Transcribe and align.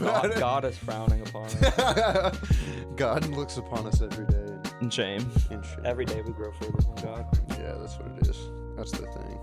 God, 0.00 0.34
God 0.38 0.64
is 0.64 0.76
frowning 0.78 1.20
upon 1.22 1.44
us. 1.46 2.38
God 2.96 3.26
looks 3.28 3.56
upon 3.56 3.86
us 3.86 4.00
every 4.02 4.26
day 4.26 4.46
In 4.80 4.90
shame. 4.90 5.28
and 5.50 5.64
shit. 5.64 5.84
Every 5.84 6.04
day 6.04 6.22
we 6.22 6.32
grow 6.32 6.52
further 6.52 6.80
from 6.80 6.94
God. 6.96 7.38
Yeah, 7.50 7.74
that's 7.80 7.96
what 7.98 8.10
it 8.20 8.26
is. 8.28 8.38
That's 8.76 8.92
the 8.92 9.06
thing. 9.06 9.38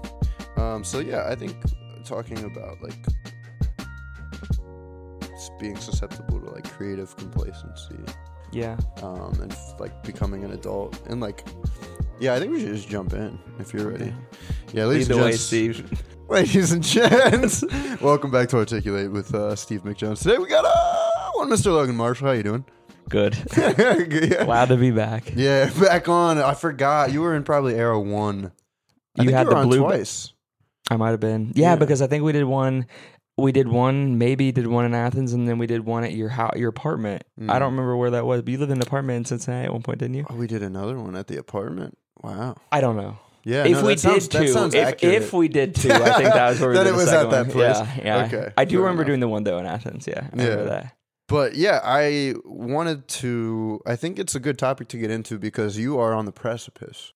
Um, 0.57 0.83
so 0.83 0.99
yeah, 0.99 1.27
I 1.27 1.35
think 1.35 1.55
talking 2.05 2.43
about 2.45 2.81
like 2.81 2.95
being 5.59 5.77
susceptible 5.77 6.39
to 6.41 6.49
like 6.51 6.69
creative 6.71 7.15
complacency, 7.17 7.95
Yeah. 8.51 8.77
um, 9.01 9.37
and 9.41 9.55
like 9.79 10.03
becoming 10.03 10.43
an 10.43 10.51
adult, 10.51 10.99
and 11.07 11.21
like, 11.21 11.45
yeah, 12.19 12.33
I 12.33 12.39
think 12.39 12.51
we 12.51 12.59
should 12.61 12.75
just 12.75 12.89
jump 12.89 13.13
in 13.13 13.39
if 13.59 13.73
you're 13.73 13.89
ready. 13.89 14.13
Yeah, 14.73 14.85
ladies 14.85 15.07
Lead 15.09 15.13
the 15.15 15.17
and 15.19 15.25
way, 15.25 15.31
gents, 15.31 15.43
Steve. 15.43 16.03
Ladies 16.27 16.71
and 16.71 16.83
gents, 16.83 17.63
welcome 18.01 18.31
back 18.31 18.49
to 18.49 18.57
Articulate 18.57 19.11
with 19.11 19.33
uh, 19.33 19.55
Steve 19.55 19.83
McJones. 19.83 20.21
Today 20.21 20.37
we 20.37 20.47
got 20.47 20.65
uh, 20.65 21.31
one 21.33 21.49
Mr. 21.49 21.67
Logan 21.67 21.95
Marshall. 21.95 22.27
How 22.27 22.33
you 22.33 22.43
doing? 22.43 22.65
Good. 23.09 23.37
yeah. 23.55 24.45
Glad 24.45 24.69
to 24.69 24.77
be 24.77 24.91
back. 24.91 25.31
yeah, 25.35 25.69
back 25.79 26.09
on. 26.09 26.39
I 26.39 26.53
forgot 26.55 27.11
you 27.11 27.21
were 27.21 27.35
in 27.35 27.43
probably 27.43 27.75
Arrow 27.75 27.99
One. 27.99 28.51
I 29.17 29.23
You 29.23 29.29
think 29.29 29.37
had 29.37 29.47
were 29.47 29.53
the 29.53 29.59
on 29.59 29.67
blue- 29.67 29.79
twice. 29.79 30.33
I 30.89 30.97
might 30.97 31.11
have 31.11 31.19
been. 31.19 31.51
Yeah, 31.55 31.71
Yeah. 31.71 31.75
because 31.77 32.01
I 32.01 32.07
think 32.07 32.23
we 32.23 32.31
did 32.31 32.45
one. 32.45 32.87
We 33.37 33.51
did 33.51 33.67
one, 33.67 34.17
maybe 34.17 34.53
did 34.53 34.65
one 34.67 34.85
in 34.85 34.93
Athens, 34.95 35.33
and 35.33 35.45
then 35.47 35.57
we 35.57 35.67
did 35.67 35.85
one 35.85 36.05
at 36.05 36.13
your 36.13 36.29
house, 36.29 36.53
your 36.55 36.69
apartment. 36.69 37.25
I 37.49 37.59
don't 37.59 37.71
remember 37.73 37.97
where 37.97 38.11
that 38.11 38.25
was, 38.25 38.41
but 38.43 38.49
you 38.51 38.57
lived 38.57 38.71
in 38.71 38.77
an 38.77 38.81
apartment 38.87 39.17
in 39.17 39.25
Cincinnati 39.25 39.65
at 39.65 39.73
one 39.73 39.81
point, 39.81 39.99
didn't 39.99 40.15
you? 40.15 40.25
Oh, 40.29 40.35
we 40.35 40.47
did 40.47 40.63
another 40.63 40.97
one 40.97 41.17
at 41.17 41.27
the 41.27 41.35
apartment. 41.37 41.97
Wow. 42.23 42.55
I 42.71 42.79
don't 42.79 42.95
know. 42.95 43.17
Yeah. 43.45 43.63
if 43.65 43.71
no, 43.81 43.85
we 43.85 43.95
sounds, 43.97 44.27
did 44.27 44.47
two, 44.47 44.69
if, 44.73 45.03
if 45.03 45.31
we 45.33 45.47
did 45.47 45.75
two, 45.81 45.91
I 45.91 46.13
think 46.17 46.33
that 46.33 46.49
was 46.49 46.59
where 46.59 46.69
we 46.71 46.75
Then 46.77 46.87
it 46.87 46.93
was 46.95 47.07
at 47.13 47.29
that 47.29 47.49
place. 47.49 47.77
Yeah, 47.77 48.01
yeah. 48.03 48.25
Okay, 48.25 48.53
I 48.57 48.65
do 48.65 48.79
remember 48.79 49.03
enough. 49.03 49.07
doing 49.07 49.19
the 49.21 49.27
one 49.27 49.43
though 49.43 49.59
in 49.59 49.65
Athens. 49.65 50.07
Yeah, 50.07 50.27
I 50.31 50.35
remember 50.35 50.63
Yeah. 50.63 50.69
that. 50.69 50.95
But 51.27 51.55
yeah, 51.55 51.79
I 51.83 52.33
wanted 52.43 53.07
to. 53.21 53.81
I 53.85 53.95
think 53.95 54.19
it's 54.19 54.35
a 54.35 54.39
good 54.39 54.57
topic 54.59 54.87
to 54.89 54.97
get 54.97 55.09
into 55.11 55.39
because 55.39 55.77
you 55.77 55.97
are 55.99 56.13
on 56.13 56.25
the 56.25 56.31
precipice 56.31 57.13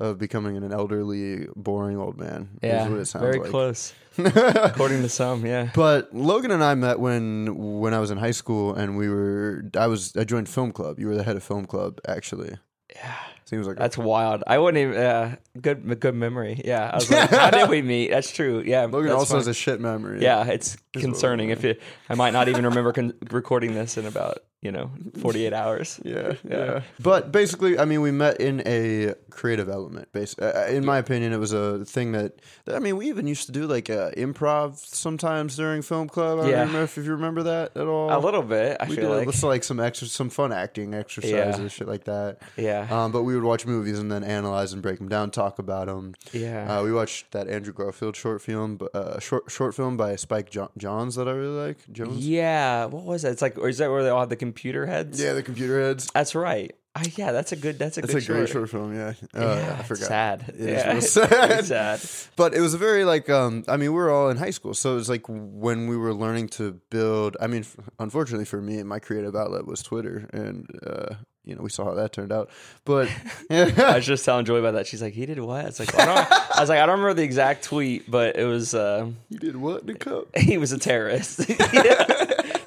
of 0.00 0.18
becoming 0.18 0.56
an 0.56 0.72
elderly, 0.72 1.46
boring 1.54 1.96
old 1.96 2.18
man. 2.18 2.58
Yeah, 2.62 2.84
is 2.84 2.90
what 2.90 2.98
it 3.00 3.06
sounds 3.06 3.22
very 3.24 3.38
like. 3.38 3.50
close, 3.50 3.92
according 4.18 5.02
to 5.02 5.08
some. 5.08 5.46
Yeah, 5.46 5.70
But 5.72 6.12
Logan 6.12 6.50
and 6.50 6.64
I 6.64 6.74
met 6.74 6.98
when 6.98 7.78
when 7.80 7.94
I 7.94 8.00
was 8.00 8.10
in 8.10 8.18
high 8.18 8.32
school, 8.32 8.74
and 8.74 8.96
we 8.96 9.08
were. 9.08 9.70
I 9.78 9.86
was. 9.86 10.16
I 10.16 10.24
joined 10.24 10.48
film 10.48 10.72
club. 10.72 10.98
You 10.98 11.06
were 11.08 11.14
the 11.14 11.22
head 11.24 11.36
of 11.36 11.44
film 11.44 11.66
club, 11.66 12.00
actually. 12.08 12.56
yeah. 12.94 13.14
Seems 13.46 13.66
like 13.66 13.76
That's 13.76 13.98
wild. 13.98 14.42
I 14.46 14.58
wouldn't 14.58 14.80
even. 14.82 14.96
Uh, 14.96 15.36
good, 15.60 16.00
good 16.00 16.14
memory. 16.14 16.62
Yeah, 16.64 16.90
I 16.90 16.96
was 16.96 17.10
like, 17.10 17.28
how 17.30 17.50
did 17.50 17.68
we 17.68 17.82
meet? 17.82 18.10
That's 18.10 18.32
true. 18.32 18.62
Yeah, 18.64 18.86
Logan 18.86 19.12
also 19.12 19.34
fun. 19.34 19.36
has 19.40 19.46
a 19.48 19.54
shit 19.54 19.80
memory. 19.80 20.22
Yeah, 20.22 20.44
it's 20.46 20.78
what 20.94 21.02
concerning. 21.02 21.50
If 21.50 21.64
it, 21.64 21.82
I 22.08 22.14
might 22.14 22.32
not 22.32 22.48
even 22.48 22.64
remember 22.64 22.92
con- 22.92 23.12
recording 23.30 23.74
this 23.74 23.98
in 23.98 24.06
about 24.06 24.38
you 24.64 24.72
know 24.72 24.90
forty 25.22 25.46
eight 25.46 25.52
hours. 25.52 26.00
Yeah, 26.04 26.32
Yeah. 26.44 26.64
yeah. 26.64 26.80
But 27.00 27.30
basically, 27.30 27.78
I 27.78 27.84
mean, 27.84 28.00
we 28.00 28.10
met 28.10 28.40
in 28.40 28.62
a 28.66 29.14
creative 29.30 29.68
element. 29.68 30.10
Base, 30.12 30.34
uh, 30.38 30.66
in 30.70 30.84
my 30.84 30.98
opinion, 30.98 31.32
it 31.32 31.38
was 31.38 31.52
a 31.52 31.84
thing 31.84 32.12
that 32.12 32.40
I 32.66 32.78
mean, 32.80 32.96
we 32.96 33.08
even 33.08 33.26
used 33.26 33.46
to 33.46 33.52
do 33.52 33.66
like 33.66 33.88
uh, 33.90 34.10
improv 34.16 34.78
sometimes 34.78 35.56
during 35.56 35.82
film 35.82 36.08
club. 36.08 36.38
I 36.38 36.42
don't 36.42 36.50
Yeah. 36.50 36.60
remember 36.60 36.82
if, 36.84 36.98
if 36.98 37.04
you 37.04 37.12
remember 37.12 37.42
that 37.44 37.76
at 37.76 37.86
all. 37.86 38.08
A 38.10 38.18
little 38.18 38.42
bit. 38.42 38.76
I 38.80 38.88
We 38.88 38.96
feel 38.96 39.10
did 39.10 39.16
like. 39.18 39.26
let's 39.26 39.42
like 39.42 39.64
some 39.64 39.80
extra, 39.80 40.08
some 40.08 40.30
fun 40.30 40.52
acting 40.52 40.94
exercises, 40.94 41.60
Yeah. 41.60 41.68
shit 41.68 41.88
like 41.88 42.04
that. 42.04 42.38
Yeah. 42.56 42.86
Um, 42.90 43.12
but 43.12 43.22
we 43.24 43.34
would 43.34 43.44
watch 43.44 43.66
movies 43.66 43.98
and 43.98 44.10
then 44.10 44.24
analyze 44.24 44.72
and 44.72 44.80
break 44.82 44.98
them 44.98 45.08
down, 45.08 45.30
talk 45.30 45.58
about 45.58 45.86
them. 45.86 46.14
yeah. 46.32 46.78
Uh, 46.78 46.82
we 46.82 46.92
watched 46.92 47.32
that 47.32 47.48
Andrew 47.48 47.72
Garfield 47.72 48.16
short 48.16 48.40
film, 48.40 48.78
uh, 48.94 49.18
short 49.20 49.50
short 49.50 49.74
film 49.74 49.96
by 49.96 50.16
Spike 50.16 50.48
jo- 50.50 50.70
Johns 50.78 51.14
that 51.16 51.28
I 51.28 51.32
really 51.32 51.58
like. 51.66 51.78
Jonze. 51.92 52.16
yeah. 52.18 52.86
What 52.86 53.04
was 53.04 53.22
that? 53.22 53.32
It's 53.32 53.42
like, 53.42 53.58
or 53.58 53.68
is 53.68 53.78
that 53.78 53.90
where 53.90 54.02
they 54.02 54.08
all 54.10 54.20
have 54.20 54.28
the 54.30 54.36
computer 54.36 54.53
heads? 54.86 55.20
Yeah, 55.22 55.32
the 55.34 55.42
computer 55.42 55.80
heads. 55.80 56.10
That's 56.14 56.34
right. 56.34 56.74
I, 56.96 57.10
yeah, 57.16 57.32
that's 57.32 57.50
a 57.50 57.56
good. 57.56 57.76
That's 57.76 57.98
a 57.98 58.02
It's 58.04 58.14
good 58.14 58.22
a 58.22 58.26
great 58.26 58.48
short 58.48 58.70
film. 58.70 58.94
Yeah. 58.94 59.14
Uh, 59.34 59.40
Yeah, 59.40 59.76
I 59.80 59.82
forgot. 59.82 60.06
sad. 60.06 60.44
It 60.48 60.54
is 60.60 60.68
yeah, 60.84 60.96
it's 60.96 61.10
sad. 61.10 61.64
sad. 61.64 62.00
But 62.36 62.54
it 62.54 62.60
was 62.60 62.72
a 62.74 62.78
very 62.78 63.04
like 63.04 63.28
um 63.28 63.64
I 63.66 63.76
mean 63.76 63.90
we 63.92 63.98
were 63.98 64.10
all 64.12 64.30
in 64.30 64.36
high 64.36 64.50
school 64.52 64.74
so 64.74 64.92
it 64.92 64.94
was 64.96 65.08
like 65.08 65.24
when 65.28 65.88
we 65.88 65.96
were 65.96 66.14
learning 66.14 66.48
to 66.50 66.80
build 66.90 67.36
I 67.40 67.48
mean 67.48 67.62
f- 67.62 67.76
unfortunately 67.98 68.44
for 68.44 68.60
me 68.62 68.80
my 68.84 69.00
creative 69.00 69.34
outlet 69.34 69.66
was 69.66 69.82
Twitter 69.82 70.28
and 70.32 70.68
uh 70.86 71.14
you 71.44 71.54
know 71.54 71.62
we 71.62 71.68
saw 71.70 71.84
how 71.84 71.94
that 71.94 72.12
turned 72.12 72.32
out 72.32 72.48
but 72.84 73.08
I 73.50 73.96
was 73.96 74.06
just 74.06 74.24
telling 74.24 74.44
Joy 74.44 74.56
about 74.56 74.74
that. 74.74 74.86
She's 74.86 75.02
like, 75.02 75.14
"He 75.14 75.26
did 75.26 75.38
what?" 75.40 75.64
It's 75.66 75.78
like, 75.80 75.94
I, 75.98 76.04
don't, 76.06 76.32
I 76.56 76.60
was 76.60 76.68
like, 76.68 76.78
"I 76.80 76.86
don't 76.86 76.98
remember 77.00 77.14
the 77.14 77.22
exact 77.22 77.64
tweet, 77.64 78.10
but 78.10 78.36
it 78.36 78.44
was 78.44 78.74
uh, 78.74 79.06
you 79.28 79.38
did 79.38 79.56
what 79.56 79.82
in 79.82 79.86
the 79.88 79.94
cup 79.94 80.28
he 80.36 80.56
was 80.58 80.72
a 80.72 80.78
terrorist. 80.78 81.44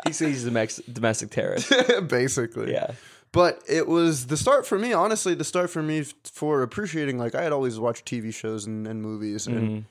he 0.06 0.14
says 0.14 0.28
he's 0.30 0.46
a 0.48 0.52
mex- 0.52 0.82
domestic 0.92 1.30
terrorist. 1.32 1.72
basically 2.08 2.72
Yeah, 2.74 2.92
but 3.32 3.62
it 3.68 3.88
was 3.88 4.28
the 4.28 4.38
start 4.38 4.66
for 4.66 4.78
me 4.80 4.94
honestly 4.94 5.34
the 5.34 5.44
start 5.44 5.70
for 5.70 5.84
me 5.84 6.04
for 6.24 6.62
appreciating 6.62 7.18
like 7.18 7.36
I 7.36 7.44
had 7.44 7.52
always 7.52 7.80
watched 7.80 8.06
TV 8.06 8.34
shows 8.34 8.66
and, 8.66 8.88
and 8.88 9.02
movies 9.02 9.48
and 9.48 9.70
Mhm. 9.70 9.84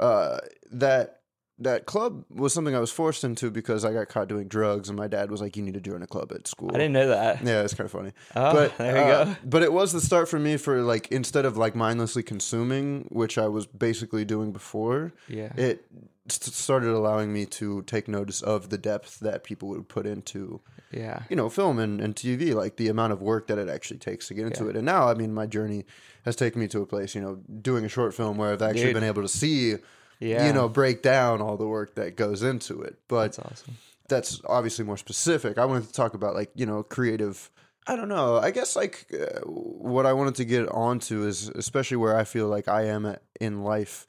uh 0.00 0.38
that 0.72 1.20
that 1.64 1.86
club 1.86 2.24
was 2.30 2.52
something 2.52 2.74
I 2.74 2.78
was 2.80 2.90
forced 2.92 3.24
into 3.24 3.50
because 3.50 3.84
I 3.84 3.92
got 3.92 4.08
caught 4.08 4.28
doing 4.28 4.48
drugs 4.48 4.88
and 4.88 4.96
my 4.96 5.08
dad 5.08 5.30
was 5.30 5.40
like 5.40 5.56
you 5.56 5.62
need 5.62 5.74
to 5.74 5.80
join 5.80 6.02
a 6.02 6.06
club 6.06 6.32
at 6.32 6.46
school 6.46 6.70
I 6.70 6.74
didn't 6.78 6.92
know 6.92 7.08
that. 7.08 7.42
Yeah, 7.42 7.62
it's 7.62 7.74
kind 7.74 7.86
of 7.86 7.92
funny. 7.92 8.12
Oh, 8.36 8.52
but 8.52 8.78
there 8.78 8.96
you 8.96 9.12
uh, 9.12 9.24
go. 9.26 9.36
But 9.44 9.62
it 9.62 9.72
was 9.72 9.92
the 9.92 10.00
start 10.00 10.28
for 10.28 10.38
me 10.38 10.56
for 10.56 10.82
like 10.82 11.10
instead 11.10 11.44
of 11.44 11.56
like 11.56 11.74
mindlessly 11.74 12.22
consuming, 12.22 13.06
which 13.10 13.38
I 13.38 13.48
was 13.48 13.66
basically 13.66 14.24
doing 14.24 14.52
before. 14.52 15.12
Yeah, 15.28 15.52
It 15.56 15.84
st- 16.28 16.54
started 16.54 16.90
allowing 16.90 17.32
me 17.32 17.46
to 17.46 17.82
take 17.82 18.08
notice 18.08 18.42
of 18.42 18.70
the 18.70 18.78
depth 18.78 19.20
that 19.20 19.44
people 19.44 19.68
would 19.70 19.88
put 19.88 20.06
into 20.06 20.60
yeah, 20.92 21.22
you 21.30 21.36
know 21.36 21.48
film 21.48 21.78
and, 21.78 22.00
and 22.02 22.14
TV, 22.14 22.54
like 22.54 22.76
the 22.76 22.88
amount 22.88 23.12
of 23.14 23.22
work 23.22 23.46
that 23.46 23.56
it 23.58 23.68
actually 23.68 23.98
takes 23.98 24.28
to 24.28 24.34
get 24.34 24.46
into 24.46 24.64
Yeah. 24.64 24.70
it. 24.70 24.76
And 24.76 24.84
now, 24.84 25.08
I 25.08 25.14
mean, 25.14 25.32
my 25.32 25.46
journey 25.46 25.86
has 26.26 26.36
taken 26.36 26.60
me 26.60 26.68
to 26.68 26.82
a 26.82 26.86
place, 26.86 27.14
you 27.14 27.20
know, 27.22 27.36
doing 27.62 27.84
a 27.86 27.88
short 27.88 28.12
film 28.14 28.36
where 28.36 28.52
I've 28.52 28.60
actually 28.62 28.84
Dude. 28.92 28.94
been 28.94 29.04
able 29.04 29.22
to 29.22 29.28
see, 29.28 29.76
yeah. 30.22 30.46
you 30.46 30.52
know, 30.52 30.68
break 30.68 31.02
down 31.02 31.40
all 31.40 31.56
the 31.56 31.66
work 31.66 31.96
that 31.96 32.16
goes 32.16 32.42
into 32.42 32.80
it. 32.82 32.96
But 33.08 33.32
that's 33.32 33.38
awesome. 33.38 33.76
that's 34.08 34.40
obviously 34.46 34.84
more 34.84 34.96
specific. 34.96 35.58
I 35.58 35.64
wanted 35.64 35.86
to 35.86 35.92
talk 35.92 36.14
about 36.14 36.34
like 36.34 36.50
you 36.54 36.66
know 36.66 36.82
creative. 36.82 37.50
I 37.86 37.96
don't 37.96 38.08
know. 38.08 38.36
I 38.36 38.52
guess 38.52 38.76
like 38.76 39.06
uh, 39.12 39.40
what 39.40 40.06
I 40.06 40.12
wanted 40.12 40.36
to 40.36 40.44
get 40.44 40.68
onto 40.68 41.26
is 41.26 41.48
especially 41.48 41.96
where 41.96 42.16
I 42.16 42.24
feel 42.24 42.46
like 42.46 42.68
I 42.68 42.86
am 42.86 43.04
at, 43.06 43.22
in 43.40 43.64
life, 43.64 44.06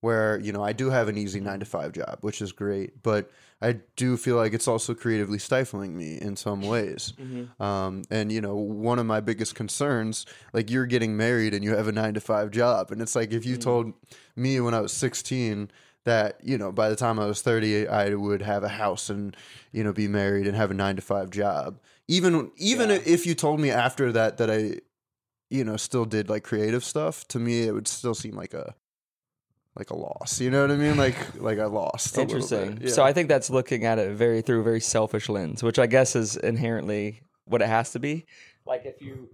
where 0.00 0.38
you 0.38 0.52
know 0.52 0.62
I 0.62 0.72
do 0.72 0.90
have 0.90 1.08
an 1.08 1.18
easy 1.18 1.40
nine 1.40 1.60
to 1.60 1.66
five 1.66 1.92
job, 1.92 2.18
which 2.20 2.40
is 2.40 2.52
great, 2.52 3.02
but 3.02 3.30
I 3.62 3.80
do 3.96 4.16
feel 4.16 4.36
like 4.36 4.52
it's 4.52 4.68
also 4.68 4.94
creatively 4.94 5.38
stifling 5.38 5.96
me 5.96 6.18
in 6.20 6.36
some 6.36 6.62
ways. 6.62 7.14
Um, 7.58 8.02
and 8.10 8.30
you 8.30 8.40
know, 8.42 8.54
one 8.54 8.98
of 8.98 9.06
my 9.06 9.20
biggest 9.20 9.54
concerns, 9.54 10.26
like 10.52 10.70
you're 10.70 10.84
getting 10.86 11.16
married 11.16 11.54
and 11.54 11.64
you 11.64 11.74
have 11.74 11.88
a 11.88 11.92
nine 11.92 12.14
to 12.14 12.20
five 12.20 12.50
job, 12.50 12.90
and 12.90 13.00
it's 13.00 13.16
like 13.16 13.32
if 13.32 13.46
you 13.46 13.56
told 13.56 13.94
me 14.36 14.60
when 14.60 14.74
I 14.74 14.80
was 14.80 14.92
16 14.92 15.70
that 16.04 16.38
you 16.44 16.56
know 16.58 16.70
by 16.70 16.88
the 16.88 16.96
time 16.96 17.18
I 17.18 17.26
was 17.26 17.42
30 17.42 17.88
I 17.88 18.14
would 18.14 18.42
have 18.42 18.62
a 18.62 18.68
house 18.68 19.10
and 19.10 19.34
you 19.72 19.82
know 19.82 19.92
be 19.92 20.06
married 20.06 20.46
and 20.46 20.54
have 20.56 20.70
a 20.70 20.74
9 20.74 20.94
to 20.96 21.02
5 21.02 21.30
job 21.30 21.80
even 22.06 22.52
even 22.58 22.90
Yeah. 22.90 23.00
if 23.04 23.26
you 23.26 23.34
told 23.34 23.58
me 23.58 23.70
after 23.70 24.12
that 24.12 24.36
that 24.36 24.48
I 24.48 24.80
you 25.50 25.64
know 25.64 25.76
still 25.76 26.04
did 26.04 26.28
like 26.28 26.44
creative 26.44 26.84
stuff 26.84 27.26
to 27.28 27.40
me 27.40 27.62
it 27.62 27.72
would 27.72 27.88
still 27.88 28.14
seem 28.14 28.36
like 28.36 28.54
a 28.54 28.76
like 29.76 29.90
a 29.90 29.96
loss 29.96 30.40
you 30.40 30.50
know 30.50 30.62
what 30.62 30.70
I 30.70 30.76
mean 30.76 30.96
like 30.96 31.16
like 31.40 31.58
I 31.58 31.66
lost 31.66 32.16
Interesting. 32.18 32.76
bit. 32.76 32.90
So 32.92 33.02
I 33.02 33.12
think 33.12 33.28
that's 33.28 33.50
looking 33.50 33.84
at 33.84 33.98
it 33.98 34.12
very 34.12 34.42
through 34.42 34.60
a 34.60 34.62
very 34.64 34.80
selfish 34.80 35.28
lens, 35.28 35.62
which 35.62 35.78
I 35.78 35.86
guess 35.86 36.16
is 36.16 36.36
inherently 36.36 37.22
what 37.44 37.62
it 37.62 37.68
has 37.68 37.92
to 37.92 37.98
be. 37.98 38.26
Like 38.64 38.84
if 38.86 39.00
you, 39.02 39.28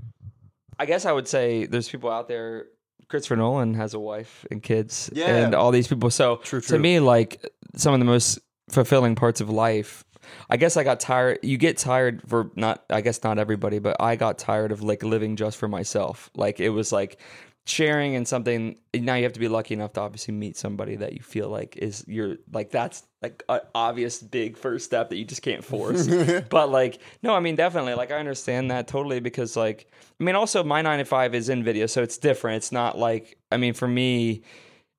I 0.78 0.84
guess 0.86 1.06
I 1.06 1.12
would 1.12 1.28
say 1.28 1.66
there's 1.66 1.88
people 1.88 2.10
out 2.10 2.28
there. 2.28 2.66
Christopher 3.08 3.36
Nolan 3.36 3.74
has 3.74 3.94
a 3.94 4.00
wife 4.00 4.44
and 4.50 4.62
kids, 4.62 5.10
Yeah. 5.12 5.26
and 5.36 5.54
all 5.54 5.70
these 5.70 5.86
people. 5.88 6.10
So 6.10 6.36
True, 6.36 6.60
to 6.62 6.78
me, 6.78 6.98
like 7.00 7.44
some 7.76 7.92
of 7.94 8.00
the 8.00 8.06
most 8.06 8.38
fulfilling 8.70 9.14
parts 9.14 9.40
of 9.40 9.48
life. 9.50 10.04
I 10.48 10.56
guess 10.56 10.76
I 10.76 10.84
got 10.84 10.98
tired. 11.00 11.38
You 11.42 11.58
get 11.58 11.76
tired 11.78 12.22
for 12.26 12.50
not. 12.56 12.84
I 12.90 13.00
guess 13.00 13.22
not 13.22 13.38
everybody, 13.38 13.78
but 13.80 13.96
I 14.00 14.16
got 14.16 14.38
tired 14.38 14.72
of 14.72 14.82
like 14.82 15.02
living 15.02 15.36
just 15.36 15.56
for 15.58 15.68
myself. 15.68 16.30
Like 16.34 16.60
it 16.60 16.70
was 16.70 16.90
like 16.92 17.18
sharing 17.64 18.16
and 18.16 18.26
something 18.26 18.76
now 18.92 19.14
you 19.14 19.22
have 19.22 19.32
to 19.32 19.40
be 19.40 19.46
lucky 19.46 19.72
enough 19.74 19.92
to 19.92 20.00
obviously 20.00 20.34
meet 20.34 20.56
somebody 20.56 20.96
that 20.96 21.12
you 21.12 21.20
feel 21.20 21.48
like 21.48 21.76
is 21.76 22.04
your 22.08 22.36
like 22.52 22.70
that's 22.70 23.04
like 23.22 23.44
an 23.48 23.60
obvious 23.72 24.20
big 24.20 24.56
first 24.56 24.84
step 24.84 25.10
that 25.10 25.16
you 25.16 25.24
just 25.24 25.42
can't 25.42 25.64
force. 25.64 26.08
But 26.50 26.70
like 26.70 26.98
no 27.22 27.34
i 27.34 27.40
mean 27.40 27.54
definitely 27.54 27.94
like 27.94 28.10
i 28.10 28.16
understand 28.16 28.70
that 28.72 28.88
totally 28.88 29.20
because 29.20 29.56
like 29.56 29.86
i 30.20 30.24
mean 30.24 30.34
also 30.34 30.64
my 30.64 30.82
9 30.82 30.98
to 30.98 31.04
5 31.04 31.34
is 31.34 31.48
in 31.48 31.62
video 31.62 31.86
so 31.86 32.02
it's 32.02 32.18
different. 32.18 32.56
It's 32.56 32.72
not 32.72 32.98
like 32.98 33.38
i 33.52 33.56
mean 33.56 33.74
for 33.74 33.86
me 33.86 34.42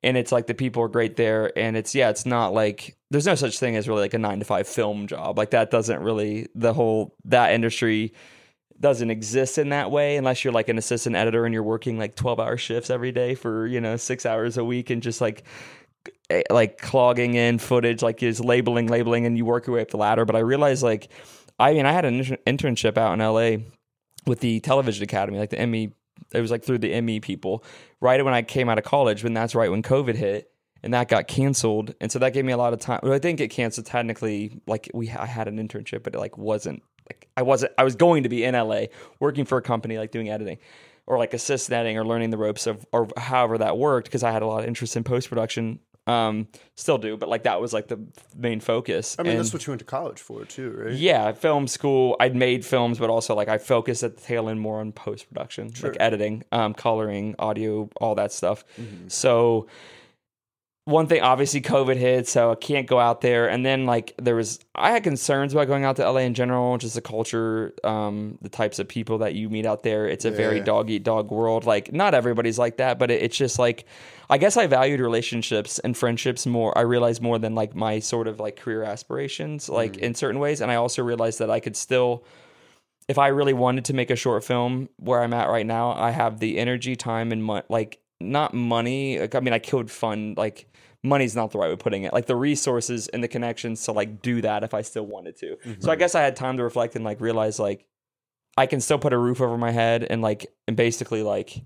and 0.01 0.15
it's 0.15 0.31
like 0.31 0.47
the 0.47 0.53
people 0.53 0.83
are 0.83 0.89
great 0.89 1.17
there 1.17 1.57
and 1.57 1.75
it's 1.75 1.93
yeah 1.93 2.09
it's 2.09 2.25
not 2.25 2.53
like 2.53 2.95
there's 3.11 3.25
no 3.25 3.35
such 3.35 3.59
thing 3.59 3.75
as 3.75 3.89
really 3.89 4.01
like 4.01 4.13
a 4.13 4.19
9 4.19 4.39
to 4.39 4.45
5 4.45 4.67
film 4.67 5.07
job. 5.07 5.37
Like 5.37 5.51
that 5.51 5.69
doesn't 5.69 6.01
really 6.01 6.47
the 6.55 6.73
whole 6.73 7.13
that 7.25 7.51
industry 7.51 8.13
doesn't 8.83 9.09
exist 9.09 9.57
in 9.57 9.69
that 9.69 9.91
way 9.91 10.17
unless 10.17 10.43
you're 10.43 10.51
like 10.51 10.67
an 10.67 10.77
assistant 10.77 11.15
editor 11.15 11.45
and 11.45 11.53
you're 11.53 11.63
working 11.63 11.97
like 11.97 12.17
12 12.17 12.37
hour 12.37 12.57
shifts 12.57 12.89
every 12.89 13.13
day 13.13 13.33
for 13.33 13.65
you 13.65 13.79
know 13.79 13.95
six 13.95 14.25
hours 14.25 14.57
a 14.57 14.63
week 14.63 14.89
and 14.89 15.01
just 15.01 15.21
like 15.21 15.43
eh, 16.29 16.43
like 16.49 16.79
clogging 16.79 17.35
in 17.35 17.59
footage, 17.59 18.01
like 18.03 18.17
just 18.17 18.43
labeling, 18.43 18.87
labeling, 18.87 19.25
and 19.25 19.37
you 19.37 19.45
work 19.45 19.67
your 19.67 19.77
way 19.77 19.81
up 19.81 19.89
the 19.89 19.97
ladder. 19.97 20.25
But 20.25 20.35
I 20.35 20.39
realized 20.39 20.83
like, 20.83 21.07
I 21.57 21.73
mean, 21.73 21.85
I 21.85 21.93
had 21.93 22.03
an 22.03 22.15
intern- 22.15 22.37
internship 22.45 22.97
out 22.97 23.13
in 23.13 23.19
LA 23.19 23.63
with 24.27 24.41
the 24.41 24.59
Television 24.59 25.01
Academy, 25.01 25.39
like 25.39 25.49
the 25.49 25.59
Emmy. 25.59 25.93
It 26.33 26.41
was 26.41 26.51
like 26.51 26.65
through 26.65 26.79
the 26.79 26.93
Emmy 26.93 27.21
people, 27.21 27.63
right 28.01 28.23
when 28.23 28.33
I 28.33 28.41
came 28.41 28.67
out 28.67 28.77
of 28.77 28.83
college, 28.83 29.23
when 29.23 29.33
that's 29.33 29.55
right 29.55 29.71
when 29.71 29.81
COVID 29.81 30.15
hit, 30.15 30.51
and 30.83 30.93
that 30.93 31.07
got 31.07 31.29
canceled, 31.29 31.95
and 32.01 32.11
so 32.11 32.19
that 32.19 32.33
gave 32.33 32.43
me 32.43 32.51
a 32.51 32.57
lot 32.57 32.73
of 32.73 32.79
time. 32.81 32.99
Well, 33.01 33.13
I 33.13 33.17
didn't 33.19 33.37
get 33.37 33.49
canceled 33.49 33.85
technically. 33.85 34.59
Like 34.67 34.91
we, 34.93 35.09
I 35.09 35.25
had 35.25 35.47
an 35.47 35.57
internship, 35.57 36.03
but 36.03 36.15
it 36.15 36.19
like 36.19 36.37
wasn't 36.37 36.83
like 37.13 37.27
I 37.37 37.41
wasn't. 37.43 37.73
I 37.77 37.83
was 37.83 37.95
going 37.95 38.23
to 38.23 38.29
be 38.29 38.43
in 38.43 38.53
LA 38.55 38.85
working 39.19 39.45
for 39.45 39.57
a 39.57 39.61
company, 39.61 39.97
like 39.97 40.11
doing 40.11 40.29
editing 40.29 40.57
or 41.05 41.17
like 41.17 41.33
assist 41.33 41.71
editing 41.71 41.97
or 41.97 42.05
learning 42.05 42.29
the 42.29 42.37
ropes 42.37 42.65
of 42.67 42.85
or 42.91 43.07
however 43.17 43.57
that 43.59 43.77
worked 43.77 44.07
because 44.07 44.23
I 44.23 44.31
had 44.31 44.41
a 44.41 44.47
lot 44.47 44.61
of 44.63 44.67
interest 44.67 44.95
in 44.97 45.03
post 45.03 45.29
production. 45.29 45.79
Um, 46.05 46.49
still 46.75 46.97
do, 46.97 47.15
but 47.15 47.29
like 47.29 47.43
that 47.43 47.61
was 47.61 47.71
like 47.71 47.87
the 47.87 47.97
main 48.35 48.59
focus. 48.59 49.15
I 49.17 49.23
mean, 49.23 49.31
And- 49.31 49.39
that's 49.39 49.53
what 49.53 49.65
you 49.65 49.71
went 49.71 49.79
to 49.79 49.85
college 49.85 50.19
for, 50.19 50.43
too, 50.43 50.71
right? 50.71 50.93
yeah, 50.93 51.31
film 51.31 51.65
school. 51.65 52.17
I'd 52.19 52.35
made 52.35 52.65
films, 52.65 52.99
but 52.99 53.09
also 53.09 53.33
like 53.35 53.47
I 53.47 53.57
focused 53.57 54.03
at 54.03 54.17
the 54.17 54.21
tail 54.21 54.49
end 54.49 54.59
more 54.59 54.81
on 54.81 54.91
post 54.91 55.29
production, 55.29 55.71
like 55.81 55.95
editing, 56.01 56.43
um, 56.51 56.73
coloring, 56.73 57.35
audio, 57.39 57.89
all 58.01 58.15
that 58.15 58.33
stuff. 58.33 58.65
So 59.07 59.67
one 60.85 61.07
thing, 61.07 61.21
obviously, 61.21 61.61
COVID 61.61 61.95
hit, 61.95 62.27
so 62.27 62.51
I 62.51 62.55
can't 62.55 62.87
go 62.87 62.99
out 62.99 63.21
there. 63.21 63.49
And 63.49 63.65
then 63.65 63.85
like 63.85 64.13
there 64.17 64.35
was, 64.35 64.59
I 64.75 64.91
had 64.91 65.03
concerns 65.03 65.53
about 65.53 65.67
going 65.67 65.85
out 65.85 65.95
to 65.95 66.09
LA 66.09 66.21
in 66.21 66.33
general, 66.33 66.77
just 66.77 66.95
the 66.95 67.01
culture, 67.01 67.73
um, 67.85 68.37
the 68.41 68.49
types 68.49 68.79
of 68.79 68.87
people 68.89 69.19
that 69.19 69.33
you 69.33 69.49
meet 69.49 69.65
out 69.65 69.83
there. 69.83 70.07
It's 70.07 70.25
a 70.25 70.31
very 70.31 70.59
dog 70.65 70.89
eat 70.89 71.03
dog 71.03 71.31
world. 71.31 71.65
Like 71.65 71.93
not 71.93 72.13
everybody's 72.13 72.59
like 72.59 72.77
that, 72.77 72.99
but 72.99 73.11
it, 73.11 73.21
it's 73.21 73.37
just 73.37 73.57
like 73.59 73.85
I 74.29 74.37
guess 74.37 74.57
I 74.57 74.67
valued 74.67 74.99
relationships 74.99 75.79
and 75.79 75.95
friendships 75.95 76.45
more. 76.45 76.77
I 76.77 76.81
realized 76.81 77.21
more 77.21 77.39
than 77.39 77.55
like 77.55 77.75
my 77.75 77.99
sort 77.99 78.27
of 78.27 78.39
like 78.39 78.57
career 78.57 78.83
aspirations, 78.83 79.69
like 79.69 79.97
in 79.97 80.15
certain 80.15 80.39
ways. 80.39 80.59
And 80.59 80.69
I 80.71 80.75
also 80.75 81.03
realized 81.03 81.39
that 81.39 81.49
I 81.49 81.59
could 81.59 81.77
still, 81.77 82.25
if 83.07 83.17
I 83.17 83.27
really 83.27 83.53
wanted 83.53 83.85
to 83.85 83.93
make 83.93 84.09
a 84.09 84.15
short 84.15 84.43
film 84.43 84.89
where 84.97 85.21
I'm 85.21 85.33
at 85.33 85.49
right 85.49 85.65
now, 85.65 85.91
I 85.91 86.11
have 86.11 86.39
the 86.39 86.57
energy, 86.57 86.95
time, 86.95 87.31
and 87.31 87.43
mo- 87.43 87.63
like 87.69 87.99
not 88.23 88.53
money. 88.53 89.19
Like, 89.19 89.35
I 89.35 89.39
mean, 89.39 89.53
I 89.53 89.59
could 89.59 89.91
fund 89.91 90.37
like 90.37 90.67
money's 91.03 91.35
not 91.35 91.51
the 91.51 91.57
right 91.59 91.67
way 91.67 91.73
of 91.73 91.79
putting 91.79 92.03
it. 92.03 92.13
Like 92.13 92.25
the 92.27 92.35
resources 92.35 93.07
and 93.09 93.23
the 93.23 93.27
connections 93.27 93.83
to 93.85 93.91
like 93.91 94.21
do 94.21 94.41
that 94.41 94.63
if 94.63 94.73
I 94.73 94.81
still 94.81 95.05
wanted 95.05 95.35
to. 95.37 95.57
So 95.79 95.91
I 95.91 95.95
guess 95.95 96.15
I 96.15 96.21
had 96.21 96.35
time 96.35 96.57
to 96.57 96.63
reflect 96.63 96.95
and 96.95 97.03
like 97.03 97.19
realize 97.21 97.59
like 97.59 97.85
I 98.55 98.65
can 98.67 98.79
still 98.81 98.99
put 98.99 99.13
a 99.13 99.17
roof 99.17 99.41
over 99.41 99.57
my 99.57 99.71
head 99.71 100.03
and 100.09 100.21
like 100.21 100.45
and 100.67 100.77
basically 100.77 101.23
like 101.23 101.61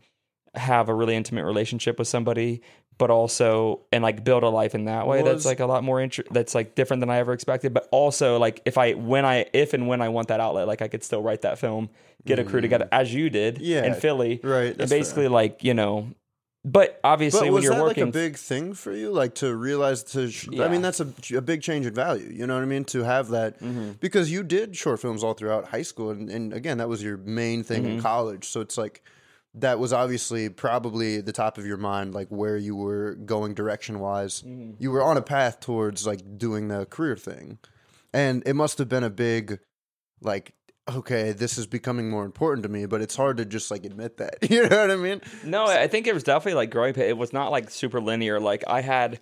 have 0.55 0.89
a 0.89 0.93
really 0.93 1.15
intimate 1.15 1.45
relationship 1.45 1.99
with 1.99 2.07
somebody 2.07 2.61
but 2.97 3.11
also 3.11 3.81
and 3.91 4.01
like 4.01 4.23
build 4.23 4.41
a 4.41 4.49
life 4.49 4.73
in 4.73 4.85
that 4.85 5.05
way 5.05 5.21
Was- 5.21 5.31
that's 5.31 5.45
like 5.45 5.59
a 5.59 5.67
lot 5.67 5.83
more 5.83 6.01
inter- 6.01 6.23
that's 6.31 6.55
like 6.55 6.73
different 6.73 7.01
than 7.01 7.11
I 7.11 7.17
ever 7.17 7.33
expected 7.33 7.75
but 7.75 7.87
also 7.91 8.39
like 8.39 8.61
if 8.65 8.75
I 8.75 8.93
when 8.93 9.23
I 9.23 9.45
if 9.53 9.75
and 9.75 9.87
when 9.87 10.01
I 10.01 10.09
want 10.09 10.29
that 10.29 10.39
outlet 10.39 10.65
like 10.65 10.81
I 10.81 10.87
could 10.87 11.03
still 11.03 11.21
write 11.21 11.43
that 11.43 11.59
film 11.59 11.89
get 12.25 12.39
a 12.39 12.43
crew 12.43 12.59
together 12.61 12.87
as 12.91 13.13
you 13.13 13.29
did 13.29 13.57
Mm. 13.57 13.61
Yeah, 13.61 13.85
in 13.85 13.93
Philly 13.93 14.39
right, 14.41 14.75
and 14.79 14.89
basically 14.89 15.27
like 15.27 15.63
you 15.63 15.75
know 15.75 16.07
but 16.71 16.99
obviously 17.03 17.39
But 17.39 17.45
when 17.45 17.53
was 17.53 17.63
you're 17.63 17.73
that 17.75 17.81
working 17.83 18.05
like 18.05 18.09
a 18.09 18.19
big 18.19 18.35
thing 18.35 18.73
for 18.73 18.91
you, 18.91 19.11
like 19.11 19.35
to 19.35 19.55
realize 19.55 20.03
to? 20.13 20.29
Sh- 20.29 20.49
I 20.59 20.67
mean, 20.67 20.81
that's 20.81 20.99
a, 20.99 21.07
a 21.35 21.41
big 21.41 21.61
change 21.61 21.85
in 21.85 21.93
value. 21.93 22.29
You 22.29 22.45
know 22.45 22.55
what 22.55 22.63
I 22.63 22.65
mean? 22.67 22.83
To 22.85 23.03
have 23.03 23.29
that 23.29 23.59
Mm-hmm. 23.59 23.91
because 23.99 24.31
you 24.31 24.43
did 24.43 24.75
short 24.75 24.99
films 24.99 25.23
all 25.23 25.33
throughout 25.33 25.69
high 25.69 25.81
school, 25.83 26.09
and, 26.11 26.29
and 26.29 26.51
again, 26.53 26.77
that 26.79 26.89
was 26.89 27.01
your 27.01 27.17
main 27.17 27.63
thing 27.63 27.83
Mm-hmm. 27.83 27.91
in 27.97 28.01
college. 28.01 28.45
So 28.49 28.59
it's 28.61 28.77
like 28.77 29.01
that 29.53 29.79
was 29.79 29.93
obviously 29.93 30.49
probably 30.49 31.21
the 31.21 31.31
top 31.31 31.57
of 31.57 31.65
your 31.65 31.77
mind, 31.77 32.13
like 32.13 32.27
where 32.27 32.57
you 32.57 32.75
were 32.75 33.15
going 33.15 33.53
direction 33.53 33.99
wise. 33.99 34.41
Mm-hmm. 34.41 34.73
You 34.79 34.91
were 34.91 35.01
on 35.03 35.15
a 35.17 35.21
path 35.21 35.59
towards 35.61 36.05
like 36.05 36.37
doing 36.37 36.67
the 36.67 36.85
career 36.85 37.15
thing, 37.15 37.59
and 38.13 38.43
it 38.45 38.53
must 38.55 38.77
have 38.79 38.89
been 38.89 39.03
a 39.03 39.09
big, 39.09 39.59
like. 40.21 40.53
Okay, 40.89 41.33
this 41.33 41.57
is 41.57 41.67
becoming 41.67 42.09
more 42.09 42.23
important 42.23 42.63
to 42.63 42.69
me, 42.69 42.85
but 42.85 43.01
it's 43.01 43.15
hard 43.15 43.37
to 43.37 43.45
just 43.45 43.69
like 43.69 43.85
admit 43.85 44.17
that. 44.17 44.37
You 44.49 44.67
know 44.69 44.79
what 44.79 44.91
I 44.91 44.95
mean? 44.95 45.21
No, 45.43 45.65
I 45.65 45.87
think 45.87 46.07
it 46.07 46.13
was 46.13 46.23
definitely 46.23 46.55
like 46.55 46.71
growing. 46.71 46.95
It 46.95 47.17
was 47.17 47.33
not 47.33 47.51
like 47.51 47.69
super 47.69 47.99
linear. 47.99 48.39
Like 48.39 48.63
I 48.67 48.81
had, 48.81 49.19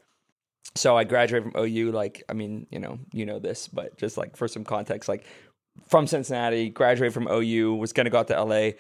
so 0.76 0.96
I 0.96 1.04
graduated 1.04 1.52
from 1.52 1.62
OU. 1.62 1.92
Like 1.92 2.24
I 2.30 2.34
mean, 2.34 2.68
you 2.70 2.80
know, 2.80 3.00
you 3.12 3.26
know 3.26 3.40
this, 3.40 3.68
but 3.68 3.98
just 3.98 4.18
like 4.18 4.38
for 4.38 4.48
some 4.48 4.64
context, 4.64 5.10
like 5.10 5.26
from 5.88 6.06
Cincinnati, 6.06 6.70
graduated 6.70 7.14
from 7.14 7.28
OU, 7.28 7.76
was 7.76 7.94
gonna 7.94 8.10
go 8.12 8.20
out 8.20 8.28
to 8.28 8.42
LA. 8.44 8.72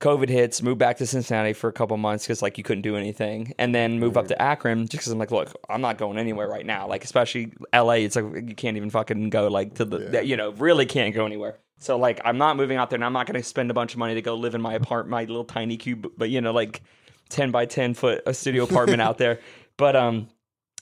COVID 0.00 0.28
hits, 0.28 0.62
moved 0.62 0.78
back 0.78 0.98
to 0.98 1.06
Cincinnati 1.06 1.52
for 1.52 1.68
a 1.68 1.72
couple 1.72 1.96
months 1.96 2.24
because 2.24 2.40
like 2.40 2.56
you 2.56 2.62
couldn't 2.62 2.82
do 2.82 2.94
anything, 2.96 3.52
and 3.58 3.74
then 3.74 3.98
move 3.98 4.16
up 4.16 4.28
to 4.28 4.40
Akron 4.40 4.82
just 4.82 4.92
because 4.92 5.08
I'm 5.10 5.18
like, 5.18 5.32
look, 5.32 5.52
I'm 5.68 5.80
not 5.80 5.98
going 5.98 6.18
anywhere 6.18 6.46
right 6.46 6.64
now. 6.64 6.86
Like 6.86 7.02
especially 7.02 7.52
LA, 7.74 7.94
it's 7.94 8.14
like 8.14 8.48
you 8.48 8.54
can't 8.54 8.76
even 8.76 8.90
fucking 8.90 9.30
go 9.30 9.48
like 9.48 9.74
to 9.74 9.84
the 9.84 9.98
that, 9.98 10.26
you 10.28 10.36
know 10.36 10.52
really 10.52 10.86
can't 10.86 11.12
go 11.12 11.26
anywhere. 11.26 11.58
So 11.78 11.96
like 11.96 12.20
I'm 12.24 12.38
not 12.38 12.56
moving 12.56 12.76
out 12.76 12.90
there, 12.90 12.96
and 12.96 13.04
I'm 13.04 13.12
not 13.12 13.26
going 13.26 13.40
to 13.40 13.46
spend 13.46 13.70
a 13.70 13.74
bunch 13.74 13.92
of 13.92 13.98
money 13.98 14.14
to 14.14 14.22
go 14.22 14.34
live 14.34 14.54
in 14.54 14.60
my 14.60 14.74
apartment, 14.74 15.10
my 15.10 15.24
little 15.24 15.44
tiny 15.44 15.76
cube, 15.76 16.12
but 16.16 16.30
you 16.30 16.40
know 16.40 16.52
like 16.52 16.82
ten 17.28 17.50
by 17.50 17.66
ten 17.66 17.94
foot 17.94 18.22
a 18.26 18.34
studio 18.34 18.64
apartment 18.64 19.02
out 19.02 19.18
there. 19.18 19.40
But 19.76 19.94
um, 19.94 20.28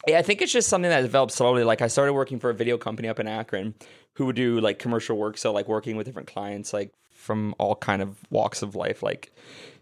yeah, 0.06 0.19
I 0.19 0.22
think 0.22 0.40
it's 0.40 0.50
just 0.50 0.70
something 0.70 0.88
that 0.88 1.02
developed 1.02 1.32
slowly. 1.32 1.64
Like 1.64 1.82
I 1.82 1.87
started 1.87 2.14
working 2.14 2.40
for 2.40 2.48
a 2.48 2.54
video 2.54 2.78
company 2.78 3.08
up 3.08 3.20
in 3.20 3.28
Akron 3.28 3.75
who 4.14 4.25
would 4.25 4.37
do 4.37 4.58
like 4.58 4.78
commercial 4.78 5.19
work, 5.19 5.37
so 5.37 5.52
like 5.52 5.69
working 5.69 5.96
with 5.96 6.06
different 6.06 6.28
clients, 6.28 6.72
like 6.72 6.94
from 7.10 7.54
all 7.58 7.75
kind 7.75 8.00
of 8.00 8.19
walks 8.31 8.62
of 8.62 8.75
life. 8.75 9.02
Like 9.02 9.32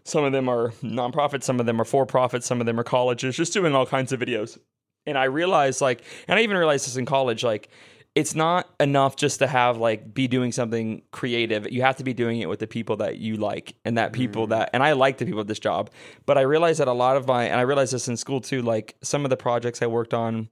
some 0.03 0.25
of 0.25 0.33
them 0.33 0.49
are 0.49 0.71
nonprofits, 0.83 1.43
some 1.43 1.59
of 1.59 1.65
them 1.65 1.79
are 1.79 1.85
for 1.85 2.05
profit, 2.05 2.43
some 2.43 2.59
of 2.59 2.65
them 2.65 2.77
are 2.77 2.83
colleges, 2.83 3.37
just 3.37 3.53
doing 3.53 3.73
all 3.73 3.85
kinds 3.85 4.11
of 4.11 4.19
videos. 4.19 4.57
And 5.05 5.17
I 5.17 5.25
realized 5.25 5.79
like, 5.79 6.03
and 6.27 6.37
I 6.37 6.41
even 6.41 6.57
realized 6.57 6.87
this 6.87 6.97
in 6.97 7.05
college, 7.05 7.43
like 7.43 7.69
it's 8.15 8.33
not 8.33 8.73
enough 8.79 9.17
just 9.17 9.39
to 9.39 9.47
have 9.47 9.77
like 9.77 10.13
be 10.13 10.27
doing 10.27 10.53
something 10.53 11.01
creative. 11.11 11.69
You 11.69 11.81
have 11.81 11.97
to 11.97 12.03
be 12.03 12.13
doing 12.13 12.39
it 12.39 12.47
with 12.47 12.59
the 12.59 12.67
people 12.67 12.95
that 12.97 13.17
you 13.17 13.35
like 13.35 13.75
and 13.83 13.97
that 13.97 14.13
people 14.13 14.47
that 14.47 14.69
and 14.73 14.81
I 14.81 14.93
like 14.93 15.17
the 15.17 15.25
people 15.25 15.41
at 15.41 15.47
this 15.47 15.59
job. 15.59 15.89
But 16.25 16.37
I 16.37 16.41
realized 16.41 16.79
that 16.79 16.87
a 16.87 16.93
lot 16.93 17.17
of 17.17 17.27
my 17.27 17.43
and 17.43 17.59
I 17.59 17.63
realized 17.63 17.91
this 17.91 18.07
in 18.07 18.15
school 18.15 18.39
too, 18.39 18.61
like 18.61 18.95
some 19.01 19.25
of 19.25 19.29
the 19.29 19.37
projects 19.37 19.81
I 19.81 19.87
worked 19.87 20.13
on, 20.13 20.49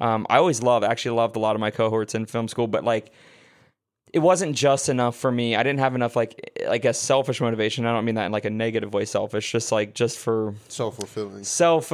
um, 0.00 0.26
I 0.30 0.38
always 0.38 0.62
love 0.62 0.82
actually 0.82 1.16
loved 1.16 1.36
a 1.36 1.38
lot 1.38 1.54
of 1.54 1.60
my 1.60 1.70
cohorts 1.70 2.14
in 2.14 2.24
film 2.24 2.48
school, 2.48 2.66
but 2.66 2.82
like 2.82 3.12
it 4.14 4.20
wasn't 4.20 4.56
just 4.56 4.88
enough 4.88 5.16
for 5.16 5.30
me. 5.30 5.54
I 5.54 5.62
didn't 5.62 5.80
have 5.80 5.94
enough 5.94 6.16
like 6.16 6.50
I 6.66 6.78
guess 6.78 6.98
selfish 6.98 7.42
motivation. 7.42 7.84
I 7.84 7.92
don't 7.92 8.06
mean 8.06 8.14
that 8.14 8.26
in 8.26 8.32
like 8.32 8.46
a 8.46 8.50
negative 8.50 8.94
way 8.94 9.04
selfish, 9.04 9.52
just 9.52 9.70
like 9.70 9.94
just 9.94 10.18
for 10.18 10.54
Self 10.68 10.96
fulfilling. 10.96 11.44
self 11.44 11.92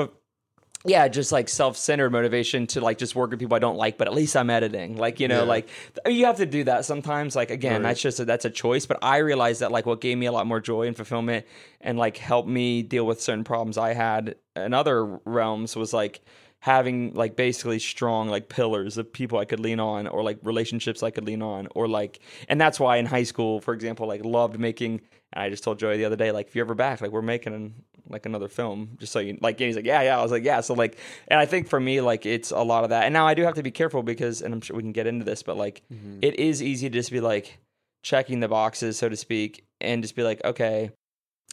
yeah 0.85 1.09
just 1.09 1.33
like 1.33 1.49
self-centered 1.49 2.11
motivation 2.11 2.67
to 2.67 2.81
like 2.81 2.99
just 2.99 3.15
work 3.17 3.31
with 3.31 3.41
people 3.41 3.57
i 3.57 3.59
don't 3.59 3.77
like 3.77 3.99
but 3.99 4.07
at 4.07 4.15
least 4.15 4.37
i'm 4.37 4.49
editing 4.49 4.97
like 4.97 5.19
you 5.19 5.27
know 5.27 5.39
Yeah. 5.41 5.49
like 5.49 5.69
you 6.07 6.25
have 6.27 6.37
to 6.37 6.47
do 6.47 6.65
that 6.65 6.85
sometimes 6.85 7.35
like 7.35 7.51
again 7.51 7.83
Right. 7.83 7.89
that's 7.91 8.01
just 8.01 8.21
a, 8.21 8.25
that's 8.25 8.45
a 8.45 8.51
choice 8.51 8.87
but 8.87 8.99
i 9.03 9.17
realized 9.19 9.61
that 9.61 9.73
like 9.73 9.87
what 9.87 10.01
gave 10.01 10.17
me 10.19 10.27
a 10.27 10.33
lot 10.33 10.47
more 10.47 10.61
joy 10.61 10.87
and 10.87 10.97
fulfillment 10.97 11.47
and 11.81 11.99
like 11.99 12.17
helped 12.17 12.49
me 12.49 12.83
deal 12.83 13.05
with 13.07 13.21
certain 13.21 13.45
problems 13.45 13.77
i 13.77 13.93
had 13.93 14.37
in 14.55 14.73
other 14.73 15.05
realms 15.25 15.75
was 15.75 15.93
like 15.93 16.21
having 16.61 17.15
like 17.15 17.37
basically 17.37 17.79
strong 17.79 18.29
like 18.29 18.49
pillars 18.49 18.99
of 18.99 19.13
people 19.13 19.39
I 19.39 19.45
could 19.45 19.61
lean 19.61 19.79
on 19.79 20.09
or 20.09 20.25
like 20.25 20.41
relationships 20.43 21.05
I 21.05 21.11
could 21.11 21.25
lean 21.25 21.41
on 21.41 21.69
or 21.77 21.87
like 21.87 22.19
and 22.49 22.61
that's 22.61 22.81
why 22.81 22.97
in 22.97 23.07
high 23.07 23.23
school 23.23 23.61
for 23.61 23.73
example 23.75 24.09
like 24.09 24.25
loved 24.25 24.59
making 24.59 25.01
and 25.33 25.45
I 25.45 25.51
just 25.51 25.63
told 25.63 25.79
Joey 25.79 25.99
the 25.99 26.05
other 26.05 26.17
day 26.17 26.33
like 26.33 26.49
if 26.49 26.57
you're 26.57 26.65
ever 26.65 26.75
back 26.75 27.01
like 27.01 27.13
we're 27.13 27.23
making 27.23 27.55
an, 27.55 27.75
like 28.11 28.27
another 28.27 28.49
film 28.49 28.97
just 28.99 29.13
so 29.13 29.19
you 29.19 29.37
like 29.41 29.61
and 29.61 29.67
he's 29.67 29.77
like 29.77 29.85
yeah 29.87 30.03
yeah 30.03 30.19
I 30.19 30.23
was 30.23 30.31
like 30.33 30.45
yeah 30.45 30.61
so 30.61 30.75
like 30.75 30.99
and 31.29 31.39
I 31.41 31.47
think 31.47 31.69
for 31.69 31.79
me 31.81 32.01
like 32.01 32.27
it's 32.27 32.51
a 32.51 32.63
lot 32.63 32.85
of 32.85 32.91
that 32.91 33.05
and 33.05 33.13
now 33.13 33.27
I 33.27 33.35
do 33.35 33.43
have 33.43 33.55
to 33.55 33.63
be 33.63 33.71
careful 33.71 34.03
because 34.03 34.43
and 34.43 34.53
I'm 34.55 34.61
sure 34.61 34.77
we 34.77 34.83
can 34.83 34.93
get 34.93 35.07
into 35.07 35.25
this 35.25 35.43
but 35.43 35.57
like 35.57 35.83
it 36.23 36.39
is 36.41 36.63
easy 36.63 36.89
to 36.89 36.95
just 36.95 37.11
be 37.11 37.21
like 37.21 37.59
checking 38.03 38.41
the 38.41 38.49
boxes 38.49 38.97
so 38.99 39.09
to 39.09 39.17
speak 39.17 39.65
and 39.81 40.03
just 40.03 40.15
be 40.17 40.23
like 40.23 40.45
okay 40.45 40.91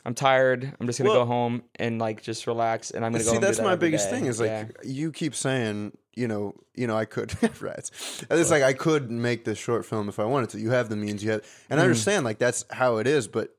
I'm 0.08 0.14
tired. 0.14 0.72
I'm 0.80 0.86
just 0.86 1.00
gonna 1.00 1.10
Well- 1.10 1.22
go 1.22 1.26
home 1.26 1.64
and 1.80 1.98
like 1.98 2.22
just 2.22 2.46
relax, 2.46 2.92
and 2.92 3.04
I'm 3.04 3.12
gonna 3.12 3.24
go. 3.24 3.30
See, 3.32 3.34
home 3.38 3.42
do 3.42 3.46
that's 3.48 3.58
that 3.58 3.64
my 3.64 3.76
biggest 3.76 4.12
day. 4.12 4.16
thing 4.18 4.26
is 4.28 4.40
like 4.40 4.50
Yeah. 4.52 4.66
you 4.84 5.12
keep 5.12 5.34
saying, 5.34 5.98
you 6.16 6.28
know, 6.28 6.54
you 6.76 6.86
know, 6.86 6.96
I 6.96 7.06
could 7.06 7.34
rats. 7.60 8.24
It's 8.30 8.52
like 8.52 8.62
I 8.62 8.74
could 8.74 9.10
make 9.10 9.46
this 9.46 9.58
short 9.58 9.84
film 9.84 10.08
if 10.08 10.20
I 10.20 10.26
wanted 10.26 10.52
to. 10.52 10.60
You 10.60 10.70
have 10.70 10.90
the 10.90 10.96
means, 10.96 11.24
you 11.24 11.32
have, 11.32 11.42
and 11.72 11.80
I 11.80 11.82
Mm. 11.84 11.86
understand 11.88 12.24
like 12.24 12.38
that's 12.38 12.66
how 12.70 12.98
it 12.98 13.08
is. 13.08 13.28
But 13.28 13.55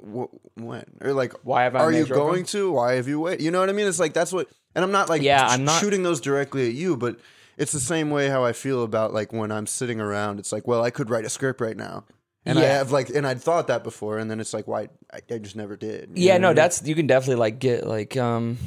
wh- 0.00 0.58
when 0.58 0.84
or 1.00 1.12
like, 1.12 1.32
Why 1.44 1.64
have 1.64 1.74
I 1.76 1.80
are 1.80 1.92
you 1.92 2.06
going 2.06 2.44
to? 2.46 2.72
Why 2.72 2.94
have 2.94 3.08
you 3.08 3.20
waited? 3.20 3.42
You 3.42 3.50
know 3.50 3.60
what 3.60 3.68
I 3.68 3.72
mean? 3.72 3.86
It's 3.86 4.00
like 4.00 4.12
that's 4.14 4.32
what, 4.32 4.48
and 4.74 4.84
I'm 4.84 4.92
not 4.92 5.08
like 5.08 5.22
Yeah, 5.22 5.46
I'm 5.46 5.64
not- 5.64 5.80
shooting 5.80 6.02
those 6.02 6.20
directly 6.20 6.68
at 6.68 6.74
you, 6.74 6.96
but 6.96 7.16
it's 7.58 7.72
the 7.72 7.80
same 7.80 8.10
way 8.10 8.28
how 8.28 8.44
I 8.44 8.52
feel 8.52 8.82
about 8.82 9.12
like 9.12 9.32
when 9.32 9.52
I'm 9.52 9.66
sitting 9.66 10.00
around. 10.00 10.38
It's 10.38 10.52
like, 10.52 10.66
well, 10.66 10.82
I 10.82 10.90
could 10.90 11.10
write 11.10 11.24
a 11.24 11.30
script 11.30 11.60
right 11.60 11.76
now. 11.76 12.04
And 12.44 12.58
I 12.58 12.62
have 12.62 12.90
like, 12.90 13.08
and 13.10 13.24
I'd 13.24 13.40
thought 13.40 13.68
that 13.68 13.84
before, 13.84 14.18
and 14.18 14.28
then 14.28 14.40
it's 14.40 14.52
like, 14.52 14.66
why? 14.66 14.88
I, 15.12 15.20
I 15.30 15.38
just 15.38 15.54
never 15.54 15.76
did. 15.76 16.10
Yeah 16.14 16.38
no 16.38 16.48
I 16.48 16.50
mean? 16.50 16.56
that's 16.56 16.82
you 16.84 16.94
can 16.96 17.06
definitely 17.06 17.36
like 17.36 17.60
get 17.60 17.86
like 17.86 18.16
um 18.16 18.58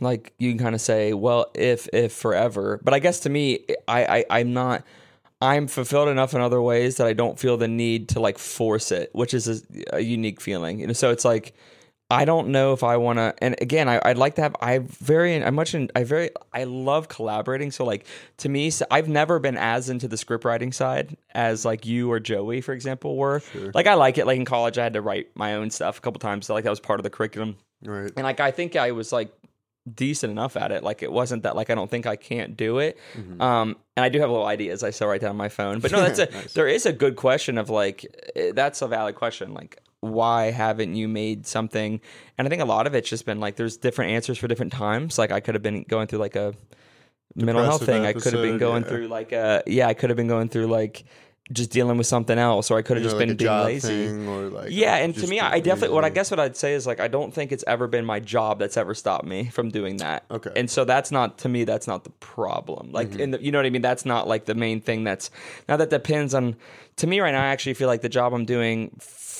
like 0.00 0.32
you 0.38 0.50
can 0.50 0.58
kind 0.58 0.74
of 0.74 0.80
say 0.80 1.12
well 1.12 1.50
if 1.54 1.86
if 1.92 2.12
forever 2.14 2.80
but 2.82 2.94
i 2.94 2.98
guess 2.98 3.20
to 3.20 3.28
me 3.28 3.66
I, 3.86 4.04
I 4.20 4.24
i'm 4.40 4.54
not 4.54 4.82
i'm 5.40 5.66
fulfilled 5.66 6.08
enough 6.08 6.34
in 6.34 6.40
other 6.40 6.60
ways 6.60 6.96
that 6.96 7.06
i 7.06 7.12
don't 7.12 7.38
feel 7.38 7.56
the 7.56 7.68
need 7.68 8.08
to 8.08 8.20
like 8.20 8.38
force 8.38 8.92
it 8.92 9.10
which 9.12 9.34
is 9.34 9.48
a, 9.48 9.96
a 9.96 10.00
unique 10.00 10.40
feeling 10.40 10.80
you 10.80 10.86
know 10.86 10.92
so 10.92 11.10
it's 11.10 11.24
like 11.24 11.54
I 12.10 12.24
don't 12.24 12.48
know 12.48 12.72
if 12.72 12.82
I 12.82 12.96
want 12.96 13.18
to. 13.18 13.34
And 13.38 13.54
again, 13.60 13.88
I, 13.88 14.00
I'd 14.04 14.18
like 14.18 14.34
to 14.34 14.42
have. 14.42 14.56
I 14.60 14.78
very, 14.78 15.42
I 15.42 15.50
much, 15.50 15.74
in, 15.74 15.90
I 15.94 16.02
very, 16.02 16.30
I 16.52 16.64
love 16.64 17.08
collaborating. 17.08 17.70
So 17.70 17.84
like 17.84 18.04
to 18.38 18.48
me, 18.48 18.70
so 18.70 18.84
I've 18.90 19.08
never 19.08 19.38
been 19.38 19.56
as 19.56 19.88
into 19.88 20.08
the 20.08 20.16
script 20.16 20.44
writing 20.44 20.72
side 20.72 21.16
as 21.34 21.64
like 21.64 21.86
you 21.86 22.10
or 22.10 22.18
Joey, 22.18 22.62
for 22.62 22.72
example, 22.72 23.16
were. 23.16 23.42
Like 23.74 23.86
I 23.86 23.94
like 23.94 24.18
it. 24.18 24.26
Like 24.26 24.38
in 24.38 24.44
college, 24.44 24.76
I 24.76 24.82
had 24.82 24.94
to 24.94 25.02
write 25.02 25.28
my 25.36 25.54
own 25.54 25.70
stuff 25.70 25.98
a 25.98 26.00
couple 26.00 26.18
times. 26.18 26.46
So 26.46 26.54
like 26.54 26.64
that 26.64 26.70
was 26.70 26.80
part 26.80 26.98
of 26.98 27.04
the 27.04 27.10
curriculum. 27.10 27.56
Right. 27.82 28.10
And 28.16 28.24
like 28.24 28.40
I 28.40 28.50
think 28.50 28.74
I 28.74 28.90
was 28.90 29.12
like 29.12 29.32
decent 29.92 30.30
enough 30.30 30.56
at 30.56 30.72
it. 30.72 30.82
Like 30.82 31.02
it 31.02 31.10
wasn't 31.10 31.42
that 31.44 31.56
like 31.56 31.70
I 31.70 31.74
don't 31.74 31.90
think 31.90 32.06
I 32.06 32.16
can't 32.16 32.56
do 32.56 32.78
it. 32.78 32.98
Mm-hmm. 33.14 33.40
Um, 33.40 33.76
and 33.96 34.04
I 34.04 34.08
do 34.08 34.20
have 34.20 34.30
little 34.30 34.46
ideas 34.46 34.82
I 34.82 34.90
still 34.90 35.08
write 35.08 35.20
down 35.20 35.30
on 35.30 35.36
my 35.36 35.48
phone. 35.48 35.80
But 35.80 35.92
no, 35.92 36.00
that's 36.00 36.18
a 36.18 36.26
there 36.54 36.68
is 36.68 36.86
a 36.86 36.92
good 36.92 37.16
question 37.16 37.58
of 37.58 37.70
like 37.70 38.06
eh, 38.36 38.52
that's 38.54 38.82
a 38.82 38.88
valid 38.88 39.14
question. 39.14 39.54
Like 39.54 39.82
why 40.00 40.50
haven't 40.50 40.94
you 40.94 41.08
made 41.08 41.46
something? 41.46 42.00
And 42.38 42.46
I 42.46 42.48
think 42.48 42.62
a 42.62 42.66
lot 42.66 42.86
of 42.86 42.94
it's 42.94 43.08
just 43.08 43.26
been 43.26 43.40
like 43.40 43.56
there's 43.56 43.76
different 43.76 44.12
answers 44.12 44.38
for 44.38 44.48
different 44.48 44.72
times. 44.72 45.18
Like 45.18 45.30
I 45.30 45.40
could 45.40 45.54
have 45.54 45.62
been 45.62 45.82
going 45.82 46.06
through 46.06 46.20
like 46.20 46.36
a 46.36 46.54
mental 47.34 47.64
health 47.64 47.80
Depressive 47.80 48.02
thing. 48.02 48.06
I 48.06 48.12
could 48.12 48.32
have 48.32 48.42
been 48.42 48.58
going 48.58 48.82
yeah. 48.82 48.88
through 48.88 49.08
like 49.08 49.32
a 49.32 49.62
yeah. 49.66 49.88
I 49.88 49.94
could 49.94 50.10
have 50.10 50.16
been 50.16 50.28
going 50.28 50.48
through 50.48 50.66
like 50.66 51.04
just 51.52 51.70
dealing 51.70 51.98
with 51.98 52.06
something 52.06 52.38
else, 52.38 52.70
or 52.70 52.78
I 52.78 52.82
could 52.82 52.96
have 52.96 53.02
You 53.04 53.10
know, 53.10 53.18
just 53.18 53.18
like 53.18 53.28
been 53.28 53.36
being 53.36 53.64
lazy. 53.64 54.54
like 54.56 54.70
Yeah, 54.70 54.96
and 54.96 55.14
to 55.16 55.26
me, 55.26 55.40
I 55.40 55.60
definitely 55.60 55.94
what 55.94 56.04
I 56.04 56.10
guess 56.10 56.30
what 56.30 56.38
I'd 56.38 56.56
say 56.56 56.74
is 56.74 56.86
like 56.86 57.00
I 57.00 57.08
don't 57.08 57.34
think 57.34 57.50
it's 57.52 57.64
ever 57.66 57.86
been 57.86 58.04
my 58.04 58.20
job 58.20 58.58
that's 58.58 58.76
ever 58.76 58.94
stopped 58.94 59.24
me 59.24 59.46
from 59.50 59.70
doing 59.70 59.96
that. 59.98 60.24
Okay. 60.30 60.52
and 60.54 60.70
so 60.70 60.84
that's 60.84 61.10
not 61.10 61.38
to 61.38 61.48
me 61.48 61.64
that's 61.64 61.86
not 61.88 62.04
the 62.04 62.10
problem. 62.20 62.92
Like, 62.92 63.08
Mm-hmm. 63.10 63.20
in 63.20 63.30
the, 63.32 63.42
you 63.42 63.50
know 63.50 63.58
what 63.58 63.66
I 63.66 63.70
mean? 63.70 63.82
That's 63.82 64.04
not 64.04 64.28
like 64.28 64.44
the 64.44 64.54
main 64.54 64.80
thing. 64.80 65.02
That's 65.04 65.30
now 65.68 65.76
that 65.76 65.90
depends 65.90 66.34
on. 66.34 66.56
To 66.96 67.06
me, 67.06 67.18
right 67.20 67.32
now, 67.32 67.42
I 67.42 67.46
actually 67.46 67.74
feel 67.74 67.88
like 67.88 68.02
the 68.02 68.10
job 68.10 68.34
I'm 68.34 68.44
doing 68.44 68.90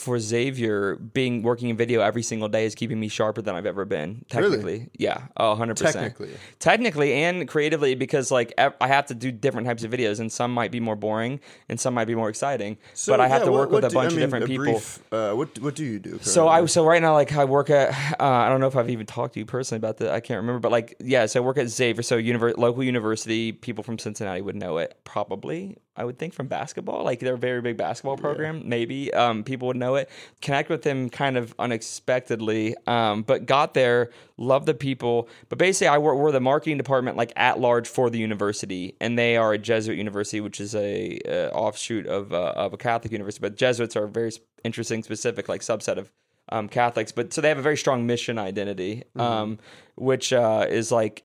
for 0.01 0.19
Xavier, 0.19 0.97
being 0.97 1.43
working 1.43 1.69
in 1.69 1.77
video 1.77 2.01
every 2.01 2.23
single 2.23 2.49
day, 2.49 2.65
is 2.65 2.75
keeping 2.75 2.99
me 2.99 3.09
sharper 3.09 3.43
than 3.43 3.55
I've 3.55 3.67
ever 3.67 3.85
been. 3.85 4.25
Really? 4.35 4.49
Technically, 4.57 4.91
yeah, 4.97 5.27
oh, 5.37 5.51
100 5.51 5.77
percent. 5.77 5.95
Technically. 5.95 6.31
technically, 6.59 7.13
and 7.13 7.47
creatively, 7.47 7.95
because 7.95 8.31
like 8.31 8.53
ev- 8.57 8.75
I 8.81 8.89
have 8.89 9.07
to 9.07 9.15
do 9.15 9.31
different 9.31 9.67
types 9.67 9.85
of 9.85 9.91
videos, 9.91 10.19
and 10.21 10.33
some 10.33 10.53
might 10.55 10.71
be 10.71 10.81
more 10.81 10.97
boring, 10.97 11.41
and 11.69 11.79
some 11.79 11.93
might 11.95 12.07
be 12.07 12.15
more 12.15 12.29
exciting. 12.31 12.79
So, 12.95 13.13
but 13.13 13.21
I 13.21 13.29
have 13.29 13.43
yeah, 13.43 13.47
to 13.47 13.53
what- 13.53 13.61
work 13.61 13.71
with 13.71 13.83
what 13.85 13.91
a 13.93 13.95
do- 13.95 13.99
I 13.99 14.03
bunch 14.05 14.15
mean, 14.15 14.23
of 14.23 14.29
different 14.31 14.47
people. 14.47 14.65
brief, 14.65 15.01
uh, 15.13 15.33
what 15.35 15.59
what 15.59 15.75
do 15.75 15.85
you 15.85 15.99
do? 15.99 16.19
So 16.23 16.49
I 16.49 16.65
so 16.67 16.85
right 16.87 17.03
now 17.03 17.13
like 17.13 17.33
I 17.35 17.45
work 17.45 17.69
at 17.71 17.91
uh, 18.19 18.25
I 18.25 18.49
don't 18.49 18.61
know 18.61 18.69
if 18.69 18.77
I've 18.77 18.89
even 18.91 19.05
talked 19.07 19.35
to 19.35 19.41
you 19.41 19.47
personally 19.47 19.79
about 19.79 19.99
that 19.99 20.11
I 20.13 20.21
can't 20.21 20.39
remember 20.39 20.61
but 20.61 20.73
like 20.73 20.97
yeah 21.01 21.27
so 21.27 21.41
I 21.43 21.45
work 21.45 21.59
at 21.59 21.69
Xavier 21.69 22.03
so 22.03 22.17
univer- 22.19 22.57
local 22.57 22.83
university 22.83 23.53
people 23.53 23.85
from 23.85 23.99
Cincinnati 23.99 24.41
would 24.41 24.57
know 24.57 24.79
it 24.79 24.99
probably 25.05 25.77
I 25.97 26.05
would 26.05 26.19
think 26.19 26.35
from 26.35 26.47
basketball 26.47 27.05
like 27.05 27.21
they're 27.21 27.35
a 27.35 27.39
very 27.39 27.61
big 27.61 27.77
basketball 27.77 28.17
program 28.17 28.69
maybe 28.69 29.13
um, 29.13 29.45
people 29.45 29.69
would 29.69 29.77
know 29.77 29.97
it. 29.97 30.09
Connect 30.41 30.71
with 30.71 30.83
them 30.83 31.11
kind 31.11 31.37
of 31.37 31.55
unexpectedly 31.59 32.77
um, 32.87 33.23
but 33.23 33.47
got 33.47 33.75
there 33.75 34.11
love 34.37 34.67
the 34.67 34.75
people. 34.75 35.29
But 35.49 35.59
basically 35.59 35.89
I 35.89 35.99
work 35.99 36.17
we're 36.17 36.33
the 36.33 36.41
marketing 36.41 36.79
department 36.79 37.17
like 37.17 37.33
at 37.37 37.61
large 37.61 37.89
for 37.89 38.11
the 38.11 38.19
university 38.19 38.97
and 39.01 39.19
they 39.19 39.37
are 39.37 39.53
a 39.53 39.59
Jesuit 39.59 39.99
university 39.99 40.41
which 40.41 40.61
is 40.61 40.75
a 40.75 41.19
uh, 41.29 41.49
offshoot 41.55 42.07
of 42.07 42.33
uh, 42.33 42.53
of 42.57 42.73
a 42.73 42.77
Catholic 42.77 43.13
university 43.13 43.41
but 43.41 43.57
Jesuits 43.57 43.97
are 43.97 44.05
a 44.05 44.09
very 44.09 44.31
interesting 44.65 45.03
specific 45.03 45.49
like 45.49 45.61
subset 45.61 45.97
of 45.97 46.11
um, 46.51 46.69
Catholics, 46.69 47.13
but 47.13 47.33
so 47.33 47.41
they 47.41 47.49
have 47.49 47.59
a 47.59 47.63
very 47.63 47.77
strong 47.77 48.07
mission 48.07 48.39
identity, 48.39 49.05
um, 49.17 49.59
which 49.97 50.33
uh, 50.33 50.67
is 50.69 50.91
like 50.91 51.25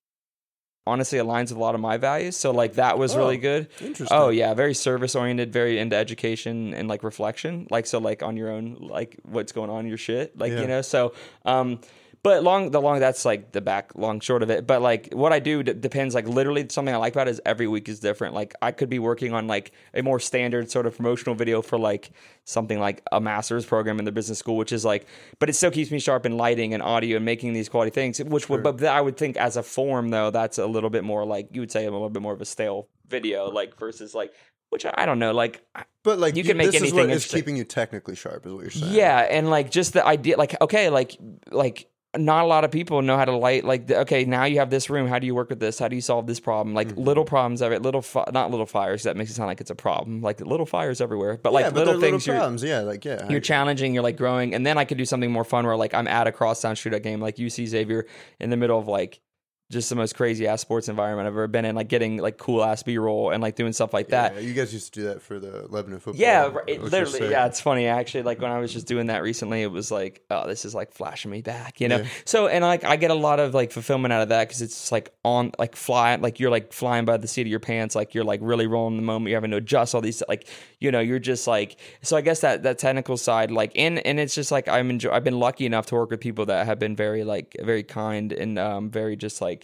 honestly 0.86 1.18
aligns 1.18 1.48
with 1.50 1.52
a 1.56 1.60
lot 1.60 1.74
of 1.74 1.80
my 1.80 1.96
values. 1.96 2.36
So 2.36 2.50
like 2.52 2.74
that 2.74 2.98
was 2.98 3.16
really 3.16 3.38
Oh, 3.38 3.40
good. 3.40 3.68
interesting. 3.80 4.16
Oh 4.16 4.28
yeah, 4.28 4.54
very 4.54 4.74
service 4.74 5.14
oriented, 5.16 5.52
very 5.52 5.78
into 5.78 5.96
education 5.96 6.74
and 6.74 6.88
like 6.88 7.02
reflection. 7.02 7.66
Like 7.70 7.86
so 7.86 7.98
like 7.98 8.22
on 8.22 8.36
your 8.36 8.50
own, 8.50 8.76
like 8.80 9.16
what's 9.24 9.52
going 9.52 9.70
on 9.70 9.80
in 9.80 9.86
your 9.88 9.98
shit. 9.98 10.38
Like 10.38 10.52
Yeah. 10.52 10.60
you 10.60 10.66
know. 10.68 10.82
So 10.82 11.12
um, 11.44 11.80
but 12.26 12.42
long 12.42 12.72
the 12.72 12.80
long 12.80 12.98
that's 12.98 13.24
like 13.24 13.52
the 13.52 13.60
back 13.60 13.94
long 13.94 14.18
short 14.18 14.42
of 14.42 14.50
it. 14.50 14.66
But 14.66 14.82
like 14.82 15.10
what 15.12 15.32
I 15.32 15.38
do 15.38 15.62
d- 15.62 15.74
depends. 15.74 16.12
Like 16.12 16.26
literally 16.26 16.66
something 16.68 16.92
I 16.92 16.98
like 16.98 17.12
about 17.12 17.28
it 17.28 17.30
is 17.30 17.40
every 17.46 17.68
week 17.68 17.88
is 17.88 18.00
different. 18.00 18.34
Like 18.34 18.52
I 18.60 18.72
could 18.72 18.90
be 18.90 18.98
working 18.98 19.32
on 19.32 19.46
like 19.46 19.70
a 19.94 20.02
more 20.02 20.18
standard 20.18 20.68
sort 20.68 20.86
of 20.86 20.96
promotional 20.96 21.36
video 21.36 21.62
for 21.62 21.78
like 21.78 22.10
something 22.42 22.80
like 22.80 23.00
a 23.12 23.20
master's 23.20 23.64
program 23.64 24.00
in 24.00 24.04
the 24.06 24.10
business 24.10 24.40
school, 24.40 24.56
which 24.56 24.72
is 24.72 24.84
like, 24.84 25.06
but 25.38 25.48
it 25.48 25.52
still 25.52 25.70
keeps 25.70 25.92
me 25.92 26.00
sharp 26.00 26.26
in 26.26 26.36
lighting 26.36 26.74
and 26.74 26.82
audio 26.82 27.14
and 27.14 27.24
making 27.24 27.52
these 27.52 27.68
quality 27.68 27.92
things. 27.92 28.18
Which 28.18 28.48
would, 28.48 28.64
but 28.64 28.82
I 28.82 29.00
would 29.00 29.16
think 29.16 29.36
as 29.36 29.56
a 29.56 29.62
form 29.62 30.08
though, 30.08 30.32
that's 30.32 30.58
a 30.58 30.66
little 30.66 30.90
bit 30.90 31.04
more 31.04 31.24
like 31.24 31.50
you 31.52 31.60
would 31.60 31.70
say 31.70 31.86
a 31.86 31.92
little 31.92 32.10
bit 32.10 32.22
more 32.22 32.32
of 32.32 32.40
a 32.40 32.44
stale 32.44 32.88
video, 33.06 33.50
like 33.50 33.78
versus 33.78 34.16
like. 34.16 34.32
Which 34.70 34.84
I 34.84 34.92
I 34.98 35.06
don't 35.06 35.20
know, 35.20 35.32
like 35.32 35.64
but 36.02 36.18
like 36.18 36.34
you 36.34 36.42
can 36.42 36.56
make 36.56 36.72
this 36.72 36.74
is 36.74 36.82
anything 36.82 37.06
what 37.06 37.10
is 37.10 37.24
keeping 37.24 37.56
you 37.56 37.62
technically 37.62 38.16
sharp, 38.16 38.44
is 38.46 38.52
what 38.52 38.62
you're 38.62 38.70
saying. 38.72 38.92
Yeah, 38.92 39.20
and 39.20 39.48
like 39.48 39.70
just 39.70 39.92
the 39.92 40.04
idea, 40.04 40.36
like 40.36 40.60
okay, 40.60 40.90
like 40.90 41.16
like 41.52 41.88
not 42.18 42.44
a 42.44 42.46
lot 42.48 42.64
of 42.64 42.70
people 42.70 43.02
know 43.02 43.16
how 43.16 43.24
to 43.24 43.36
light. 43.36 43.64
Like 43.64 43.90
okay, 43.90 44.24
now 44.24 44.44
you 44.44 44.58
have 44.58 44.70
this 44.70 44.88
room. 44.90 45.06
How 45.08 45.18
do 45.18 45.26
you 45.26 45.34
work 45.34 45.48
with 45.50 45.60
this? 45.60 45.78
How 45.78 45.88
do 45.88 45.94
you 45.96 46.02
solve 46.02 46.26
this 46.26 46.40
problem? 46.40 46.74
Like 46.74 46.88
Mm-hmm. 46.88 47.00
little 47.02 47.24
problems 47.24 47.60
of 47.62 47.72
it, 47.72 47.82
little 47.82 48.02
fi- 48.02 48.28
not 48.32 48.50
little 48.50 48.66
fires. 48.66 49.02
That 49.04 49.16
makes 49.16 49.30
it 49.30 49.34
sound 49.34 49.48
like 49.48 49.60
it's 49.60 49.70
a 49.70 49.74
problem. 49.74 50.20
Like 50.22 50.40
little 50.40 50.66
fires 50.66 51.00
everywhere, 51.00 51.38
but 51.42 51.52
like 51.52 51.64
yeah, 51.64 51.70
but 51.70 51.86
little 51.86 52.00
things. 52.00 52.26
little 52.26 52.34
you're, 52.34 52.40
problems. 52.40 52.62
Yeah, 52.62 52.80
like 52.80 53.04
yeah, 53.04 53.28
you're 53.28 53.38
I- 53.38 53.40
challenging, 53.40 53.94
you're 53.94 54.02
like 54.02 54.16
growing, 54.16 54.54
and 54.54 54.64
then 54.66 54.78
I 54.78 54.84
could 54.84 54.98
do 54.98 55.04
something 55.04 55.30
more 55.30 55.44
fun 55.44 55.66
where 55.66 55.76
like 55.76 55.94
I'm 55.94 56.08
at 56.08 56.26
a 56.26 56.32
cross 56.32 56.46
crosstown 56.62 56.74
shootout 56.76 57.02
game, 57.02 57.20
like 57.20 57.36
UC 57.36 57.66
Xavier, 57.66 58.06
in 58.40 58.50
the 58.50 58.56
middle 58.56 58.78
of 58.78 58.86
like 58.88 59.20
just 59.68 59.88
the 59.88 59.96
most 59.96 60.14
crazy 60.14 60.46
ass 60.46 60.60
sports 60.60 60.88
environment 60.88 61.26
I've 61.26 61.32
ever 61.32 61.48
been 61.48 61.64
in, 61.64 61.74
like 61.74 61.88
getting 61.88 62.18
like 62.18 62.38
cool 62.38 62.62
ass 62.62 62.84
B 62.84 62.98
roll 62.98 63.30
and 63.30 63.42
like 63.42 63.56
doing 63.56 63.72
stuff 63.72 63.92
like 63.92 64.08
that. 64.08 64.34
yeah, 64.34 64.40
you 64.40 64.54
guys 64.54 64.72
used 64.72 64.94
to 64.94 65.00
do 65.00 65.06
that 65.08 65.20
for 65.20 65.40
the 65.40 65.66
Lebanon 65.68 65.98
football. 65.98 66.20
Yeah, 66.20 66.54
it 66.68 66.80
literally. 66.82 67.30
Yeah, 67.30 67.46
it's 67.46 67.60
funny 67.60 67.88
actually. 67.88 68.22
Like 68.22 68.40
when 68.40 68.52
I 68.52 68.58
was 68.58 68.72
just 68.72 68.86
doing 68.86 69.06
that 69.08 69.24
recently, 69.24 69.62
it 69.62 69.70
was 69.70 69.90
like, 69.90 70.22
oh, 70.30 70.46
this 70.46 70.64
is 70.64 70.72
like 70.72 70.92
flashing 70.92 71.32
me 71.32 71.42
back, 71.42 71.80
you 71.80 71.88
know. 71.88 71.98
Yeah. 71.98 72.08
So 72.24 72.46
and 72.46 72.64
like 72.64 72.84
I 72.84 72.94
get 72.94 73.10
a 73.10 73.14
lot 73.14 73.40
of 73.40 73.54
like 73.54 73.72
fulfillment 73.72 74.12
out 74.12 74.22
of 74.22 74.28
that 74.28 74.46
because 74.46 74.62
it's 74.62 74.74
just, 74.74 74.92
like 74.92 75.12
on 75.24 75.50
like 75.58 75.74
flying, 75.74 76.22
like 76.22 76.38
you're 76.38 76.52
like 76.52 76.72
flying 76.72 77.04
by 77.04 77.16
the 77.16 77.26
seat 77.26 77.42
of 77.42 77.48
your 77.48 77.58
pants, 77.58 77.96
like 77.96 78.14
you're 78.14 78.24
like 78.24 78.40
really 78.44 78.68
rolling 78.68 78.96
the 78.96 79.02
moment. 79.02 79.30
You're 79.30 79.38
having 79.38 79.50
to 79.50 79.56
adjust 79.56 79.96
all 79.96 80.00
these, 80.00 80.22
like 80.28 80.46
you 80.78 80.92
know, 80.92 81.00
you're 81.00 81.18
just 81.18 81.48
like. 81.48 81.76
So 82.02 82.16
I 82.16 82.20
guess 82.20 82.40
that 82.42 82.62
that 82.62 82.78
technical 82.78 83.16
side, 83.16 83.50
like, 83.50 83.72
and 83.74 83.98
and 84.06 84.20
it's 84.20 84.36
just 84.36 84.52
like 84.52 84.68
I'm 84.68 84.90
enjoy. 84.90 85.10
I've 85.10 85.24
been 85.24 85.40
lucky 85.40 85.66
enough 85.66 85.86
to 85.86 85.96
work 85.96 86.10
with 86.10 86.20
people 86.20 86.46
that 86.46 86.66
have 86.66 86.78
been 86.78 86.94
very 86.94 87.24
like 87.24 87.56
very 87.60 87.82
kind 87.82 88.32
and 88.32 88.60
um 88.60 88.90
very 88.90 89.16
just 89.16 89.40
like. 89.40 89.55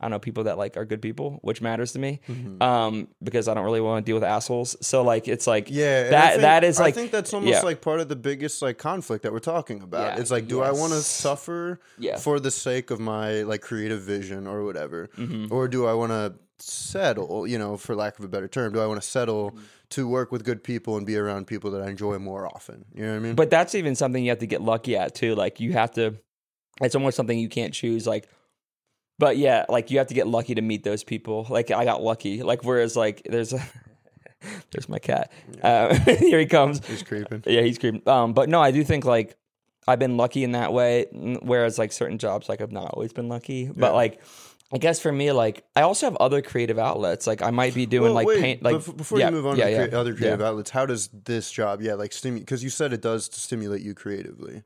I 0.00 0.08
know 0.08 0.18
people 0.20 0.44
that 0.44 0.56
like 0.58 0.76
are 0.76 0.84
good 0.84 1.02
people, 1.02 1.38
which 1.42 1.60
matters 1.60 1.92
to 1.92 1.98
me, 1.98 2.20
um, 2.60 3.08
because 3.22 3.48
I 3.48 3.54
don't 3.54 3.64
really 3.64 3.80
want 3.80 4.04
to 4.04 4.08
deal 4.08 4.16
with 4.16 4.24
assholes. 4.24 4.76
So 4.80 5.02
like, 5.02 5.26
it's 5.28 5.46
like 5.46 5.66
Mm-hmm. 5.66 5.74
Yeah, 5.74 6.10
that 6.10 6.30
think- 6.30 6.42
that 6.42 6.64
is 6.64 6.78
like 6.78 6.94
I 6.94 6.98
think 6.98 7.10
that's 7.10 7.34
almost 7.34 7.52
yeah. 7.52 7.60
like 7.62 7.80
part 7.80 8.00
of 8.00 8.08
the 8.08 8.16
biggest 8.16 8.62
like 8.62 8.78
conflict 8.78 9.22
that 9.24 9.32
we're 9.32 9.40
talking 9.40 9.82
about. 9.82 10.14
Yeah, 10.14 10.20
It's 10.20 10.30
like, 10.30 10.46
do 10.48 10.62
I 10.62 10.70
want 10.72 10.92
to 10.92 11.00
suffer 11.02 11.80
Yeah. 11.98 12.16
for 12.18 12.38
the 12.40 12.50
sake 12.50 12.90
of 12.90 13.00
my 13.00 13.42
like 13.42 13.60
creative 13.60 14.02
vision 14.02 14.46
or 14.46 14.64
whatever, 14.64 15.10
Mm-hmm. 15.16 15.52
or 15.52 15.66
do 15.68 15.86
I 15.86 15.94
want 15.94 16.12
to 16.12 16.34
settle? 16.58 17.46
You 17.46 17.58
know, 17.58 17.76
for 17.76 17.94
lack 17.94 18.18
of 18.18 18.24
a 18.24 18.28
better 18.28 18.48
term, 18.48 18.72
do 18.72 18.80
I 18.80 18.86
want 18.86 19.00
to 19.02 19.06
settle 19.08 19.50
Mm-hmm. 19.50 19.62
to 19.90 20.06
work 20.08 20.30
with 20.32 20.44
good 20.44 20.62
people 20.62 20.96
and 20.96 21.06
be 21.06 21.16
around 21.16 21.46
people 21.46 21.70
that 21.72 21.82
I 21.82 21.88
enjoy 21.88 22.18
more 22.18 22.46
often? 22.46 22.84
You 22.94 23.02
know 23.04 23.10
what 23.12 23.16
I 23.16 23.20
mean? 23.20 23.34
But 23.34 23.50
that's 23.50 23.74
even 23.74 23.94
something 23.94 24.22
you 24.22 24.30
have 24.30 24.38
to 24.40 24.46
get 24.46 24.60
lucky 24.62 24.96
at 24.96 25.14
too. 25.14 25.34
Like 25.34 25.60
you 25.60 25.72
have 25.72 25.90
to. 25.92 26.14
It's 26.80 26.94
almost 26.94 27.16
something 27.16 27.36
you 27.38 27.48
can't 27.48 27.74
choose. 27.74 28.06
Like, 28.06 28.28
but 29.18 29.36
yeah, 29.36 29.64
like 29.68 29.90
you 29.90 29.98
have 29.98 30.06
to 30.08 30.14
get 30.14 30.26
lucky 30.26 30.54
to 30.54 30.62
meet 30.62 30.84
those 30.84 31.04
people. 31.04 31.46
Like 31.48 31.70
I 31.70 31.84
got 31.84 32.02
lucky. 32.02 32.42
Like 32.42 32.64
whereas 32.64 32.96
like 32.96 33.22
there's 33.24 33.52
a. 33.52 33.62
There's 34.70 34.88
my 34.88 35.00
cat. 35.00 35.32
Uh, 35.64 35.92
here 36.20 36.38
he 36.38 36.46
comes. 36.46 36.86
He's 36.86 37.02
creeping. 37.02 37.42
Yeah, 37.44 37.62
he's 37.62 37.76
creeping. 37.76 38.08
Um, 38.08 38.34
but 38.34 38.48
no, 38.48 38.60
I 38.60 38.70
do 38.70 38.84
think 38.84 39.04
like 39.04 39.36
I've 39.88 39.98
been 39.98 40.16
lucky 40.16 40.44
in 40.44 40.52
that 40.52 40.72
way. 40.72 41.06
Whereas 41.42 41.76
like 41.76 41.90
certain 41.90 42.18
jobs, 42.18 42.48
like 42.48 42.60
I've 42.60 42.70
not 42.70 42.92
always 42.94 43.12
been 43.12 43.28
lucky. 43.28 43.66
But 43.66 43.94
like, 43.94 44.22
I 44.72 44.78
guess 44.78 45.00
for 45.00 45.10
me, 45.10 45.32
like 45.32 45.64
I 45.74 45.82
also 45.82 46.06
have 46.06 46.16
other 46.16 46.40
creative 46.40 46.78
outlets. 46.78 47.26
Like 47.26 47.42
I 47.42 47.50
might 47.50 47.74
be 47.74 47.86
doing 47.86 48.04
Well, 48.04 48.12
like 48.12 48.26
wait, 48.28 48.40
paint. 48.40 48.62
Like 48.62 48.84
before 48.96 49.18
yeah, 49.18 49.26
you 49.26 49.32
move 49.32 49.46
on 49.46 49.56
yeah, 49.56 49.64
to 49.64 49.90
yeah, 49.90 49.98
other 49.98 50.14
creative 50.14 50.38
yeah. 50.40 50.46
outlets, 50.46 50.70
how 50.70 50.86
does 50.86 51.08
this 51.08 51.50
job, 51.50 51.80
yeah, 51.82 51.94
like 51.94 52.12
stimulate? 52.12 52.44
Because 52.44 52.62
you 52.62 52.70
said 52.70 52.92
it 52.92 53.00
does 53.00 53.28
stimulate 53.32 53.82
you 53.82 53.94
creatively. 53.94 54.62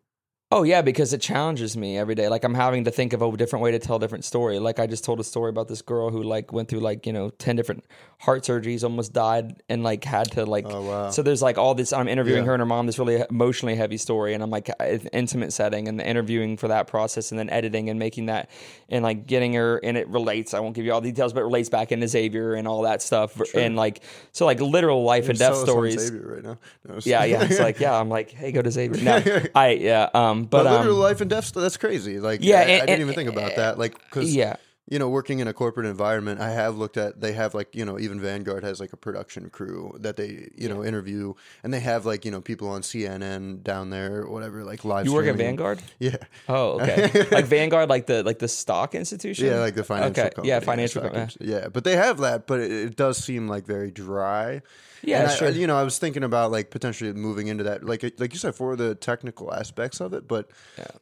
Oh 0.55 0.65
yeah, 0.65 0.83
because 0.83 1.15
it 1.15 1.23
challenges 1.23 1.79
me 1.79 1.97
every 1.97 2.15
day. 2.15 2.29
Like 2.29 2.45
I'm 2.45 2.53
having 2.53 2.85
to 2.85 2.91
think 2.91 3.15
of 3.15 3.23
a 3.23 3.37
different 3.39 3.63
way 3.63 3.71
to 3.71 3.79
tell 3.79 3.97
a 3.97 4.01
different 4.01 4.23
story. 4.27 4.59
Like 4.59 4.79
I 4.79 4.87
just 4.87 5.03
told 5.03 5.19
a 5.19 5.25
story 5.25 5.49
about 5.49 5.67
this 5.67 5.81
girl 5.81 6.11
who 6.11 6.23
like 6.23 6.53
went 6.53 6.69
through 6.69 6.81
like 6.81 7.07
you 7.07 7.13
know 7.15 7.31
ten 7.31 7.57
different 7.57 7.87
heart 8.19 8.43
surgeries, 8.43 8.85
almost 8.85 9.15
died, 9.15 9.63
and 9.71 9.83
like 9.83 10.05
had 10.05 10.31
to 10.33 10.45
like. 10.45 10.67
Oh, 10.69 10.83
wow. 10.83 11.09
So 11.11 11.23
there's 11.23 11.41
like 11.41 11.57
all 11.57 11.75
this. 11.75 11.91
I'm 11.95 12.07
interviewing 12.07 12.43
Yeah. 12.43 12.49
her 12.49 12.53
and 12.55 12.61
her 12.61 12.67
mom. 12.67 12.85
This 12.85 12.99
really 12.99 13.25
emotionally 13.31 13.77
heavy 13.77 13.97
story, 13.97 14.35
and 14.35 14.43
I'm 14.43 14.51
like 14.51 14.69
an 14.79 15.09
intimate 15.15 15.55
setting 15.55 15.89
and 15.89 15.99
the 15.99 16.07
interviewing 16.07 16.59
for 16.59 16.69
that 16.69 16.87
process, 16.87 17.33
and 17.33 17.39
then 17.39 17.49
editing 17.49 17.89
and 17.89 17.99
making 17.99 18.27
that, 18.27 18.51
and 18.91 19.03
like 19.03 19.27
getting 19.27 19.55
her. 19.55 19.79
And 19.83 19.97
it 19.97 20.07
relates. 20.11 20.53
I 20.53 20.61
won't 20.61 20.75
give 20.75 20.85
you 20.85 20.93
all 20.93 21.01
the 21.01 21.11
details, 21.11 21.33
but 21.33 21.41
it 21.41 21.45
relates 21.45 21.71
back 21.71 21.93
into 21.93 22.07
Xavier 22.07 22.53
and 22.53 22.69
all 22.69 22.83
that 22.83 23.01
stuff. 23.01 23.41
And 23.55 23.75
like 23.75 24.03
so, 24.33 24.45
like 24.45 24.61
literal 24.61 25.03
life 25.03 25.31
and 25.31 25.39
death 25.39 25.53
Tell 25.53 25.63
us 25.63 25.63
on 25.63 25.67
stories. 25.67 26.01
Xavier 26.01 26.35
right 26.35 26.43
now. 26.45 26.59
No, 26.87 26.99
Yeah, 27.05 27.25
yeah. 27.25 27.45
It's 27.45 27.59
like 27.59 27.81
yeah. 27.81 27.99
I'm 27.99 28.11
like, 28.11 28.33
hey, 28.33 28.53
go 28.53 28.61
to 28.61 28.71
Xavier. 28.71 29.03
No, 29.03 29.43
I 29.55 29.71
yeah. 29.71 30.11
Um, 30.13 30.42
but, 30.51 30.65
But 30.65 30.87
um, 30.87 30.89
life 30.91 31.21
and 31.21 31.31
death, 31.31 31.53
that's 31.53 31.77
crazy. 31.77 32.21
Like, 32.21 32.41
Yeah, 32.43 32.59
I, 32.59 32.63
I 32.63 32.67
didn't 32.67 32.89
and- 32.91 33.01
even 33.03 33.15
think 33.15 33.29
about 33.31 33.57
that. 33.57 33.79
Like, 33.79 33.99
because 33.99 34.35
yeah. 34.35 34.57
you 34.89 34.99
know, 34.99 35.09
working 35.09 35.39
in 35.39 35.49
a 35.49 35.53
corporate 35.53 35.87
environment, 35.87 36.41
I 36.41 36.51
have 36.51 36.77
looked 36.77 36.97
at 36.97 37.21
they 37.21 37.33
have 37.33 37.55
like, 37.55 37.75
you 37.75 37.85
know, 37.85 37.99
even 37.99 38.21
Vanguard 38.21 38.65
has 38.65 38.81
like 38.81 38.93
a 38.93 38.97
production 38.97 39.49
crew 39.49 39.97
that 40.01 40.17
they, 40.17 40.51
you 40.57 40.69
know, 40.69 40.85
interview 40.85 41.35
and 41.63 41.73
they 41.73 41.81
have 41.81 42.05
like, 42.05 42.25
you 42.25 42.31
know, 42.31 42.41
people 42.41 42.69
on 42.69 42.83
CNN 42.83 43.63
down 43.63 43.91
there 43.91 44.23
or 44.23 44.31
whatever, 44.31 44.65
like 44.65 44.85
live 44.85 45.07
You 45.07 45.13
work 45.15 45.27
at. 45.27 45.37
Vanguard? 45.37 45.81
Yeah. 45.99 46.17
Oh, 46.49 46.81
okay. 46.81 47.27
like 47.31 47.47
Vanguard, 47.47 47.89
like 47.89 48.07
the 48.07 48.23
like 48.25 48.39
the 48.41 48.49
stock 48.49 48.95
institution. 48.95 49.47
Yeah, 49.47 49.61
like 49.61 49.75
the 49.77 49.85
financial 49.85 50.11
Okay, 50.25 50.31
company. 50.35 50.49
yeah, 50.49 50.61
financial 50.61 51.01
company. 51.03 51.29
Yeah, 51.41 51.69
but 51.69 51.85
they 51.85 51.97
have 51.97 52.19
that, 52.19 52.47
but 52.47 52.61
it, 52.61 52.71
it 52.73 52.97
does 52.97 53.17
seem 53.19 53.49
like 53.49 53.65
very 53.65 53.91
dry. 53.91 54.63
Yeah, 55.03 55.31
And 55.33 55.47
I- 55.47 55.49
you 55.51 55.67
know, 55.67 55.77
I 55.77 55.83
was 55.83 55.99
thinking 55.99 56.23
about 56.25 56.51
like 56.51 56.71
potentially 56.71 57.13
moving 57.13 57.49
into 57.49 57.65
that, 57.65 57.85
like 57.85 58.03
like 58.19 58.33
you 58.33 58.39
said, 58.39 58.55
for 58.55 58.77
the 58.77 58.95
technical 58.95 59.53
aspects 59.53 60.01
of 60.01 60.13
it. 60.13 60.29
But 60.29 60.51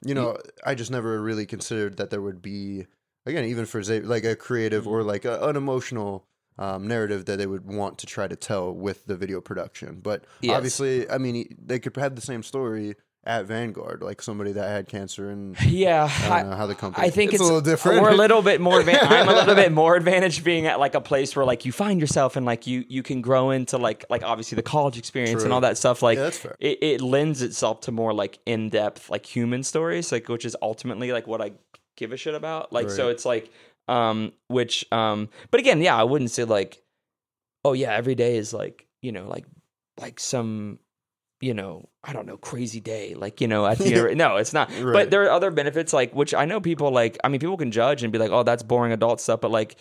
you 0.04 0.14
know, 0.14 0.37
I 0.64 0.75
just 0.75 0.90
never 0.90 1.21
really 1.21 1.47
considered 1.47 1.97
that 1.99 2.11
there 2.11 2.23
would 2.23 2.40
be, 2.42 2.87
again, 3.26 3.45
even 3.45 3.66
for 3.66 3.83
like 3.83 4.25
a 4.25 4.37
creative 4.37 4.85
Mm-hmm. 4.85 4.92
or 4.92 5.02
like 5.02 5.25
a, 5.25 5.40
an 5.49 5.57
emotional 5.57 6.26
um, 6.59 6.87
narrative 6.87 7.25
that 7.26 7.38
they 7.38 7.47
would 7.47 7.64
want 7.66 7.97
to 7.99 8.07
try 8.07 8.26
to 8.28 8.37
tell 8.37 8.73
with 8.73 9.07
the 9.07 9.16
video 9.16 9.40
production. 9.40 10.00
But 10.02 10.25
Yes. 10.40 10.57
obviously, 10.57 11.09
I 11.09 11.16
mean, 11.19 11.57
they 11.59 11.78
could 11.78 11.97
have 11.97 12.14
the 12.16 12.21
same 12.21 12.42
story 12.42 12.97
at 13.24 13.44
Vanguard, 13.44 14.02
like 14.02 14.22
somebody 14.22 14.52
that 14.52 14.68
had 14.68 14.88
cancer 14.88 15.28
and. 15.30 15.56
Yeah, 15.70 16.10
I 16.24 16.40
don't 16.40 16.50
know 16.50 16.56
how 16.56 16.66
the 16.66 16.74
company. 16.74 17.06
I 17.06 17.10
think 17.10 17.32
it's, 17.32 17.40
a 17.40 17.44
little 17.44 17.60
different. 17.60 18.02
We're 18.02 18.10
a 18.10 18.16
little 18.16 18.42
bit 18.42 18.60
more. 18.60 18.82
Advan- 18.82 18.98
I'm 19.02 19.28
a 19.28 19.32
little 19.32 19.54
bit 19.54 19.72
more 19.72 19.94
advantaged 19.94 20.42
being 20.42 20.66
at 20.66 20.80
like 20.80 20.94
a 20.94 21.00
place 21.00 21.36
where 21.36 21.44
like 21.44 21.64
you 21.64 21.72
find 21.72 22.00
yourself 22.00 22.36
and 22.36 22.44
like 22.44 22.66
you 22.66 22.84
you 22.88 23.02
can 23.02 23.20
grow 23.20 23.50
into 23.50 23.78
like 23.78 24.04
like 24.10 24.22
obviously 24.22 24.56
the 24.56 24.62
college 24.62 24.98
experience 24.98 25.44
and 25.44 25.52
all 25.52 25.60
that 25.60 25.78
stuff. 25.78 26.02
Like 26.02 26.16
Yeah, 26.16 26.24
that's 26.24 26.38
fair. 26.38 26.56
It, 26.58 26.78
it 26.82 27.00
lends 27.00 27.42
itself 27.42 27.82
to 27.82 27.92
more 27.92 28.12
like 28.12 28.38
in 28.46 28.68
depth 28.70 29.10
like 29.10 29.26
human 29.26 29.62
stories, 29.62 30.10
like 30.12 30.28
which 30.28 30.44
is 30.44 30.56
ultimately 30.60 31.12
like 31.12 31.26
what 31.26 31.40
I 31.40 31.52
give 31.96 32.12
a 32.12 32.16
shit 32.16 32.34
about. 32.34 32.72
Like 32.72 32.90
so, 32.90 33.10
it's 33.10 33.24
like 33.24 33.50
um 33.86 34.32
which 34.48 34.84
um 34.92 35.28
but 35.50 35.60
again, 35.60 35.80
yeah, 35.82 35.96
I 35.96 36.04
wouldn't 36.04 36.30
say 36.30 36.44
like 36.44 36.82
oh 37.64 37.74
yeah, 37.74 37.94
every 37.94 38.14
day 38.14 38.36
is 38.36 38.52
like 38.52 38.86
you 39.02 39.12
know 39.12 39.28
like 39.28 39.44
like 40.00 40.18
some 40.18 40.78
you 41.40 41.54
know 41.54 41.88
I 42.04 42.12
don't 42.12 42.26
know 42.26 42.37
crazy 42.37 42.80
day 42.80 43.14
like 43.14 43.40
you 43.40 43.49
know 43.49 43.66
at 43.66 43.78
the 43.78 43.94
end, 44.11 44.18
no 44.18 44.37
it's 44.37 44.52
not 44.52 44.70
Right. 44.73 44.92
but 44.92 45.11
there 45.11 45.23
are 45.25 45.30
other 45.30 45.50
benefits 45.50 45.92
like 45.92 46.14
which 46.14 46.35
I 46.35 46.44
know 46.44 46.61
people 46.61 46.90
like 46.90 47.18
I 47.25 47.28
mean 47.28 47.40
people 47.40 47.56
can 47.56 47.70
judge 47.70 48.02
and 48.02 48.12
be 48.12 48.18
like 48.18 48.30
oh 48.30 48.42
that's 48.42 48.62
boring 48.62 48.92
adult 48.92 49.20
stuff 49.20 49.40
but 49.40 49.50
like 49.50 49.76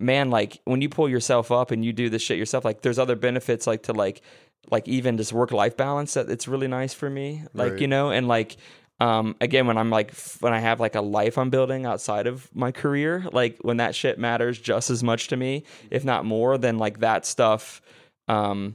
man 0.00 0.30
like 0.30 0.58
when 0.64 0.80
you 0.80 0.88
pull 0.88 1.08
yourself 1.08 1.50
up 1.52 1.70
and 1.70 1.84
you 1.84 1.92
do 1.92 2.08
this 2.08 2.22
shit 2.22 2.38
yourself 2.38 2.64
like 2.64 2.80
there's 2.82 2.98
other 2.98 3.14
benefits 3.16 3.66
like 3.66 3.82
to 3.84 3.92
like 3.92 4.22
like 4.70 4.88
even 4.88 5.16
just 5.18 5.32
work 5.32 5.50
life 5.52 5.76
balance 5.76 6.14
that 6.14 6.30
it's 6.30 6.48
really 6.48 6.68
nice 6.68 6.94
for 6.94 7.10
me 7.10 7.42
like 7.52 7.72
Right. 7.72 7.80
you 7.82 7.88
know 7.88 8.10
and 8.10 8.26
like 8.26 8.56
um 9.00 9.34
again 9.40 9.66
when 9.66 9.76
i'm 9.76 9.90
like 9.90 10.14
when 10.40 10.52
i 10.54 10.60
have 10.60 10.80
like 10.80 10.94
a 10.94 11.00
life 11.02 11.36
i'm 11.36 11.50
building 11.50 11.84
outside 11.84 12.26
of 12.26 12.48
my 12.54 12.70
career 12.72 13.26
like 13.32 13.58
when 13.62 13.78
that 13.78 13.94
shit 13.94 14.18
matters 14.18 14.58
just 14.58 14.88
as 14.88 15.02
much 15.02 15.28
to 15.28 15.36
me 15.36 15.64
if 15.90 16.04
not 16.04 16.24
more 16.24 16.56
than 16.56 16.78
like 16.78 17.00
that 17.00 17.26
stuff 17.26 17.82
um 18.28 18.74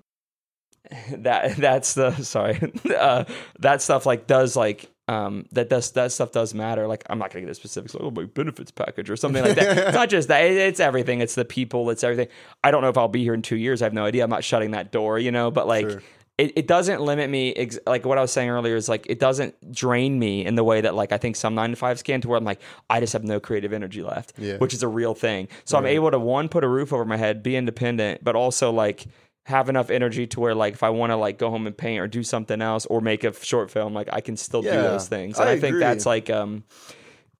that 1.18 1.56
that's 1.58 1.94
the 1.96 2.12
sorry 2.24 2.72
uh 2.98 3.24
that 3.60 3.82
stuff 3.82 4.06
like 4.06 4.28
does 4.28 4.56
like 4.56 4.90
um 5.10 5.46
that 5.52 5.70
does 5.70 5.92
that 5.92 6.12
stuff 6.12 6.32
does 6.32 6.54
matter. 6.54 6.88
Like 6.88 7.04
i'm 7.10 7.18
not 7.20 7.30
gonna 7.32 7.42
get 7.42 7.50
into 7.50 7.56
specifics 7.56 7.94
like 7.94 8.04
oh 8.04 8.12
my 8.12 8.26
benefits 8.26 8.72
package 8.72 9.10
or 9.10 9.16
something 9.16 9.44
like 9.44 9.56
that. 9.56 9.78
It's 9.78 9.96
not 9.96 10.10
just 10.10 10.28
that 10.28 10.44
It- 10.46 10.58
it's 10.58 10.80
everything. 10.80 11.22
It's 11.22 11.36
the 11.36 11.46
people 11.46 11.90
it's 11.90 12.04
everything. 12.04 12.28
I 12.64 12.72
don't 12.72 12.82
know 12.82 12.90
if 12.90 12.98
i'll 12.98 13.08
be 13.08 13.24
here 13.24 13.34
in 13.34 13.42
two 13.42 13.58
years. 13.58 13.82
I 13.82 13.86
have 13.86 13.94
no 13.94 14.06
idea. 14.06 14.24
I'm 14.24 14.30
not 14.30 14.44
shutting 14.44 14.72
that 14.72 14.92
door 14.92 15.18
you 15.20 15.32
know? 15.32 15.52
But 15.52 15.68
like 15.68 15.90
Sure. 15.90 16.02
it, 16.38 16.54
it 16.56 16.68
doesn't 16.68 17.02
limit 17.02 17.30
me 17.30 17.52
ex- 17.54 17.80
like 17.88 18.06
what 18.06 18.18
i 18.18 18.22
was 18.22 18.32
saying 18.32 18.50
earlier 18.50 18.76
is 18.76 18.88
like 18.88 19.06
it 19.10 19.20
doesn't 19.20 19.56
drain 19.72 20.20
me 20.20 20.46
in 20.46 20.54
the 20.56 20.64
way 20.64 20.82
that 20.82 20.94
like 20.94 21.12
i 21.12 21.18
think 21.18 21.36
some 21.36 21.56
nine 21.56 21.72
to 21.72 21.76
fives 21.76 22.04
can 22.04 22.22
to 22.22 22.28
where 22.28 22.38
i'm 22.38 22.44
like 22.44 22.62
i 22.92 23.00
just 23.00 23.14
have 23.14 23.24
no 23.24 23.40
creative 23.40 23.74
energy 23.74 24.04
left 24.04 24.34
Yeah. 24.38 24.58
which 24.58 24.74
is 24.74 24.84
a 24.84 24.88
real 24.88 25.16
thing. 25.16 25.48
So 25.66 25.78
i'm 25.80 25.86
able 25.88 26.12
to 26.12 26.20
one 26.20 26.48
put 26.48 26.64
a 26.64 26.68
roof 26.68 26.94
over 26.94 27.06
my 27.06 27.18
head 27.18 27.42
be 27.42 27.56
independent 27.56 28.24
but 28.24 28.36
also 28.36 28.72
like 28.72 29.08
have 29.48 29.70
enough 29.70 29.90
energy 29.90 30.28
to 30.28 30.40
where 30.40 30.54
like 30.54 30.74
if 30.74 30.84
i 30.84 30.90
want 30.90 31.10
to 31.10 31.16
like 31.16 31.38
go 31.38 31.50
home 31.50 31.66
and 31.68 31.78
paint 31.78 32.02
or 32.02 32.08
do 32.08 32.22
something 32.22 32.62
else 32.62 32.86
or 32.88 33.00
make 33.00 33.24
a 33.24 33.34
short 33.34 33.72
film 33.72 33.94
like 33.94 34.10
i 34.12 34.20
can 34.20 34.36
still 34.36 34.62
do 34.62 34.70
those 34.70 35.08
things 35.08 35.40
and 35.40 35.48
I 35.48 35.54
i, 35.54 35.60
think 35.60 35.80
that's 35.80 36.06
like 36.06 36.30
um 36.30 36.64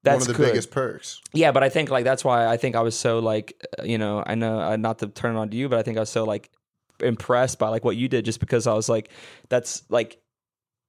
that's 0.04 0.22
one 0.26 0.32
of 0.32 0.38
the 0.38 0.44
good. 0.44 0.52
biggest 0.52 0.72
perks. 0.72 1.22
Yeah, 1.34 1.52
but 1.52 1.64
I 1.64 1.70
think 1.70 1.90
like 1.90 2.06
that's 2.06 2.24
why 2.24 2.48
I 2.48 2.58
think 2.58 2.76
I 2.76 2.82
was 2.82 2.98
so 2.98 3.20
like 3.20 3.62
uh, 3.78 3.84
you 3.84 3.98
know 3.98 4.24
I 4.26 4.36
know 4.36 4.60
uh, 4.60 4.78
not 4.78 5.00
to 5.00 5.08
turn 5.08 5.36
it 5.36 5.40
on 5.40 5.50
to 5.50 5.58
you, 5.58 5.70
but 5.70 5.80
I 5.80 5.84
think 5.84 5.98
I 5.98 6.02
was 6.02 6.10
so 6.10 6.24
like 6.24 6.50
impressed 7.00 7.60
by 7.60 7.70
like 7.70 7.84
what 7.84 7.96
you 7.96 8.08
did 8.08 8.26
just 8.26 8.40
because 8.40 8.68
I 8.68 8.74
was 8.74 8.90
like 8.90 9.10
that's 9.50 9.84
like 9.90 10.20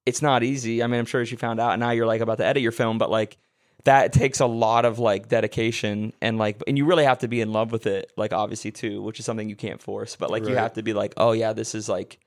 it's 0.07 0.23
not 0.23 0.43
easy. 0.43 0.83
I 0.83 0.87
mean, 0.87 1.01
I'm 1.01 1.07
sure 1.07 1.21
as 1.21 1.31
you 1.31 1.37
found 1.37 1.61
out, 1.61 1.73
and 1.73 1.81
now 1.81 1.91
you're 1.91 2.07
like 2.07 2.21
about 2.21 2.39
to 2.39 2.45
edit 2.45 2.63
your 2.63 2.73
film, 2.73 2.99
but 2.99 3.11
like 3.11 3.37
that 3.85 4.13
takes 4.13 4.41
a 4.41 4.47
lot 4.47 4.85
of 4.85 4.99
like 4.99 5.29
dedication 5.29 6.13
and 6.21 6.37
like 6.39 6.63
and 6.67 6.77
you 6.77 6.85
really 6.85 7.05
have 7.05 7.19
to 7.21 7.29
be 7.29 7.41
in 7.41 7.53
love 7.53 7.73
with 7.73 7.87
it 7.87 8.13
like 8.17 8.33
obviously 8.33 8.71
too 8.71 9.01
which 9.03 9.19
is 9.19 9.25
something 9.25 9.49
you 9.49 9.57
can't 9.57 9.81
force 9.81 10.17
but 10.17 10.31
like 10.31 10.47
you 10.47 10.55
have 10.55 10.73
to 10.75 10.83
be 10.83 10.93
like 10.93 11.15
oh 11.17 11.33
yeah 11.33 11.53
this 11.53 11.75
is 11.75 11.89
like 11.89 12.19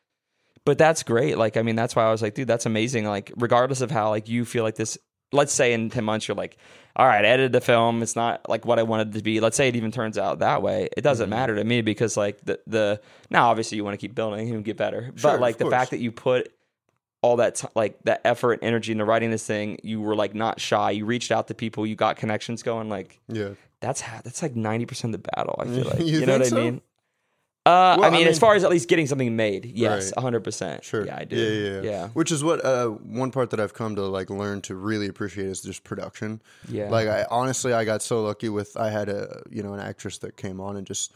but 0.66 0.78
that's 0.78 1.04
great 1.04 1.38
like 1.38 1.58
i 1.58 1.62
mean 1.62 1.76
that's 1.76 1.96
why 1.96 2.04
i 2.06 2.12
was 2.12 2.22
like 2.22 2.34
dude 2.36 2.48
that's 2.48 2.66
amazing 2.66 3.06
like 3.06 3.32
regardless 3.36 3.82
of 3.82 3.92
how 3.92 4.10
like 4.10 4.30
you 4.30 4.46
feel 4.46 4.64
like 4.64 4.76
this 4.76 4.98
let's 5.34 5.54
say 5.54 5.74
in 5.74 5.90
10 5.90 6.04
months 6.04 6.28
you're 6.28 6.36
like 6.36 6.58
all 6.96 7.06
right 7.08 7.24
I 7.24 7.28
edited 7.30 7.52
the 7.54 7.62
film 7.62 8.02
it's 8.02 8.16
not 8.16 8.48
like 8.50 8.66
what 8.66 8.80
i 8.80 8.84
wanted 8.84 9.10
it 9.16 9.18
to 9.20 9.24
be 9.24 9.40
let's 9.40 9.56
say 9.58 9.68
it 9.68 9.76
even 9.76 9.92
turns 9.92 10.18
out 10.18 10.40
that 10.40 10.62
way 10.62 10.90
it 10.98 11.02
doesn't 11.02 11.26
Mm-hmm. 11.26 11.30
matter 11.32 11.56
to 11.56 11.64
me 11.64 11.82
because 11.82 12.16
like 12.18 12.40
the 12.46 12.60
the 12.68 13.02
now 13.30 13.50
obviously 13.50 13.76
you 13.78 13.84
want 13.84 13.94
to 13.94 13.98
keep 14.06 14.16
building 14.16 14.50
and 14.54 14.64
get 14.66 14.78
better 14.78 15.12
Sure, 15.16 15.32
but 15.34 15.42
like 15.42 15.58
the 15.58 15.66
course. 15.66 15.74
fact 15.74 15.92
that 15.92 16.00
you 16.00 16.12
put 16.12 16.52
all 17.22 17.36
that 17.38 17.56
t- 17.56 17.68
like 17.76 17.98
that 18.04 18.22
effort 18.26 18.54
and 18.54 18.64
energy 18.64 18.92
into 18.92 19.06
writing 19.06 19.30
this 19.32 19.46
thing 19.46 19.78
you 19.84 20.02
were 20.02 20.16
like 20.16 20.34
not 20.34 20.60
shy 20.60 20.90
you 20.92 21.06
reached 21.06 21.32
out 21.32 21.48
to 21.48 21.54
people 21.54 21.86
you 21.86 21.96
got 21.96 22.18
connections 22.18 22.64
going 22.64 22.90
like 22.90 23.20
Yeah. 23.28 23.50
that's 23.80 24.02
ha- 24.02 24.22
that's 24.24 24.42
like 24.42 24.56
90% 24.56 25.04
of 25.06 25.12
the 25.12 25.18
battle 25.20 25.56
i 25.60 25.66
feel 25.66 25.84
like 25.92 26.00
You 26.00 26.20
you, 26.22 26.26
know 26.26 26.38
what 26.40 26.48
think 26.48 26.54
i 26.60 26.64
mean 26.64 26.82
uh, 27.64 27.94
Well, 28.00 28.04
I 28.06 28.08
I 28.08 28.10
mean, 28.10 28.28
as 28.28 28.40
far 28.40 28.56
as 28.56 28.64
at 28.64 28.72
least 28.72 28.90
getting 28.90 29.06
something 29.06 29.36
made, 29.36 29.66
yes, 29.66 30.12
Right. 30.18 30.24
hundred 30.24 30.44
percent. 30.44 30.84
Sure. 30.84 31.06
Yeah, 31.06 31.16
I 31.20 31.26
do. 31.26 31.36
Yeah, 31.36 31.70
yeah, 31.70 31.82
yeah. 31.92 32.08
Which 32.08 32.32
is 32.32 32.44
what 32.44 32.66
uh, 32.66 32.88
one 32.88 33.30
part 33.30 33.52
that 33.52 33.60
I've 33.60 33.76
come 33.76 33.96
to 33.98 34.02
like 34.02 34.32
learn 34.32 34.62
to 34.62 34.74
really 34.74 35.06
appreciate 35.08 35.46
is 35.46 35.62
just 35.62 35.84
production. 35.84 36.42
Yeah. 36.68 36.90
Like 36.90 37.08
I 37.08 37.28
honestly, 37.30 37.72
I 37.72 37.86
got 37.86 38.02
so 38.02 38.24
lucky 38.24 38.50
with 38.50 38.76
I 38.76 38.90
had 38.90 39.10
a 39.10 39.44
you 39.52 39.62
know 39.62 39.74
an 39.76 39.80
actress 39.80 40.18
that 40.20 40.38
came 40.38 40.60
on 40.60 40.76
and 40.76 40.88
just 40.88 41.14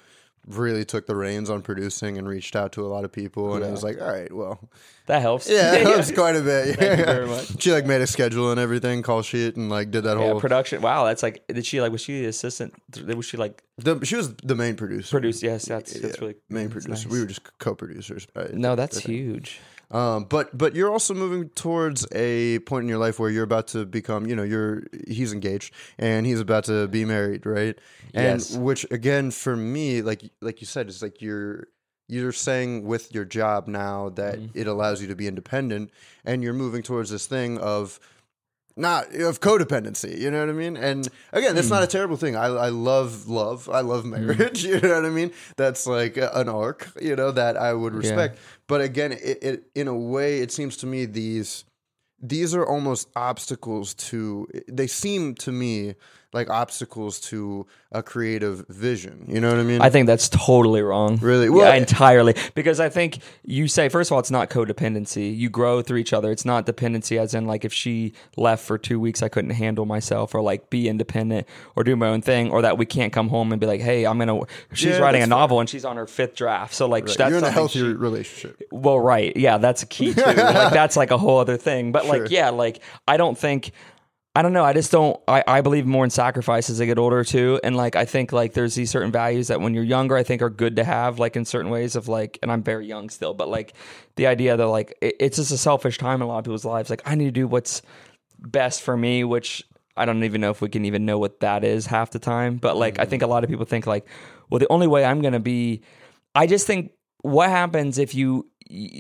really 0.48 0.86
took 0.86 1.08
the 1.08 1.16
reins 1.16 1.50
on 1.50 1.62
producing 1.62 2.18
and 2.18 2.28
reached 2.28 2.56
out 2.56 2.72
to 2.74 2.86
a 2.86 2.88
lot 2.88 3.04
of 3.04 3.12
people 3.12 3.56
and 3.56 3.66
I 3.66 3.72
was 3.72 3.84
like, 3.84 4.00
all 4.00 4.08
right, 4.08 4.32
well, 4.32 4.60
That 5.08 5.22
helps. 5.22 5.50
yeah, 5.50 5.72
that 5.72 5.82
helps 5.82 6.12
quite 6.12 6.36
a 6.36 6.42
bit. 6.42 6.76
Thank 6.78 7.00
you 7.00 7.06
Yeah. 7.06 7.14
very 7.14 7.28
much. 7.28 7.62
She 7.62 7.72
like 7.72 7.86
made 7.86 8.02
a 8.02 8.08
schedule 8.08 8.52
and 8.52 8.60
everything, 8.60 9.02
call 9.02 9.22
sheet, 9.24 9.56
and 9.56 9.70
like 9.70 9.92
did 9.92 10.04
that 10.04 10.18
Yeah, 10.18 10.24
whole. 10.32 10.40
production. 10.40 10.82
Wow, 10.82 11.06
that's 11.06 11.24
like. 11.24 11.46
Did 11.48 11.66
she 11.66 11.82
like? 11.82 11.92
Was 11.92 12.02
she 12.02 12.22
the 12.22 12.28
assistant? 12.28 12.74
Was 13.08 13.26
she 13.26 13.38
like 13.38 13.64
the, 13.78 14.04
she 14.06 14.16
was 14.16 14.36
the 14.38 14.56
main 14.56 14.76
producer. 14.76 15.10
produced? 15.12 15.42
Yes, 15.44 15.66
that's 15.66 15.94
that's 15.94 16.16
Yeah, 16.16 16.22
really 16.22 16.36
main 16.50 16.70
producer. 16.70 16.90
nice. 16.90 17.06
We 17.08 17.20
were 17.20 17.26
just 17.28 17.42
co-producers. 17.60 18.28
I- 18.36 18.50
No, 18.54 18.76
that's 18.76 19.00
huge. 19.00 19.60
Um, 19.92 20.26
but 20.26 20.58
but 20.58 20.76
you're 20.76 20.92
also 20.92 21.14
moving 21.14 21.50
towards 21.50 22.06
a 22.12 22.60
point 22.60 22.84
in 22.84 22.90
your 22.90 22.98
life 22.98 23.20
where 23.20 23.30
you're 23.30 23.44
about 23.44 23.68
to 23.70 23.86
become, 23.86 24.26
you 24.28 24.36
know, 24.36 24.44
you're 24.44 24.84
he's 25.08 25.32
engaged 25.34 25.74
and 25.98 26.26
he's 26.26 26.40
about 26.40 26.66
to 26.66 26.88
be 26.88 27.06
married, 27.06 27.46
right? 27.46 27.78
And 28.14 28.44
Yes. 28.44 28.50
which 28.50 28.86
again 28.92 29.32
for 29.32 29.56
me, 29.56 30.02
like 30.02 30.24
like 30.42 30.62
you 30.62 30.68
said, 30.68 30.88
it's 30.88 31.02
like 31.02 31.22
you're 31.22 31.68
you're 32.08 32.32
saying 32.32 32.86
with 32.86 33.14
your 33.14 33.26
job 33.26 33.68
now 33.68 34.10
that 34.10 34.36
Mm-hmm. 34.36 34.60
it 34.60 34.68
allows 34.68 35.02
you 35.02 35.08
to 35.08 35.16
be 35.16 35.28
independent 35.28 35.92
and 36.24 36.44
you're 36.44 36.54
moving 36.54 36.84
towards 36.84 37.10
this 37.10 37.26
thing 37.26 37.58
of 37.58 38.00
not 38.78 39.14
of 39.16 39.40
codependency, 39.40 40.18
you 40.18 40.30
know 40.32 40.40
what 40.42 40.50
I 40.50 40.54
mean? 40.54 40.76
And 40.78 41.08
again, 41.32 41.56
that's 41.56 41.70
not 41.70 41.82
Mm. 41.82 41.86
a 41.86 41.88
terrible 41.88 42.18
thing. 42.18 42.36
I, 42.36 42.48
I 42.48 42.70
love 42.70 43.28
love. 43.28 43.70
I 43.70 43.82
love 43.82 44.06
marriage. 44.06 44.64
You 44.70 44.80
know 44.82 44.96
what 44.96 45.06
I 45.06 45.10
mean? 45.10 45.32
That's 45.56 45.88
like 45.88 46.18
an 46.18 46.50
arc, 46.50 46.90
you 47.02 47.16
know, 47.16 47.32
that 47.32 47.56
I 47.58 47.74
would 47.74 47.94
respect. 47.96 48.38
But 48.68 48.82
again, 48.82 49.12
it, 49.14 49.38
it 49.42 49.64
in 49.76 49.88
a 49.88 49.96
way, 49.96 50.40
it 50.40 50.52
seems 50.52 50.76
to 50.78 50.88
me 50.88 51.06
these 51.06 51.64
these 52.22 52.56
are 52.56 52.66
almost 52.66 53.10
obstacles 53.16 53.94
to. 54.10 54.48
They 54.68 54.88
seem 54.88 55.36
to 55.36 55.52
me 55.52 55.96
like 56.34 56.50
obstacles 56.50 57.20
to 57.22 57.66
a 57.92 58.04
creative 58.04 58.66
vision. 58.68 59.26
You 59.28 59.40
know 59.40 59.50
what 59.50 59.60
I 59.60 59.64
mean? 59.64 59.82
I 59.82 59.90
think 59.90 60.06
that's 60.08 60.28
totally 60.28 60.82
wrong. 60.82 61.18
Really? 61.22 61.46
yeah, 61.46 61.52
Well- 61.52 61.74
entirely. 61.78 62.36
Because 62.54 62.80
I 62.80 62.90
think 62.90 63.20
you 63.46 63.68
say 63.68 63.88
first 63.90 64.10
of 64.10 64.14
all, 64.14 64.20
it's 64.20 64.32
not 64.32 64.50
codependency. 64.50 65.36
You 65.38 65.50
grow 65.50 65.82
through 65.82 65.98
each 66.00 66.12
other. 66.14 66.32
It's 66.32 66.44
not 66.46 66.66
dependency, 66.66 67.18
as 67.18 67.34
in 67.34 67.48
like 67.48 67.64
if 67.64 67.72
she 67.74 68.14
left 68.36 68.66
for 68.66 68.78
two 68.78 69.00
weeks, 69.00 69.24
I 69.24 69.30
couldn't 69.30 69.52
handle 69.52 69.86
myself, 69.86 70.36
or 70.36 70.42
like 70.42 70.70
be 70.70 70.90
independent, 70.90 71.48
or 71.76 71.84
do 71.84 71.96
my 71.96 72.08
own 72.10 72.22
thing, 72.22 72.52
or 72.52 72.62
that 72.64 72.78
we 72.78 72.86
can't 72.86 73.14
come 73.14 73.30
home 73.30 73.52
and 73.54 73.62
be 73.62 73.68
like, 73.68 73.82
hey, 73.82 74.06
I'm 74.06 74.18
gonna. 74.20 74.40
She's 74.74 74.86
Yeah, 74.92 74.98
writing 75.00 75.22
a 75.22 75.26
that's 75.26 75.30
fair. 75.32 75.38
novel 75.40 75.60
and 75.62 75.70
she's 75.70 75.86
on 75.86 75.96
her 75.98 76.08
fifth 76.08 76.36
draft, 76.36 76.74
so 76.74 76.88
like 76.88 77.06
that's 77.06 77.18
you're 77.18 77.38
in 77.38 77.44
a 77.44 77.52
healthy 77.52 77.80
she- 77.80 77.94
relationship. 77.94 78.62
Well, 78.72 79.00
right. 79.00 79.36
Yeah, 79.38 79.58
that's 79.58 79.84
a 79.84 79.86
key 79.86 80.14
too. 80.14 80.22
like 80.26 80.36
that's 80.36 80.98
like 80.98 81.12
a 81.12 81.18
whole 81.18 81.40
other 81.40 81.56
thing. 81.58 81.92
But 81.94 82.04
Sure. 82.06 82.20
like, 82.24 82.32
yeah, 82.32 82.50
like 82.50 82.82
I 83.08 83.16
don't 83.18 83.38
think 83.38 83.72
I 84.36 84.42
don't 84.42 84.52
know. 84.52 84.66
I 84.66 84.74
just 84.74 84.92
don't 84.92 85.20
I, 85.28 85.44
I 85.48 85.62
believe 85.62 85.86
more 85.86 86.04
in 86.04 86.10
sacrifice 86.10 86.70
as 86.70 86.82
I 86.82 86.86
get 86.86 87.00
older 87.00 87.24
too. 87.24 87.60
And 87.64 87.78
like 87.78 87.96
I 87.96 88.04
think 88.04 88.34
like 88.34 88.54
there's 88.54 88.76
these 88.76 88.92
certain 88.92 89.12
values 89.12 89.48
that 89.48 89.62
when 89.62 89.74
you're 89.74 89.84
younger 89.84 90.18
I 90.18 90.24
think 90.24 90.42
are 90.42 90.50
good 90.50 90.76
to 90.76 90.84
have, 90.84 91.20
like 91.20 91.36
in 91.36 91.46
certain 91.46 91.72
ways 91.72 91.96
of 91.96 92.08
like 92.08 92.38
and 92.42 92.52
I'm 92.52 92.62
very 92.62 92.86
young 92.86 93.10
still, 93.10 93.34
but 93.34 93.48
like 93.48 93.74
the 94.18 94.28
idea 94.28 94.58
that 94.58 94.68
like 94.68 94.98
it, 95.02 95.16
it's 95.20 95.38
just 95.38 95.52
a 95.52 95.58
selfish 95.58 95.98
time 95.98 96.22
in 96.22 96.24
a 96.24 96.28
lot 96.28 96.40
of 96.40 96.44
people's 96.44 96.66
lives. 96.66 96.90
Like 96.90 97.02
I 97.06 97.16
need 97.16 97.26
to 97.26 97.32
do 97.32 97.48
what's 97.48 97.82
best 98.40 98.82
for 98.82 98.98
me, 98.98 99.24
which 99.24 99.64
I 99.98 100.06
don't 100.06 100.24
even 100.24 100.42
know 100.42 100.50
if 100.50 100.62
we 100.62 100.70
can 100.70 100.86
even 100.86 101.06
know 101.06 101.18
what 101.18 101.40
that 101.40 101.64
is 101.64 101.86
half 101.86 102.12
the 102.12 102.20
time. 102.20 102.58
But 102.58 102.78
like, 102.78 103.00
I 103.00 103.04
mm-hmm. 103.04 103.10
think 103.12 103.24
a 103.24 103.28
lot 103.28 103.44
of 103.44 103.50
people 103.50 103.66
think 103.66 103.88
like, 103.88 104.06
well, 104.50 104.60
the 104.60 104.68
only 104.70 104.88
way 104.88 105.06
I'm 105.06 105.22
going 105.22 105.34
to 105.34 105.40
be, 105.40 105.82
I 106.34 106.48
just 106.48 106.68
think 106.68 106.92
what 107.26 107.50
happens 107.50 107.98
if 107.98 108.14
you 108.14 108.48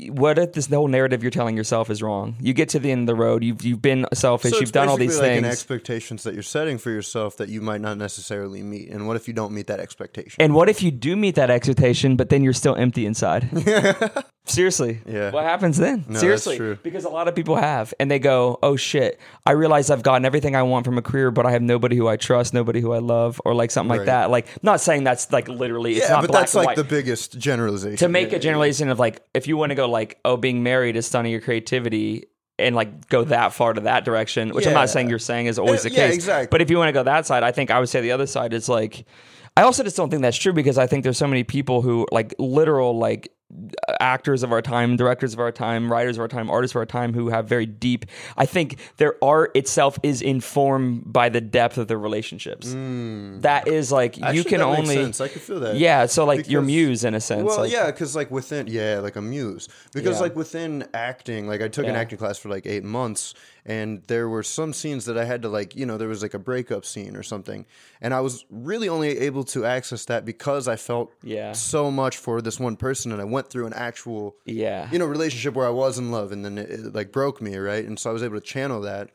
what 0.09 0.37
if 0.37 0.53
this 0.53 0.67
whole 0.67 0.87
narrative 0.87 1.23
you're 1.23 1.31
telling 1.31 1.57
yourself 1.57 1.89
is 1.89 2.01
wrong? 2.01 2.35
You 2.39 2.53
get 2.53 2.69
to 2.69 2.79
the 2.79 2.91
end 2.91 3.01
of 3.01 3.07
the 3.07 3.21
road. 3.21 3.43
You've 3.43 3.63
you've 3.63 3.81
been 3.81 4.05
selfish. 4.13 4.51
So 4.51 4.59
you've 4.59 4.71
done 4.71 4.89
all 4.89 4.97
these 4.97 5.19
like 5.19 5.27
things. 5.27 5.45
expectations 5.47 6.23
that 6.23 6.33
you're 6.33 6.43
setting 6.43 6.77
for 6.77 6.91
yourself 6.91 7.37
that 7.37 7.49
you 7.49 7.61
might 7.61 7.81
not 7.81 7.97
necessarily 7.97 8.61
meet. 8.61 8.89
And 8.89 9.07
what 9.07 9.15
if 9.15 9.27
you 9.27 9.33
don't 9.33 9.53
meet 9.53 9.67
that 9.67 9.79
expectation? 9.79 10.35
and 10.39 10.53
what 10.53 10.69
if 10.69 10.83
you 10.83 10.91
do 10.91 11.15
meet 11.15 11.35
that 11.35 11.49
expectation, 11.49 12.15
but 12.15 12.29
then 12.29 12.43
you're 12.43 12.53
still 12.53 12.75
empty 12.75 13.05
inside? 13.05 13.49
Seriously. 14.47 14.99
Yeah. 15.07 15.31
What 15.31 15.43
happens 15.43 15.77
then? 15.77 16.05
that's 16.07 16.19
Seriously. 16.19 16.77
Because 16.83 17.03
a 17.05 17.09
lot 17.09 17.27
of 17.27 17.33
people 17.35 17.55
have, 17.55 17.93
and 17.99 18.11
they 18.11 18.19
go, 18.19 18.59
"Oh 18.61 18.75
shit! 18.75 19.19
I 19.45 19.51
realize 19.51 19.89
I've 19.89 20.03
gotten 20.03 20.23
everything 20.25 20.55
I 20.55 20.63
want 20.63 20.85
from 20.85 20.97
a 20.97 21.01
career, 21.01 21.31
but 21.31 21.45
I 21.45 21.51
have 21.51 21.61
nobody 21.63 21.95
who 21.95 22.07
I 22.07 22.15
trust, 22.17 22.53
nobody 22.53 22.79
who 22.79 22.93
I 22.93 22.99
love, 22.99 23.41
or 23.43 23.55
like 23.55 23.71
something 23.71 23.97
like 23.97 24.05
that." 24.05 24.29
Like, 24.29 24.47
not 24.63 24.81
saying 24.81 25.03
that's 25.03 25.31
like 25.31 25.47
literally. 25.47 25.93
It's 25.95 26.05
yeah, 26.07 26.13
not 26.15 26.21
but 26.21 26.29
black 26.31 26.41
that's 26.43 26.55
like 26.55 26.67
white. 26.67 26.75
the 26.77 26.83
biggest 26.83 27.37
generalization. 27.39 27.97
to 27.97 28.07
make 28.09 28.31
Yeah, 28.31 28.37
a 28.37 28.39
generalization 28.39 28.89
of 28.89 28.99
like 28.99 29.21
if 29.33 29.47
you 29.47 29.57
want 29.57 29.71
to 29.71 29.75
go 29.75 29.89
like 29.89 30.19
oh 30.23 30.37
being 30.37 30.61
married 30.63 30.95
is 30.95 31.05
stunning 31.07 31.31
your 31.31 31.41
creativity 31.41 32.25
and 32.59 32.75
like 32.75 33.09
go 33.09 33.23
that 33.23 33.51
far 33.53 33.73
to 33.73 33.81
that 33.81 34.05
direction 34.05 34.51
which 34.53 34.65
i'm 34.65 34.73
not 34.73 34.89
saying 34.89 35.09
you're 35.09 35.19
saying 35.19 35.47
is 35.47 35.59
always 35.59 35.81
Uh, 35.85 35.89
the 35.89 35.95
yeah, 35.95 36.05
case 36.07 36.15
exactly. 36.15 36.47
but 36.49 36.61
if 36.61 36.69
you 36.69 36.77
want 36.77 36.87
to 36.87 36.93
go 36.93 37.03
that 37.03 37.25
side 37.25 37.43
i 37.43 37.51
think 37.51 37.69
i 37.69 37.77
would 37.79 37.89
say 37.89 37.99
the 37.99 38.11
other 38.13 38.25
side 38.27 38.53
is 38.53 38.69
like 38.69 39.05
i 39.57 39.61
also 39.63 39.83
just 39.83 39.97
don't 39.97 40.09
think 40.09 40.21
that's 40.21 40.37
true 40.37 40.53
because 40.53 40.77
i 40.77 40.87
think 40.87 41.03
there's 41.03 41.17
so 41.17 41.27
many 41.27 41.43
people 41.43 41.81
who 41.81 42.07
like 42.13 42.33
literal 42.39 42.97
like 42.97 43.29
actors 43.99 44.41
of 44.41 44.51
our 44.51 44.61
time 44.61 44.95
directors 44.95 45.33
of 45.33 45.39
our 45.39 45.51
time 45.51 45.91
writers 45.91 46.17
of 46.17 46.21
our 46.21 46.27
time 46.27 46.49
artists 46.49 46.73
of 46.73 46.79
our 46.79 46.85
time 46.85 47.13
who 47.13 47.29
have 47.29 47.47
very 47.47 47.65
deep 47.67 48.05
i 48.37 48.45
think 48.45 48.77
their 48.97 49.13
art 49.23 49.51
itself 49.55 49.99
is 50.01 50.21
informed 50.21 51.03
by 51.13 51.29
the 51.29 51.39
depth 51.39 51.77
of 51.77 51.87
their 51.87 51.99
relationships 51.99 52.69
mm. 52.69 53.39
that 53.41 53.67
is 53.67 53.91
like 53.91 54.19
Actually, 54.19 54.37
you 54.37 54.43
can 54.43 54.61
only 54.61 54.95
sense. 54.95 55.21
I 55.21 55.27
can 55.27 55.39
feel 55.41 55.59
that. 55.59 55.75
yeah 55.77 56.07
so 56.07 56.25
like 56.25 56.49
your 56.49 56.63
muse 56.63 57.03
in 57.03 57.13
a 57.13 57.21
sense 57.21 57.45
Well, 57.45 57.59
like, 57.59 57.71
yeah, 57.71 57.91
because 57.91 58.15
like 58.15 58.31
within 58.31 58.67
yeah, 58.67 58.99
like 58.99 59.15
a 59.15 59.21
muse. 59.21 59.67
Because 59.93 60.17
Yeah. 60.17 60.23
like 60.23 60.35
within 60.35 60.87
acting, 60.93 61.47
like 61.47 61.61
I 61.61 61.67
took 61.67 61.85
an 61.85 61.95
acting 61.95 62.17
class 62.17 62.37
for 62.37 62.49
like 62.49 62.65
eight 62.65 62.83
months, 62.83 63.33
and 63.65 64.03
there 64.07 64.29
were 64.29 64.43
some 64.43 64.73
scenes 64.73 65.05
that 65.05 65.17
I 65.17 65.25
had 65.25 65.41
to 65.41 65.49
like, 65.49 65.75
you 65.75 65.85
know, 65.85 65.97
there 65.97 66.07
was 66.07 66.21
like 66.21 66.33
a 66.33 66.39
breakup 66.39 66.85
scene 66.85 67.15
or 67.15 67.23
something, 67.23 67.65
and 68.01 68.13
I 68.13 68.21
was 68.21 68.45
really 68.49 68.87
only 68.89 69.17
able 69.19 69.43
to 69.45 69.65
access 69.65 70.05
that 70.05 70.23
because 70.25 70.67
I 70.67 70.75
felt 70.75 71.11
Yeah. 71.23 71.53
so 71.53 71.89
much 71.89 72.17
for 72.17 72.41
this 72.41 72.59
one 72.59 72.75
person, 72.77 73.11
and 73.11 73.19
I 73.21 73.25
went 73.25 73.49
through 73.49 73.65
an 73.67 73.73
actual 73.73 74.35
yeah 74.45 74.89
you 74.91 74.99
know 74.99 75.05
relationship 75.05 75.55
where 75.55 75.65
I 75.67 75.71
was 75.71 75.97
in 75.97 76.11
love, 76.11 76.31
and 76.31 76.45
then 76.45 76.57
it, 76.57 76.69
it 76.69 76.93
like 76.95 77.11
broke 77.11 77.41
me, 77.41 77.55
right? 77.57 77.85
And 77.85 77.97
so 77.99 78.09
I 78.09 78.13
was 78.13 78.23
able 78.23 78.39
to 78.39 78.45
channel 78.45 78.81
that. 78.81 79.09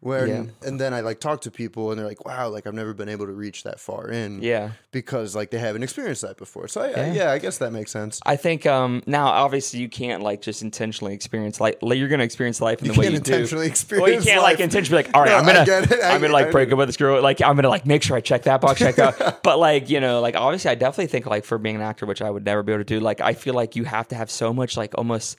Where 0.00 0.26
Yeah. 0.26 0.44
and 0.62 0.78
then 0.80 0.92
I 0.94 1.00
like 1.00 1.20
talk 1.20 1.40
to 1.42 1.50
people 1.50 1.90
and 1.90 1.98
they're 1.98 2.06
like, 2.06 2.24
"Wow, 2.26 2.48
like 2.50 2.66
I've 2.66 2.74
never 2.74 2.92
been 2.94 3.08
able 3.08 3.26
to 3.26 3.32
reach 3.32 3.62
that 3.64 3.80
far 3.80 4.08
in." 4.08 4.42
Yeah. 4.42 4.72
because 4.92 5.34
like 5.34 5.50
they 5.50 5.58
haven't 5.58 5.82
experienced 5.82 6.22
that 6.22 6.36
before. 6.36 6.68
So 6.68 6.80
I, 6.82 6.86
I, 6.86 6.88
Yeah. 6.88 7.12
yeah, 7.12 7.32
I 7.32 7.38
guess 7.38 7.58
that 7.58 7.72
makes 7.72 7.90
sense. 7.90 8.20
I 8.24 8.36
think 8.36 8.66
um, 8.66 9.02
now 9.06 9.26
obviously 9.26 9.80
you 9.80 9.88
can't 9.88 10.22
like 10.22 10.40
just 10.42 10.62
intentionally 10.62 11.14
experience 11.14 11.60
like 11.60 11.78
you're 11.82 12.08
gonna 12.08 12.22
experience 12.24 12.60
life 12.60 12.80
in 12.80 12.86
You 12.86 12.92
the 12.92 12.98
way 13.00 13.04
can't 13.06 13.14
you 13.14 13.20
do. 13.20 13.32
intentionally 13.32 13.66
experience 13.66 14.06
Well, 14.08 14.14
you 14.14 14.22
can't 14.22 14.42
like 14.42 14.60
intentionally 14.60 15.02
be 15.02 15.08
like, 15.08 15.16
all 15.16 15.22
right, 15.22 15.30
No, 15.30 15.36
I'm 15.38 15.46
gonna, 15.46 15.64
get 15.66 15.90
it. 15.90 16.02
I 16.02 16.14
I'm 16.14 16.20
gonna 16.20 16.32
like 16.32 16.50
break 16.50 16.70
up 16.72 16.78
with 16.78 16.88
this 16.88 16.96
girl. 16.96 17.20
Like 17.22 17.40
I'm 17.42 17.56
gonna 17.56 17.68
like 17.68 17.86
make 17.86 18.02
sure 18.02 18.16
I 18.16 18.20
check 18.20 18.42
that 18.44 18.60
box, 18.60 18.78
check 18.78 18.96
that. 18.96 19.42
but 19.42 19.58
like 19.58 19.90
you 19.90 20.00
know, 20.00 20.20
like 20.20 20.36
obviously, 20.36 20.70
I 20.70 20.74
definitely 20.74 21.06
think 21.08 21.26
like 21.26 21.44
for 21.44 21.58
being 21.58 21.76
an 21.76 21.82
actor, 21.82 22.06
which 22.06 22.22
I 22.22 22.30
would 22.30 22.44
never 22.44 22.62
be 22.62 22.72
able 22.72 22.80
to 22.80 22.84
do. 22.84 23.00
Like 23.00 23.20
I 23.20 23.32
feel 23.34 23.54
like 23.54 23.76
you 23.76 23.84
have 23.84 24.08
to 24.08 24.14
have 24.14 24.30
so 24.30 24.52
much 24.52 24.76
like 24.76 24.92
almost 24.96 25.36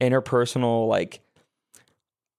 interpersonal 0.00 0.88
like. 0.88 1.20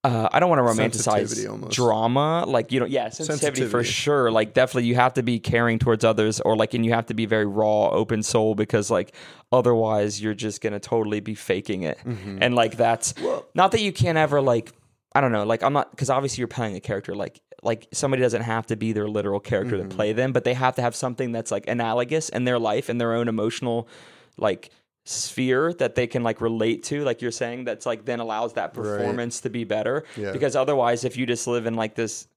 Uh, 0.08 0.28
I 0.32 0.40
don't 0.40 0.48
want 0.48 0.60
to 0.60 0.82
romanticize 0.82 1.70
drama, 1.70 2.44
like 2.46 2.72
you 2.72 2.80
know, 2.80 2.86
yeah, 2.86 3.08
sensitivity, 3.10 3.66
for 3.66 3.84
sure. 3.84 4.30
Like 4.30 4.54
definitely, 4.54 4.88
you 4.88 4.94
have 4.94 5.14
to 5.14 5.22
be 5.22 5.38
caring 5.38 5.78
towards 5.78 6.04
others, 6.04 6.40
or 6.40 6.56
like, 6.56 6.74
and 6.74 6.84
you 6.84 6.92
have 6.92 7.06
to 7.06 7.14
be 7.14 7.26
very 7.26 7.46
raw, 7.46 7.88
open 7.90 8.22
soul, 8.22 8.54
because 8.54 8.90
like 8.90 9.14
otherwise, 9.52 10.20
you're 10.22 10.34
just 10.34 10.60
gonna 10.60 10.80
totally 10.80 11.20
be 11.20 11.34
faking 11.34 11.82
it, 11.82 11.98
Mm-hmm. 12.04 12.38
and 12.42 12.54
like 12.54 12.76
that's 12.76 13.14
not 13.54 13.72
that 13.72 13.80
you 13.80 13.92
can't 13.92 14.18
ever 14.18 14.40
like, 14.40 14.72
I 15.14 15.20
don't 15.20 15.32
know, 15.32 15.44
like 15.44 15.62
I'm 15.62 15.72
not 15.72 15.90
because 15.90 16.10
obviously 16.10 16.40
you're 16.42 16.48
playing 16.48 16.76
a 16.76 16.80
character, 16.80 17.14
like 17.14 17.40
like 17.62 17.88
somebody 17.92 18.22
doesn't 18.22 18.42
have 18.42 18.66
to 18.66 18.76
be 18.76 18.92
their 18.92 19.08
literal 19.08 19.40
character 19.40 19.76
Mm-hmm. 19.76 19.88
to 19.88 19.94
play 19.96 20.12
them, 20.12 20.32
but 20.32 20.44
they 20.44 20.54
have 20.54 20.76
to 20.76 20.82
have 20.82 20.94
something 20.94 21.32
that's 21.32 21.50
like 21.50 21.66
analogous 21.66 22.28
in 22.28 22.44
their 22.44 22.58
life 22.58 22.88
and 22.88 23.00
their 23.00 23.14
own 23.14 23.26
emotional, 23.28 23.88
like 24.36 24.70
sphere 25.08 25.72
that 25.74 25.94
they 25.94 26.06
can 26.06 26.22
like 26.22 26.40
relate 26.40 26.82
to 26.82 27.02
like 27.02 27.22
you're 27.22 27.30
saying 27.30 27.64
that's 27.64 27.86
like 27.86 28.04
then 28.04 28.20
allows 28.20 28.52
that 28.52 28.74
performance 28.74 29.40
to 29.40 29.48
be 29.48 29.64
better 29.64 30.04
Yeah. 30.16 30.32
because 30.32 30.54
otherwise 30.54 31.04
if 31.04 31.16
you 31.16 31.24
just 31.24 31.46
live 31.46 31.64
in 31.66 31.74
like 31.74 31.94
this 31.94 32.28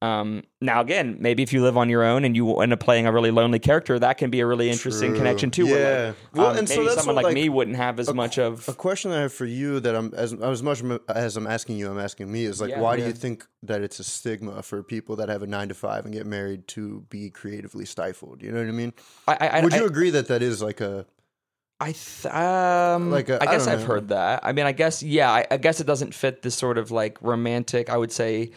um 0.00 0.44
now 0.60 0.80
again 0.80 1.16
maybe 1.18 1.42
if 1.42 1.52
you 1.52 1.60
live 1.60 1.76
on 1.76 1.88
your 1.88 2.04
own 2.04 2.24
and 2.24 2.36
you 2.36 2.56
end 2.60 2.72
up 2.72 2.78
playing 2.78 3.06
a 3.06 3.12
really 3.12 3.30
lonely 3.32 3.58
character 3.58 3.98
that 3.98 4.16
can 4.18 4.30
be 4.30 4.38
a 4.40 4.46
really 4.46 4.70
interesting 4.70 5.08
True. 5.10 5.18
connection 5.18 5.50
too 5.50 5.66
where, 5.66 5.78
Yeah. 6.00 6.06
like, 6.08 6.16
Well, 6.34 6.46
um, 6.50 6.58
and 6.58 6.68
so 6.68 6.74
maybe 6.76 6.84
that's 6.86 6.98
someone 6.98 7.16
what, 7.16 7.24
like, 7.24 7.30
like, 7.34 7.42
me 7.42 7.48
wouldn't 7.48 7.76
have 7.78 7.98
as 7.98 8.12
much 8.14 8.38
of 8.38 8.68
A 8.68 8.74
question 8.74 9.10
that 9.10 9.18
I 9.18 9.22
have 9.22 9.32
for 9.32 9.46
you 9.46 9.80
that 9.80 9.96
I'm 9.96 10.12
as 10.14 10.34
as 10.34 10.62
much 10.62 10.82
as 11.08 11.36
I'm 11.36 11.46
asking 11.48 11.78
you, 11.78 11.90
I'm 11.90 11.98
asking 11.98 12.30
me 12.30 12.44
is 12.44 12.60
like, 12.60 12.70
Yeah. 12.70 12.80
why 12.80 12.96
do 12.96 13.04
you 13.06 13.12
think 13.12 13.44
that 13.64 13.80
it's 13.80 13.98
a 13.98 14.04
stigma 14.04 14.62
for 14.62 14.84
people 14.84 15.16
that 15.16 15.28
have 15.30 15.42
a 15.42 15.46
nine 15.48 15.68
to 15.68 15.74
five 15.74 16.04
and 16.04 16.14
get 16.14 16.26
married 16.26 16.68
to 16.68 17.04
be 17.08 17.30
creatively 17.30 17.84
stifled? 17.86 18.40
You 18.42 18.52
know 18.52 18.60
what 18.60 18.68
I 18.68 18.72
mean? 18.72 18.92
I, 19.26 19.48
I, 19.54 19.64
Would 19.64 19.74
I, 19.74 19.78
you 19.78 19.86
agree 19.86 20.10
that 20.10 20.28
that 20.28 20.42
is 20.42 20.62
like 20.62 20.80
a 20.80 21.06
I 21.80 21.92
th- 21.92 22.26
um 22.34 23.10
Like 23.10 23.28
a- 23.28 23.42
I 23.42 23.48
I 23.48 23.52
guess 23.52 23.66
I've 23.68 23.84
heard 23.84 24.08
that. 24.08 24.40
I 24.42 24.52
mean, 24.52 24.66
I 24.66 24.72
guess 24.72 25.02
yeah. 25.02 25.30
I, 25.30 25.46
I 25.50 25.56
guess 25.58 25.80
it 25.80 25.86
doesn't 25.86 26.12
fit 26.14 26.42
this 26.42 26.54
sort 26.56 26.76
of 26.78 26.90
like 26.90 27.18
romantic. 27.22 27.88
I 27.90 27.96
would 27.96 28.10
say 28.12 28.50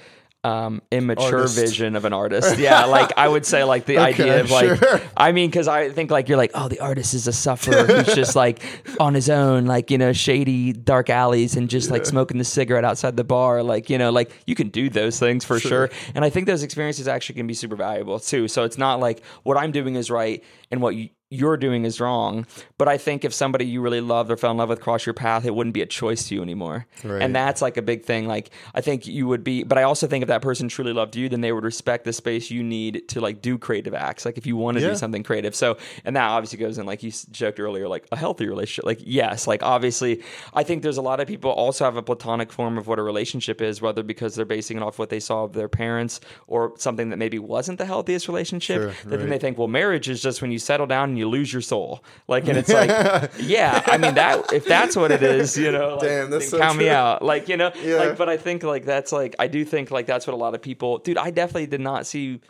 um 0.44 0.82
immature 0.90 1.42
Artist. 1.42 1.56
vision 1.56 1.96
of 1.96 2.04
an 2.04 2.14
artist. 2.14 2.58
Yeah, 2.68 2.86
like 2.86 3.12
I 3.16 3.28
would 3.28 3.46
say 3.46 3.64
like 3.64 3.86
the 3.86 4.00
Okay, 4.00 4.24
idea 4.24 4.42
of 4.42 4.50
like 4.50 4.76
sure. 4.80 5.00
I 5.16 5.34
mean 5.34 5.52
because 5.52 5.68
I 5.68 5.90
think 5.92 6.10
like 6.10 6.30
you're 6.30 6.38
like 6.40 6.50
oh 6.56 6.68
the 6.68 6.80
artist 6.80 7.14
is 7.14 7.28
a 7.28 7.32
sufferer 7.32 7.86
who's 7.86 8.16
just 8.16 8.36
like 8.36 8.60
on 9.00 9.14
his 9.14 9.30
own 9.30 9.66
like 9.66 9.92
you 9.92 10.00
know 10.00 10.14
shady 10.14 10.74
dark 10.74 11.12
alleys 11.12 11.56
and 11.56 11.70
just 11.70 11.92
like 11.92 12.08
smoking 12.08 12.40
the 12.40 12.44
cigarette 12.44 12.84
outside 12.84 13.18
the 13.18 13.24
bar 13.24 13.62
like 13.62 13.88
you 13.92 14.00
know 14.00 14.10
like 14.10 14.32
you 14.48 14.56
can 14.56 14.70
do 14.70 14.90
those 14.90 15.20
things 15.20 15.46
for 15.46 15.60
sure. 15.60 15.92
And 16.16 16.26
I 16.26 16.32
think 16.32 16.48
those 16.48 16.64
experiences 16.64 17.08
actually 17.08 17.36
can 17.36 17.46
be 17.46 17.54
super 17.54 17.76
valuable 17.76 18.18
too. 18.20 18.48
So 18.48 18.64
it's 18.64 18.80
not 18.80 19.00
like 19.00 19.22
what 19.44 19.58
I'm 19.58 19.72
doing 19.72 19.94
is 19.96 20.10
right 20.10 20.44
and 20.72 20.82
what 20.82 20.96
you 20.96 21.10
you're 21.32 21.58
doing 21.58 21.86
is 21.86 22.00
wrong. 22.00 22.46
But 22.78 22.88
I 22.88 22.98
think 22.98 23.24
if 23.26 23.34
somebody 23.34 23.66
you 23.66 23.82
really 23.82 24.02
loved 24.02 24.30
or 24.30 24.38
fell 24.38 24.52
in 24.52 24.58
love 24.58 24.70
with 24.70 24.82
crossed 24.82 25.06
your 25.06 25.14
path, 25.14 25.46
it 25.46 25.56
wouldn't 25.56 25.74
be 25.74 25.82
a 25.82 25.86
choice 25.86 26.28
to 26.28 26.36
you 26.36 26.42
anymore. 26.44 26.86
Right. 27.04 27.22
And 27.22 27.36
that's 27.36 27.62
like 27.62 27.78
a 27.78 27.82
big 27.82 28.04
thing. 28.04 28.28
Like 28.28 28.52
I 28.76 28.82
think 28.82 29.08
you 29.08 29.28
would 29.28 29.44
be, 29.44 29.64
but 29.64 29.78
I 29.78 29.84
also 29.84 30.06
think 30.08 30.22
if 30.22 30.28
that 30.28 30.42
person 30.42 30.68
truly 30.68 30.94
loved 30.94 31.16
you, 31.16 31.30
then 31.30 31.42
they 31.42 31.52
would 31.52 31.64
respect 31.64 32.04
the 32.04 32.14
space 32.14 32.52
you 32.52 32.62
need 32.62 33.08
to 33.10 33.22
like 33.22 33.42
do 33.42 33.58
creative 33.58 33.94
acts. 33.94 34.26
Like 34.26 34.38
if 34.38 34.46
you 34.46 34.56
want 34.58 34.78
to 34.78 34.84
Yeah. 34.84 34.90
do 34.90 34.96
something 34.96 35.24
creative. 35.24 35.56
So, 35.56 35.78
and 36.06 36.16
that 36.16 36.28
obviously 36.28 36.60
goes 36.60 36.78
in 36.78 36.86
like 36.86 37.02
you 37.02 37.12
joked 37.32 37.60
earlier, 37.60 37.88
like 37.88 38.06
a 38.12 38.18
healthy 38.18 38.48
relationship. 38.48 38.86
Like 38.86 39.00
yes, 39.02 39.48
like 39.48 39.64
obviously, 39.64 40.22
I 40.54 40.64
think 40.64 40.84
there's 40.84 40.98
a 40.98 41.02
lot 41.02 41.20
of 41.22 41.28
people 41.28 41.52
also 41.52 41.86
have 41.86 41.96
a 41.96 42.04
platonic 42.04 42.52
form 42.52 42.78
of 42.78 42.88
what 42.88 43.00
a 43.00 43.04
relationship 43.04 43.62
is, 43.62 43.82
whether 43.82 44.04
because 44.04 44.36
they're 44.36 44.44
basing 44.46 44.78
it 44.78 44.84
off 44.84 45.00
what 45.00 45.10
they 45.10 45.20
saw 45.22 45.46
of 45.46 45.54
their 45.54 45.70
parents 45.70 46.20
or 46.48 46.74
something 46.78 47.10
that 47.10 47.18
maybe 47.18 47.40
wasn't 47.40 47.78
the 47.78 47.86
healthiest 47.86 48.28
relationship. 48.28 48.82
Sure, 48.82 49.10
that 49.10 49.18
then 49.18 49.30
they 49.30 49.40
think, 49.40 49.58
well, 49.58 49.68
marriage 49.70 50.10
is 50.10 50.22
just 50.22 50.42
when 50.42 50.52
you 50.52 50.60
settle 50.60 50.88
down 50.88 51.10
and 51.10 51.18
you 51.18 51.21
lose 51.26 51.52
your 51.52 51.62
soul. 51.62 52.04
Like, 52.28 52.48
and 52.48 52.58
it's 52.58 52.70
like, 52.70 53.32
yeah, 53.40 53.82
I 53.86 53.98
mean 53.98 54.16
that 54.16 54.52
if 54.54 54.66
that's 54.66 54.96
what 54.96 55.12
it 55.12 55.24
is, 55.24 55.58
you 55.58 55.72
know, 55.72 55.92
like, 55.96 56.02
Damn, 56.02 56.30
that's 56.30 56.50
so 56.50 56.60
count 56.60 56.78
me 56.78 56.90
out. 56.90 57.22
Like, 57.24 57.50
you 57.50 57.58
know, 57.58 57.72
Yeah. 57.84 57.96
like, 57.96 58.18
but 58.18 58.30
I 58.30 58.38
think 58.38 58.64
like 58.64 58.86
that's 58.86 59.12
like 59.12 59.36
I 59.40 59.48
do 59.48 59.64
think 59.66 59.92
like 59.92 60.06
that's 60.06 60.28
what 60.28 60.34
a 60.34 60.38
lot 60.38 60.56
of 60.56 60.62
people, 60.62 60.98
dude. 61.00 61.18
I 61.18 61.32
definitely 61.32 61.68
did 61.68 61.82
not 61.82 62.06
see. 62.06 62.42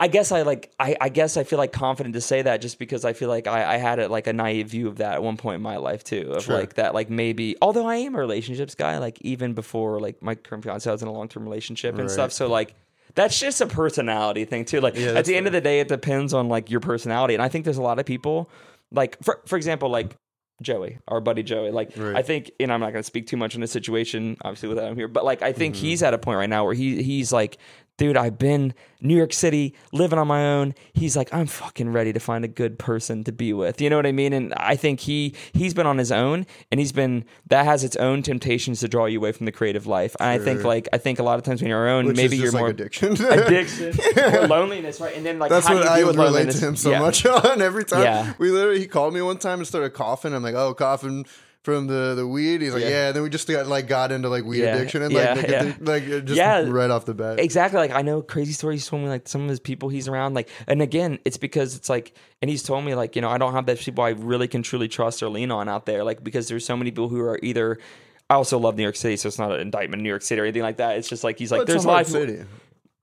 I 0.00 0.08
guess 0.08 0.32
I 0.32 0.42
like 0.42 0.72
I, 0.80 0.96
I 1.00 1.08
guess 1.08 1.36
I 1.36 1.44
feel 1.44 1.58
like 1.58 1.72
confident 1.72 2.14
to 2.16 2.20
say 2.20 2.42
that 2.42 2.60
just 2.60 2.80
because 2.80 3.04
I 3.04 3.12
feel 3.12 3.28
like 3.28 3.46
I, 3.46 3.74
I 3.74 3.76
had 3.76 4.00
it 4.00 4.10
like 4.10 4.26
a 4.26 4.32
naive 4.32 4.68
view 4.68 4.88
of 4.88 4.96
that 4.96 5.14
at 5.14 5.22
one 5.22 5.36
point 5.36 5.54
in 5.56 5.62
my 5.62 5.76
life 5.76 6.02
too 6.02 6.32
of 6.34 6.42
Sure. 6.42 6.56
like 6.58 6.74
that 6.74 6.94
like 6.94 7.10
maybe 7.10 7.56
although 7.62 7.86
I 7.86 7.96
am 7.96 8.16
a 8.16 8.18
relationships 8.18 8.74
guy 8.74 8.98
like 8.98 9.18
even 9.20 9.54
before 9.54 10.00
like 10.00 10.20
my 10.20 10.34
current 10.34 10.64
fiance 10.64 10.90
I 10.90 10.92
was 10.92 11.02
in 11.02 11.08
a 11.08 11.12
long 11.12 11.28
term 11.28 11.44
relationship 11.44 11.94
and 11.94 12.02
Right. 12.02 12.10
stuff 12.10 12.32
so 12.32 12.48
like 12.48 12.74
that's 13.14 13.38
just 13.38 13.60
a 13.60 13.66
personality 13.66 14.44
thing 14.44 14.64
too 14.64 14.80
like 14.80 14.96
Yeah, 14.96 15.12
at 15.12 15.24
the 15.24 15.36
end 15.36 15.46
of 15.46 15.52
the 15.52 15.60
day 15.60 15.80
it 15.80 15.88
depends 15.88 16.34
on 16.34 16.48
like 16.48 16.70
your 16.70 16.80
personality 16.80 17.34
and 17.34 17.42
I 17.42 17.48
think 17.48 17.64
there's 17.64 17.76
a 17.78 17.82
lot 17.82 17.98
of 17.98 18.06
people 18.06 18.50
like 18.90 19.16
for 19.22 19.40
for 19.46 19.56
example 19.56 19.88
like 19.88 20.16
Joey, 20.62 20.98
our 21.08 21.20
buddy 21.20 21.42
Joey. 21.42 21.72
Like, 21.72 21.90
Right. 21.96 22.14
I 22.14 22.22
think, 22.22 22.52
and 22.60 22.72
I'm 22.72 22.78
not 22.78 22.92
going 22.92 23.00
to 23.02 23.06
speak 23.06 23.26
too 23.26 23.36
much 23.36 23.56
on 23.56 23.60
this 23.60 23.72
situation, 23.72 24.36
obviously, 24.42 24.68
without 24.68 24.88
him 24.88 24.94
here. 24.94 25.08
But 25.08 25.24
like, 25.24 25.42
I 25.42 25.52
think 25.52 25.74
Mm-hmm. 25.74 25.84
he's 25.84 26.02
at 26.04 26.14
a 26.14 26.18
point 26.18 26.38
right 26.38 26.48
now 26.48 26.64
where 26.64 26.74
he 26.74 27.02
he's 27.02 27.32
like, 27.32 27.58
dude, 27.96 28.16
I've 28.16 28.38
been 28.38 28.74
New 29.00 29.16
York 29.16 29.32
City, 29.32 29.74
living 29.92 30.18
on 30.18 30.26
my 30.26 30.44
own. 30.44 30.74
He's 30.94 31.16
like, 31.16 31.32
I'm 31.32 31.46
fucking 31.46 31.92
ready 31.92 32.12
to 32.12 32.20
find 32.20 32.44
a 32.44 32.48
good 32.48 32.78
person 32.78 33.22
to 33.24 33.32
be 33.32 33.52
with. 33.52 33.80
You 33.80 33.90
know 33.90 33.96
what 33.96 34.06
I 34.06 34.12
mean? 34.12 34.32
And 34.32 34.54
I 34.56 34.76
think 34.76 35.00
he 35.00 35.34
he's 35.52 35.74
been 35.74 35.86
on 35.86 35.98
his 35.98 36.10
own, 36.10 36.46
and 36.70 36.80
he's 36.80 36.92
been 36.92 37.24
that 37.48 37.64
has 37.66 37.84
its 37.84 37.96
own 37.96 38.22
temptations 38.22 38.80
to 38.80 38.88
draw 38.88 39.06
you 39.06 39.18
away 39.18 39.32
from 39.32 39.46
the 39.46 39.52
creative 39.52 39.86
life. 39.86 40.16
And 40.20 40.28
I 40.28 40.38
think 40.38 40.64
like 40.64 40.88
I 40.92 40.98
think 40.98 41.18
a 41.18 41.22
lot 41.22 41.38
of 41.38 41.44
times 41.44 41.60
when 41.60 41.68
you're 41.68 41.78
on 41.80 41.84
your 41.86 41.94
own, 41.96 42.06
which 42.06 42.16
maybe 42.16 42.36
you're 42.36 42.50
like 42.52 42.60
more 42.60 42.68
addiction? 42.70 43.12
addiction 43.26 43.92
loneliness, 44.48 45.00
right? 45.00 45.14
And 45.16 45.24
then 45.24 45.38
like 45.38 45.50
That's 45.50 45.66
how 45.66 45.74
what 45.74 45.86
I 45.86 46.04
with 46.04 46.16
relate 46.16 46.50
to 46.50 46.58
him 46.58 46.76
so 46.76 46.90
Yeah. 46.90 47.00
much 47.00 47.24
on 47.26 47.60
every 47.60 47.84
time. 47.84 48.02
Yeah. 48.02 48.32
We 48.38 48.50
literally 48.50 48.80
he 48.80 48.86
called 48.86 49.14
me 49.14 49.22
one 49.22 49.38
time 49.38 49.58
and 49.58 49.66
started 49.66 49.90
coughing. 49.90 50.34
I'm 50.34 50.42
like, 50.42 50.54
oh, 50.54 50.74
coughing 50.74 51.26
from 51.64 51.86
the 51.86 52.14
the 52.14 52.26
weed. 52.26 52.60
He's 52.60 52.72
like, 52.74 52.82
Yeah. 52.82 52.88
yeah. 52.90 53.06
And 53.08 53.16
then 53.16 53.22
we 53.24 53.30
just 53.30 53.48
got 53.48 53.66
like 53.66 53.88
got 53.88 54.12
into 54.12 54.28
like 54.28 54.44
weed 54.44 54.60
Yeah. 54.60 54.76
addiction 54.76 55.02
and 55.02 55.12
like 55.12 55.48
yeah. 55.48 55.72
like 55.80 56.04
just 56.06 56.28
Yeah. 56.36 56.64
right 56.68 56.90
off 56.90 57.06
the 57.06 57.14
bat. 57.14 57.40
Exactly. 57.40 57.78
Like 57.80 57.90
I 57.90 58.02
know 58.02 58.20
crazy 58.22 58.52
stories 58.52 58.86
told 58.86 59.02
me 59.02 59.08
like 59.08 59.26
some 59.26 59.42
of 59.42 59.48
his 59.48 59.60
people 59.60 59.88
he's 59.88 60.06
around. 60.06 60.34
Like 60.34 60.48
and 60.68 60.80
again, 60.82 61.18
it's 61.24 61.38
because 61.38 61.74
it's 61.74 61.88
like 61.88 62.14
and 62.42 62.50
he's 62.50 62.62
told 62.62 62.84
me 62.84 62.94
like, 62.94 63.16
you 63.16 63.22
know, 63.22 63.30
I 63.30 63.38
don't 63.38 63.54
have 63.54 63.66
those 63.66 63.82
people 63.82 64.04
I 64.04 64.10
really 64.10 64.46
can 64.46 64.62
truly 64.62 64.86
trust 64.88 65.22
or 65.22 65.28
lean 65.30 65.50
on 65.50 65.68
out 65.68 65.86
there. 65.86 66.04
Like 66.04 66.22
because 66.22 66.48
there's 66.48 66.64
so 66.66 66.76
many 66.76 66.90
people 66.90 67.08
who 67.08 67.20
are 67.20 67.40
either 67.42 67.78
I 68.30 68.34
also 68.34 68.58
love 68.58 68.76
New 68.76 68.82
York 68.82 68.96
City, 68.96 69.16
so 69.16 69.28
it's 69.28 69.38
not 69.38 69.52
an 69.52 69.60
indictment 69.60 70.00
of 70.00 70.02
New 70.04 70.08
York 70.08 70.22
City 70.22 70.40
or 70.40 70.44
anything 70.44 70.62
like 70.62 70.78
that. 70.78 70.96
It's 70.96 71.08
just 71.08 71.24
like 71.24 71.38
he's 71.38 71.50
like 71.50 71.58
Well, 71.58 71.66
there's 71.66 71.84
a 71.84 71.88
lot 71.88 72.02
of 72.02 72.06
people, 72.06 72.20
city. 72.22 72.44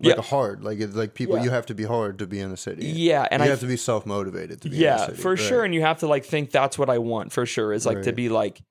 Like 0.03 0.15
Yeah. 0.15 0.19
a 0.19 0.21
hard, 0.21 0.63
like 0.63 0.79
it's 0.79 0.95
like 0.95 1.13
people. 1.13 1.37
Yeah. 1.37 1.43
You 1.43 1.49
have 1.51 1.65
to 1.67 1.75
be 1.75 1.83
hard 1.83 2.19
to 2.19 2.27
be 2.27 2.39
in 2.39 2.49
the 2.51 2.57
city. 2.57 2.85
Yeah, 2.87 3.27
and 3.29 3.41
you 3.41 3.47
I 3.47 3.49
have 3.49 3.59
to 3.61 3.67
be 3.67 3.77
self 3.77 4.05
motivated 4.05 4.61
to 4.61 4.69
be. 4.69 4.75
in 4.77 4.81
the 4.81 4.87
city. 4.97 5.01
yeah 5.01 5.05
city. 5.07 5.21
for 5.21 5.29
Right. 5.31 5.39
sure 5.39 5.63
and 5.63 5.73
you 5.73 5.81
have 5.81 5.99
to 5.99 6.07
like 6.07 6.25
think 6.25 6.51
that's 6.51 6.77
what 6.77 6.89
i 6.89 6.97
want 6.97 7.31
for 7.31 7.45
sure 7.45 7.71
is 7.73 7.85
like 7.85 8.01
to 8.03 8.11
be 8.13 8.29
like 8.29 8.61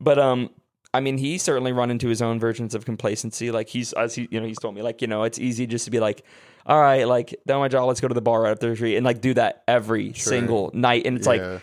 but 0.00 0.18
um 0.18 0.50
i 0.94 1.00
mean 1.00 1.18
he 1.18 1.38
certainly 1.38 1.72
run 1.72 1.90
into 1.90 2.08
his 2.08 2.20
own 2.20 2.38
versions 2.40 2.74
of 2.74 2.84
complacency 2.84 3.50
like 3.50 3.68
he's 3.68 3.92
as 3.94 4.14
he 4.14 4.26
you 4.30 4.40
know 4.40 4.46
he's 4.46 4.58
told 4.58 4.74
me 4.74 4.82
like 4.82 5.00
you 5.00 5.06
know 5.08 5.22
it's 5.22 5.38
easy 5.38 5.66
just 5.66 5.84
to 5.84 5.90
be 5.90 6.00
like 6.00 6.24
all 6.66 6.80
right 6.80 7.04
like 7.06 7.34
done 7.46 7.60
my 7.60 7.68
job 7.68 7.86
let's 7.86 8.00
go 8.00 8.08
to 8.08 8.14
the 8.14 8.20
bar 8.20 8.42
right 8.42 8.50
up 8.52 8.58
the 8.58 8.74
street 8.74 8.96
and 8.96 9.04
like 9.04 9.20
do 9.20 9.32
that 9.34 9.62
every 9.68 10.12
Sure. 10.12 10.32
single 10.32 10.70
night 10.74 11.06
and 11.06 11.16
it's 11.16 11.26
like 11.26 11.40
Yeah. 11.40 11.60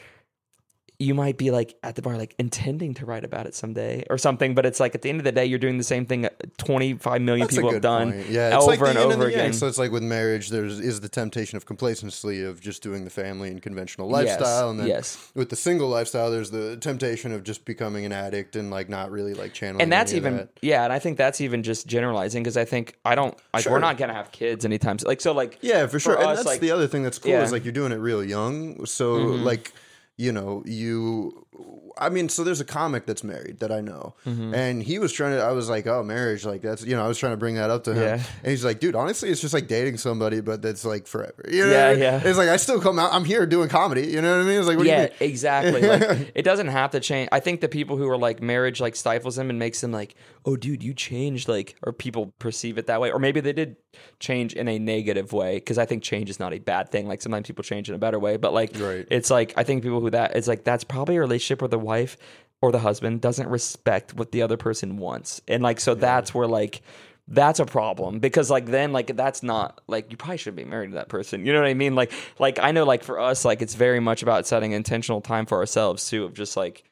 You 1.02 1.14
might 1.16 1.38
be 1.38 1.50
like 1.50 1.76
at 1.82 1.96
the 1.96 2.02
bar 2.02 2.18
like 2.18 2.36
intending 2.38 2.94
to 2.94 3.06
write 3.06 3.24
about 3.24 3.46
it 3.46 3.56
someday 3.56 4.04
or 4.10 4.18
something 4.18 4.54
but 4.54 4.66
it's 4.66 4.82
like 4.82 4.94
at 4.96 5.02
the 5.02 5.08
end 5.10 5.18
of 5.18 5.24
the 5.24 5.32
day 5.32 5.46
you're 5.46 5.58
doing 5.58 5.78
the 5.78 5.84
same 5.84 6.06
thing 6.06 6.28
25 6.58 7.22
million 7.22 7.48
That's 7.48 7.56
people 7.56 7.72
have 7.72 7.82
done 7.82 8.12
point. 8.12 8.28
Yeah, 8.30 8.58
over 8.60 8.86
like 8.86 8.96
and 8.96 8.98
over 8.98 9.28
again 9.28 9.54
So 9.54 9.68
it's 9.68 9.78
like 9.78 9.92
with 9.92 10.04
marriage, 10.04 10.50
there's 10.50 10.80
is 10.80 11.00
the 11.00 11.08
temptation 11.10 11.56
of 11.56 11.66
complacency 11.66 12.44
of 12.44 12.60
just 12.60 12.84
doing 12.84 13.06
the 13.06 13.10
family 13.10 13.50
and 13.50 13.62
conventional 13.62 14.10
lifestyle, 14.10 14.70
and 14.70 14.80
then 14.80 14.88
yes. 14.88 15.32
with 15.36 15.50
the 15.50 15.56
single 15.56 15.88
lifestyle, 15.88 16.30
there's 16.32 16.52
the 16.52 16.76
temptation 16.78 17.32
of 17.32 17.44
just 17.44 17.64
becoming 17.66 18.06
an 18.06 18.12
addict 18.12 18.56
and 18.56 18.70
like 18.70 18.90
not 18.90 19.10
really 19.10 19.34
like 19.34 19.54
channeling. 19.54 19.82
and 19.82 19.92
that's 19.92 20.14
even 20.14 20.38
that. 20.38 20.50
yeah 20.62 20.84
and 20.84 20.92
i 20.94 21.00
think 21.00 21.18
that's 21.18 21.40
even 21.42 21.64
just 21.64 21.88
generalizing 21.88 22.44
because 22.44 22.58
i 22.58 22.66
think 22.66 22.98
i 23.06 23.16
don't 23.16 23.38
like 23.54 23.64
Sure. 23.64 23.72
we're 23.74 23.80
not 23.80 23.98
gonna 23.98 24.14
have 24.14 24.32
kids 24.32 24.66
anytime 24.66 25.00
soon. 25.00 25.08
like 25.08 25.22
so 25.22 25.32
like 25.32 25.58
Yeah, 25.62 25.88
for 25.88 26.00
sure. 26.00 26.16
for 26.16 26.20
and 26.20 26.30
us, 26.32 26.38
that's 26.40 26.48
like- 26.48 26.60
the 26.60 26.72
other 26.72 26.88
thing 26.88 27.04
that's 27.04 27.20
cool 27.20 27.32
Yeah. 27.32 27.44
is 27.44 27.52
like 27.52 27.64
you're 27.64 27.72
doing 27.72 27.92
it 27.94 27.96
real 27.98 28.24
young. 28.24 28.86
So 28.86 29.18
Mhm. 29.20 29.44
like, 29.44 29.72
you 30.19 30.34
know, 30.34 30.62
you 30.65 31.47
I 31.97 32.10
mean, 32.10 32.27
so 32.27 32.43
there's 32.43 32.60
a 32.60 32.65
comic 32.65 33.05
that's 33.05 33.23
married 33.23 33.60
that 33.60 33.71
I 33.71 33.79
know. 33.79 34.15
Mm-hmm. 34.25 34.53
And 34.53 34.84
he 34.84 34.99
was 34.99 35.13
trying 35.13 35.32
to 35.32 35.41
I 35.41 35.53
was 35.53 35.69
like, 35.69 35.88
"Oh, 35.88 36.03
marriage, 36.03 36.45
like 36.45 36.62
that's, 36.62 36.84
you 36.84 36.95
know, 36.95 37.03
I 37.03 37.08
was 37.08 37.17
trying 37.17 37.32
to 37.32 37.38
bring 37.38 37.55
that 37.55 37.69
up 37.69 37.86
to 37.86 37.93
him." 37.93 38.01
Yeah. 38.01 38.23
And 38.43 38.51
he's 38.51 38.65
like, 38.65 38.82
"Dude, 38.82 38.95
honestly, 38.95 39.29
it's 39.29 39.39
just 39.39 39.53
like 39.53 39.67
dating 39.67 39.97
somebody 39.97 40.41
but 40.41 40.62
that's 40.62 40.84
like 40.84 41.08
forever." 41.08 41.45
You 41.49 41.65
know? 41.65 41.71
Yeah, 41.71 41.91
yeah. 41.91 42.21
It's 42.23 42.38
like 42.38 42.49
I 42.49 42.58
still 42.58 42.82
come 42.82 42.99
out 42.99 43.13
I'm 43.13 43.23
here 43.23 43.45
doing 43.45 43.69
comedy, 43.69 44.08
you 44.08 44.21
know 44.21 44.38
what 44.38 44.45
I 44.45 44.47
mean? 44.47 44.60
It's 44.60 44.67
like 44.67 44.77
what 44.77 44.84
do 44.84 44.89
you 44.89 44.95
yeah, 44.95 45.03
mean? 45.03 45.13
exactly. 45.21 45.82
Like 45.82 46.32
it 46.36 46.43
doesn't 46.43 46.67
have 46.67 46.91
to 46.91 46.99
change. 46.99 47.29
I 47.32 47.39
think 47.39 47.62
the 47.62 47.69
people 47.69 47.95
who 47.95 48.10
are 48.10 48.17
like 48.17 48.41
marriage 48.41 48.82
like 48.82 48.97
stifles 48.97 49.38
them 49.38 49.49
and 49.49 49.58
makes 49.58 49.79
them 49.79 49.93
like, 49.93 50.15
oh, 50.43 50.58
dude, 50.58 50.84
you 50.84 50.93
changed. 50.93 51.47
Like, 51.47 51.75
or 51.82 51.93
people 51.93 52.34
perceive 52.39 52.77
it 52.77 52.88
that 52.88 52.99
way, 52.99 53.10
or 53.10 53.19
maybe 53.19 53.39
they 53.39 53.53
did 53.53 53.77
change 54.19 54.54
in 54.54 54.67
a 54.67 54.78
negative 54.80 55.34
way 55.34 55.56
because 55.56 55.78
I 55.78 55.86
think 55.86 56.04
change 56.04 56.30
is 56.30 56.39
not 56.39 56.54
a 56.54 56.60
bad 56.60 56.91
thing. 56.91 57.08
Like 57.08 57.21
sometimes 57.21 57.47
people 57.47 57.63
change 57.63 57.89
in 57.89 57.95
a 57.95 57.99
better 57.99 58.19
way, 58.19 58.38
but 58.38 58.54
like 58.54 58.71
Right. 58.78 59.08
it's 59.10 59.30
like 59.30 59.54
I 59.58 59.63
think 59.63 59.84
people 59.84 59.99
who 60.02 60.10
that 60.12 60.36
it's 60.36 60.47
like 60.47 60.63
that's 60.63 60.84
probably 60.84 61.17
a 61.17 61.19
relationship 61.19 61.62
where 61.62 61.69
the 61.69 61.80
wife 61.80 62.17
or 62.62 62.71
the 62.71 62.80
husband 62.80 63.21
doesn't 63.21 63.47
respect 63.47 64.13
what 64.13 64.32
the 64.32 64.41
other 64.41 64.58
person 64.58 64.97
wants, 64.97 65.41
and 65.47 65.63
like 65.63 65.80
so 65.80 65.95
that's 65.95 66.34
where 66.34 66.47
like. 66.47 66.82
That's 67.32 67.60
a 67.60 67.65
problem 67.67 68.17
because 68.17 68.49
like 68.49 68.65
then 68.65 68.91
like 68.91 69.15
that's 69.15 69.43
not 69.43 69.82
like 69.86 70.10
you 70.10 70.17
probably 70.17 70.38
shouldn't 70.38 70.58
be 70.58 70.65
married 70.65 70.89
to 70.89 70.95
that 70.95 71.10
person. 71.10 71.45
You 71.45 71.54
know 71.54 71.60
what 71.62 71.67
I 71.69 71.75
mean? 71.75 71.93
Like 71.93 72.12
like 72.39 72.58
I 72.58 72.71
know 72.71 72.86
like 72.86 73.04
for 73.04 73.19
us 73.19 73.45
like 73.45 73.62
it's 73.62 73.75
very 73.75 73.99
much 73.99 74.23
about 74.23 74.47
setting 74.47 74.71
intentional 74.71 75.21
time 75.21 75.45
for 75.45 75.60
ourselves 75.60 76.10
too 76.10 76.23
of 76.23 76.34
just 76.34 76.58
like 76.58 76.84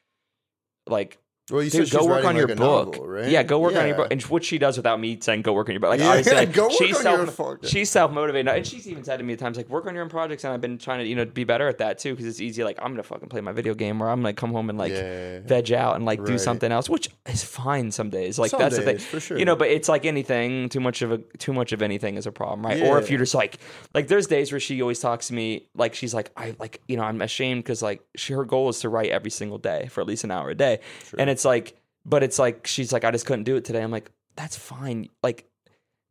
like 0.86 1.18
Well, 1.50 1.62
you 1.62 1.70
dude, 1.70 1.88
said 1.88 1.96
go 1.96 2.02
she's 2.04 2.08
work 2.08 2.24
on 2.24 2.36
your 2.36 2.46
like 2.48 2.56
a 2.56 2.60
book. 2.60 2.94
novel, 2.94 3.06
right? 3.08 3.28
Yeah, 3.30 3.42
go 3.42 3.58
work 3.58 3.74
on 3.76 3.86
your 3.86 3.96
book. 3.96 4.08
And 4.10 4.22
what 4.24 4.44
she 4.44 4.58
does 4.58 4.76
without 4.76 5.00
me 5.00 5.18
saying 5.20 5.42
go 5.42 5.52
work 5.52 5.68
on 5.68 5.72
your 5.74 5.80
book. 5.80 5.90
Like 5.90 6.00
Yeah, 6.00 6.08
obviously 6.08 6.34
like, 6.34 6.52
go 6.52 6.64
work 6.64 6.72
she's 6.72 6.96
on 6.96 7.02
self 7.02 7.38
your 7.38 7.58
she's 7.64 7.90
self 7.90 8.12
motivated 8.12 8.48
and 8.48 8.66
she's 8.66 8.86
even 8.86 9.02
said 9.04 9.16
to 9.18 9.22
me 9.24 9.32
at 9.32 9.38
times 9.38 9.56
like 9.56 9.68
work 9.68 9.86
on 9.86 9.94
your 9.94 10.04
own 10.04 10.10
projects 10.10 10.44
and 10.44 10.52
I've 10.52 10.60
been 10.60 10.78
trying 10.78 10.98
to 11.00 11.06
you 11.06 11.14
know 11.16 11.24
be 11.24 11.44
better 11.44 11.68
at 11.68 11.78
that 11.78 11.98
too 11.98 12.12
because 12.12 12.26
it's 12.26 12.40
easy 12.40 12.64
like 12.64 12.78
I'm 12.82 12.92
gonna 12.92 13.02
fucking 13.02 13.28
play 13.28 13.40
my 13.40 13.52
video 13.52 13.74
game 13.74 14.02
or 14.02 14.08
I'm 14.10 14.20
gonna 14.20 14.34
come 14.34 14.52
home 14.52 14.68
and 14.68 14.78
like 14.78 14.92
Yeah. 14.92 15.40
veg 15.40 15.72
out 15.72 15.96
and 15.96 16.04
like 16.04 16.24
do 16.24 16.38
something 16.38 16.70
else 16.70 16.88
which 16.88 17.08
is 17.26 17.42
fine 17.44 17.90
some 17.90 18.10
days 18.10 18.38
like 18.38 18.50
Some 18.50 18.60
that's 18.60 18.76
the 18.76 18.82
thing 18.82 18.98
for 18.98 19.20
sure. 19.20 19.38
you 19.38 19.44
know 19.44 19.56
but 19.56 19.68
it's 19.68 19.88
like 19.88 20.04
anything 20.04 20.68
too 20.68 20.80
much 20.80 21.02
of 21.02 21.12
a 21.12 21.18
too 21.38 21.52
much 21.52 21.72
of 21.72 21.82
anything 21.82 22.16
is 22.16 22.26
a 22.26 22.32
problem 22.32 22.66
right 22.66 22.82
or 22.82 22.98
if 22.98 23.10
you're 23.10 23.18
just 23.20 23.34
like 23.34 23.58
like 23.94 24.08
there's 24.08 24.26
days 24.26 24.52
where 24.52 24.60
she 24.60 24.80
always 24.82 25.00
talks 25.00 25.28
to 25.28 25.34
me 25.34 25.68
like 25.74 25.94
she's 25.94 26.12
like 26.14 26.30
I 26.36 26.54
like 26.58 26.80
you 26.88 26.96
know 26.96 27.04
I'm 27.04 27.22
ashamed 27.22 27.64
because 27.64 27.82
like 27.82 28.02
she 28.16 28.32
her 28.34 28.44
goal 28.44 28.68
is 28.68 28.80
to 28.80 28.88
write 28.88 29.10
every 29.10 29.30
single 29.30 29.58
day 29.58 29.86
for 29.90 30.00
at 30.00 30.06
least 30.06 30.24
an 30.24 30.30
hour 30.30 30.50
a 30.50 30.54
day 30.54 30.80
and 31.18 31.30
it's 31.30 31.37
like 31.44 31.76
but 32.04 32.22
it's 32.22 32.38
like 32.38 32.66
she's 32.66 32.92
like 32.92 33.04
I 33.04 33.10
just 33.10 33.26
couldn't 33.26 33.44
do 33.44 33.56
it 33.56 33.64
today. 33.64 33.82
I'm 33.82 33.90
like 33.90 34.10
that's 34.36 34.56
fine. 34.56 35.08
Like 35.22 35.48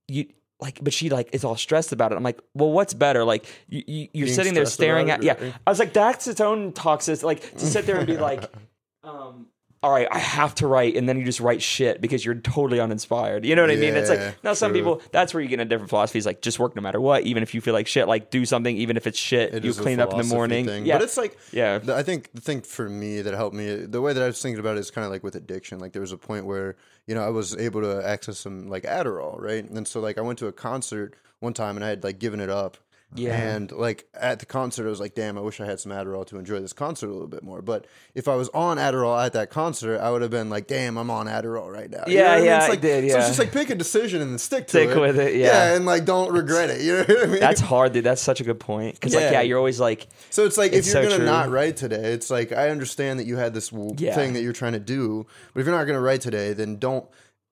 you 0.07 0.27
like 0.59 0.83
but 0.83 0.93
she 0.93 1.09
like 1.09 1.29
is 1.33 1.43
all 1.43 1.55
stressed 1.55 1.91
about 1.91 2.11
it. 2.11 2.15
I'm 2.15 2.23
like 2.23 2.39
well 2.53 2.71
what's 2.71 2.93
better? 2.93 3.23
Like 3.23 3.45
you, 3.67 3.83
you 3.87 4.07
you're 4.13 4.25
Being 4.25 4.35
sitting 4.35 4.53
there 4.53 4.65
staring 4.65 5.09
at 5.09 5.19
it, 5.19 5.25
yeah. 5.25 5.33
right? 5.33 5.53
i 5.65 5.69
was 5.69 5.79
like 5.79 5.93
that's 5.93 6.27
its 6.27 6.41
own 6.41 6.73
toxic 6.73 7.23
like 7.23 7.57
to 7.57 7.65
sit 7.65 7.85
there 7.85 7.97
and 7.97 8.07
be 8.07 8.17
like 8.17 8.51
um 9.03 9.47
all 9.83 9.91
right 9.91 10.07
i 10.11 10.17
have 10.17 10.55
to 10.55 10.65
write 10.65 10.95
and 10.95 11.07
then 11.07 11.17
you 11.19 11.23
just 11.23 11.39
write 11.39 11.61
shit 11.61 12.01
because 12.01 12.25
you're 12.25 12.33
totally 12.35 12.79
uninspired 12.79 13.45
you 13.45 13.55
know 13.55 13.61
what 13.61 13.69
i 13.71 13.75
mean 13.75 13.95
it's 13.95 14.09
like 14.09 14.35
now 14.43 14.53
some 14.53 14.73
people 14.73 15.01
that's 15.11 15.33
where 15.33 15.41
you 15.43 15.47
get 15.47 15.59
a 15.59 15.65
different 15.65 15.89
philosophy 15.89 16.17
is 16.17 16.25
like 16.25 16.41
just 16.41 16.57
work 16.57 16.75
no 16.75 16.81
matter 16.81 16.99
what 16.99 17.23
even 17.23 17.43
if 17.43 17.53
you 17.53 17.61
feel 17.61 17.73
like 17.75 17.85
shit 17.87 18.07
like 18.07 18.31
do 18.31 18.43
something 18.45 18.75
even 18.75 18.97
if 18.97 19.05
it's 19.05 19.19
shit 19.19 19.53
It 19.53 19.63
you 19.63 19.73
clean 19.73 19.99
up 19.99 20.11
in 20.11 20.17
the 20.17 20.23
morning 20.23 20.65
thing. 20.65 20.85
yeah 20.85 20.95
But 20.95 21.03
it's 21.03 21.17
like 21.17 21.37
yeah 21.51 21.79
I 21.93 22.01
think 22.03 22.31
the 22.33 22.41
thing 22.41 22.61
for 22.61 22.89
me 22.89 23.21
that 23.21 23.33
helped 23.35 23.55
me, 23.55 23.75
the 23.75 24.01
way 24.01 24.13
that 24.13 24.23
I 24.23 24.27
was 24.27 24.41
thinking 24.41 24.59
about 24.59 24.77
it 24.77 24.79
is 24.79 24.89
kind 24.91 25.05
of 25.05 25.11
like 25.11 25.23
with 25.23 25.35
addiction. 25.35 25.79
Like 25.79 25.93
there 25.93 26.01
was 26.01 26.11
a 26.11 26.17
point 26.17 26.45
where 26.45 26.75
you 27.05 27.13
know 27.15 27.21
I 27.23 27.29
was 27.29 27.55
able 27.55 27.81
to 27.81 28.05
access 28.05 28.39
some 28.39 28.67
like 28.69 28.83
Adderall, 28.83 29.39
right? 29.39 29.63
And 29.69 29.87
so 29.87 29.99
like 29.99 30.17
I 30.17 30.21
went 30.21 30.39
to 30.39 30.47
a 30.47 30.51
concert 30.51 31.13
one 31.39 31.53
time 31.53 31.75
and 31.77 31.85
I 31.85 31.89
had 31.89 32.03
like 32.03 32.19
given 32.19 32.39
it 32.39 32.49
up. 32.49 32.77
Yeah. 33.15 33.35
And 33.55 33.71
like 33.71 34.05
at 34.13 34.39
the 34.39 34.45
concert, 34.45 34.85
I 34.85 34.89
was 34.89 34.99
like, 34.99 35.15
damn, 35.15 35.37
I 35.37 35.41
wish 35.41 35.61
I 35.61 35.65
had 35.65 35.79
some 35.79 35.93
Adderall 35.93 36.25
to 36.27 36.37
enjoy 36.37 36.59
this 36.59 36.73
concert 36.73 37.07
a 37.07 37.13
little 37.13 37.27
bit 37.27 37.41
more. 37.41 37.61
But 37.61 37.87
if 38.13 38.27
I 38.27 38.35
was 38.35 38.49
on 38.49 38.77
Adderall 38.77 39.25
at 39.25 39.31
that 39.33 39.49
concert, 39.49 39.99
I 39.99 40.11
would 40.11 40.21
have 40.21 40.29
been 40.29 40.49
like, 40.49 40.67
damn, 40.67 40.97
I'm 40.97 41.09
on 41.09 41.25
Adderall 41.25 41.71
right 41.71 41.89
now. 41.89 42.03
You 42.05 42.17
Yeah, 42.19 42.33
I 42.33 42.35
mean? 42.35 42.45
yeah, 42.45 42.57
It's 42.57 42.65
I 42.65 42.69
like, 42.69 42.81
did, 42.81 43.09
So 43.09 43.17
it's 43.17 43.27
just 43.27 43.39
like 43.39 43.53
pick 43.53 43.69
a 43.69 43.75
decision 43.75 44.21
and 44.21 44.31
then 44.31 44.37
stick 44.37 44.65
to 44.67 44.71
Stick 44.71 44.89
it. 44.89 44.99
with 44.99 45.17
it, 45.19 45.35
yeah. 45.35 45.69
Yeah, 45.69 45.75
and 45.77 45.85
like 45.85 46.03
don't 46.03 46.33
regret 46.33 46.69
it. 46.69 46.81
You 46.81 46.93
know 46.97 47.03
what 47.03 47.23
I 47.23 47.25
mean? 47.27 47.39
that's 47.39 47.61
hard 47.61 47.93
dude 47.93 48.03
that's 48.03 48.21
such 48.21 48.41
a 48.41 48.43
good 48.43 48.59
point 48.59 48.95
because 48.95 49.15
like 49.15 49.23
Yeah. 49.23 49.31
yeah 49.31 49.41
you're 49.41 49.57
always 49.57 49.79
like 49.79 50.07
So 50.29 50.45
it's 50.45 50.57
like 50.57 50.73
It's 50.73 50.87
if 50.89 50.93
you're 50.93 51.09
so 51.09 51.17
gonna 51.17 51.25
not 51.31 51.49
write 51.49 51.77
today, 51.77 52.11
it's 52.11 52.29
like 52.29 52.51
I 52.51 52.69
understand 52.71 53.19
that 53.19 53.25
you 53.25 53.37
had 53.37 53.53
this 53.53 53.71
Yeah. 53.97 54.15
thing 54.15 54.33
that 54.33 54.41
you're 54.43 54.51
trying 54.53 54.73
to 54.73 54.79
do, 54.79 55.25
but 55.53 55.61
if 55.61 55.65
you're 55.65 55.75
not 55.75 55.85
gonna 55.85 56.01
write 56.01 56.19
today, 56.21 56.51
then 56.51 56.75
don't. 56.77 57.05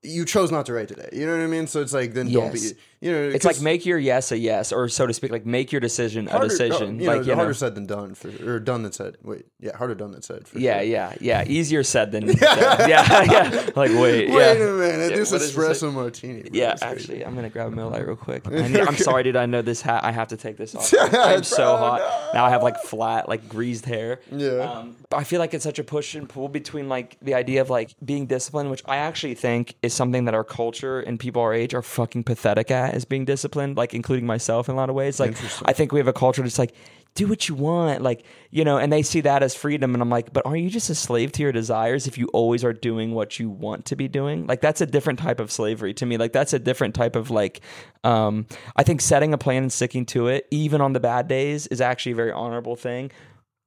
You 0.04 0.24
chose 0.24 0.52
not 0.52 0.68
to 0.68 0.74
write 0.74 0.88
today. 0.88 1.10
You 1.14 1.26
know 1.26 1.36
what 1.36 1.44
I 1.44 1.48
mean? 1.48 1.66
So 1.66 1.82
it's 1.82 1.92
like 1.94 2.14
then 2.14 2.32
don't 2.32 2.54
be. 2.54 2.60
You 3.06 3.12
know, 3.12 3.30
it's 3.30 3.46
like 3.46 3.62
make 3.62 3.86
your 3.86 4.00
yes 4.00 4.32
a 4.32 4.38
yes 4.38 4.72
or 4.72 4.90
so 4.90 5.06
to 5.06 5.14
speak 5.14 5.32
like 5.32 5.46
make 5.46 5.72
your 5.72 5.80
decision 5.80 6.28
a 6.28 6.32
harder, 6.32 6.48
decision 6.48 7.00
You 7.00 7.06
know, 7.06 7.14
like 7.18 7.22
you 7.26 7.32
know 7.34 7.36
harder 7.36 7.54
said 7.54 7.76
than 7.76 7.86
done 7.86 8.16
for 8.16 8.30
or 8.44 8.60
done 8.60 8.82
than 8.82 8.92
said. 8.94 9.18
Wait, 9.22 9.46
yeah, 9.60 9.78
harder 9.78 9.94
done 9.94 10.12
than 10.12 10.24
said. 10.24 10.48
For 10.48 10.58
Yeah, 10.58 10.80
sure. 10.80 10.88
yeah, 10.88 11.14
yeah. 11.22 11.44
Easier 11.46 11.84
said 11.84 12.12
than 12.12 12.26
done. 12.28 12.36
yeah, 12.42 13.24
yeah. 13.24 13.70
Like 13.76 13.92
wait, 13.92 14.30
Wait 14.30 14.30
yeah. 14.32 14.52
a 14.54 14.58
minute, 14.74 15.12
Yeah, 15.12 15.18
this 15.18 15.32
what 15.32 15.40
does 15.42 15.56
it 15.56 15.60
espresso 15.60 15.94
martini. 15.94 16.42
bro, 16.42 16.50
Yeah, 16.54 16.76
actually, 16.82 17.24
I'm 17.24 17.36
gonna 17.36 17.50
grab 17.52 17.68
a 17.68 17.72
Miller 17.76 17.92
Lite 17.92 18.08
real 18.08 18.16
quick. 18.16 18.48
I 18.52 18.68
need- 18.68 18.80
I'm 18.82 18.98
sorry, 18.98 19.22
dude. 19.24 19.36
I 19.36 19.46
know 19.46 19.62
this 19.62 19.82
hat. 19.82 20.04
I 20.04 20.12
have 20.12 20.30
to 20.30 20.38
take 20.38 20.58
this 20.58 20.74
off. 20.76 20.92
I'm 21.14 21.44
so 21.44 21.58
Bro, 21.58 21.78
hot 21.78 22.02
now. 22.34 22.46
I 22.46 22.50
have 22.50 22.64
like 22.64 22.78
flat, 22.82 23.30
like 23.30 23.48
greased 23.48 23.86
hair. 23.86 24.20
Yeah. 24.32 24.62
Um, 24.62 24.96
but 25.12 25.18
I 25.18 25.24
feel 25.26 25.40
like 25.40 25.54
it's 25.54 25.64
such 25.64 25.78
a 25.78 25.84
push 25.84 26.16
and 26.16 26.28
pull 26.28 26.48
between 26.50 26.90
like 26.90 27.18
the 27.22 27.36
idea 27.36 27.62
of 27.62 27.70
like 27.70 27.94
being 28.04 28.26
disciplined, 28.26 28.72
which 28.72 28.82
I 28.88 28.98
actually 28.98 29.36
think 29.36 29.76
is 29.84 29.94
something 29.94 30.26
that 30.26 30.34
our 30.34 30.44
culture 30.44 31.00
and 31.02 31.20
people 31.20 31.42
our 31.44 31.54
age 31.54 31.74
are 31.76 31.84
fucking 31.84 32.24
pathetic 32.24 32.72
at, 32.72 32.95
is 32.96 33.06
being 33.06 33.26
disciplined. 33.26 33.78
Like 33.78 33.94
including 33.94 34.26
myself 34.26 34.70
in 34.70 34.74
a 34.74 34.78
lot 34.78 34.90
of 34.90 34.96
ways. 34.96 35.20
Like 35.20 35.36
I 35.66 35.74
think 35.74 35.92
we 35.92 36.00
have 36.00 36.08
a 36.08 36.14
culture 36.14 36.42
that's 36.42 36.60
like. 36.60 36.74
Do 37.16 37.28
what 37.28 37.48
you 37.48 37.56
want, 37.56 38.02
like 38.02 38.26
you 38.52 38.66
know, 38.66 38.78
and 38.78 38.92
they 38.92 39.02
see 39.02 39.22
that 39.22 39.42
as 39.42 39.56
freedom, 39.56 39.94
and 39.94 40.04
I'm 40.04 40.10
like, 40.10 40.34
but 40.34 40.46
are 40.46 40.58
you 40.58 40.70
just 40.70 40.90
a 40.90 40.96
slave 40.96 41.32
to 41.32 41.44
your 41.44 41.54
desires 41.54 42.08
if 42.08 42.18
you 42.18 42.28
always 42.34 42.66
are 42.66 42.74
doing 42.74 43.14
what 43.14 43.40
you 43.40 43.50
want 43.50 43.86
to 43.86 43.96
be 43.96 44.10
doing? 44.10 44.48
Like 44.48 44.60
that's 44.60 44.82
a 44.82 44.86
different 44.86 45.20
type 45.20 45.40
of 45.40 45.50
slavery 45.50 45.94
to 45.94 46.06
me. 46.06 46.18
Like 46.18 46.34
that's 46.34 46.52
a 46.52 46.60
different 46.60 46.94
type 46.94 47.16
of 47.16 47.32
like, 47.32 47.62
um, 48.04 48.48
I 48.76 48.84
think 48.84 49.00
setting 49.00 49.34
a 49.34 49.38
plan 49.38 49.64
and 49.64 49.72
sticking 49.72 50.06
to 50.08 50.28
it, 50.28 50.46
even 50.52 50.82
on 50.82 50.92
the 50.92 51.00
bad 51.00 51.30
days, 51.30 51.68
is 51.68 51.80
actually 51.80 52.12
a 52.12 52.16
very 52.16 52.34
honorable 52.34 52.76
thing. 52.76 53.12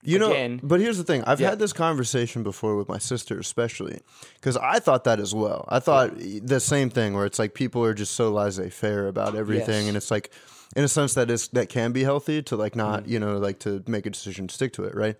You 0.03 0.19
know, 0.19 0.31
Again- 0.31 0.61
but 0.63 0.81
here's 0.81 0.97
the 0.97 1.03
thing. 1.05 1.25
I've 1.25 1.41
Yeah. 1.41 1.51
had 1.51 1.59
this 1.59 1.73
conversation 1.73 2.43
before 2.45 2.77
with 2.77 2.89
my 2.89 2.99
sister, 2.99 3.39
especially 3.39 3.99
because 4.35 4.57
I 4.57 4.79
thought 4.79 5.05
that 5.05 5.19
as 5.19 5.35
well. 5.35 5.65
I 5.69 5.81
thought 5.81 6.13
the 6.19 6.61
same 6.61 6.89
thing, 6.89 7.15
where 7.15 7.27
it's 7.27 7.39
like 7.39 7.53
people 7.55 7.85
are 7.85 7.95
just 7.95 8.15
so 8.15 8.31
laissez-faire 8.33 9.09
about 9.09 9.35
everything, 9.35 9.81
Yes. 9.83 9.89
and 9.89 9.97
it's 9.97 10.11
like, 10.11 10.31
in 10.77 10.85
a 10.85 10.89
sense, 10.89 11.15
that 11.15 11.31
is 11.31 11.49
that 11.49 11.69
can 11.69 11.91
be 11.93 12.05
healthy 12.05 12.43
to 12.43 12.55
like 12.57 12.77
not, 12.77 13.05
Mm. 13.05 13.09
you 13.09 13.19
know, 13.19 13.39
like 13.39 13.59
to 13.61 13.83
make 13.89 14.07
a 14.07 14.11
decision, 14.11 14.49
stick 14.49 14.73
to 14.75 14.85
it, 14.85 14.95
right? 14.95 15.17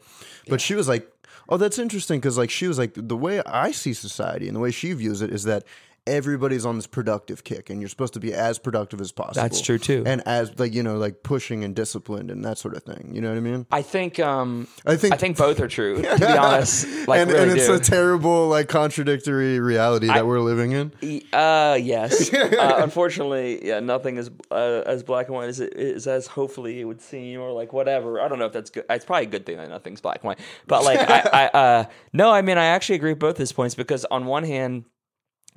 But 0.49 0.61
she 0.61 0.75
was 0.75 0.87
like, 0.89 1.11
"Oh, 1.49 1.57
that's 1.57 1.79
interesting," 1.79 2.21
because 2.21 2.39
like 2.39 2.51
she 2.51 2.69
was 2.69 2.79
like, 2.79 2.93
the 2.95 3.17
way 3.17 3.43
I 3.47 3.73
see 3.73 3.95
society 3.95 4.47
and 4.47 4.55
the 4.55 4.61
way 4.61 4.71
she 4.71 4.93
views 4.93 5.23
it 5.23 5.31
is 5.33 5.43
that 5.45 5.65
everybody's 6.09 6.67
on 6.67 6.77
this 6.77 6.87
productive 6.87 7.45
kick, 7.45 7.71
and 7.71 7.81
you're 7.81 7.89
supposed 7.89 8.15
to 8.15 8.21
be 8.21 8.33
as 8.33 8.59
productive 8.59 9.01
as 9.01 9.13
possible. 9.13 9.43
That's 9.43 9.61
true, 9.61 9.79
too. 9.79 10.03
and 10.07 10.23
as 10.27 10.59
like 10.59 10.75
you 10.75 10.83
know, 10.83 10.97
like 10.97 11.23
pushing 11.23 11.65
and 11.65 11.75
disciplined 11.75 12.31
and 12.31 12.45
that 12.45 12.59
sort 12.59 12.77
of 12.77 12.83
thing. 12.83 13.11
You 13.15 13.21
know 13.21 13.29
what 13.29 13.37
I 13.37 13.41
mean? 13.41 13.67
I 13.71 13.83
think 13.83 14.19
um 14.19 14.69
I 14.87 14.97
think 14.97 15.15
I 15.15 15.17
think 15.17 15.37
both 15.37 15.61
are 15.61 15.69
true. 15.69 16.03
To 16.03 16.19
be 16.19 16.25
honest, 16.27 16.87
like 17.07 17.21
and, 17.21 17.31
really 17.31 17.43
and 17.43 17.53
it's 17.53 17.67
do. 17.67 17.75
a 17.75 17.79
terrible, 17.79 18.49
like, 18.49 18.69
contradictory 18.69 19.61
reality 19.61 20.07
that 20.07 20.27
we're 20.27 20.41
living 20.41 20.73
in. 20.73 20.93
Uh, 21.33 21.79
yes. 21.81 22.33
uh, 22.35 22.81
unfortunately, 22.83 23.67
yeah, 23.67 23.81
nothing 23.81 24.17
is 24.17 24.31
uh, 24.51 24.83
as 24.87 25.03
black 25.03 25.27
and 25.27 25.35
white 25.37 25.49
as 25.49 25.61
it 25.61 25.75
is 25.75 26.07
as 26.07 26.27
hopefully 26.27 26.81
it 26.81 26.85
would 26.85 27.01
seem, 27.01 27.41
or 27.41 27.53
like 27.53 27.73
whatever. 27.73 28.21
I 28.21 28.29
don't 28.29 28.39
know 28.39 28.47
if 28.47 28.53
that's 28.53 28.71
good. 28.71 28.85
It's 28.89 29.05
probably 29.05 29.27
a 29.27 29.31
good 29.31 29.47
thing 29.47 29.57
that 29.57 29.69
nothing's 29.69 30.01
black 30.01 30.19
and 30.23 30.29
white. 30.29 30.39
But 30.67 30.85
like, 30.85 31.01
I, 31.01 31.21
I 31.53 31.59
uh, 31.59 31.85
no, 32.13 32.31
I 32.31 32.43
mean, 32.43 32.59
I 32.59 32.67
actually 32.67 32.97
agree 32.97 33.13
with 33.13 33.21
both 33.21 33.37
his 33.37 33.53
points 33.53 33.75
because 33.75 34.05
on 34.07 34.27
one 34.27 34.45
hand. 34.45 34.85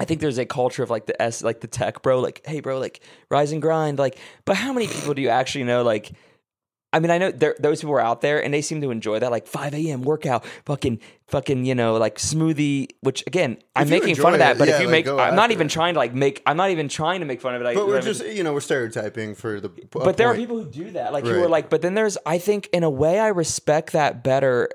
I 0.01 0.05
think 0.05 0.19
there's 0.19 0.39
a 0.39 0.47
culture 0.47 0.81
of 0.81 0.89
like 0.89 1.05
the 1.05 1.21
S, 1.21 1.43
like 1.43 1.59
the 1.61 1.67
tech 1.67 2.01
bro, 2.01 2.19
like, 2.19 2.41
hey, 2.43 2.59
bro, 2.59 2.79
like 2.79 3.01
rise 3.29 3.51
and 3.51 3.61
grind. 3.61 3.99
Like, 3.99 4.17
but 4.45 4.55
how 4.55 4.73
many 4.73 4.87
people 4.87 5.13
do 5.13 5.21
you 5.21 5.29
actually 5.29 5.63
know? 5.65 5.83
Like, 5.83 6.11
I 6.91 6.99
mean, 6.99 7.11
I 7.11 7.19
know 7.19 7.29
there, 7.29 7.55
those 7.59 7.81
people 7.81 7.93
are 7.93 8.01
out 8.01 8.21
there 8.21 8.43
and 8.43 8.51
they 8.51 8.63
seem 8.63 8.81
to 8.81 8.89
enjoy 8.89 9.19
that, 9.19 9.29
like 9.29 9.45
5 9.45 9.75
a.m. 9.75 10.01
workout, 10.01 10.43
fucking, 10.65 10.99
fucking, 11.27 11.65
you 11.65 11.75
know, 11.75 11.97
like 11.97 12.15
smoothie, 12.17 12.87
which 13.01 13.23
again, 13.27 13.57
I'm 13.75 13.89
making 13.89 14.15
fun 14.15 14.33
of 14.33 14.39
that. 14.39 14.55
it, 14.55 14.59
But 14.59 14.67
yeah, 14.69 14.75
if 14.77 14.81
you 14.81 14.87
like, 14.87 15.05
make, 15.05 15.07
I'm 15.07 15.35
not 15.35 15.51
even 15.51 15.67
it. 15.67 15.69
trying 15.69 15.93
to 15.93 15.99
like 15.99 16.15
make, 16.15 16.41
I'm 16.47 16.57
not 16.57 16.71
even 16.71 16.87
trying 16.89 17.19
to 17.19 17.27
make 17.27 17.39
fun 17.39 17.53
of 17.53 17.61
it. 17.61 17.67
I, 17.67 17.75
But 17.75 17.87
we're 17.87 17.99
I- 17.99 18.01
just, 18.01 18.25
you 18.25 18.43
know, 18.43 18.53
we're 18.53 18.59
stereotyping 18.59 19.35
for 19.35 19.61
the. 19.61 19.69
but 19.69 20.17
there 20.17 20.27
are 20.29 20.35
people 20.35 20.57
who 20.63 20.69
do 20.69 20.89
that, 20.91 21.13
like 21.13 21.23
who 21.25 21.43
are 21.43 21.47
like, 21.47 21.69
but 21.69 21.81
then 21.83 21.93
there's, 21.93 22.17
I 22.25 22.39
think 22.39 22.67
in 22.73 22.81
a 22.83 22.89
way, 22.89 23.19
I 23.19 23.27
respect 23.27 23.93
that 23.93 24.23
better. 24.23 24.67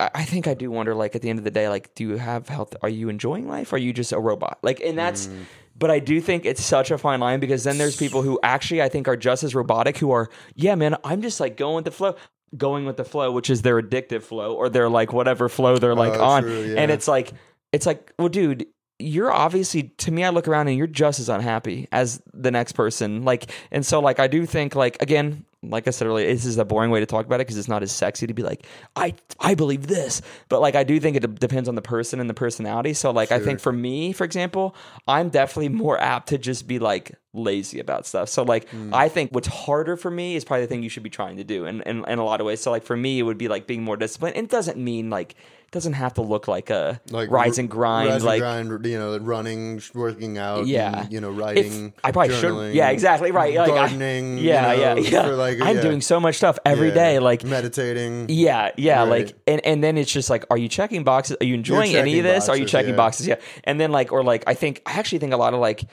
I 0.00 0.24
think 0.24 0.46
I 0.46 0.54
do 0.54 0.70
wonder, 0.70 0.94
like 0.94 1.14
at 1.14 1.22
the 1.22 1.30
end 1.30 1.38
of 1.38 1.44
the 1.44 1.50
day, 1.50 1.68
like, 1.68 1.94
do 1.94 2.08
you 2.08 2.16
have 2.16 2.48
health? 2.48 2.74
Are 2.82 2.88
you 2.88 3.08
enjoying 3.08 3.48
life? 3.48 3.72
Are 3.72 3.78
you 3.78 3.92
just 3.92 4.12
a 4.12 4.18
robot? 4.18 4.58
Like, 4.62 4.80
and 4.80 4.96
that's. 4.98 5.26
Mm. 5.26 5.44
But 5.78 5.90
I 5.90 5.98
do 5.98 6.20
think 6.20 6.44
it's 6.44 6.62
such 6.62 6.90
a 6.90 6.98
fine 6.98 7.20
line 7.20 7.40
because 7.40 7.64
then 7.64 7.78
there's 7.78 7.96
people 7.96 8.20
who 8.20 8.38
actually 8.42 8.82
I 8.82 8.90
think 8.90 9.08
are 9.08 9.16
just 9.16 9.42
as 9.42 9.54
robotic 9.54 9.96
who 9.96 10.10
are, 10.10 10.28
yeah, 10.54 10.74
man, 10.74 10.96
I'm 11.04 11.22
just 11.22 11.40
like 11.40 11.56
going 11.56 11.76
with 11.76 11.84
the 11.86 11.90
flow, 11.90 12.16
going 12.54 12.84
with 12.84 12.98
the 12.98 13.04
flow, 13.04 13.32
which 13.32 13.48
is 13.48 13.62
their 13.62 13.80
addictive 13.80 14.22
flow 14.22 14.54
or 14.54 14.68
their 14.68 14.90
like 14.90 15.14
whatever 15.14 15.48
flow 15.48 15.78
they're 15.78 15.94
like 15.94 16.12
Oh, 16.18 16.24
on, 16.24 16.42
true, 16.42 16.74
and 16.76 16.90
it's 16.90 17.08
like, 17.08 17.32
it's 17.72 17.86
like, 17.86 18.12
well, 18.18 18.28
dude. 18.28 18.66
You're 19.02 19.32
obviously 19.32 19.84
to 19.96 20.10
me. 20.10 20.24
I 20.24 20.28
look 20.28 20.46
around 20.46 20.68
and 20.68 20.76
you're 20.76 20.86
just 20.86 21.20
as 21.20 21.30
unhappy 21.30 21.88
as 21.90 22.20
the 22.34 22.50
next 22.50 22.72
person. 22.72 23.24
Like, 23.24 23.50
and 23.70 23.86
so 23.86 23.98
like 23.98 24.20
I 24.20 24.26
do 24.26 24.44
think 24.44 24.74
like 24.74 25.00
again, 25.00 25.46
like 25.62 25.86
I 25.86 25.90
said 25.90 26.08
earlier, 26.08 26.26
this 26.26 26.46
is 26.46 26.56
a 26.56 26.64
boring 26.64 26.90
way 26.90 27.00
to 27.00 27.06
talk 27.06 27.26
about 27.26 27.36
it 27.36 27.46
because 27.46 27.58
it's 27.58 27.68
not 27.68 27.82
as 27.82 27.92
sexy 27.92 28.26
to 28.26 28.32
be 28.32 28.42
like, 28.42 28.66
I 28.96 29.14
I 29.38 29.54
believe 29.54 29.86
this, 29.86 30.22
but 30.48 30.60
like 30.62 30.74
I 30.74 30.84
do 30.84 30.98
think 30.98 31.16
it 31.16 31.20
de- 31.20 31.28
depends 31.28 31.68
on 31.68 31.74
the 31.74 31.82
person 31.82 32.18
and 32.18 32.30
the 32.30 32.34
personality. 32.34 32.94
So 32.94 33.10
like 33.10 33.30
I 33.30 33.40
think 33.40 33.60
for 33.60 33.72
me, 33.72 34.12
for 34.12 34.24
example, 34.24 34.74
I'm 35.06 35.28
definitely 35.28 35.68
more 35.68 36.00
apt 36.00 36.30
to 36.30 36.38
just 36.38 36.66
be 36.66 36.78
like 36.78 37.12
lazy 37.34 37.78
about 37.78 38.06
stuff. 38.06 38.28
So 38.30 38.42
like 38.42 38.68
Hmm. 38.70 38.94
I 38.94 39.08
think 39.08 39.32
what's 39.32 39.48
harder 39.48 39.96
for 39.96 40.10
me 40.10 40.34
is 40.34 40.44
probably 40.44 40.64
the 40.64 40.68
thing 40.68 40.82
you 40.82 40.88
should 40.88 41.02
be 41.02 41.10
trying 41.10 41.36
to 41.36 41.44
do, 41.44 41.66
in, 41.66 41.82
in 41.82 42.04
in 42.06 42.18
a 42.18 42.24
lot 42.24 42.40
of 42.40 42.46
ways. 42.46 42.60
So 42.62 42.70
like 42.70 42.84
for 42.84 42.96
me, 42.96 43.18
it 43.18 43.22
would 43.22 43.38
be 43.38 43.48
like 43.48 43.66
being 43.66 43.82
more 43.82 43.98
disciplined. 43.98 44.36
And 44.36 44.44
it 44.46 44.50
doesn't 44.50 44.78
mean 44.78 45.10
like 45.10 45.34
doesn't 45.72 45.92
have 45.92 46.14
to 46.14 46.22
look 46.22 46.48
like 46.48 46.68
a 46.68 47.00
like 47.10 47.30
rise 47.30 47.58
and 47.58 47.70
grind, 47.70 48.10
rise 48.10 48.24
like 48.24 48.42
and 48.42 48.68
grind, 48.68 48.86
you 48.86 48.98
know, 48.98 49.16
running, 49.18 49.80
working 49.94 50.36
out, 50.36 50.66
Yeah. 50.66 51.02
and, 51.02 51.12
you 51.12 51.20
know, 51.20 51.30
if 51.32 51.38
writing. 51.38 51.92
I 52.02 52.10
probably 52.10 52.34
should. 52.34 52.74
Yeah, 52.74 52.90
exactly 52.90 53.30
right. 53.30 53.54
Like, 53.54 53.68
gardening, 53.68 54.38
you 54.38 54.44
yeah, 54.48 54.72
yeah, 54.72 54.94
know, 54.94 55.00
yeah. 55.00 55.22
for, 55.22 55.36
like, 55.36 55.60
I'm 55.60 55.76
yeah. 55.76 55.82
doing 55.82 56.00
so 56.00 56.18
much 56.18 56.36
stuff 56.36 56.58
every 56.66 56.88
Yeah. 56.88 56.94
day. 56.94 57.18
Like 57.20 57.44
meditating. 57.44 58.26
Yeah, 58.28 58.70
yeah, 58.76 59.00
Right. 59.00 59.08
like 59.26 59.36
and 59.46 59.64
and 59.64 59.84
then 59.84 59.96
it's 59.96 60.10
just 60.12 60.28
like, 60.28 60.44
are 60.50 60.58
you 60.58 60.68
checking 60.68 61.04
boxes? 61.04 61.36
Are 61.40 61.44
you 61.46 61.54
enjoying 61.54 61.94
any 61.94 62.18
of 62.18 62.24
this? 62.24 62.48
are 62.48 62.56
you 62.56 62.66
checking 62.66 62.90
yeah. 62.90 62.96
boxes? 62.96 63.26
Yeah, 63.28 63.36
and 63.64 63.80
then 63.80 63.92
like 63.92 64.12
or 64.12 64.24
like 64.24 64.44
I 64.48 64.54
think 64.54 64.82
I 64.86 64.92
actually 64.98 65.18
think 65.18 65.32
a 65.32 65.36
lot 65.36 65.54
of 65.54 65.60
like 65.60 65.84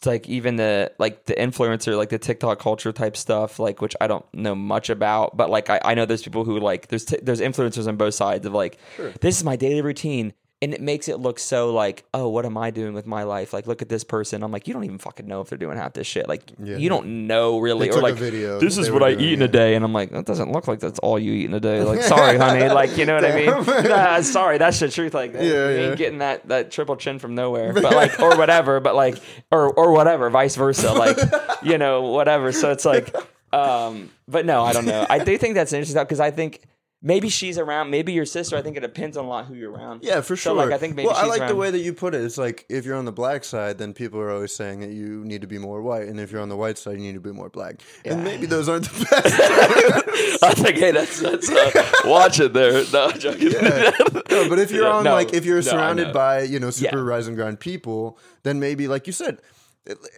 it's 0.00 0.06
like 0.06 0.26
even 0.30 0.56
the 0.56 0.90
like 0.98 1.26
the 1.26 1.34
influencer 1.34 1.94
like 1.94 2.08
the 2.08 2.18
TikTok 2.18 2.58
culture 2.58 2.90
type 2.90 3.18
stuff 3.18 3.58
like 3.58 3.82
which 3.82 3.94
I 4.00 4.06
don't 4.06 4.24
know 4.32 4.54
much 4.54 4.88
about, 4.88 5.36
but 5.36 5.50
like 5.50 5.68
I, 5.68 5.78
I 5.84 5.92
know 5.92 6.06
there's 6.06 6.22
people 6.22 6.42
who 6.42 6.58
like 6.58 6.88
there's 6.88 7.04
t- 7.04 7.18
there's 7.22 7.42
influencers 7.42 7.86
on 7.86 7.96
both 7.96 8.14
sides 8.14 8.46
of 8.46 8.54
like 8.54 8.78
this 9.20 9.36
is 9.36 9.44
my 9.44 9.56
daily 9.56 9.82
routine. 9.82 10.32
And 10.62 10.74
it 10.74 10.82
makes 10.82 11.08
it 11.08 11.18
look 11.18 11.38
so 11.38 11.72
like, 11.72 12.04
oh, 12.12 12.28
what 12.28 12.44
am 12.44 12.58
I 12.58 12.70
doing 12.70 12.92
with 12.92 13.06
my 13.06 13.22
life? 13.22 13.54
Like, 13.54 13.66
look 13.66 13.80
at 13.80 13.88
this 13.88 14.04
person. 14.04 14.42
I'm 14.42 14.52
like, 14.52 14.68
you 14.68 14.74
don't 14.74 14.84
even 14.84 14.98
fucking 14.98 15.26
know 15.26 15.40
if 15.40 15.48
they're 15.48 15.56
doing 15.56 15.78
half 15.78 15.94
this 15.94 16.06
shit. 16.06 16.28
Like, 16.28 16.42
Yeah. 16.62 16.76
you 16.76 16.90
don't 16.90 17.26
know 17.26 17.58
really. 17.60 17.88
Or 17.88 18.02
like, 18.02 18.16
video 18.16 18.60
this 18.60 18.76
is 18.76 18.90
what 18.90 19.02
I 19.02 19.12
doing, 19.14 19.24
eat 19.24 19.32
in 19.32 19.42
a 19.42 19.48
day, 19.48 19.74
and 19.74 19.82
I'm 19.82 19.94
like, 19.94 20.10
that 20.10 20.26
doesn't 20.26 20.52
look 20.52 20.68
like 20.68 20.80
that's 20.80 20.98
all 20.98 21.18
you 21.18 21.32
eat 21.32 21.46
in 21.46 21.54
a 21.54 21.60
day. 21.60 21.82
Like, 21.82 22.02
sorry, 22.14 22.36
honey. 22.36 22.68
Like, 22.68 22.98
you 22.98 23.06
know 23.06 23.14
what 23.14 23.24
I 23.24 23.34
mean? 23.34 23.84
Nah, 23.88 24.20
sorry, 24.20 24.58
that's 24.58 24.78
the 24.80 24.90
truth. 24.90 25.14
Like, 25.14 25.32
Yeah, 25.32 25.40
you 25.40 25.48
yeah. 25.54 25.88
ain't 25.88 25.96
getting 25.96 26.18
that 26.18 26.46
that 26.48 26.70
triple 26.70 26.96
chin 26.96 27.18
from 27.18 27.34
nowhere, 27.34 27.72
but 27.74 27.94
like, 27.94 28.20
or 28.20 28.36
whatever. 28.36 28.80
But 28.80 28.94
like, 28.94 29.16
or 29.50 29.72
or 29.72 29.92
whatever, 29.92 30.28
vice 30.28 30.56
versa. 30.56 30.92
Like, 30.92 31.16
you 31.62 31.78
know, 31.78 32.02
whatever. 32.02 32.52
So 32.52 32.70
it's 32.70 32.84
like, 32.84 33.14
um, 33.54 34.10
but 34.28 34.44
no, 34.44 34.62
I 34.62 34.74
don't 34.74 34.84
know. 34.84 35.06
I 35.08 35.20
do 35.24 35.38
think 35.38 35.54
that's 35.54 35.72
interesting 35.72 36.02
because 36.02 36.20
I 36.20 36.30
think. 36.30 36.60
Maybe 37.02 37.30
she's 37.30 37.56
around. 37.56 37.88
Maybe 37.90 38.12
your 38.12 38.26
sister. 38.26 38.58
I 38.58 38.62
think 38.62 38.76
it 38.76 38.80
depends 38.80 39.16
on 39.16 39.24
a 39.24 39.28
lot 39.28 39.46
who 39.46 39.54
you're 39.54 39.72
around. 39.72 40.02
Yeah, 40.02 40.20
for 40.20 40.36
So, 40.36 40.50
sure. 40.50 40.54
like, 40.54 40.70
I 40.70 40.76
think 40.76 40.96
maybe 40.96 41.06
well, 41.06 41.16
I 41.16 41.24
like 41.24 41.48
the 41.48 41.56
way 41.56 41.70
that 41.70 41.78
you 41.78 41.94
put 41.94 42.14
it. 42.14 42.22
It's 42.22 42.36
like 42.36 42.66
if 42.68 42.84
you're 42.84 42.96
on 42.96 43.06
the 43.06 43.12
black 43.12 43.42
side, 43.44 43.78
then 43.78 43.94
people 43.94 44.20
are 44.20 44.30
always 44.30 44.54
saying 44.54 44.80
that 44.80 44.90
you 44.90 45.24
need 45.24 45.40
to 45.40 45.46
be 45.46 45.56
more 45.56 45.80
white, 45.80 46.08
and 46.08 46.20
if 46.20 46.30
you're 46.30 46.42
on 46.42 46.50
the 46.50 46.58
white 46.58 46.76
side, 46.76 46.98
you 46.98 47.04
need 47.04 47.14
to 47.14 47.20
be 47.20 47.32
more 47.32 47.48
black. 47.48 47.80
And 48.04 48.22
maybe 48.22 48.44
those 48.44 48.68
aren't 48.68 48.84
the 48.84 49.06
best. 49.10 50.42
I 50.42 50.52
think, 50.52 50.76
hey, 50.76 50.90
that's 50.90 51.20
that's 51.20 51.48
uh, 51.50 51.90
watch 52.04 52.38
it 52.38 52.52
there. 52.52 52.84
No, 52.92 53.06
I'm 53.06 53.18
joking. 53.18 53.52
No, 53.52 54.48
but 54.50 54.58
if 54.58 54.70
you're 54.70 54.84
Yeah, 54.84 54.92
on 54.96 55.04
no, 55.04 55.14
like 55.14 55.32
if 55.32 55.46
you're 55.46 55.56
no, 55.56 55.60
surrounded 55.62 56.12
by 56.12 56.42
you 56.42 56.60
know 56.60 56.68
super 56.70 56.98
Yeah. 56.98 57.02
rise 57.02 57.26
and 57.28 57.34
grind 57.36 57.60
people, 57.60 58.18
then 58.42 58.60
maybe 58.60 58.88
like 58.88 59.06
you 59.06 59.14
said, 59.14 59.38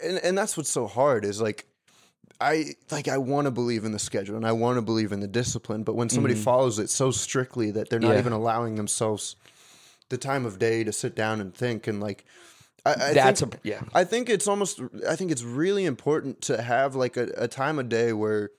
and, 0.03 0.17
and 0.21 0.37
that's 0.37 0.57
what's 0.57 0.69
so 0.69 0.87
hard 0.87 1.23
is 1.23 1.39
like 1.41 1.65
I 2.41 2.75
like 2.91 3.07
I 3.07 3.17
want 3.17 3.45
to 3.45 3.51
believe 3.51 3.85
in 3.85 3.91
the 3.91 3.99
schedule 3.99 4.35
and 4.35 4.45
I 4.45 4.51
want 4.51 4.77
to 4.77 4.81
believe 4.81 5.11
in 5.11 5.19
the 5.19 5.27
discipline, 5.27 5.83
but 5.83 5.95
when 5.95 6.09
somebody 6.09 6.35
follows 6.35 6.79
it 6.79 6.89
so 6.89 7.11
strictly 7.11 7.71
that 7.71 7.89
they're 7.89 7.99
not 7.99 8.07
Mm-hmm. 8.07 8.13
Yeah. 8.15 8.19
even 8.19 8.33
allowing 8.33 8.75
themselves 8.75 9.35
the 10.09 10.17
time 10.17 10.45
of 10.45 10.59
day 10.59 10.83
to 10.83 10.91
sit 10.91 11.15
down 11.15 11.39
and 11.41 11.53
think 11.53 11.87
and 11.87 11.99
like 12.01 12.25
I, 12.85 12.91
I 12.91 13.13
That's 13.13 13.39
think, 13.39 13.55
a 13.55 13.59
yeah. 13.63 13.81
I 13.93 14.03
think 14.03 14.29
it's 14.29 14.47
almost 14.47 14.81
I 15.07 15.15
think 15.15 15.31
it's 15.31 15.43
really 15.43 15.85
important 15.85 16.41
to 16.43 16.61
have 16.61 16.95
like 16.95 17.15
a, 17.17 17.29
a 17.37 17.47
time 17.47 17.79
of 17.79 17.87
day 17.87 18.11
where 18.13 18.49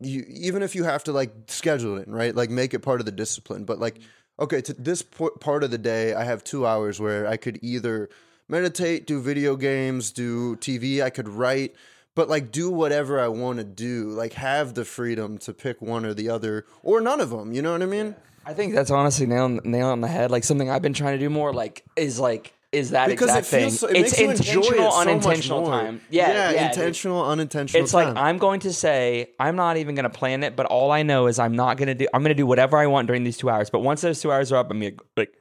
you 0.00 0.24
even 0.28 0.62
if 0.62 0.74
you 0.74 0.82
have 0.84 1.04
to 1.04 1.12
like 1.12 1.32
schedule 1.46 1.96
it 1.98 2.08
right 2.08 2.34
like 2.34 2.50
make 2.50 2.74
it 2.74 2.80
part 2.80 3.00
of 3.00 3.06
the 3.06 3.12
discipline 3.12 3.64
but 3.64 3.78
like 3.78 4.00
okay 4.40 4.60
to 4.60 4.72
this 4.72 5.02
part 5.02 5.62
of 5.62 5.70
the 5.70 5.78
day 5.78 6.14
I 6.14 6.24
have 6.24 6.42
2 6.42 6.66
hours 6.66 6.98
where 7.00 7.28
I 7.28 7.36
could 7.36 7.60
either 7.62 8.08
meditate 8.48 9.06
do 9.06 9.20
video 9.22 9.54
games 9.54 10.10
do 10.10 10.56
TV 10.56 11.00
I 11.00 11.10
could 11.10 11.28
write 11.28 11.76
but 12.14 12.28
like 12.28 12.52
do 12.52 12.70
whatever 12.70 13.20
I 13.20 13.28
want 13.28 13.58
to 13.58 13.64
do 13.64 14.10
like 14.10 14.34
have 14.34 14.74
the 14.74 14.84
freedom 14.84 15.38
to 15.38 15.52
pick 15.52 15.80
one 15.82 16.04
or 16.04 16.14
the 16.14 16.28
other 16.28 16.66
or 16.82 17.00
none 17.00 17.20
of 17.20 17.30
them 17.30 17.52
you 17.52 17.62
know 17.62 17.72
what 17.72 17.82
I 17.82 17.86
mean 17.86 18.14
I 18.46 18.54
think 18.54 18.74
that's 18.74 18.90
honestly 18.90 19.26
nail 19.26 19.48
nail 19.48 19.88
on 19.88 20.00
the 20.00 20.08
head. 20.08 20.30
Like 20.30 20.44
something 20.44 20.68
I've 20.68 20.82
been 20.82 20.92
trying 20.92 21.14
to 21.14 21.18
do 21.18 21.30
more. 21.30 21.52
Like 21.52 21.84
is 21.96 22.18
like 22.20 22.52
is 22.72 22.90
that 22.90 23.08
because 23.08 23.28
exact 23.28 23.46
it 23.46 23.50
thing? 23.50 23.60
feels 23.60 23.80
so, 23.80 23.86
it 23.86 23.96
it's 23.96 24.18
enjoy 24.18 24.30
it 24.30 24.30
intentional, 24.32 24.90
so 24.90 25.00
unintentional 25.00 25.66
time. 25.66 26.00
Yeah, 26.10 26.50
yeah. 26.50 26.52
dude. 26.52 26.76
intentional 26.76 27.24
unintentional 27.24 27.78
time. 27.78 27.84
It's 27.84 27.94
like. 27.94 28.16
I'm 28.16 28.38
going 28.38 28.60
to 28.60 28.72
say 28.72 29.30
I'm 29.38 29.56
not 29.56 29.76
even 29.76 29.94
going 29.94 30.04
to 30.04 30.10
plan 30.10 30.42
it, 30.42 30.56
but 30.56 30.66
all 30.66 30.90
I 30.90 31.04
know 31.04 31.28
is 31.28 31.38
I'm 31.38 31.54
not 31.54 31.76
going 31.76 31.86
to 31.86 31.94
do. 31.94 32.08
I'm 32.12 32.22
going 32.22 32.30
to 32.30 32.34
do 32.34 32.46
whatever 32.46 32.76
I 32.76 32.86
want 32.86 33.06
during 33.06 33.22
these 33.22 33.36
two 33.36 33.48
hours. 33.48 33.70
But 33.70 33.80
once 33.80 34.00
those 34.00 34.20
two 34.20 34.32
hours 34.32 34.50
are 34.50 34.56
up, 34.56 34.70
I'm 34.70 34.80
to 34.80 34.92
like 35.16 35.32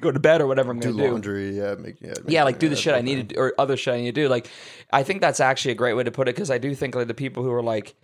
go 0.00 0.10
to 0.10 0.18
bed 0.20 0.40
or 0.40 0.46
whatever 0.46 0.70
I'm 0.70 0.80
do 0.80 0.88
going 0.88 0.96
to 0.96 1.02
do. 1.04 1.10
laundry 1.10 1.50
yeah 1.56 1.74
make, 1.74 2.00
yeah, 2.00 2.08
make- 2.08 2.18
yeah, 2.28 2.44
like 2.44 2.58
do 2.58 2.68
the 2.68 2.76
shit 2.76 2.94
I 2.94 2.98
okay. 2.98 3.00
Uh, 3.00 3.02
need 3.04 3.28
to 3.28 3.34
do, 3.34 3.40
or 3.40 3.54
other 3.58 3.76
shit 3.76 3.94
I 3.94 3.98
need 3.98 4.14
to 4.14 4.22
do. 4.22 4.28
Like, 4.28 4.48
I 4.92 5.02
think 5.02 5.20
that's 5.20 5.40
actually 5.40 5.72
a 5.72 5.76
great 5.76 5.94
way 5.94 6.04
to 6.04 6.10
put 6.10 6.28
it 6.28 6.34
because 6.34 6.50
I 6.50 6.58
do 6.58 6.74
think 6.74 6.94
like 6.94 7.08
the 7.08 7.14
people 7.14 7.42
who 7.42 7.52
are 7.52 7.62
like, 7.62 7.94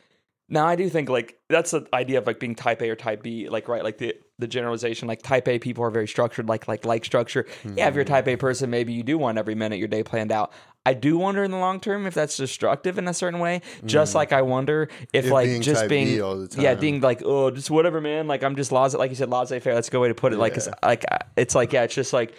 now 0.48 0.66
I 0.66 0.76
do 0.76 0.88
think 0.88 1.08
like 1.08 1.38
that's 1.48 1.72
the 1.72 1.86
idea 1.92 2.18
of 2.18 2.26
like 2.26 2.40
being 2.40 2.54
type 2.54 2.80
A 2.80 2.88
or 2.88 2.96
type 2.96 3.22
B, 3.22 3.48
like 3.48 3.68
right, 3.68 3.84
like 3.84 3.98
the 3.98 4.14
the 4.38 4.46
generalization. 4.46 5.06
Like 5.06 5.22
type 5.22 5.46
A 5.48 5.58
people 5.58 5.84
are 5.84 5.90
very 5.90 6.08
structured, 6.08 6.48
like 6.48 6.66
like 6.66 6.86
like 6.86 7.04
structure. 7.04 7.46
Yeah, 7.76 7.88
if 7.88 7.94
you're 7.94 8.02
a 8.02 8.06
type 8.06 8.26
A 8.28 8.36
person, 8.36 8.70
maybe 8.70 8.92
you 8.92 9.02
do 9.02 9.18
want 9.18 9.36
every 9.36 9.54
minute 9.54 9.78
your 9.78 9.88
day 9.88 10.02
planned 10.02 10.32
out. 10.32 10.52
I 10.86 10.94
do 10.94 11.18
wonder 11.18 11.44
in 11.44 11.50
the 11.50 11.58
long 11.58 11.80
term 11.80 12.06
if 12.06 12.14
that's 12.14 12.36
destructive 12.38 12.96
in 12.96 13.08
a 13.08 13.14
certain 13.14 13.40
way. 13.40 13.60
Just 13.84 14.14
like 14.14 14.32
I 14.32 14.40
wonder 14.40 14.88
if, 15.12 15.26
If 15.26 15.30
like 15.30 15.46
being 15.46 15.62
just 15.62 15.86
being 15.86 16.06
B 16.06 16.20
all 16.22 16.36
the 16.36 16.62
yeah, 16.62 16.74
being 16.74 17.02
like 17.02 17.20
oh 17.26 17.50
just 17.50 17.70
whatever 17.70 18.00
man. 18.00 18.26
Like 18.26 18.42
I'm 18.42 18.56
just 18.56 18.72
laissez 18.72 18.96
like 18.96 19.10
you 19.10 19.16
said 19.16 19.28
laissez 19.28 19.60
faire. 19.60 19.74
That's 19.74 19.88
a 19.88 19.90
good 19.90 20.00
way 20.00 20.08
to 20.08 20.14
put 20.14 20.32
it. 20.32 20.38
Like 20.38 20.56
it's 20.56 20.68
like 20.82 21.04
uh, 21.10 21.18
it's 21.36 21.54
like 21.54 21.74
yeah, 21.74 21.82
it's 21.82 21.94
just 21.94 22.14
like 22.14 22.34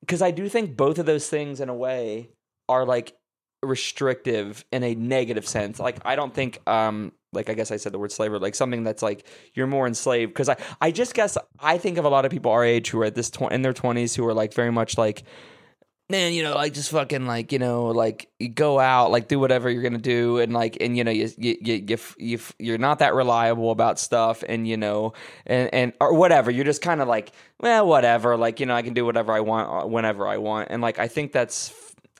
because 0.00 0.20
I 0.20 0.32
do 0.32 0.48
think 0.48 0.76
both 0.76 0.98
of 0.98 1.06
those 1.06 1.28
things 1.28 1.60
in 1.60 1.68
a 1.68 1.74
way 1.74 2.30
are 2.68 2.84
like 2.84 3.16
restrictive 3.62 4.64
in 4.72 4.82
a 4.82 4.96
negative 4.96 5.46
sense. 5.46 5.78
Like 5.78 5.98
I 6.04 6.16
don't 6.16 6.34
think 6.34 6.58
um 6.68 7.12
like 7.32 7.50
I 7.50 7.54
guess 7.54 7.70
I 7.70 7.76
said 7.76 7.92
the 7.92 7.98
word 7.98 8.12
slavery, 8.12 8.38
like 8.38 8.54
something 8.54 8.84
that's 8.84 9.02
like 9.02 9.26
you're 9.54 9.66
more 9.66 9.86
enslaved 9.86 10.32
because 10.32 10.48
I 10.48 10.56
I 10.80 10.90
just 10.90 11.14
guess 11.14 11.38
I 11.58 11.78
think 11.78 11.98
of 11.98 12.04
a 12.04 12.08
lot 12.08 12.24
of 12.24 12.30
people 12.30 12.52
our 12.52 12.64
age 12.64 12.90
who 12.90 13.00
are 13.00 13.04
at 13.06 13.14
this 13.14 13.30
tw- 13.30 13.50
in 13.50 13.62
their 13.62 13.72
20s 13.72 14.14
who 14.14 14.26
are 14.26 14.34
like 14.34 14.54
very 14.54 14.72
much 14.72 14.98
like 14.98 15.24
man, 16.12 16.34
you 16.34 16.42
know, 16.42 16.54
like 16.54 16.74
just 16.74 16.90
fucking 16.90 17.26
like, 17.26 17.52
you 17.52 17.58
know, 17.58 17.86
like 17.86 18.28
you 18.38 18.48
go 18.48 18.78
out, 18.78 19.10
like 19.10 19.28
do 19.28 19.40
whatever 19.40 19.70
you're 19.70 19.82
gonna 19.82 19.98
do, 19.98 20.38
and 20.38 20.52
like, 20.52 20.76
and 20.80 20.96
you 20.96 21.02
know, 21.02 21.10
you 21.10 21.28
you 21.38 21.56
you, 21.60 21.74
you, 21.88 21.98
you 22.18 22.38
you're 22.58 22.78
not 22.78 23.00
that 23.00 23.14
reliable 23.14 23.70
about 23.70 23.98
stuff, 23.98 24.44
and 24.46 24.68
you 24.68 24.76
know, 24.76 25.14
and 25.46 25.72
and 25.72 25.92
or 26.00 26.14
whatever. 26.14 26.50
You're 26.50 26.66
just 26.66 26.82
kind 26.82 27.00
of 27.00 27.08
like, 27.08 27.32
well, 27.58 27.86
whatever. 27.86 28.36
Like, 28.36 28.60
you 28.60 28.66
know, 28.66 28.74
I 28.74 28.82
can 28.82 28.94
do 28.94 29.04
whatever 29.04 29.32
I 29.32 29.40
want 29.40 29.84
uh, 29.84 29.88
whenever 29.88 30.28
I 30.28 30.36
want, 30.36 30.68
and 30.70 30.82
like, 30.82 30.98
I 30.98 31.08
think 31.08 31.32
that's. 31.32 31.74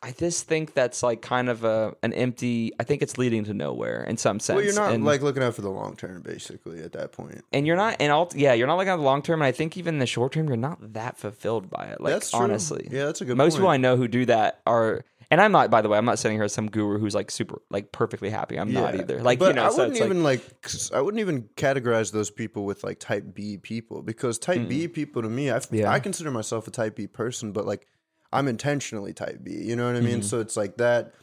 I 0.05 0.11
just 0.11 0.49
think 0.49 0.75
that's 0.75 1.03
like 1.05 1.23
kind 1.23 1.49
of 1.49 1.63
a 1.63 1.95
an 2.03 2.13
empty. 2.13 2.73
I 2.81 2.83
think 2.83 3.03
it's 3.03 3.19
leading 3.19 3.45
to 3.45 3.55
nowhere 3.55 4.03
in 4.03 4.17
some 4.17 4.41
sense. 4.41 4.57
Well, 4.57 4.65
you're 4.65 4.75
not 4.75 4.93
and, 4.93 5.05
like 5.05 5.23
looking 5.23 5.43
out 5.45 5.55
for 5.55 5.63
the 5.63 5.71
long 5.71 5.95
term, 5.95 6.23
basically, 6.23 6.83
at 6.83 6.93
that 6.93 7.13
point. 7.13 7.43
and 7.53 7.67
you're 7.69 7.77
not, 7.77 7.97
and 8.01 8.11
all, 8.11 8.29
yeah, 8.35 8.53
you're 8.53 8.67
not 8.67 8.79
looking 8.79 8.93
at 8.93 8.97
the 8.97 9.03
long 9.03 9.23
term. 9.23 9.41
And 9.41 9.47
I 9.47 9.53
think 9.53 9.77
even 9.77 9.95
in 9.95 9.99
the 10.01 10.07
short 10.07 10.33
term, 10.33 10.49
you're 10.49 10.57
not 10.57 10.95
that 10.95 11.17
fulfilled 11.19 11.71
by 11.71 11.85
it. 11.87 12.01
Like 12.01 12.15
That's 12.15 12.31
true. 12.33 12.41
honestly, 12.41 12.89
Yeah, 12.91 13.05
that's 13.05 13.21
a 13.21 13.25
good 13.25 13.37
most 13.37 13.53
point. 13.53 13.61
people 13.61 13.69
I 13.71 13.77
know 13.77 13.97
who 13.97 14.09
do 14.09 14.27
that 14.27 14.61
are. 14.67 15.05
And 15.31 15.41
I'm 15.41 15.53
not, 15.53 15.71
by 15.71 15.81
the 15.81 15.89
way, 15.89 15.97
I'm 15.97 16.05
not 16.05 16.19
sitting 16.19 16.37
here 16.37 16.45
as 16.45 16.53
some 16.53 16.69
guru 16.69 16.99
who's 16.99 17.15
like 17.15 17.31
super, 17.31 17.63
like 17.71 17.91
perfectly 17.93 18.29
happy. 18.29 18.59
I'm 18.59 18.71
not 18.73 18.95
either. 18.97 19.23
Like, 19.23 19.39
but 19.39 19.47
you 19.49 19.53
know, 19.55 19.67
I 19.67 19.71
so 19.71 19.77
wouldn't 19.79 19.95
like, 20.01 20.05
even 20.05 20.23
like, 20.25 20.63
'cause 20.63 20.91
I 20.93 21.01
wouldn't 21.01 21.21
even 21.21 21.45
categorize 21.57 22.13
those 22.13 22.29
people 22.31 22.65
with 22.67 22.85
like 22.85 22.99
type 22.99 23.33
B 23.33 23.57
people 23.57 24.03
because 24.03 24.39
type 24.39 24.69
B 24.69 24.89
people 24.89 25.23
to 25.23 25.29
me, 25.31 25.51
I, 25.51 25.61
Yeah. 25.71 25.91
I 25.91 26.01
consider 26.01 26.31
myself 26.33 26.67
a 26.69 26.71
type 26.71 26.97
B 26.97 27.07
person, 27.07 27.53
but 27.53 27.65
like 27.67 27.87
I'm 28.33 28.49
intentionally 28.49 29.13
type 29.13 29.41
B. 29.43 29.53
You 29.53 29.77
know 29.77 29.87
what 29.87 29.97
I 29.97 30.01
mean? 30.01 30.19
Mm-hmm. 30.19 30.23
So 30.23 30.41
it's 30.41 30.57
like 30.57 30.77
that. 30.79 31.15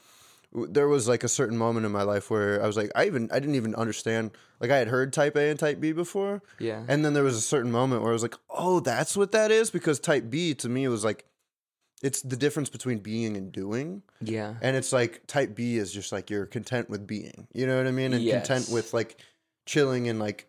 There 0.52 0.88
was 0.88 1.08
like 1.08 1.24
a 1.24 1.28
certain 1.28 1.58
moment 1.58 1.86
in 1.86 1.92
my 1.92 2.02
life 2.02 2.32
where 2.32 2.64
I 2.64 2.66
was 2.66 2.76
like, 2.76 2.92
I 2.96 3.06
even 3.06 3.30
I 3.32 3.40
didn't 3.40 3.56
even 3.56 3.76
understand. 3.76 4.32
Like 4.60 4.72
I 4.72 4.78
had 4.78 4.88
heard 4.88 5.14
type 5.14 5.36
A 5.36 5.50
and 5.50 5.60
type 5.60 5.80
B 5.80 5.92
before, 5.92 6.42
yeah, 6.58 6.84
and 6.88 7.06
then 7.06 7.14
there 7.14 7.24
was 7.24 7.36
a 7.36 7.42
certain 7.42 7.72
moment 7.72 8.02
where 8.02 8.12
I 8.12 8.14
was 8.14 8.24
like, 8.24 8.36
oh, 8.50 8.80
that's 8.80 9.16
what 9.16 9.32
that 9.34 9.52
is. 9.52 9.70
Because 9.70 10.00
type 10.00 10.30
B 10.30 10.56
to 10.56 10.68
me 10.68 10.88
was 10.88 11.04
like, 11.04 11.26
it's 12.02 12.24
the 12.24 12.36
difference 12.36 12.70
between 12.70 12.98
being 13.00 13.38
and 13.38 13.52
doing. 13.52 14.02
yeah, 14.22 14.56
And 14.62 14.76
it's 14.76 14.92
like 14.92 15.28
type 15.28 15.54
B 15.56 15.78
is 15.78 15.94
just 15.94 16.12
like 16.12 16.30
you're 16.30 16.48
content 16.48 16.90
with 16.90 17.06
being. 17.06 17.48
You 17.54 17.68
know 17.68 17.78
what 17.78 17.86
I 17.88 17.92
mean? 17.92 18.14
And 18.14 18.24
content 18.42 18.70
with 18.70 18.94
like 18.94 19.18
chilling 19.68 20.10
and 20.10 20.20
like 20.20 20.48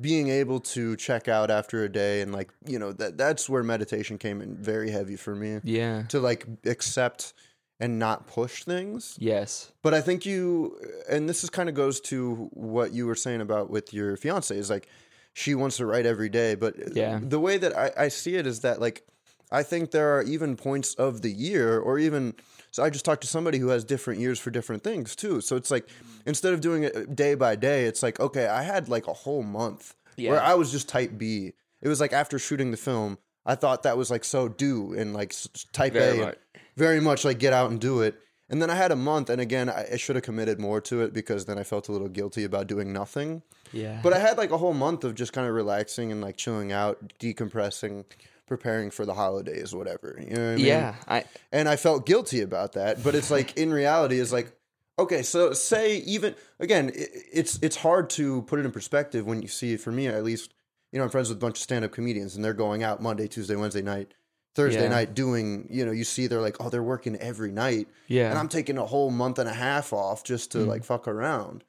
being 0.00 0.28
able 0.28 0.60
to 0.60 0.94
check 0.96 1.26
out 1.28 1.50
after 1.50 1.82
a 1.84 1.88
day 1.88 2.20
and 2.20 2.32
like, 2.32 2.50
you 2.66 2.78
know, 2.78 2.92
that 2.92 3.18
that's 3.18 3.48
where 3.48 3.62
meditation 3.62 4.16
came 4.18 4.40
in 4.40 4.56
very 4.56 4.90
heavy 4.90 5.16
for 5.16 5.34
me. 5.34 5.60
yeah, 5.64 6.04
To 6.08 6.20
like 6.20 6.46
accept 6.64 7.32
and 7.80 7.98
not 7.98 8.26
push 8.26 8.64
things. 8.64 9.16
yes, 9.20 9.72
But 9.82 9.94
I 9.94 10.00
think 10.00 10.24
you 10.26 10.78
and 11.08 11.28
this 11.28 11.42
is 11.44 11.50
kind 11.50 11.68
of 11.68 11.74
goes 11.74 12.00
to 12.02 12.48
what 12.52 12.92
you 12.92 13.06
were 13.06 13.14
saying 13.14 13.40
about 13.40 13.70
with 13.70 13.92
your 13.92 14.16
fiance 14.16 14.56
is 14.56 14.70
like 14.70 14.88
she 15.32 15.54
wants 15.54 15.76
to 15.76 15.86
write 15.86 16.06
every 16.06 16.28
day, 16.28 16.54
but 16.56 16.74
Yeah. 16.96 17.20
the 17.22 17.38
way 17.38 17.58
that 17.58 17.76
I, 17.76 17.92
I 18.04 18.08
see 18.08 18.34
it 18.36 18.46
is 18.46 18.60
that 18.60 18.80
like 18.80 19.04
I 19.50 19.62
think 19.62 19.90
there 19.92 20.16
are 20.16 20.22
even 20.22 20.56
points 20.56 20.94
of 20.94 21.22
the 21.22 21.30
year 21.32 21.78
or 21.78 21.98
even 21.98 22.34
so 22.70 22.82
I 22.82 22.90
just 22.90 23.04
talked 23.04 23.22
to 23.22 23.26
somebody 23.28 23.58
who 23.58 23.68
has 23.68 23.84
different 23.84 24.20
years 24.20 24.38
for 24.38 24.50
different 24.50 24.82
things 24.84 25.14
too. 25.16 25.40
So 25.40 25.56
it's 25.56 25.70
like 25.70 25.88
instead 26.26 26.52
of 26.54 26.60
doing 26.60 26.82
it 26.84 26.96
uh, 26.96 27.04
day 27.04 27.34
by 27.34 27.56
day, 27.56 27.84
it's 27.86 28.02
like 28.02 28.20
okay, 28.20 28.46
I 28.46 28.62
had 28.62 28.88
like 28.88 29.06
a 29.06 29.12
whole 29.12 29.42
month 29.42 29.94
where 30.32 30.40
I 30.42 30.54
was 30.54 30.70
just 30.72 30.88
type 30.88 31.16
B. 31.16 31.52
It 31.80 31.88
was 31.88 32.00
like 32.00 32.12
after 32.12 32.38
shooting 32.38 32.70
the 32.70 32.76
film, 32.76 33.18
I 33.46 33.54
thought 33.54 33.84
that 33.84 33.96
was 33.96 34.10
like 34.10 34.24
so 34.24 34.48
do 34.48 34.92
and 34.94 35.14
like 35.14 35.34
type 35.72 35.92
Very 35.92 36.18
A 36.18 36.24
much. 36.26 36.38
very 36.76 37.00
much 37.00 37.24
like 37.24 37.38
get 37.38 37.52
out 37.52 37.70
and 37.70 37.80
do 37.80 38.02
it. 38.02 38.16
And 38.50 38.62
then 38.62 38.70
I 38.70 38.74
had 38.76 38.92
a 38.92 38.96
month, 38.96 39.28
and 39.28 39.42
again, 39.42 39.68
I, 39.68 39.88
I 39.92 39.96
should 39.98 40.16
have 40.16 40.22
committed 40.24 40.58
more 40.58 40.80
to 40.80 41.02
it 41.02 41.12
because 41.12 41.44
then 41.44 41.58
I 41.58 41.64
felt 41.64 41.88
a 41.88 41.92
little 41.92 42.08
guilty 42.08 42.44
about 42.44 42.66
doing 42.66 42.94
nothing. 42.94 43.42
yeah. 43.72 44.00
But 44.02 44.14
I 44.14 44.18
had 44.18 44.38
like 44.38 44.50
a 44.52 44.56
whole 44.56 44.72
month 44.72 45.04
of 45.04 45.14
just 45.14 45.34
kind 45.34 45.46
of 45.46 45.52
relaxing 45.54 46.10
and 46.10 46.22
like 46.22 46.38
chilling 46.38 46.72
out, 46.72 47.12
decompressing, 47.20 48.06
preparing 48.48 48.90
for 48.90 49.06
the 49.06 49.14
holidays, 49.14 49.74
whatever. 49.74 50.18
You 50.20 50.34
know 50.36 50.42
what 50.44 50.52
I 50.52 50.56
mean? 50.56 50.64
yeah, 50.66 50.94
I 51.06 51.24
And 51.52 51.68
I 51.68 51.76
felt 51.76 52.06
guilty 52.06 52.40
about 52.40 52.72
that. 52.72 53.02
But 53.04 53.14
it's 53.14 53.30
like 53.30 53.56
in 53.56 53.72
reality, 53.72 54.18
is 54.18 54.32
like 54.32 54.50
okay. 54.98 55.22
So 55.22 55.52
say 55.52 55.98
even 55.98 56.34
again, 56.58 56.88
i 56.94 57.06
it's 57.32 57.58
it's 57.62 57.76
hard 57.76 58.10
to 58.10 58.42
put 58.42 58.58
it 58.58 58.64
in 58.66 58.72
perspective 58.72 59.26
when 59.26 59.42
you 59.42 59.48
see. 59.48 59.76
For 59.76 59.92
me, 59.92 60.08
at 60.08 60.24
least, 60.24 60.52
you 60.92 60.98
know, 60.98 61.04
I'm 61.04 61.10
friends 61.10 61.28
with 61.28 61.38
a 61.38 61.40
bunch 61.40 61.58
of 61.58 61.62
stand 61.62 61.84
up 61.84 61.92
comedians, 61.92 62.34
and 62.34 62.44
they're 62.44 62.52
going 62.54 62.82
out 62.82 63.00
Monday, 63.02 63.28
Tuesday, 63.28 63.54
Wednesday 63.56 63.82
night. 63.82 64.12
Thursday 64.54 64.82
Yeah. 64.84 64.88
night 64.88 65.14
doing, 65.14 65.68
you 65.70 65.84
know, 65.86 65.92
you 65.92 66.02
see 66.02 66.26
they're 66.26 66.40
like, 66.40 66.56
oh, 66.58 66.68
they're 66.68 66.82
working 66.82 67.14
every 67.16 67.52
night 67.52 67.86
yeah, 68.08 68.30
and 68.30 68.38
I'm 68.38 68.48
taking 68.48 68.76
a 68.76 68.86
whole 68.86 69.10
month 69.12 69.38
and 69.38 69.48
a 69.48 69.52
half 69.52 69.92
off 69.92 70.24
just 70.24 70.48
Mm. 70.48 70.52
to 70.52 70.58
like 70.64 70.82
fuck 70.84 71.06
around. 71.06 71.62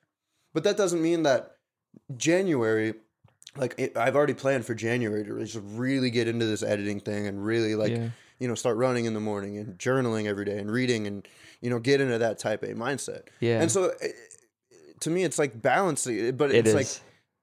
But 0.53 0.63
that 0.63 0.75
doesn't 0.77 0.99
mean 1.01 1.21
that 1.23 1.51
January, 2.17 2.95
like 3.59 3.75
it, 3.77 3.95
I've 3.97 4.15
already 4.15 4.33
planned 4.33 4.65
for 4.65 4.73
January 4.73 5.23
to 5.25 5.39
just 5.39 5.59
really 5.63 6.09
get 6.09 6.27
into 6.27 6.45
this 6.45 6.63
editing 6.63 6.99
thing 6.99 7.27
and 7.27 7.43
really 7.45 7.75
like 7.75 7.91
Yeah. 7.91 8.09
you 8.39 8.47
know 8.47 8.55
start 8.55 8.77
running 8.77 9.05
in 9.05 9.13
the 9.13 9.19
morning 9.19 9.57
and 9.57 9.77
journaling 9.77 10.25
every 10.27 10.45
day 10.45 10.57
and 10.57 10.71
reading 10.71 11.05
and 11.07 11.27
you 11.61 11.69
know 11.69 11.79
get 11.79 12.01
into 12.01 12.17
that 12.17 12.39
type 12.39 12.63
A 12.63 12.67
mindset. 12.73 13.23
yeah. 13.39 13.61
And 13.61 13.71
so. 13.71 13.91
eh, 14.01 14.07
to 15.01 15.09
me, 15.09 15.23
it's 15.23 15.39
like 15.39 15.61
balancing, 15.61 16.35
but 16.35 16.51
it's 16.51 16.69
is. 16.69 16.75
like 16.75 16.87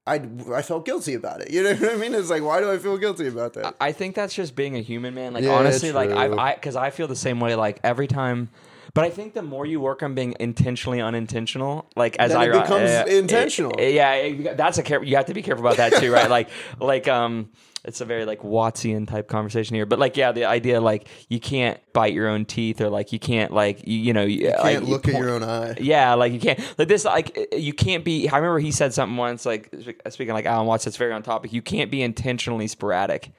I, 0.07 0.55
I 0.55 0.61
felt 0.61 0.85
guilty 0.85 1.15
about 1.15 1.41
it. 1.41 1.51
You 1.51 1.63
know 1.63 1.75
what 1.75 1.91
I 1.93 1.97
mean? 1.97 2.15
It's 2.15 2.29
like, 2.29 2.43
why 2.43 2.61
do 2.61 2.71
I 2.71 2.77
feel 2.77 2.99
guilty 2.99 3.29
about 3.29 3.55
that? 3.55 3.75
I 3.81 3.93
think 3.93 4.15
that's 4.15 4.35
just 4.35 4.55
being 4.55 4.77
a 4.77 4.81
human, 4.81 5.15
man. 5.15 5.33
Like 5.33 5.43
Yeah, 5.43 5.53
honestly, 5.55 5.91
like 5.91 6.11
true. 6.11 6.19
I, 6.19 6.51
I, 6.51 6.55
because 6.55 6.77
I 6.77 6.91
feel 6.91 7.09
the 7.09 7.17
same 7.17 7.41
way. 7.41 7.55
Like 7.55 7.81
every 7.83 8.07
time, 8.09 8.51
but 8.97 9.05
I 9.05 9.11
think 9.11 9.35
the 9.35 9.43
more 9.43 9.65
you 9.67 9.79
work 9.79 10.03
on 10.03 10.15
being 10.15 10.35
intentionally 10.41 11.01
unintentional, 11.03 11.87
like 11.95 12.17
as 12.19 12.33
Then 12.33 12.41
I 12.41 12.45
it 12.47 12.53
becomes 12.63 12.91
uh, 12.91 13.05
intentional. 13.09 13.73
uh, 13.79 13.83
yeah, 13.83 14.13
it- 14.15 14.57
that's 14.57 14.79
a 14.79 14.83
care. 14.83 15.03
You 15.05 15.17
have 15.17 15.27
to 15.27 15.35
be 15.35 15.43
careful 15.43 15.65
about 15.65 15.77
that 15.77 15.93
too, 16.01 16.11
right? 16.13 16.31
like, 16.39 16.49
like 16.81 17.07
um, 17.07 17.51
it's 17.85 18.01
a 18.01 18.05
very 18.05 18.25
like 18.25 18.41
Wattsian 18.41 19.07
type 19.07 19.29
conversation 19.29 19.77
here. 19.77 19.87
But 19.87 19.99
like, 19.99 20.17
yeah, 20.17 20.33
the 20.33 20.47
idea 20.47 20.81
like 20.81 21.09
you 21.29 21.39
can't 21.39 21.79
bite 21.93 22.13
your 22.15 22.27
own 22.27 22.47
teeth, 22.47 22.81
or 22.81 22.89
like 22.89 23.13
you 23.13 23.19
can't 23.19 23.53
like 23.53 23.87
you, 23.87 23.97
you 23.99 24.13
know 24.13 24.25
you 24.25 24.51
Can't 24.51 24.83
like, 24.83 24.83
look 24.83 25.07
at 25.09 25.15
your 25.21 25.31
own 25.31 25.45
eye. 25.45 25.77
yeah, 25.79 26.15
like 26.15 26.33
you 26.33 26.41
can't 26.41 26.59
like 26.79 26.89
this. 26.89 27.05
Like 27.05 27.49
you 27.57 27.73
can't 27.75 28.03
be. 28.05 28.29
I 28.29 28.37
remember 28.37 28.59
he 28.59 28.73
said 28.73 28.93
something 28.95 29.17
once. 29.17 29.45
Like 29.47 29.73
speaking 30.09 30.35
like 30.35 30.47
Alan 30.47 30.67
Watts, 30.67 30.85
that's 30.87 30.97
very 30.97 31.13
on 31.13 31.23
topic. 31.23 31.53
You 31.53 31.63
can't 31.63 31.91
be 31.91 32.03
intentionally 32.03 32.67
sporadic. 32.67 33.31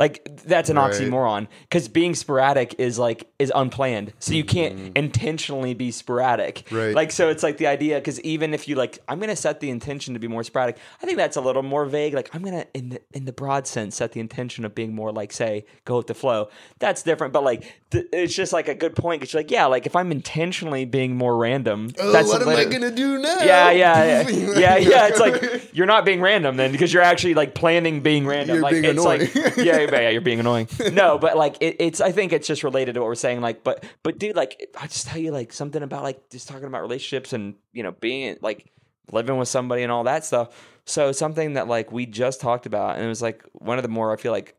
Like 0.00 0.26
that's 0.46 0.70
an 0.70 0.78
Right. 0.78 0.90
oxymoron 0.90 1.46
because 1.68 1.86
being 1.88 2.14
sporadic 2.14 2.74
is 2.78 2.98
like 2.98 3.28
is 3.38 3.52
unplanned. 3.54 4.14
So 4.18 4.32
you 4.32 4.44
can't 4.44 4.76
mm-hmm. 4.76 4.92
intentionally 4.96 5.74
be 5.74 5.90
sporadic. 5.90 6.64
Right. 6.70 6.94
Like 6.94 7.12
so, 7.12 7.28
it's 7.28 7.42
like 7.42 7.58
the 7.58 7.66
idea 7.66 7.96
because 7.98 8.18
even 8.22 8.54
if 8.54 8.66
you 8.66 8.76
like, 8.76 8.98
I'm 9.08 9.20
gonna 9.20 9.36
set 9.36 9.60
the 9.60 9.68
intention 9.68 10.14
to 10.14 10.20
be 10.20 10.26
more 10.26 10.42
sporadic. 10.42 10.78
I 11.02 11.06
think 11.06 11.18
that's 11.18 11.36
a 11.36 11.42
little 11.42 11.62
more 11.62 11.84
vague. 11.84 12.14
Like 12.14 12.34
I'm 12.34 12.42
gonna 12.42 12.64
in 12.72 12.88
the 12.88 13.00
in 13.12 13.26
the 13.26 13.32
broad 13.32 13.66
sense 13.66 13.96
set 13.96 14.12
the 14.12 14.20
intention 14.20 14.64
of 14.64 14.74
being 14.74 14.94
more 14.94 15.12
like 15.12 15.32
say 15.32 15.66
go 15.84 15.98
with 15.98 16.06
the 16.06 16.14
flow. 16.14 16.48
That's 16.78 17.02
different. 17.02 17.34
But 17.34 17.44
like 17.44 17.60
th- 17.90 18.06
it's 18.10 18.34
just 18.34 18.54
like 18.54 18.68
a 18.68 18.74
good 18.74 18.96
point 18.96 19.20
because 19.20 19.34
like 19.34 19.50
yeah, 19.50 19.66
like 19.66 19.84
if 19.84 19.94
I'm 19.94 20.10
intentionally 20.10 20.86
being 20.86 21.14
more 21.14 21.36
random, 21.36 21.90
Oh, 21.98 22.10
that's 22.10 22.28
what 22.28 22.40
am 22.40 22.48
I 22.48 22.54
later- 22.54 22.70
gonna 22.70 22.90
do 22.90 23.18
now? 23.18 23.36
yeah, 23.42 23.70
yeah, 23.70 24.26
yeah, 24.26 24.28
yeah, 24.58 24.76
yeah. 24.78 25.08
It's 25.08 25.20
like 25.20 25.70
you're 25.74 25.84
not 25.84 26.06
being 26.06 26.22
random 26.22 26.56
then 26.56 26.72
because 26.72 26.90
you're 26.90 27.02
actually 27.02 27.34
like 27.34 27.54
planning 27.54 28.00
being 28.00 28.26
random. 28.26 28.54
You're 28.56 28.62
like 28.62 28.72
being 28.72 28.84
it's 28.84 28.92
annoying. 28.98 29.20
like 29.20 29.56
yeah, 29.58 29.86
yeah, 29.92 30.00
yeah, 30.00 30.08
you're 30.10 30.20
being 30.20 30.40
annoying. 30.40 30.68
No, 30.92 31.18
but 31.18 31.36
like 31.36 31.56
it, 31.60 31.76
it's. 31.78 32.00
I 32.00 32.12
think 32.12 32.32
it's 32.32 32.46
just 32.46 32.64
related 32.64 32.94
to 32.94 33.00
what 33.00 33.06
we're 33.06 33.14
saying. 33.14 33.40
Like, 33.40 33.64
but 33.64 33.84
but 34.02 34.18
dude, 34.18 34.36
like 34.36 34.68
I 34.80 34.86
just 34.86 35.06
tell 35.06 35.20
you 35.20 35.30
like 35.30 35.52
something 35.52 35.82
about 35.82 36.02
like 36.02 36.30
just 36.30 36.48
talking 36.48 36.64
about 36.64 36.82
relationships 36.82 37.32
and 37.32 37.54
you 37.72 37.82
know 37.82 37.92
being 37.92 38.38
like 38.42 38.70
living 39.12 39.38
with 39.38 39.48
somebody 39.48 39.82
and 39.82 39.92
all 39.92 40.04
that 40.04 40.24
stuff. 40.24 40.48
So 40.86 41.12
something 41.12 41.54
that 41.54 41.68
like 41.68 41.92
we 41.92 42.06
just 42.06 42.40
talked 42.40 42.66
about 42.66 42.96
and 42.96 43.04
it 43.04 43.08
was 43.08 43.22
like 43.22 43.44
one 43.52 43.78
of 43.78 43.82
the 43.82 43.88
more 43.88 44.12
I 44.12 44.16
feel 44.16 44.32
like 44.32 44.56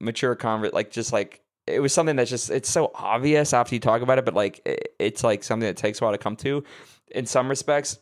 mature 0.00 0.34
convert 0.34 0.72
like 0.72 0.90
just 0.90 1.12
like 1.12 1.42
it 1.66 1.80
was 1.80 1.92
something 1.92 2.16
that's 2.16 2.30
just 2.30 2.50
it's 2.50 2.68
so 2.68 2.90
obvious 2.94 3.52
after 3.52 3.74
you 3.74 3.80
talk 3.80 4.02
about 4.02 4.18
it, 4.18 4.24
but 4.24 4.34
like 4.34 4.60
it, 4.64 4.94
it's 4.98 5.22
like 5.22 5.44
something 5.44 5.66
that 5.66 5.76
takes 5.76 6.00
a 6.00 6.04
while 6.04 6.12
to 6.12 6.18
come 6.18 6.36
to 6.36 6.64
in 7.10 7.26
some 7.26 7.48
respects 7.48 7.98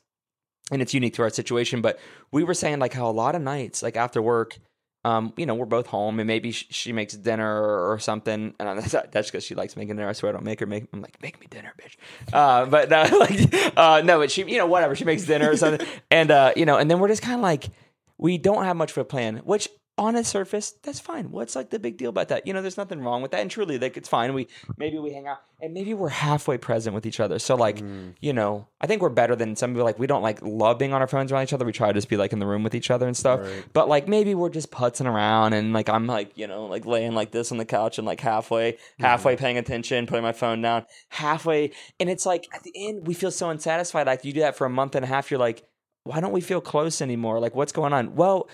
and 0.71 0.83
it's 0.83 0.95
unique 0.95 1.15
to 1.15 1.23
our 1.23 1.31
situation. 1.31 1.81
But 1.81 1.99
we 2.33 2.45
were 2.45 2.55
saying 2.55 2.79
like 2.79 2.93
how 2.93 3.09
a 3.09 3.13
lot 3.13 3.35
of 3.35 3.43
nights, 3.43 3.83
like 3.83 3.97
after 3.97 4.21
work, 4.23 4.59
um, 5.07 5.33
you 5.37 5.47
know, 5.47 5.55
we're 5.55 5.67
both 5.67 5.87
home 5.87 6.19
and 6.19 6.27
maybe 6.27 6.51
sh- 6.51 6.67
she 6.71 6.93
makes 6.93 7.15
dinner 7.15 7.49
or, 7.91 7.97
something. 8.01 8.55
And 8.59 8.69
I'm- 8.69 8.83
that's 9.13 9.31
because 9.31 9.45
she 9.45 9.55
likes 9.55 9.77
making 9.77 9.95
dinner. 9.95 10.09
I 10.09 10.13
swear 10.13 10.31
I 10.31 10.33
don't 10.33 10.45
make 10.45 10.59
her 10.59 10.67
make. 10.67 10.89
I'm 10.93 11.01
like, 11.01 11.23
make 11.23 11.41
me 11.41 11.47
dinner, 11.49 11.73
bitch. 11.81 11.95
Uh, 12.33 12.67
but 12.67 12.93
uh, 12.93 13.09
like, 13.21 13.77
uh, 13.79 14.03
no, 14.05 14.19
but 14.19 14.33
she, 14.33 14.43
you 14.43 14.59
know, 14.59 14.67
whatever. 14.67 14.97
She 14.97 15.05
makes 15.05 15.25
dinner 15.25 15.49
or 15.49 15.57
something, 15.57 15.87
and 16.11 16.33
uh, 16.33 16.53
you 16.57 16.67
know, 16.67 16.77
and 16.77 16.91
then 16.91 16.99
we're 16.99 17.07
just 17.07 17.23
kind 17.23 17.37
of 17.37 17.41
like, 17.41 17.71
we 18.19 18.37
don't 18.37 18.65
have 18.65 18.77
much 18.77 18.91
of 18.91 18.99
a 18.99 19.05
plan, 19.05 19.37
which. 19.45 19.69
On 19.99 20.15
a 20.15 20.23
surface, 20.23 20.73
that's 20.83 21.01
fine. 21.01 21.31
What's 21.31 21.57
like 21.57 21.71
the 21.71 21.79
big 21.79 21.97
deal 21.97 22.11
about 22.11 22.29
that? 22.29 22.47
You 22.47 22.53
know, 22.53 22.61
there's 22.61 22.77
nothing 22.77 23.01
wrong 23.01 23.23
with 23.23 23.31
that. 23.31 23.41
And 23.41 23.51
truly, 23.51 23.79
like 23.79 23.97
it's 23.97 24.11
fine. 24.11 24.35
We 24.35 24.47
maybe 24.77 24.99
we 24.99 25.15
hang 25.15 25.27
out 25.27 25.39
and 25.63 25.73
maybe 25.73 25.95
we're 25.95 26.11
halfway 26.11 26.59
present 26.59 26.95
with 26.95 27.07
each 27.07 27.19
other. 27.19 27.39
So 27.39 27.55
like, 27.55 27.79
mm. 27.79 28.15
you 28.21 28.35
know, 28.35 28.69
I 28.79 28.87
think 28.87 29.01
we're 29.01 29.09
better 29.09 29.35
than 29.35 29.57
some 29.57 29.71
people. 29.71 29.87
Like 29.87 29.99
we 29.99 30.07
don't 30.07 30.21
like 30.23 30.43
love 30.43 30.79
being 30.79 30.93
on 30.93 31.01
our 31.01 31.07
phones 31.07 31.33
around 31.33 31.45
each 31.45 31.55
other. 31.55 31.65
We 31.65 31.73
try 31.73 31.89
to 31.89 31.95
just 31.95 32.11
be 32.11 32.19
like 32.19 32.35
in 32.35 32.41
the 32.41 32.47
room 32.47 32.63
with 32.63 32.75
each 32.75 32.91
other 32.91 33.07
and 33.07 33.17
stuff. 33.17 33.41
Right. 33.41 33.65
But 33.73 33.89
like 33.89 34.07
maybe 34.07 34.35
we're 34.35 34.51
just 34.51 34.71
putzing 34.71 35.07
around 35.07 35.55
and 35.55 35.73
like 35.73 35.89
I'm 35.89 36.07
like 36.07 36.37
you 36.37 36.47
know 36.47 36.67
like 36.67 36.85
laying 36.85 37.15
like 37.15 37.31
this 37.31 37.51
on 37.51 37.57
the 37.57 37.65
couch 37.65 37.97
and 37.97 38.07
like 38.07 38.21
halfway 38.21 38.73
mm-hmm. 38.73 39.05
halfway 39.05 39.35
paying 39.37 39.57
attention, 39.57 40.07
putting 40.07 40.23
my 40.23 40.33
phone 40.33 40.61
down 40.61 40.85
halfway, 41.09 41.73
and 41.99 42.11
it's 42.11 42.27
like 42.27 42.47
at 42.53 42.63
the 42.65 42.73
end 42.75 43.07
we 43.07 43.15
feel 43.15 43.31
so 43.31 43.49
unsatisfied. 43.49 44.07
Like 44.07 44.27
you 44.27 44.35
do 44.35 44.41
that 44.41 44.57
for 44.57 44.67
a 44.67 44.71
month 44.71 44.95
and 44.95 45.07
a 45.07 45.09
half, 45.09 45.31
you're 45.31 45.41
like, 45.41 45.67
why 46.05 46.21
don't 46.21 46.33
we 46.33 46.43
feel 46.43 46.61
close 46.61 47.01
anymore? 47.01 47.41
Like 47.41 47.55
what's 47.55 47.73
going 47.73 47.95
on? 47.95 48.15
Well, 48.15 48.51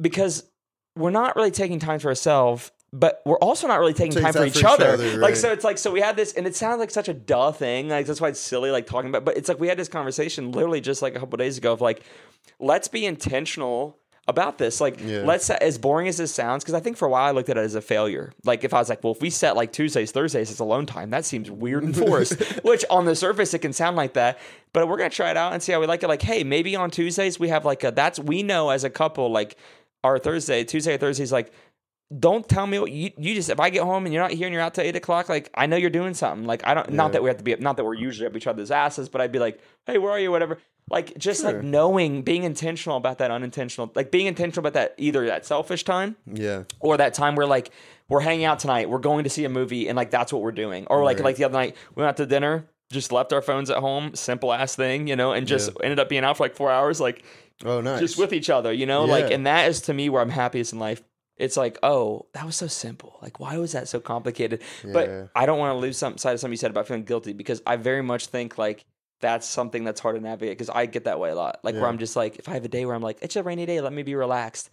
because 0.00 0.44
we're 0.96 1.10
not 1.10 1.36
really 1.36 1.50
taking 1.50 1.78
time 1.78 1.98
for 2.00 2.08
ourselves. 2.08 2.70
But 2.92 3.22
we're 3.24 3.38
also 3.38 3.68
not 3.68 3.78
really 3.78 3.94
taking 3.94 4.20
time 4.20 4.32
for 4.32 4.44
each 4.44 4.54
for 4.54 4.58
each 4.58 4.64
other. 4.64 4.88
other, 4.94 5.10
Like 5.18 5.20
right. 5.20 5.36
so, 5.36 5.52
it's 5.52 5.62
like 5.62 5.78
so 5.78 5.92
we 5.92 6.00
had 6.00 6.16
this, 6.16 6.32
and 6.32 6.44
it 6.44 6.56
sounds 6.56 6.80
like 6.80 6.90
such 6.90 7.08
a 7.08 7.14
duh 7.14 7.52
thing. 7.52 7.88
Like 7.88 8.04
that's 8.06 8.20
why 8.20 8.30
it's 8.30 8.40
silly, 8.40 8.72
like 8.72 8.86
talking 8.86 9.10
about. 9.10 9.24
But 9.24 9.36
it's 9.36 9.48
like 9.48 9.60
we 9.60 9.68
had 9.68 9.78
this 9.78 9.86
conversation 9.88 10.50
literally 10.50 10.80
just 10.80 11.00
like 11.00 11.14
a 11.14 11.20
couple 11.20 11.36
days 11.36 11.56
ago 11.56 11.72
of 11.72 11.80
like, 11.80 12.02
let's 12.58 12.88
be 12.88 13.06
intentional 13.06 13.96
about 14.26 14.58
this. 14.58 14.80
Like, 14.80 14.98
Yeah. 15.00 15.22
let's 15.24 15.48
as 15.50 15.78
boring 15.78 16.08
as 16.08 16.16
this 16.16 16.34
sounds, 16.34 16.64
because 16.64 16.74
I 16.74 16.80
think 16.80 16.96
for 16.96 17.06
a 17.06 17.08
while 17.08 17.26
I 17.26 17.30
looked 17.30 17.48
at 17.48 17.56
it 17.56 17.60
as 17.60 17.76
a 17.76 17.80
failure. 17.80 18.32
Like, 18.44 18.64
if 18.64 18.74
I 18.74 18.78
was 18.80 18.88
like, 18.88 19.04
well, 19.04 19.12
if 19.12 19.20
we 19.20 19.30
set 19.30 19.54
like 19.54 19.72
Tuesdays, 19.72 20.10
Thursdays 20.10 20.50
as 20.50 20.58
alone 20.58 20.86
time, 20.86 21.10
that 21.10 21.24
seems 21.24 21.48
weird 21.48 21.84
and 21.84 21.96
forced. 21.96 22.40
Which 22.64 22.84
on 22.90 23.04
the 23.04 23.14
surface 23.14 23.54
it 23.54 23.60
can 23.60 23.72
sound 23.72 23.96
like 23.96 24.14
that, 24.14 24.40
but 24.72 24.88
we're 24.88 24.96
gonna 24.98 25.10
try 25.10 25.30
it 25.30 25.36
out 25.36 25.52
and 25.52 25.62
see 25.62 25.70
how 25.70 25.78
we 25.80 25.86
like 25.86 26.02
it. 26.02 26.08
Like, 26.08 26.22
hey, 26.22 26.42
maybe 26.42 26.74
on 26.74 26.90
Tuesdays 26.90 27.38
we 27.38 27.50
have 27.50 27.64
like 27.64 27.84
a 27.84 27.92
that's 27.92 28.18
we 28.18 28.42
know 28.42 28.70
as 28.70 28.82
a 28.82 28.90
couple 28.90 29.30
like 29.30 29.56
our 30.04 30.18
Thursday, 30.18 30.64
Tuesday 30.64 30.94
or 30.94 30.98
Thursdays 30.98 31.32
like. 31.32 31.52
Don't 32.18 32.48
tell 32.48 32.66
me 32.66 32.80
what 32.80 32.90
you 32.90 33.12
you 33.18 33.36
just 33.36 33.50
if 33.50 33.60
I 33.60 33.70
get 33.70 33.84
home 33.84 34.04
and 34.04 34.12
you're 34.12 34.20
not 34.20 34.32
here 34.32 34.48
and 34.48 34.52
you're 34.52 34.60
out 34.60 34.74
till 34.74 34.82
eight 34.82 34.96
o'clock, 34.96 35.28
like 35.28 35.48
I 35.54 35.66
know 35.66 35.76
you're 35.76 35.90
doing 35.90 36.12
something. 36.12 36.44
Like 36.44 36.66
I 36.66 36.74
don't 36.74 36.90
not 36.92 37.12
that 37.12 37.22
we 37.22 37.28
have 37.30 37.36
to 37.38 37.44
be 37.44 37.54
not 37.54 37.76
that 37.76 37.84
we're 37.84 37.94
usually 37.94 38.26
up 38.26 38.34
each 38.36 38.48
other's 38.48 38.72
asses, 38.72 39.08
but 39.08 39.20
I'd 39.20 39.30
be 39.30 39.38
like, 39.38 39.60
hey, 39.86 39.96
where 39.96 40.10
are 40.10 40.18
you? 40.18 40.32
Whatever. 40.32 40.58
Like 40.90 41.16
just 41.18 41.42
Sure. 41.42 41.52
like 41.52 41.62
knowing, 41.62 42.22
being 42.22 42.42
intentional 42.42 42.96
about 42.96 43.18
that 43.18 43.30
unintentional, 43.30 43.92
like 43.94 44.10
being 44.10 44.26
intentional 44.26 44.58
about 44.66 44.72
that 44.72 44.94
either 44.98 45.24
that 45.26 45.46
selfish 45.46 45.84
time 45.84 46.16
Yeah. 46.26 46.64
or 46.80 46.96
that 46.96 47.14
time 47.14 47.36
where 47.36 47.46
like 47.46 47.70
we're 48.08 48.18
hanging 48.22 48.44
out 48.44 48.58
tonight, 48.58 48.90
we're 48.90 48.98
going 48.98 49.22
to 49.22 49.30
see 49.30 49.44
a 49.44 49.48
movie, 49.48 49.86
and 49.86 49.94
like 49.94 50.10
that's 50.10 50.32
what 50.32 50.42
we're 50.42 50.50
doing. 50.50 50.88
Or 50.90 51.04
like 51.04 51.18
Right. 51.18 51.26
like 51.26 51.36
the 51.36 51.44
other 51.44 51.52
night, 51.56 51.76
we 51.94 52.00
went 52.02 52.08
out 52.08 52.16
to 52.16 52.26
dinner, 52.26 52.66
just 52.90 53.12
left 53.12 53.32
our 53.32 53.40
phones 53.40 53.70
at 53.70 53.76
home, 53.76 54.16
simple 54.16 54.52
ass 54.52 54.74
thing, 54.74 55.06
you 55.06 55.14
know, 55.14 55.30
and 55.30 55.46
just 55.46 55.70
ended 55.80 56.00
up 56.00 56.08
being 56.08 56.24
out 56.24 56.38
for 56.38 56.42
like 56.42 56.56
four 56.56 56.72
hours, 56.72 57.00
like 57.00 57.22
Oh, 57.64 57.80
nice. 57.80 58.00
just 58.00 58.18
with 58.18 58.32
each 58.32 58.48
other, 58.50 58.72
you 58.72 58.86
know, 58.86 59.04
like 59.04 59.30
and 59.30 59.46
that 59.46 59.68
is 59.68 59.82
to 59.82 59.94
me 59.94 60.08
where 60.08 60.22
I'm 60.22 60.30
happiest 60.30 60.72
in 60.72 60.78
life. 60.78 61.02
It's 61.36 61.56
like, 61.56 61.78
oh, 61.82 62.26
that 62.34 62.44
was 62.44 62.54
so 62.56 62.66
simple. 62.66 63.18
Like, 63.22 63.40
why 63.40 63.56
was 63.56 63.72
that 63.72 63.88
so 63.88 63.98
complicated? 63.98 64.62
Yeah. 64.84 64.92
But 64.92 65.30
I 65.34 65.46
don't 65.46 65.58
want 65.58 65.74
to 65.74 65.78
lose 65.78 65.96
some 65.96 66.18
side 66.18 66.34
of 66.34 66.40
something 66.40 66.52
you 66.52 66.58
said 66.58 66.70
about 66.70 66.86
feeling 66.86 67.04
guilty 67.04 67.32
because 67.32 67.62
I 67.66 67.76
very 67.76 68.02
much 68.02 68.26
think 68.26 68.58
like 68.58 68.84
that's 69.20 69.46
something 69.46 69.84
that's 69.84 70.00
hard 70.00 70.16
to 70.16 70.22
navigate 70.22 70.56
because 70.56 70.68
I 70.70 70.84
get 70.86 71.04
that 71.04 71.18
way 71.18 71.30
a 71.30 71.34
lot. 71.34 71.60
Like 71.62 71.74
Yeah. 71.74 71.80
where 71.82 71.88
I'm 71.90 71.98
just 71.98 72.14
like, 72.16 72.36
if 72.38 72.48
I 72.48 72.52
have 72.54 72.64
a 72.64 72.68
day 72.68 72.84
where 72.84 72.94
I'm 72.94 73.02
like, 73.02 73.18
it's 73.22 73.36
a 73.36 73.42
rainy 73.42 73.64
day, 73.66 73.80
let 73.80 73.92
me 73.92 74.02
be 74.02 74.14
relaxed. 74.14 74.70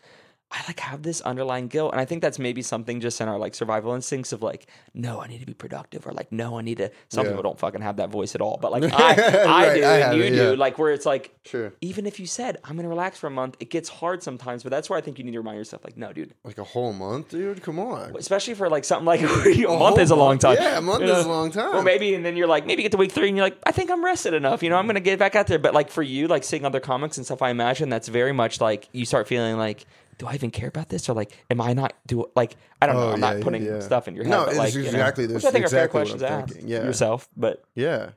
I 0.50 0.64
like 0.66 0.80
have 0.80 1.04
this 1.04 1.20
underlying 1.20 1.68
guilt, 1.68 1.92
and 1.92 2.00
I 2.00 2.06
think 2.06 2.22
that's 2.22 2.40
maybe 2.40 2.62
something 2.62 3.02
just 3.02 3.20
in 3.20 3.28
our 3.28 3.38
like 3.38 3.54
survival 3.54 3.94
instincts 3.94 4.32
of 4.32 4.42
like, 4.42 4.68
no, 4.94 5.20
I 5.20 5.28
need 5.28 5.42
to 5.42 5.46
be 5.46 5.54
productive, 5.54 6.08
or 6.08 6.14
like, 6.14 6.32
no, 6.32 6.58
I 6.58 6.62
need 6.62 6.78
to. 6.78 6.90
Some 7.10 7.26
Yeah. 7.26 7.32
people 7.32 7.44
don't 7.44 7.60
fucking 7.60 7.82
have 7.82 7.98
that 7.98 8.10
voice 8.10 8.34
at 8.34 8.40
all, 8.40 8.58
but 8.62 8.72
like 8.76 8.84
I, 8.84 8.88
I 8.88 9.68
Right, 9.68 9.76
do, 9.76 9.84
I 9.84 9.98
and 9.98 10.18
you 10.18 10.24
it, 10.24 10.30
do. 10.30 10.36
yeah. 10.36 10.50
Like 10.52 10.78
where 10.80 10.94
it's 10.94 11.06
like, 11.06 11.36
Sure. 11.44 11.74
even 11.82 12.06
if 12.06 12.18
you 12.18 12.26
said 12.26 12.60
I'm 12.64 12.78
gonna 12.78 12.88
relax 12.88 13.18
for 13.18 13.28
a 13.28 13.32
month, 13.32 13.58
it 13.60 13.70
gets 13.70 13.90
hard 13.90 14.24
sometimes. 14.24 14.64
But 14.64 14.70
that's 14.70 14.90
where 14.90 14.98
I 14.98 15.02
think 15.02 15.18
you 15.20 15.26
need 15.26 15.32
to 15.34 15.40
remind 15.40 15.58
yourself, 15.58 15.84
like, 15.84 15.98
no, 15.98 16.14
dude. 16.14 16.34
Like 16.46 16.58
a 16.60 16.64
whole 16.64 16.94
month, 16.94 17.28
dude. 17.28 17.62
Come 17.62 17.78
on. 17.78 18.16
Especially 18.18 18.54
for 18.54 18.70
like 18.70 18.86
something 18.86 19.06
like 19.06 19.20
a 19.24 19.68
month 19.68 20.00
is 20.00 20.12
a 20.12 20.16
long 20.16 20.38
time. 20.40 20.56
Yeah, 20.62 20.78
a 20.78 20.82
month 20.82 21.04
You 21.04 21.12
is 21.12 21.26
a 21.26 21.28
long 21.28 21.52
time. 21.52 21.76
Or 21.76 21.84
maybe, 21.84 22.14
and 22.16 22.24
then 22.26 22.38
you're 22.38 22.48
like, 22.48 22.66
maybe 22.66 22.84
you 22.84 22.86
get 22.86 22.94
to 22.94 22.98
week 22.98 23.12
three, 23.12 23.28
and 23.28 23.36
you're 23.36 23.46
like, 23.46 23.58
I 23.66 23.74
think 23.74 23.92
I'm 23.92 24.04
rested 24.04 24.34
enough. 24.34 24.64
You 24.64 24.70
know, 24.70 24.78
I'm 24.78 24.88
gonna 24.88 25.02
get 25.02 25.20
back 25.20 25.36
out 25.36 25.48
there. 25.48 25.60
But 25.60 25.74
like 25.74 25.90
for 25.90 26.04
you, 26.04 26.30
like 26.30 26.46
seeing 26.46 26.64
other 26.64 26.80
comics 26.80 27.18
and 27.18 27.26
stuff, 27.26 27.42
I 27.42 27.50
imagine 27.50 27.90
that's 27.90 28.08
very 28.08 28.32
much 28.32 28.62
like 28.62 28.88
you 28.94 29.04
start 29.04 29.28
feeling 29.28 29.58
like, 29.58 29.86
do 30.18 30.28
I 30.28 30.34
even 30.34 30.52
care 30.52 30.68
about 30.70 30.90
this, 30.90 31.08
or 31.10 31.14
like, 31.14 31.32
am 31.50 31.62
I 31.62 31.74
not 31.74 31.94
do 32.08 32.26
like 32.36 32.56
I 32.82 32.88
don't 32.88 32.96
know. 32.96 33.10
Oh, 33.10 33.12
I'm 33.14 33.22
yeah, 33.22 33.34
not 33.34 33.42
putting 33.42 33.64
yeah. 33.64 33.80
stuff 33.80 34.08
in 34.08 34.16
your 34.16 34.24
head. 34.26 34.32
No, 34.32 34.40
but 34.46 34.50
it's 34.50 34.58
like, 34.58 34.74
you 34.74 34.82
know, 34.84 34.88
exactly- 34.90 35.28
which 35.28 35.46
I 35.46 35.52
think 35.52 35.66
exactly 35.66 35.78
are 35.78 35.82
fair 35.82 35.88
questions 35.88 36.22
to 36.22 36.30
ask 36.30 36.56
yeah. 36.62 36.84
yourself. 36.84 37.30
But 37.38 37.64
Yeah. 37.76 38.12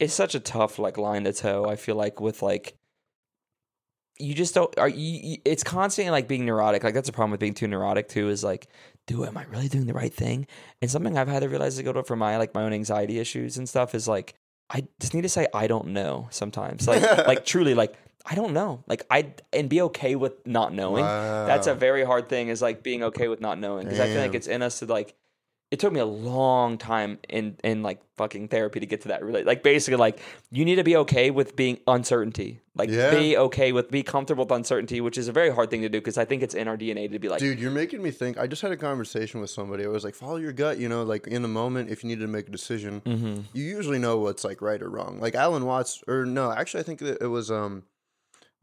it's 0.00 0.14
such 0.14 0.34
a 0.34 0.40
tough 0.40 0.78
like 0.78 0.96
line 0.98 1.24
to 1.24 1.32
toe. 1.32 1.66
I 1.66 1.76
feel 1.76 1.94
like 1.94 2.20
with 2.20 2.42
like 2.42 2.76
you 4.18 4.32
just 4.34 4.54
don't 4.54 4.76
are 4.78 4.88
you, 4.88 5.20
you- 5.22 5.38
it's 5.44 5.62
constantly 5.62 6.10
like 6.10 6.28
being 6.28 6.46
neurotic. 6.46 6.82
Like 6.82 6.94
that's 6.94 7.08
a 7.08 7.12
problem 7.12 7.32
with 7.32 7.40
being 7.40 7.54
too 7.54 7.68
neurotic 7.68 8.08
too 8.08 8.28
is 8.30 8.42
like 8.42 8.68
do 9.06 9.24
am 9.24 9.36
I 9.36 9.44
really 9.44 9.68
doing 9.68 9.86
the 9.86 9.94
right 9.94 10.12
thing? 10.12 10.46
And 10.82 10.90
something 10.90 11.16
I've 11.16 11.28
had 11.28 11.40
to 11.42 11.48
realize 11.48 11.76
to 11.76 11.82
go 11.82 11.92
to 11.92 12.02
for 12.02 12.16
my 12.16 12.38
like 12.38 12.54
my 12.54 12.62
own 12.62 12.72
anxiety 12.72 13.18
issues 13.18 13.56
and 13.58 13.68
stuff 13.68 13.94
is 13.94 14.08
like 14.08 14.34
I 14.70 14.86
just 15.00 15.14
need 15.14 15.22
to 15.22 15.28
say 15.28 15.46
I 15.54 15.66
don't 15.66 15.88
know 15.88 16.28
sometimes. 16.30 16.88
Like 16.88 17.02
like 17.26 17.44
truly 17.44 17.74
like 17.74 17.94
I 18.28 18.34
don't 18.34 18.52
know. 18.52 18.82
Like 18.86 19.06
I 19.10 19.32
and 19.52 19.68
be 19.68 19.82
okay 19.82 20.16
with 20.16 20.46
not 20.46 20.72
knowing. 20.74 21.04
That's 21.04 21.66
a 21.66 21.74
very 21.74 22.04
hard 22.04 22.28
thing 22.28 22.48
is 22.48 22.60
like 22.60 22.82
being 22.82 23.02
okay 23.04 23.28
with 23.28 23.40
not 23.40 23.58
knowing 23.58 23.84
because 23.84 24.00
I 24.00 24.06
feel 24.06 24.20
like 24.20 24.34
it's 24.34 24.48
in 24.48 24.62
us 24.62 24.80
to 24.80 24.86
like 24.86 25.14
it 25.70 25.80
took 25.80 25.92
me 25.92 26.00
a 26.00 26.06
long 26.06 26.78
time 26.78 27.18
in 27.28 27.56
in 27.64 27.82
like 27.82 28.00
fucking 28.16 28.48
therapy 28.48 28.80
to 28.80 28.86
get 28.86 29.00
to 29.02 29.08
that 29.08 29.22
really 29.24 29.42
like 29.42 29.62
basically 29.62 29.96
like 29.96 30.20
you 30.50 30.64
need 30.64 30.76
to 30.76 30.84
be 30.84 30.96
okay 30.96 31.30
with 31.30 31.56
being 31.56 31.78
uncertainty 31.86 32.60
like 32.76 32.88
Yeah. 32.88 33.10
be 33.10 33.36
okay 33.36 33.72
with 33.72 33.90
be 33.90 34.02
comfortable 34.02 34.44
with 34.44 34.52
uncertainty 34.52 35.00
which 35.00 35.18
is 35.18 35.26
a 35.28 35.32
very 35.32 35.50
hard 35.50 35.70
thing 35.70 35.82
to 35.82 35.88
do 35.88 35.98
because 35.98 36.16
i 36.18 36.24
think 36.24 36.42
it's 36.42 36.54
in 36.54 36.68
our 36.68 36.76
dna 36.76 37.10
to 37.10 37.18
be 37.18 37.28
like 37.28 37.40
Dude, 37.40 37.58
you're 37.58 37.72
making 37.72 38.02
me 38.02 38.10
think. 38.10 38.38
I 38.38 38.46
just 38.46 38.62
had 38.62 38.72
a 38.72 38.76
conversation 38.76 39.40
with 39.40 39.50
somebody. 39.50 39.84
I 39.84 39.88
was 39.88 40.04
like, 40.04 40.14
follow 40.14 40.36
your 40.36 40.52
gut. 40.52 40.78
You 40.78 40.88
know, 40.88 41.02
like 41.02 41.26
in 41.26 41.42
the 41.42 41.48
moment, 41.48 41.90
if 41.90 42.02
you 42.02 42.08
need 42.08 42.20
to 42.20 42.26
make 42.26 42.48
a 42.48 42.50
decision, 42.50 43.02
mm-hmm. 43.02 43.40
you 43.52 43.64
usually 43.64 43.98
know 43.98 44.18
what's 44.18 44.44
like 44.44 44.62
right 44.62 44.80
or 44.80 44.88
wrong. 44.88 45.20
Like 45.20 45.34
Alan 45.34 45.64
Watts, 45.64 46.02
or 46.08 46.24
no, 46.24 46.50
actually, 46.50 46.80
I 46.80 46.84
think 46.84 47.02
it 47.02 47.28
was 47.28 47.50
um, 47.50 47.82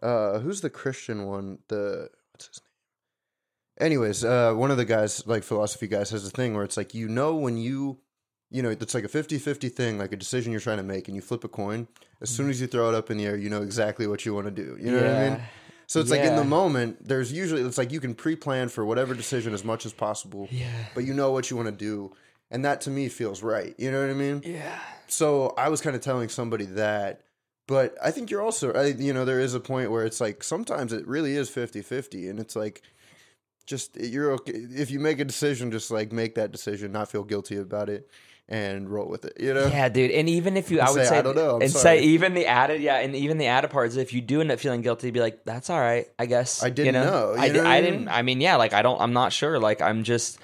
uh, 0.03 0.39
who's 0.39 0.61
the 0.61 0.69
Christian 0.69 1.25
one? 1.25 1.59
The 1.69 2.09
what's 2.31 2.47
his 2.47 2.61
name? 2.61 3.87
Anyways, 3.87 4.23
uh, 4.23 4.53
one 4.53 4.69
of 4.69 4.77
the 4.77 4.85
guys, 4.85 5.25
like 5.25 5.43
philosophy 5.43 5.87
guys, 5.87 6.11
has 6.11 6.27
a 6.27 6.29
thing 6.29 6.53
where 6.53 6.63
it's 6.63 6.77
like 6.77 6.93
you 6.93 7.07
know 7.09 7.35
when 7.35 7.57
you, 7.57 7.97
you 8.51 8.61
know, 8.61 8.69
it's 8.69 8.93
like 8.93 9.03
a 9.03 9.07
50-50 9.07 9.71
thing, 9.71 9.97
like 9.97 10.11
a 10.11 10.15
decision 10.17 10.51
you're 10.51 10.61
trying 10.61 10.77
to 10.77 10.83
make, 10.83 11.07
and 11.07 11.15
you 11.15 11.21
flip 11.21 11.43
a 11.43 11.47
coin. 11.47 11.87
As 12.21 12.29
soon 12.29 12.49
as 12.51 12.61
you 12.61 12.67
throw 12.67 12.89
it 12.89 12.95
up 12.95 13.09
in 13.09 13.17
the 13.17 13.25
air, 13.25 13.35
you 13.35 13.49
know 13.49 13.63
exactly 13.63 14.05
what 14.05 14.25
you 14.25 14.33
want 14.35 14.45
to 14.45 14.51
do. 14.51 14.77
You 14.79 14.91
know 14.91 14.97
what 15.01 15.09
I 15.09 15.29
mean? 15.29 15.41
So 15.87 15.99
it's 15.99 16.09
like 16.11 16.21
in 16.21 16.35
the 16.35 16.43
moment, 16.43 17.07
there's 17.07 17.31
usually 17.33 17.61
it's 17.61 17.77
like 17.77 17.91
you 17.91 17.99
can 17.99 18.13
pre-plan 18.15 18.69
for 18.69 18.85
whatever 18.85 19.13
decision 19.13 19.53
as 19.53 19.63
much 19.63 19.85
as 19.85 19.93
possible, 19.93 20.47
yeah 20.51 20.67
but 20.95 21.03
you 21.03 21.13
know 21.13 21.31
what 21.31 21.49
you 21.49 21.57
want 21.57 21.67
to 21.67 21.75
do, 21.75 22.15
and 22.51 22.63
that 22.65 22.81
to 22.81 22.89
me 22.89 23.09
feels 23.09 23.43
right. 23.43 23.75
You 23.77 23.91
know 23.91 24.01
what 24.01 24.09
I 24.09 24.13
mean? 24.13 24.41
yeah 24.45 24.79
So 25.07 25.53
I 25.57 25.69
was 25.69 25.81
kind 25.81 25.95
of 25.95 26.01
telling 26.01 26.29
somebody 26.29 26.65
that, 26.65 27.21
but 27.67 27.95
I 28.03 28.11
think 28.11 28.29
you're 28.29 28.41
also, 28.41 28.73
I, 28.73 28.87
you 28.87 29.13
know, 29.13 29.25
there 29.25 29.39
is 29.39 29.53
a 29.53 29.59
point 29.59 29.91
where 29.91 30.05
it's 30.05 30.19
like 30.19 30.43
sometimes 30.43 30.91
it 30.93 31.07
really 31.07 31.35
is 31.35 31.49
50-50 31.49 32.29
and 32.29 32.39
it's 32.39 32.55
like 32.55 32.81
just 33.65 33.95
you're 33.97 34.31
okay 34.33 34.53
if 34.53 34.91
you 34.91 34.99
make 34.99 35.19
a 35.19 35.25
decision, 35.25 35.71
just 35.71 35.89
like 35.91 36.11
make 36.11 36.35
that 36.35 36.51
decision, 36.51 36.91
not 36.91 37.09
feel 37.09 37.23
guilty 37.23 37.55
about 37.57 37.89
it, 37.89 38.09
and 38.49 38.89
roll 38.89 39.07
with 39.07 39.23
it. 39.23 39.39
You 39.39 39.53
know? 39.53 39.67
yeah 39.67 39.87
dude 39.87 40.11
and 40.11 40.27
even 40.27 40.57
if 40.57 40.69
you 40.69 40.81
i 40.81 40.89
would 40.89 41.03
say, 41.03 41.05
say 41.05 41.19
"I 41.19 41.21
don't 41.21 41.35
know, 41.35 41.55
I'm 41.55 41.61
and 41.61 41.71
sorry." 41.71 41.99
say 41.99 42.03
even 42.03 42.33
the 42.33 42.45
added 42.45 42.81
yeah 42.81 42.97
and 42.97 43.15
even 43.15 43.37
the 43.37 43.47
added 43.47 43.71
parts, 43.71 43.95
if 43.95 44.11
you 44.13 44.19
do 44.21 44.41
end 44.41 44.51
up 44.51 44.59
feeling 44.59 44.81
guilty 44.81 45.11
be 45.11 45.21
like 45.21 45.45
that's 45.45 45.69
all 45.69 45.79
right 45.79 46.07
i 46.19 46.25
guess 46.25 46.61
I 46.61 46.69
didn't 46.69 46.95
know, 46.95 47.35
i, 47.37 47.45
you 47.45 47.53
di- 47.53 47.59
know 47.61 47.69
I 47.69 47.75
I 47.75 47.81
didn't 47.81 48.07
i 48.09 48.21
mean 48.21 48.41
yeah 48.41 48.57
like 48.57 48.73
i 48.73 48.81
don't 48.81 48.99
i'm 48.99 49.13
not 49.13 49.31
sure 49.31 49.59
like 49.59 49.81
i'm 49.81 50.03
just 50.03 50.39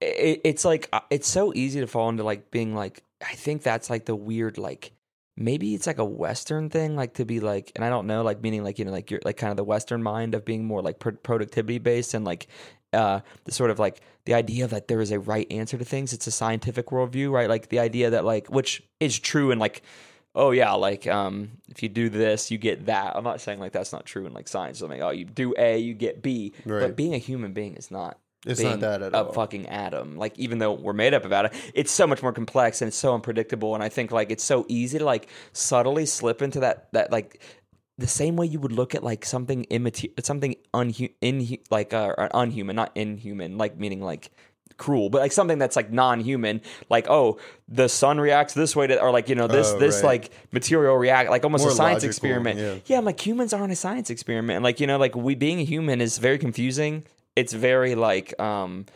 it, 0.00 0.40
it's 0.42 0.64
like 0.64 0.88
uh, 0.92 1.00
it's 1.10 1.28
so 1.28 1.52
easy 1.54 1.80
to 1.80 1.86
fall 1.86 2.08
into 2.08 2.24
like 2.24 2.50
being 2.50 2.74
like 2.74 3.04
i 3.24 3.34
think 3.34 3.62
that's 3.62 3.88
like 3.88 4.04
the 4.04 4.16
weird 4.16 4.58
like 4.58 4.90
maybe 5.36 5.74
it's 5.74 5.86
like 5.86 5.98
a 5.98 6.04
western 6.04 6.70
thing 6.70 6.94
like 6.94 7.14
to 7.14 7.24
be 7.24 7.40
like 7.40 7.72
and 7.74 7.84
i 7.84 7.88
don't 7.88 8.06
know 8.06 8.22
like 8.22 8.40
meaning 8.40 8.62
like 8.62 8.78
you 8.78 8.84
know 8.84 8.92
like 8.92 9.10
you're 9.10 9.20
like 9.24 9.36
kind 9.36 9.50
of 9.50 9.56
the 9.56 9.64
western 9.64 10.02
mind 10.02 10.34
of 10.34 10.44
being 10.44 10.64
more 10.64 10.80
like 10.80 10.98
pro- 11.00 11.12
productivity 11.12 11.78
based 11.78 12.14
and 12.14 12.24
like 12.24 12.46
uh 12.92 13.20
the 13.44 13.52
sort 13.52 13.70
of 13.70 13.78
like 13.78 14.00
the 14.24 14.34
idea 14.34 14.66
that 14.66 14.88
there 14.88 15.00
is 15.00 15.10
a 15.10 15.18
right 15.18 15.50
answer 15.50 15.76
to 15.76 15.84
things. 15.84 16.12
It's 16.12 16.26
a 16.26 16.30
scientific 16.30 16.86
worldview 16.86 17.30
right? 17.30 17.48
Like 17.48 17.68
the 17.68 17.78
idea 17.78 18.10
that 18.10 18.24
like 18.24 18.48
which 18.48 18.82
is 19.00 19.18
true 19.18 19.50
and 19.50 19.60
like 19.60 19.82
oh 20.34 20.50
yeah 20.50 20.72
like 20.72 21.06
um 21.06 21.50
if 21.68 21.82
you 21.82 21.88
do 21.88 22.08
this 22.08 22.50
you 22.50 22.58
get 22.58 22.86
that. 22.86 23.16
I'm 23.16 23.24
not 23.24 23.40
saying 23.40 23.60
like 23.60 23.72
that's 23.72 23.92
not 23.92 24.06
true 24.06 24.26
in 24.26 24.32
like 24.32 24.48
science 24.48 24.82
i 24.82 24.86
mean 24.86 25.02
oh 25.02 25.10
you 25.10 25.24
do 25.24 25.54
a 25.58 25.76
you 25.78 25.94
get 25.94 26.22
b. 26.22 26.52
But 26.80 26.96
being 26.96 27.14
a 27.14 27.18
human 27.18 27.52
being 27.52 27.74
is 27.74 27.90
not 27.90 28.18
It's 28.46 28.60
being 28.60 28.72
not 28.72 28.80
that 28.80 29.02
at 29.02 29.14
all. 29.14 29.22
a 29.22 29.26
all. 29.26 29.32
fucking 29.32 29.66
atom. 29.68 30.16
Like 30.16 30.38
even 30.38 30.58
though 30.58 30.72
we're 30.72 30.92
made 30.92 31.14
up 31.14 31.24
of 31.24 31.32
atom, 31.32 31.50
it's 31.74 31.90
so 31.92 32.06
much 32.06 32.22
more 32.22 32.32
complex 32.32 32.82
and 32.82 32.88
it's 32.88 32.96
so 32.96 33.14
unpredictable. 33.14 33.74
And 33.74 33.82
I 33.82 33.88
think 33.88 34.10
like 34.12 34.30
it's 34.30 34.44
so 34.44 34.66
easy 34.68 34.98
to 34.98 35.04
like 35.04 35.28
subtly 35.52 36.06
slip 36.06 36.42
into 36.42 36.60
that 36.60 36.88
that 36.92 37.10
like 37.10 37.40
the 37.96 38.06
same 38.06 38.36
way 38.36 38.46
you 38.46 38.58
would 38.60 38.72
look 38.72 38.94
at 38.94 39.02
like 39.04 39.24
something 39.24 39.64
immaterial, 39.70 40.14
something 40.22 40.56
unhu- 40.74 41.12
in 41.20 41.58
like 41.70 41.94
uh, 41.94 42.14
unhuman, 42.34 42.74
not 42.76 42.90
inhuman, 42.96 43.56
like 43.56 43.78
meaning 43.78 44.00
like 44.02 44.30
cruel, 44.76 45.08
but 45.08 45.20
like 45.20 45.30
something 45.30 45.56
that's 45.58 45.76
like 45.76 45.92
non-human, 45.92 46.60
like 46.90 47.06
oh 47.08 47.38
the 47.68 47.88
sun 47.88 48.18
reacts 48.18 48.52
this 48.54 48.74
way 48.74 48.88
to, 48.88 49.00
or 49.00 49.12
like 49.12 49.28
you 49.28 49.36
know 49.36 49.46
this 49.46 49.68
Oh, 49.72 49.78
this 49.78 49.96
right. 50.02 50.04
like 50.04 50.30
material 50.50 50.96
react 50.96 51.30
like 51.30 51.44
almost 51.44 51.62
More 51.62 51.70
a 51.70 51.74
science 51.74 52.02
logical, 52.02 52.08
experiment. 52.10 52.58
yeah. 52.58 52.74
yeah, 52.86 52.98
I'm 52.98 53.04
like 53.04 53.24
humans 53.24 53.52
aren't 53.52 53.72
a 53.72 53.76
science 53.76 54.10
experiment. 54.10 54.64
Like 54.64 54.80
you 54.80 54.88
know, 54.88 54.98
like 54.98 55.14
we 55.14 55.36
being 55.36 55.60
a 55.60 55.64
human 55.64 56.00
is 56.00 56.18
very 56.18 56.38
confusing. 56.38 57.04
It's 57.36 57.52
very 57.52 57.94
like 57.94 58.38
um, 58.40 58.86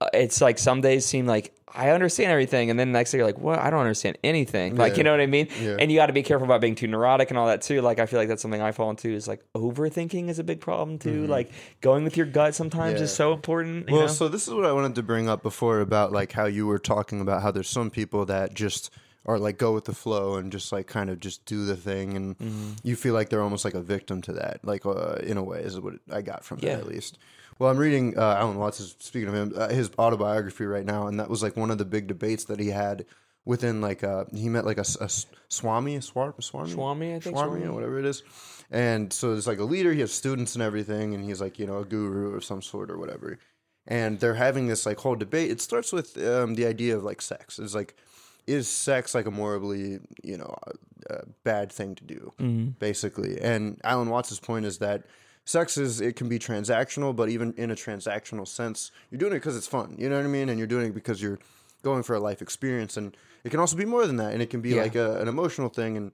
uh, 0.00 0.08
it's 0.12 0.40
like 0.40 0.58
some 0.58 0.80
days 0.80 1.04
seem 1.06 1.26
like 1.26 1.52
I 1.76 1.90
understand 1.90 2.30
everything, 2.30 2.70
and 2.70 2.78
then 2.78 2.92
the 2.92 2.98
next 2.98 3.10
day 3.10 3.18
you're 3.18 3.26
like, 3.26 3.38
what? 3.38 3.58
I 3.58 3.68
don't 3.68 3.80
understand 3.80 4.16
anything. 4.22 4.76
Like 4.76 4.92
Yeah. 4.92 4.98
you 4.98 5.04
know 5.04 5.10
what 5.10 5.20
I 5.20 5.26
mean? 5.26 5.48
Yeah. 5.60 5.76
And 5.80 5.90
you 5.90 5.98
got 5.98 6.06
to 6.06 6.12
be 6.12 6.22
careful 6.22 6.44
about 6.44 6.60
being 6.60 6.76
too 6.76 6.86
neurotic 6.86 7.30
and 7.30 7.38
all 7.38 7.48
that 7.48 7.62
too. 7.62 7.80
Like 7.82 7.98
I 7.98 8.06
feel 8.06 8.20
like 8.20 8.28
that's 8.28 8.42
something 8.42 8.62
I 8.62 8.70
fall 8.70 8.90
into 8.90 9.08
is 9.12 9.26
like 9.26 9.44
overthinking 9.56 10.28
is 10.28 10.38
a 10.38 10.44
big 10.44 10.60
problem 10.60 10.98
too. 11.00 11.26
Like 11.26 11.50
going 11.80 12.04
with 12.04 12.16
your 12.16 12.26
gut 12.26 12.54
sometimes 12.54 13.00
is 13.00 13.12
so 13.12 13.32
important. 13.32 13.88
you 13.88 13.94
Well, 13.94 14.02
know? 14.06 14.12
so 14.12 14.28
this 14.28 14.46
is 14.46 14.54
what 14.54 14.64
I 14.64 14.72
wanted 14.72 14.94
to 14.96 15.02
bring 15.02 15.28
up 15.28 15.42
before 15.42 15.80
about 15.80 16.12
like 16.12 16.30
how 16.32 16.46
you 16.46 16.66
were 16.66 16.78
talking 16.78 17.20
about 17.20 17.42
how 17.42 17.50
there's 17.50 17.68
some 17.68 17.90
people 17.90 18.24
that 18.26 18.54
just 18.54 18.90
are 19.26 19.38
like 19.38 19.56
go 19.58 19.72
with 19.72 19.86
the 19.86 19.94
flow 19.94 20.34
and 20.36 20.52
just 20.52 20.70
like 20.70 20.86
kind 20.86 21.08
of 21.10 21.18
just 21.18 21.44
do 21.44 21.64
the 21.64 21.76
thing 21.76 22.14
and 22.16 22.38
Mm-hmm. 22.38 22.72
you 22.84 22.94
feel 22.94 23.14
like 23.14 23.30
they're 23.30 23.42
almost 23.42 23.64
like 23.64 23.74
a 23.74 23.80
victim 23.80 24.20
to 24.22 24.32
that 24.34 24.60
like 24.64 24.84
uh, 24.86 25.14
in 25.22 25.38
a 25.38 25.42
way 25.42 25.60
is 25.60 25.80
what 25.80 25.94
I 26.12 26.20
got 26.22 26.44
from 26.44 26.58
Yeah. 26.60 26.74
that 26.76 26.82
at 26.82 26.86
least. 26.88 27.18
Well, 27.58 27.70
I'm 27.70 27.78
reading 27.78 28.18
uh, 28.18 28.36
Alan 28.38 28.56
Watts. 28.58 28.96
Speaking 28.98 29.28
of 29.28 29.34
him, 29.34 29.52
uh, 29.56 29.68
his 29.68 29.90
autobiography 29.98 30.64
right 30.66 30.84
now, 30.84 31.06
and 31.06 31.20
that 31.20 31.30
was 31.30 31.42
like 31.42 31.56
one 31.56 31.70
of 31.70 31.78
the 31.78 31.84
big 31.84 32.06
debates 32.06 32.44
that 32.44 32.58
he 32.58 32.68
had 32.68 33.04
within 33.44 33.80
like 33.80 34.02
a 34.02 34.26
he 34.34 34.48
met 34.48 34.64
like 34.64 34.78
a 34.78 34.84
swami, 35.48 35.96
a 35.96 36.02
swar, 36.02 36.34
swami, 36.40 36.70
Swami, 36.70 37.14
I 37.14 37.20
think, 37.20 37.36
swami, 37.36 37.60
Swami. 37.60 37.66
or 37.66 37.72
whatever 37.72 37.98
it 37.98 38.04
is. 38.06 38.22
And 38.70 39.12
so 39.12 39.32
there's 39.32 39.46
like 39.46 39.58
a 39.58 39.64
leader. 39.64 39.92
He 39.92 40.00
has 40.00 40.12
students 40.12 40.54
and 40.54 40.62
everything, 40.62 41.14
and 41.14 41.24
he's 41.24 41.40
like 41.40 41.58
you 41.58 41.66
know 41.66 41.78
a 41.78 41.84
guru 41.84 42.34
of 42.34 42.44
some 42.44 42.62
sort 42.62 42.90
or 42.90 42.98
whatever. 42.98 43.38
And 43.86 44.18
they're 44.18 44.34
having 44.34 44.66
this 44.66 44.86
like 44.86 44.98
whole 44.98 45.14
debate. 45.14 45.50
It 45.50 45.60
starts 45.60 45.92
with 45.92 46.16
um, 46.26 46.54
the 46.54 46.66
idea 46.66 46.96
of 46.96 47.04
like 47.04 47.20
sex. 47.22 47.58
It's 47.58 47.74
like 47.74 47.94
is 48.46 48.68
sex 48.68 49.14
like 49.14 49.24
a 49.26 49.30
morally 49.30 50.00
you 50.22 50.36
know 50.36 50.54
uh, 50.66 51.14
uh, 51.14 51.22
bad 51.44 51.72
thing 51.72 51.94
to 51.94 52.04
do 52.04 52.30
Mm-hmm. 52.38 52.70
basically 52.78 53.40
and 53.40 53.80
alan 53.84 54.10
watts's 54.10 54.38
point 54.38 54.66
is 54.66 54.78
that 54.78 55.04
sex 55.44 55.76
is 55.76 56.00
it 56.00 56.16
can 56.16 56.28
be 56.28 56.38
transactional 56.38 57.14
but 57.14 57.28
even 57.28 57.52
in 57.56 57.70
a 57.70 57.74
transactional 57.74 58.46
sense 58.46 58.90
you're 59.10 59.18
doing 59.18 59.32
it 59.32 59.36
because 59.36 59.56
it's 59.56 59.66
fun 59.66 59.94
you 59.98 60.08
know 60.08 60.16
what 60.16 60.24
i 60.24 60.28
mean 60.28 60.48
and 60.48 60.58
you're 60.58 60.66
doing 60.66 60.86
it 60.88 60.94
because 60.94 61.20
you're 61.20 61.38
going 61.82 62.02
for 62.02 62.14
a 62.16 62.20
life 62.20 62.40
experience 62.40 62.96
and 62.96 63.16
it 63.44 63.50
can 63.50 63.60
also 63.60 63.76
be 63.76 63.84
more 63.84 64.06
than 64.06 64.16
that 64.16 64.32
and 64.32 64.40
it 64.42 64.48
can 64.48 64.60
be 64.62 64.70
Yeah. 64.70 64.82
like 64.82 64.94
a, 64.94 65.20
an 65.20 65.28
emotional 65.28 65.68
thing 65.68 65.96
and 65.96 66.12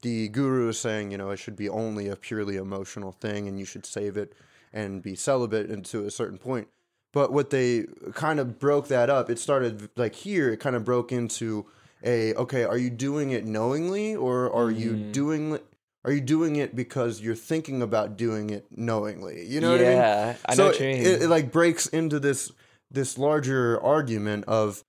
the 0.00 0.28
guru 0.28 0.68
is 0.68 0.78
saying 0.78 1.10
you 1.10 1.18
know 1.18 1.30
it 1.30 1.38
should 1.38 1.56
be 1.56 1.68
only 1.68 2.08
a 2.08 2.16
purely 2.16 2.56
emotional 2.56 3.12
thing 3.12 3.46
and 3.46 3.58
you 3.58 3.64
should 3.64 3.84
save 3.86 4.16
it 4.16 4.32
and 4.72 5.02
be 5.02 5.14
celibate 5.14 5.68
until 5.68 6.06
a 6.06 6.10
certain 6.10 6.38
point 6.38 6.68
but 7.12 7.30
what 7.30 7.50
they 7.50 7.84
kind 8.14 8.40
of 8.40 8.58
broke 8.58 8.88
that 8.88 9.10
up, 9.10 9.28
it 9.28 9.38
started 9.38 9.90
like 9.96 10.14
here, 10.14 10.50
it 10.50 10.56
kind 10.60 10.74
of 10.74 10.82
broke 10.82 11.12
into 11.12 11.66
a 12.02 12.32
okay, 12.36 12.64
are 12.64 12.78
you 12.78 12.88
doing 12.88 13.32
it 13.32 13.44
knowingly 13.44 14.16
or 14.16 14.50
are 14.50 14.70
you 14.70 14.92
Mm. 14.94 15.12
doing 15.12 15.58
are 16.04 16.12
you 16.12 16.20
doing 16.20 16.56
it 16.56 16.74
because 16.74 17.20
you're 17.20 17.34
thinking 17.36 17.80
about 17.82 18.16
doing 18.16 18.50
it 18.50 18.66
knowingly? 18.70 19.46
You 19.46 19.60
know 19.60 19.72
what 19.72 19.80
I 19.80 19.84
mean? 19.84 19.92
yeah, 19.92 20.36
I 20.46 20.52
know 20.52 20.56
so 20.56 20.66
what 20.66 20.80
you 20.80 20.86
mean. 20.86 21.06
It, 21.06 21.22
it 21.22 21.28
like 21.28 21.52
breaks 21.52 21.86
into 21.86 22.18
this 22.18 22.50
this 22.90 23.16
larger 23.18 23.80
argument 23.82 24.44
of 24.46 24.84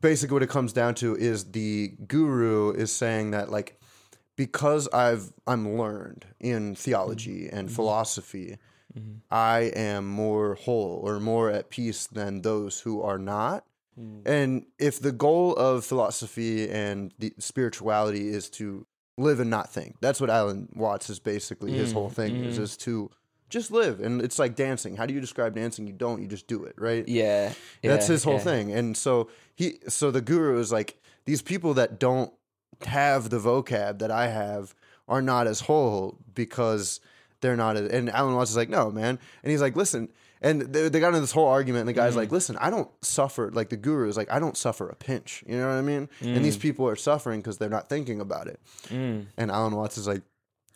basically 0.00 0.34
what 0.34 0.42
it 0.42 0.48
comes 0.50 0.72
down 0.72 0.94
to 0.96 1.16
is 1.16 1.44
the 1.52 1.92
guru 2.06 2.72
is 2.72 2.92
saying 2.92 3.32
that 3.32 3.50
like 3.50 3.78
because 4.36 4.88
I've 4.88 5.32
I'm 5.46 5.76
learned 5.78 6.26
in 6.40 6.74
theology 6.74 7.48
and 7.48 7.68
Mm-hmm. 7.68 7.74
philosophy, 7.74 8.56
I 9.30 9.72
am 9.74 10.06
more 10.08 10.54
whole 10.54 11.00
or 11.04 11.18
more 11.20 11.50
at 11.50 11.68
peace 11.70 12.06
than 12.06 12.42
those 12.42 12.80
who 12.80 13.02
are 13.02 13.18
not. 13.18 13.64
Mm. 14.00 14.22
And 14.26 14.66
if 14.78 15.00
the 15.00 15.12
goal 15.12 15.54
of 15.56 15.84
philosophy 15.84 16.68
and 16.70 17.12
the 17.18 17.32
spirituality 17.38 18.28
is 18.28 18.48
to 18.50 18.86
live 19.16 19.40
and 19.40 19.50
not 19.50 19.70
think, 19.72 19.96
that's 20.00 20.20
what 20.20 20.30
Alan 20.30 20.68
Watts 20.74 21.08
is 21.10 21.18
basically 21.20 21.72
his 21.72 21.90
Mm, 21.90 21.94
whole 21.94 22.10
thing 22.10 22.44
is 22.44 22.58
is 22.58 22.76
to 22.78 23.10
just 23.48 23.70
live. 23.70 24.00
And 24.00 24.20
it's 24.20 24.38
like 24.38 24.56
dancing. 24.56 24.96
How 24.96 25.06
do 25.06 25.14
you 25.14 25.20
describe 25.20 25.54
dancing? 25.54 25.86
You 25.86 25.92
don't. 25.92 26.20
You 26.20 26.26
just 26.26 26.46
do 26.46 26.64
it, 26.64 26.74
right? 26.76 27.06
yeah, 27.06 27.52
That's 27.82 28.08
yeah, 28.08 28.12
his 28.12 28.24
whole 28.24 28.34
yeah. 28.34 28.40
thing. 28.40 28.72
And 28.72 28.96
so 28.96 29.28
he 29.54 29.78
so 29.88 30.10
the 30.10 30.20
guru 30.20 30.58
is 30.58 30.72
like 30.72 31.00
these 31.26 31.42
people 31.42 31.74
that 31.74 32.00
don't 32.00 32.32
have 32.86 33.30
the 33.30 33.38
vocab 33.38 34.00
that 34.00 34.10
I 34.10 34.26
have 34.28 34.74
are 35.06 35.22
not 35.22 35.46
as 35.46 35.60
whole 35.60 36.18
because 36.34 37.00
they're 37.40 37.56
not 37.56 37.76
as, 37.76 37.90
and 37.90 38.10
Alan 38.10 38.34
Watts 38.34 38.50
is 38.50 38.56
like, 38.56 38.68
no, 38.70 38.90
man. 38.90 39.18
And 39.42 39.50
he's 39.50 39.60
like, 39.60 39.76
listen, 39.76 40.08
and 40.44 40.62
they, 40.62 40.88
they 40.88 41.00
got 41.00 41.08
into 41.08 41.20
this 41.20 41.32
whole 41.32 41.48
argument, 41.48 41.80
and 41.80 41.88
the 41.88 41.92
guy's 41.92 42.10
Mm-hmm. 42.10 42.18
like, 42.20 42.32
listen, 42.32 42.56
I 42.60 42.70
don't 42.70 42.88
suffer 43.02 43.50
like 43.50 43.70
the 43.70 43.76
guru 43.76 44.08
is 44.08 44.16
like, 44.16 44.30
I 44.30 44.38
don't 44.38 44.56
suffer 44.56 44.88
a 44.88 44.94
pinch. 44.94 45.42
You 45.48 45.56
know 45.58 45.66
what 45.66 45.74
I 45.74 45.82
mean? 45.82 46.08
And 46.20 46.38
Mm. 46.38 46.42
these 46.42 46.56
people 46.56 46.88
are 46.88 46.96
suffering 46.96 47.40
because 47.40 47.58
they're 47.58 47.68
not 47.68 47.88
thinking 47.88 48.20
about 48.20 48.46
it. 48.46 48.60
Mm. 48.88 49.26
And 49.36 49.50
Alan 49.50 49.74
Watts 49.74 49.98
is 49.98 50.06
like, 50.06 50.22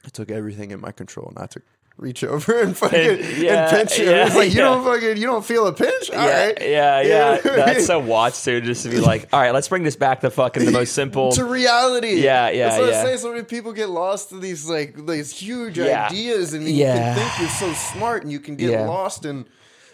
I 0.05 0.09
took 0.09 0.31
everything 0.31 0.71
in 0.73 0.81
my 0.81 0.91
control 0.93 1.33
not 1.37 1.51
to 1.53 1.63
reach 1.97 2.23
over 2.23 2.61
and 2.61 2.77
fucking 2.83 3.19
yeah, 3.39 3.67
and 3.69 3.77
pinch 3.77 3.99
you. 3.99 4.05
yeah, 4.05 4.27
it's 4.27 4.37
like 4.37 4.51
you 4.53 4.59
yeah. 4.61 4.67
don't 4.69 4.85
fucking 4.85 5.17
you 5.17 5.27
don't 5.27 5.45
feel 5.45 5.67
a 5.67 5.73
pinch. 5.73 6.11
All 6.13 6.25
yeah, 6.25 6.45
right. 6.47 6.59
yeah, 6.63 7.01
yeah. 7.01 7.39
I 7.45 7.49
That's 7.57 7.87
so 7.87 7.99
Watts 7.99 8.45
too, 8.45 8.61
just 8.61 8.85
to 8.85 8.89
be 8.89 9.01
like, 9.01 9.29
all 9.33 9.41
right, 9.41 9.53
let's 9.53 9.67
bring 9.67 9.83
this 9.83 9.97
back 9.97 10.21
to 10.21 10.31
fucking 10.31 10.65
the 10.65 10.71
most 10.71 10.93
simple. 10.93 11.33
to 11.39 11.45
reality. 11.45 12.21
Yeah, 12.23 12.51
yeah, 12.51 12.69
That's 12.69 12.81
what 12.81 12.91
yeah. 12.93 13.01
I 13.01 13.05
say. 13.05 13.17
So 13.17 13.33
many 13.33 13.43
people 13.43 13.73
get 13.73 13.89
lost 13.89 14.31
in 14.31 14.39
these 14.39 14.69
like 14.69 15.07
these 15.07 15.33
huge 15.33 15.77
Yeah. 15.77 16.07
ideas, 16.07 16.55
and 16.55 16.63
you 16.69 16.75
Yeah. 16.75 16.95
can 16.95 17.17
think 17.17 17.41
you're 17.41 17.49
so 17.59 17.73
smart, 17.73 18.23
and 18.23 18.31
you 18.31 18.39
can 18.39 18.55
get 18.55 18.71
Yeah. 18.71 18.87
lost 18.87 19.25
in, 19.25 19.47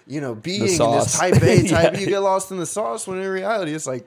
you 0.06 0.20
know, 0.20 0.34
being 0.34 0.62
in 0.62 0.66
this 0.66 1.18
type 1.18 1.42
A 1.42 1.68
type. 1.68 1.94
Yeah. 1.94 2.00
You 2.00 2.06
get 2.06 2.18
lost 2.20 2.50
in 2.50 2.58
the 2.58 2.66
sauce 2.66 3.06
when 3.06 3.18
in 3.18 3.28
reality 3.28 3.74
it's 3.74 3.86
like, 3.86 4.06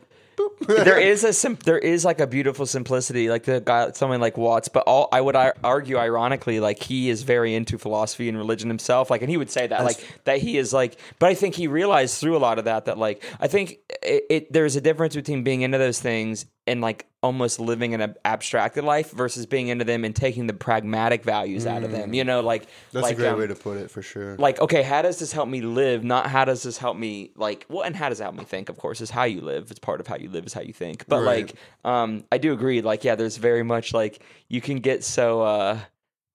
there 0.68 1.00
is 1.00 1.24
a 1.24 1.34
sim- 1.34 1.58
there 1.66 1.80
is 1.80 2.06
like 2.06 2.20
a 2.20 2.28
beautiful 2.28 2.68
simplicity, 2.68 3.30
like 3.30 3.46
the 3.46 3.60
guy, 3.60 3.92
someone 3.92 4.22
like 4.22 4.38
Watts. 4.38 4.68
But 4.68 4.84
all 4.86 5.10
I 5.12 5.20
would 5.20 5.36
ar- 5.36 5.56
argue, 5.64 5.98
ironically, 5.98 6.60
like 6.60 6.82
he 6.84 7.10
is 7.10 7.24
very 7.24 7.56
into 7.56 7.80
philosophy 7.80 8.30
and 8.30 8.38
religion 8.38 8.70
himself. 8.70 9.10
Like, 9.10 9.22
and 9.22 9.32
he 9.32 9.38
would 9.38 9.50
say 9.50 9.66
that, 9.66 9.84
like 9.84 9.98
that 10.26 10.38
he 10.38 10.58
is 10.58 10.74
like. 10.74 11.00
But 11.18 11.30
I 11.30 11.34
think 11.34 11.56
he 11.56 11.68
realized 11.68 12.20
through 12.20 12.38
a 12.38 12.40
lot 12.40 12.60
of 12.60 12.66
that 12.66 12.86
that 12.86 13.00
like 13.00 13.24
I 13.40 13.48
think 13.48 13.80
it, 14.04 14.24
it 14.30 14.54
there's 14.54 14.76
a 14.76 14.82
difference 14.82 15.16
between 15.16 15.44
being 15.44 15.62
into 15.62 15.80
those 15.80 16.00
things 16.00 16.46
and 16.68 16.82
like 16.82 17.06
almost 17.24 17.60
living 17.60 17.94
an 17.96 18.14
abstracted 18.26 18.84
life 18.84 19.10
versus 19.12 19.46
being 19.46 19.70
into 19.70 19.84
them 19.84 20.06
and 20.06 20.16
taking 20.16 20.46
the 20.48 20.54
pragmatic 20.54 21.24
values 21.24 21.66
out 21.66 21.84
of 21.84 21.92
them. 21.92 22.14
You 22.14 22.24
know, 22.24 22.42
like 22.42 22.64
Mm. 22.64 22.68
That's 22.92 23.04
like, 23.04 23.14
a 23.14 23.16
great 23.16 23.30
um, 23.30 23.40
way 23.40 23.48
to 23.48 23.56
put 23.56 23.78
it 23.78 23.90
for 23.90 24.02
sure. 24.02 24.36
like 24.38 24.60
okay 24.62 24.82
how 24.84 25.02
does 25.02 25.18
this 25.20 25.32
help 25.32 25.48
me 25.50 25.62
live 25.62 26.04
not 26.04 26.28
how 26.28 26.46
does 26.46 26.62
this 26.64 26.78
help 26.78 26.96
me 26.98 27.32
like 27.36 27.66
well 27.70 27.84
and 27.84 27.96
how 27.96 28.10
does 28.10 28.20
it 28.20 28.24
help 28.24 28.36
me 28.36 28.44
think 28.44 28.70
of 28.70 28.78
course 28.78 29.02
is 29.02 29.10
how 29.10 29.24
you 29.24 29.42
live 29.42 29.70
it's 29.72 29.80
part 29.80 30.00
of 30.00 30.08
how 30.08 30.16
you 30.18 30.30
live 30.30 30.46
is 30.46 30.54
how 30.54 30.62
you 30.62 30.74
think 30.74 31.06
but 31.08 31.18
Right. 31.22 31.48
like 31.48 31.56
um 31.86 32.24
i 32.32 32.38
do 32.38 32.54
agree 32.54 32.82
like 32.82 33.04
yeah 33.04 33.16
there's 33.16 33.38
very 33.38 33.64
much 33.64 33.94
like 33.94 34.22
you 34.48 34.62
can 34.62 34.78
get 34.80 35.04
so 35.04 35.42
uh 35.42 35.80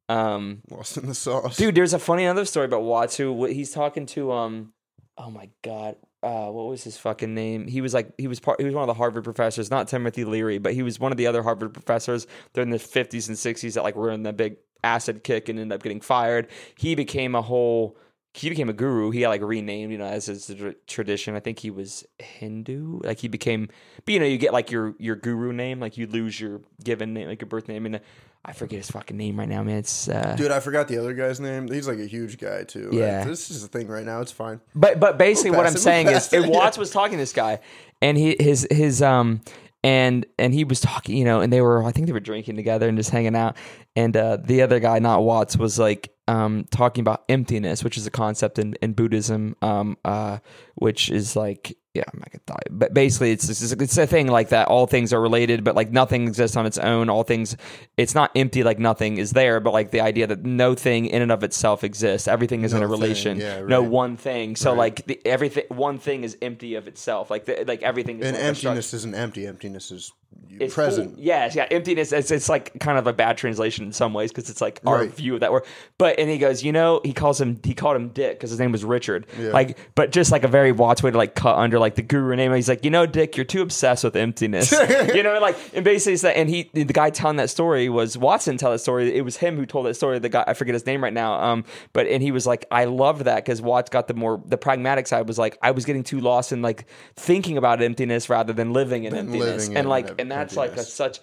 um 0.08 0.62
lost 0.70 0.96
in 0.96 1.06
the 1.06 1.14
sauce, 1.14 1.56
dude 1.56 1.74
there's 1.74 1.94
a 1.94 1.98
funny 1.98 2.26
other 2.26 2.44
story 2.44 2.66
about 2.66 2.82
watts 2.82 3.16
who 3.16 3.46
wh- 3.46 3.50
he's 3.50 3.70
talking 3.72 4.06
to 4.06 4.32
um 4.32 4.72
oh 5.18 5.30
my 5.30 5.48
god 5.62 5.96
uh, 6.22 6.48
what 6.48 6.66
was 6.66 6.84
his 6.84 6.96
fucking 6.96 7.34
name? 7.34 7.66
He 7.66 7.80
was 7.80 7.92
like 7.92 8.12
he 8.16 8.28
was 8.28 8.38
part. 8.38 8.60
He 8.60 8.64
was 8.64 8.74
one 8.74 8.82
of 8.82 8.86
the 8.86 8.94
Harvard 8.94 9.24
professors, 9.24 9.70
not 9.70 9.88
Timothy 9.88 10.24
Leary, 10.24 10.58
but 10.58 10.72
he 10.72 10.82
was 10.82 11.00
one 11.00 11.10
of 11.12 11.18
the 11.18 11.26
other 11.26 11.42
Harvard 11.42 11.74
professors 11.74 12.26
during 12.52 12.70
the 12.70 12.78
fifties 12.78 13.28
and 13.28 13.36
sixties 13.36 13.74
that 13.74 13.82
like 13.82 13.96
were 13.96 14.10
in 14.10 14.22
the 14.22 14.32
big 14.32 14.56
acid 14.84 15.24
kick 15.24 15.48
and 15.48 15.58
ended 15.58 15.74
up 15.74 15.82
getting 15.82 16.00
fired. 16.00 16.48
He 16.76 16.94
became 16.94 17.34
a 17.34 17.42
whole. 17.42 17.96
He 18.34 18.48
became 18.48 18.68
a 18.70 18.72
guru. 18.72 19.10
He 19.10 19.20
got 19.20 19.28
like 19.28 19.42
renamed, 19.42 19.92
you 19.92 19.98
know, 19.98 20.06
as 20.06 20.26
his 20.26 20.46
tr- 20.46 20.70
tradition. 20.86 21.34
I 21.34 21.40
think 21.40 21.58
he 21.58 21.70
was 21.70 22.06
Hindu. 22.18 23.00
Like 23.02 23.18
he 23.18 23.28
became, 23.28 23.68
but 24.04 24.14
you 24.14 24.20
know, 24.20 24.26
you 24.26 24.38
get 24.38 24.52
like 24.52 24.70
your 24.70 24.94
your 24.98 25.16
guru 25.16 25.52
name, 25.52 25.80
like 25.80 25.98
you 25.98 26.06
lose 26.06 26.40
your 26.40 26.62
given 26.82 27.12
name, 27.12 27.28
like 27.28 27.40
your 27.40 27.48
birth 27.48 27.68
name, 27.68 27.84
and 27.84 28.00
I 28.44 28.52
forget 28.52 28.78
his 28.78 28.90
fucking 28.90 29.16
name 29.16 29.38
right 29.38 29.48
now, 29.48 29.62
man. 29.62 29.76
It's 29.78 30.08
uh, 30.08 30.34
dude. 30.36 30.50
I 30.50 30.58
forgot 30.58 30.88
the 30.88 30.98
other 30.98 31.14
guy's 31.14 31.38
name. 31.38 31.68
He's 31.70 31.86
like 31.86 31.98
a 32.00 32.06
huge 32.06 32.38
guy 32.38 32.64
too. 32.64 32.86
Like, 32.90 32.94
Yeah. 32.94 33.24
this 33.24 33.50
is 33.50 33.62
the 33.62 33.68
thing 33.68 33.86
right 33.86 34.04
now. 34.04 34.20
It's 34.20 34.32
fine. 34.32 34.60
But 34.74 34.98
but 34.98 35.16
basically, 35.16 35.50
We'll 35.52 35.60
what 35.60 35.66
I'm 35.66 35.72
it, 35.72 35.76
we'll 35.76 35.82
saying 35.82 36.06
is, 36.08 36.12
pass 36.14 36.32
it, 36.32 36.42
and 36.42 36.50
Watts 36.52 36.76
was 36.76 36.90
talking 36.90 37.12
to 37.18 37.22
this 37.22 37.32
guy, 37.32 37.60
and 38.00 38.18
he 38.18 38.36
his 38.40 38.66
his 38.70 39.00
um 39.00 39.42
and 39.84 40.26
and 40.38 40.52
he 40.52 40.64
was 40.64 40.80
talking, 40.80 41.16
you 41.16 41.24
know, 41.24 41.40
and 41.40 41.52
they 41.52 41.60
were 41.60 41.84
I 41.84 41.92
think 41.92 42.06
they 42.08 42.12
were 42.12 42.20
drinking 42.20 42.56
together 42.56 42.88
and 42.88 42.98
just 42.98 43.10
hanging 43.10 43.36
out, 43.36 43.56
and 43.94 44.16
uh, 44.16 44.38
the 44.38 44.62
other 44.62 44.80
guy, 44.80 44.98
not 44.98 45.22
Watts, 45.22 45.56
was 45.56 45.78
like 45.78 46.12
um 46.26 46.64
talking 46.72 47.02
about 47.02 47.22
emptiness, 47.28 47.84
which 47.84 47.96
is 47.96 48.06
a 48.06 48.10
concept 48.10 48.58
in 48.58 48.74
in 48.82 48.92
Buddhism, 48.92 49.54
um 49.62 49.96
uh 50.04 50.38
which 50.74 51.10
is 51.10 51.36
like 51.36 51.76
yeah, 51.94 52.04
I'm 52.12 52.18
not 52.20 52.30
gonna 52.32 52.42
die. 52.46 52.62
But 52.70 52.94
basically, 52.94 53.32
it's 53.32 53.48
it's, 53.48 53.72
it's 53.72 53.98
a 53.98 54.06
thing 54.06 54.28
like 54.28 54.48
that. 54.48 54.68
All 54.68 54.86
things 54.86 55.12
are 55.12 55.20
related, 55.20 55.62
but 55.62 55.74
like 55.76 55.90
nothing 55.90 56.26
exists 56.26 56.56
on 56.56 56.64
its 56.64 56.78
own. 56.78 57.10
All 57.10 57.22
things, 57.22 57.56
it's 57.98 58.14
not 58.14 58.30
empty. 58.34 58.62
Like 58.62 58.78
nothing 58.78 59.18
is 59.18 59.32
there, 59.32 59.60
but 59.60 59.72
like 59.72 59.90
the 59.90 60.00
idea 60.00 60.26
that 60.26 60.42
no 60.44 60.74
thing 60.74 61.06
in 61.06 61.20
and 61.22 61.30
of 61.30 61.42
itself 61.44 61.84
exists. 61.84 62.28
Everything 62.28 62.62
is 62.62 62.72
in 62.72 62.78
a 62.78 62.80
thing, 62.86 62.90
relation. 62.90 63.38
yeah, 63.38 63.62
No 63.66 63.82
one 63.82 64.16
thing. 64.16 64.56
So 64.56 64.70
Right. 64.70 64.78
like 64.78 65.06
the, 65.06 65.20
everything, 65.26 65.64
one 65.68 65.98
thing 65.98 66.24
is 66.24 66.36
empty 66.40 66.76
of 66.76 66.88
itself. 66.88 67.30
Like 67.30 67.44
the, 67.44 67.64
like 67.66 67.82
everything. 67.82 68.20
Is 68.20 68.26
And 68.26 68.36
like 68.36 68.42
a 68.42 68.54
structure. 68.54 68.68
emptiness 68.68 68.94
isn't 68.94 69.14
empty. 69.14 69.46
Emptiness 69.46 69.90
is 69.90 70.12
It's 70.60 70.74
present. 70.74 71.14
full. 71.14 71.24
Yes, 71.24 71.56
yeah. 71.56 71.66
Emptiness. 71.70 72.12
It's, 72.12 72.30
it's 72.30 72.48
like 72.48 72.78
kind 72.78 72.96
of 72.98 73.06
a 73.06 73.12
bad 73.12 73.36
translation 73.38 73.86
in 73.86 73.92
some 73.92 74.12
ways 74.14 74.30
because 74.30 74.48
it's 74.50 74.60
like 74.60 74.80
our 74.86 74.98
Right. 75.00 75.10
view 75.12 75.34
of 75.34 75.40
that 75.40 75.50
word. 75.50 75.64
But 75.98 76.18
and 76.20 76.28
he 76.30 76.38
goes, 76.38 76.62
you 76.62 76.70
know, 76.72 77.00
he 77.04 77.12
calls 77.12 77.40
him. 77.40 77.58
He 77.64 77.74
called 77.74 77.96
him 77.96 78.10
Dick 78.10 78.38
because 78.38 78.50
his 78.50 78.60
name 78.60 78.70
was 78.70 78.84
Richard. 78.84 79.26
Yeah. 79.40 79.48
Like, 79.50 79.78
but 79.94 80.12
just 80.12 80.30
like 80.30 80.44
a 80.44 80.48
very 80.48 80.70
Watts 80.70 81.02
way 81.02 81.10
to 81.10 81.16
like 81.16 81.34
cut 81.34 81.56
under 81.56 81.78
like 81.78 81.94
the 81.96 82.02
guru 82.02 82.36
name. 82.36 82.52
He's 82.54 82.68
like, 82.68 82.84
you 82.84 82.90
know, 82.90 83.06
Dick, 83.06 83.36
you're 83.36 83.44
too 83.46 83.62
obsessed 83.62 84.04
with 84.04 84.14
emptiness. 84.14 84.70
you 85.14 85.22
know, 85.22 85.38
like 85.40 85.56
and 85.74 85.84
basically 85.84 86.12
it's 86.12 86.22
that. 86.22 86.36
And 86.36 86.48
he, 86.48 86.70
the 86.74 86.84
guy 86.84 87.10
telling 87.10 87.38
that 87.38 87.50
story 87.50 87.88
was 87.88 88.16
Watson. 88.16 88.56
Tell 88.58 88.70
that 88.72 88.78
story. 88.80 89.16
It 89.16 89.22
was 89.24 89.38
him 89.38 89.56
who 89.56 89.66
told 89.66 89.86
that 89.86 89.94
story. 89.94 90.18
The 90.18 90.28
guy, 90.28 90.44
I 90.46 90.54
forget 90.54 90.74
his 90.74 90.86
name 90.86 91.02
right 91.02 91.14
now. 91.14 91.42
Um, 91.42 91.64
but 91.92 92.06
and 92.06 92.22
he 92.22 92.30
was 92.30 92.46
like, 92.46 92.66
I 92.70 92.84
loved 92.84 93.22
that 93.24 93.36
because 93.44 93.60
Watts 93.62 93.90
got 93.90 94.06
the 94.06 94.14
more 94.14 94.40
the 94.46 94.58
pragmatic 94.58 95.06
side 95.08 95.26
was 95.26 95.38
like 95.38 95.58
I 95.62 95.70
was 95.72 95.86
getting 95.86 96.04
too 96.04 96.20
lost 96.20 96.52
in 96.52 96.62
like 96.62 96.86
thinking 97.16 97.56
about 97.56 97.82
emptiness 97.82 98.28
rather 98.28 98.52
than 98.52 98.72
living 98.74 99.04
in 99.04 99.14
Than 99.14 99.26
emptiness. 99.26 99.62
living 99.68 99.76
and 99.78 99.86
in 99.86 99.88
like 99.90 100.20
and 100.22 100.30
that's 100.30 100.56
like 100.56 100.76
a 100.76 100.82
such 100.84 101.20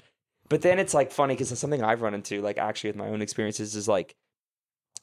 but 0.50 0.62
then 0.62 0.80
it's 0.80 0.94
like 0.94 1.12
funny 1.12 1.36
because 1.36 1.52
it's 1.52 1.62
something 1.62 1.84
I've 1.84 2.02
run 2.02 2.14
into, 2.16 2.42
like 2.42 2.58
actually 2.58 2.90
with 2.90 2.98
my 2.98 3.08
own 3.08 3.22
experiences, 3.22 3.76
is 3.76 3.88
like 3.88 4.16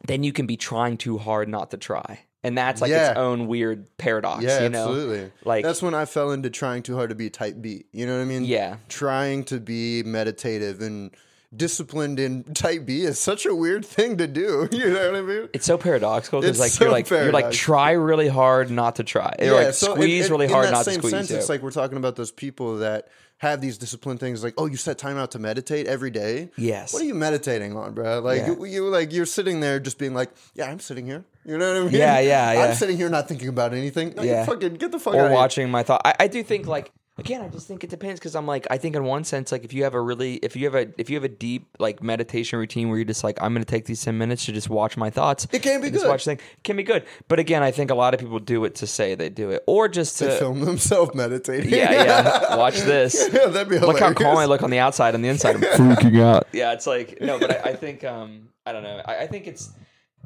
then 0.06 0.22
you 0.24 0.32
can 0.32 0.46
be 0.46 0.56
trying 0.56 0.96
too 0.96 1.18
hard 1.18 1.48
not 1.48 1.70
to 1.70 1.76
try. 1.76 2.20
And 2.42 2.56
that's 2.58 2.80
like 2.80 2.90
Yeah. 2.90 3.10
its 3.10 3.18
own 3.18 3.46
weird 3.46 3.86
paradox, 3.96 4.44
Yeah, 4.44 4.64
you 4.64 4.68
know? 4.68 4.88
absolutely. 4.88 5.32
Like 5.44 5.64
That's 5.64 5.82
when 5.82 5.94
I 5.94 6.04
fell 6.04 6.32
into 6.32 6.50
trying 6.50 6.82
too 6.82 6.94
hard 6.96 7.10
to 7.10 7.14
be 7.16 7.30
type 7.30 7.56
B. 7.60 7.86
You 7.92 8.06
know 8.06 8.16
what 8.16 8.22
I 8.22 8.26
mean? 8.26 8.44
Yeah. 8.44 8.76
Trying 8.88 9.44
to 9.44 9.58
be 9.60 10.02
meditative 10.02 10.80
and 10.80 11.12
disciplined 11.56 12.20
in 12.20 12.44
type 12.54 12.84
B 12.84 13.02
is 13.02 13.18
such 13.18 13.46
a 13.46 13.54
weird 13.54 13.84
thing 13.86 14.18
to 14.18 14.26
do. 14.26 14.68
You 14.72 14.92
know 14.92 15.10
what 15.12 15.16
I 15.16 15.22
mean? 15.22 15.48
It's 15.54 15.64
so 15.66 15.78
paradoxical 15.78 16.40
because 16.40 16.56
It's 16.56 16.60
like 16.60 16.72
so 16.72 16.84
you're 16.84 16.92
like 16.92 17.08
you're 17.08 17.32
like 17.32 17.52
try 17.52 17.92
really 17.92 18.28
hard 18.28 18.70
not 18.70 18.96
to 18.96 19.04
try. 19.04 19.34
Or 19.40 19.52
like 19.52 19.74
so 19.74 19.94
squeeze 19.94 20.28
really 20.30 20.48
hard 20.48 20.70
not 20.70 20.84
to 20.84 20.92
squeeze. 20.92 21.10
Sense. 21.12 21.30
It's 21.30 21.48
like 21.48 21.62
we're 21.62 21.70
talking 21.70 21.96
about 21.98 22.16
those 22.16 22.32
people 22.32 22.78
that 22.78 23.08
have 23.38 23.60
these 23.60 23.76
disciplined 23.76 24.18
things 24.18 24.42
like, 24.42 24.54
oh, 24.56 24.66
you 24.66 24.76
set 24.76 24.96
time 24.96 25.16
out 25.18 25.30
to 25.32 25.38
meditate 25.38 25.86
every 25.86 26.10
day. 26.10 26.50
Yes. 26.56 26.92
What 26.94 27.02
are 27.02 27.06
you 27.06 27.14
meditating 27.14 27.76
on, 27.76 27.92
bro? 27.92 28.20
Like 28.20 28.40
Yeah. 28.40 28.46
you, 28.52 28.64
you 28.64 28.88
like 28.88 29.12
you're 29.12 29.26
sitting 29.26 29.60
there 29.60 29.78
just 29.78 29.98
being 29.98 30.14
like, 30.14 30.30
yeah, 30.54 30.70
I'm 30.70 30.80
sitting 30.80 31.06
here. 31.06 31.24
You 31.44 31.58
know 31.58 31.68
what 31.74 31.82
I 31.82 31.84
mean? 31.84 31.92
Yeah, 31.94 32.18
yeah, 32.20 32.52
yeah. 32.52 32.60
I'm 32.64 32.74
sitting 32.74 32.96
here 32.96 33.08
not 33.10 33.28
thinking 33.28 33.48
about 33.48 33.74
anything. 33.74 34.14
No, 34.16 34.22
Yeah. 34.22 34.40
you 34.40 34.46
fucking 34.46 34.74
get 34.74 34.90
the 34.90 34.98
fuck 34.98 35.14
or 35.14 35.26
out 35.26 35.32
watching 35.32 35.70
my 35.70 35.82
thought. 35.82 36.00
I, 36.04 36.14
I 36.20 36.26
do 36.28 36.42
think 36.42 36.66
like 36.66 36.92
again, 37.18 37.40
I 37.42 37.48
just 37.48 37.66
think 37.66 37.82
it 37.84 37.90
depends 37.90 38.20
because 38.20 38.34
I'm 38.34 38.46
like 38.46 38.66
I 38.70 38.78
think 38.78 38.94
in 38.96 39.04
one 39.04 39.24
sense 39.24 39.52
like 39.52 39.64
if 39.64 39.72
you 39.72 39.84
have 39.84 39.94
a 39.94 40.00
really 40.00 40.34
if 40.36 40.54
you 40.56 40.64
have 40.70 40.74
a 40.74 40.88
if 40.98 41.08
you 41.08 41.16
have 41.16 41.24
a 41.24 41.28
deep 41.28 41.68
like 41.78 42.02
meditation 42.02 42.58
routine 42.58 42.88
where 42.88 42.98
you're 42.98 43.04
just 43.04 43.24
like 43.24 43.38
I'm 43.40 43.52
going 43.54 43.64
to 43.64 43.70
take 43.70 43.86
these 43.86 44.04
ten 44.04 44.18
minutes 44.18 44.44
to 44.46 44.52
just 44.52 44.68
watch 44.68 44.96
my 44.96 45.10
thoughts. 45.10 45.46
It 45.52 45.62
can 45.62 45.80
be 45.80 45.86
and 45.86 45.94
just 45.94 46.04
good. 46.04 46.10
Watch 46.10 46.24
thing 46.24 46.36
it 46.38 46.64
can 46.64 46.76
be 46.76 46.82
good, 46.82 47.04
but 47.28 47.38
again, 47.38 47.62
I 47.62 47.70
think 47.70 47.90
a 47.90 47.94
lot 47.94 48.14
of 48.14 48.20
people 48.20 48.38
do 48.38 48.64
it 48.64 48.74
to 48.76 48.86
say 48.86 49.14
they 49.14 49.28
do 49.28 49.50
it 49.50 49.62
or 49.66 49.88
just 49.88 50.18
They 50.18 50.26
to 50.28 50.36
film 50.36 50.60
themselves 50.60 51.14
meditating. 51.14 51.70
yeah 51.70 51.92
yeah 52.04 52.56
watch 52.56 52.80
this. 52.80 53.28
yeah, 53.32 53.46
that'd 53.46 53.68
be 53.68 53.78
Look 53.78 53.98
how 53.98 54.12
calm 54.12 54.36
I 54.36 54.44
look 54.44 54.62
on 54.62 54.70
the 54.70 54.78
outside. 54.78 55.14
On 55.14 55.22
the 55.22 55.28
inside, 55.28 55.56
I'm 55.56 55.62
freaking 55.62 56.20
out. 56.22 56.46
Yeah, 56.52 56.72
it's 56.72 56.86
like 56.86 57.20
no, 57.20 57.38
but 57.38 57.50
I, 57.66 57.70
I 57.70 57.76
think 57.76 58.04
um 58.04 58.48
I 58.66 58.72
don't 58.72 58.82
know. 58.82 59.00
I, 59.04 59.18
I 59.22 59.26
think 59.26 59.46
it's 59.46 59.70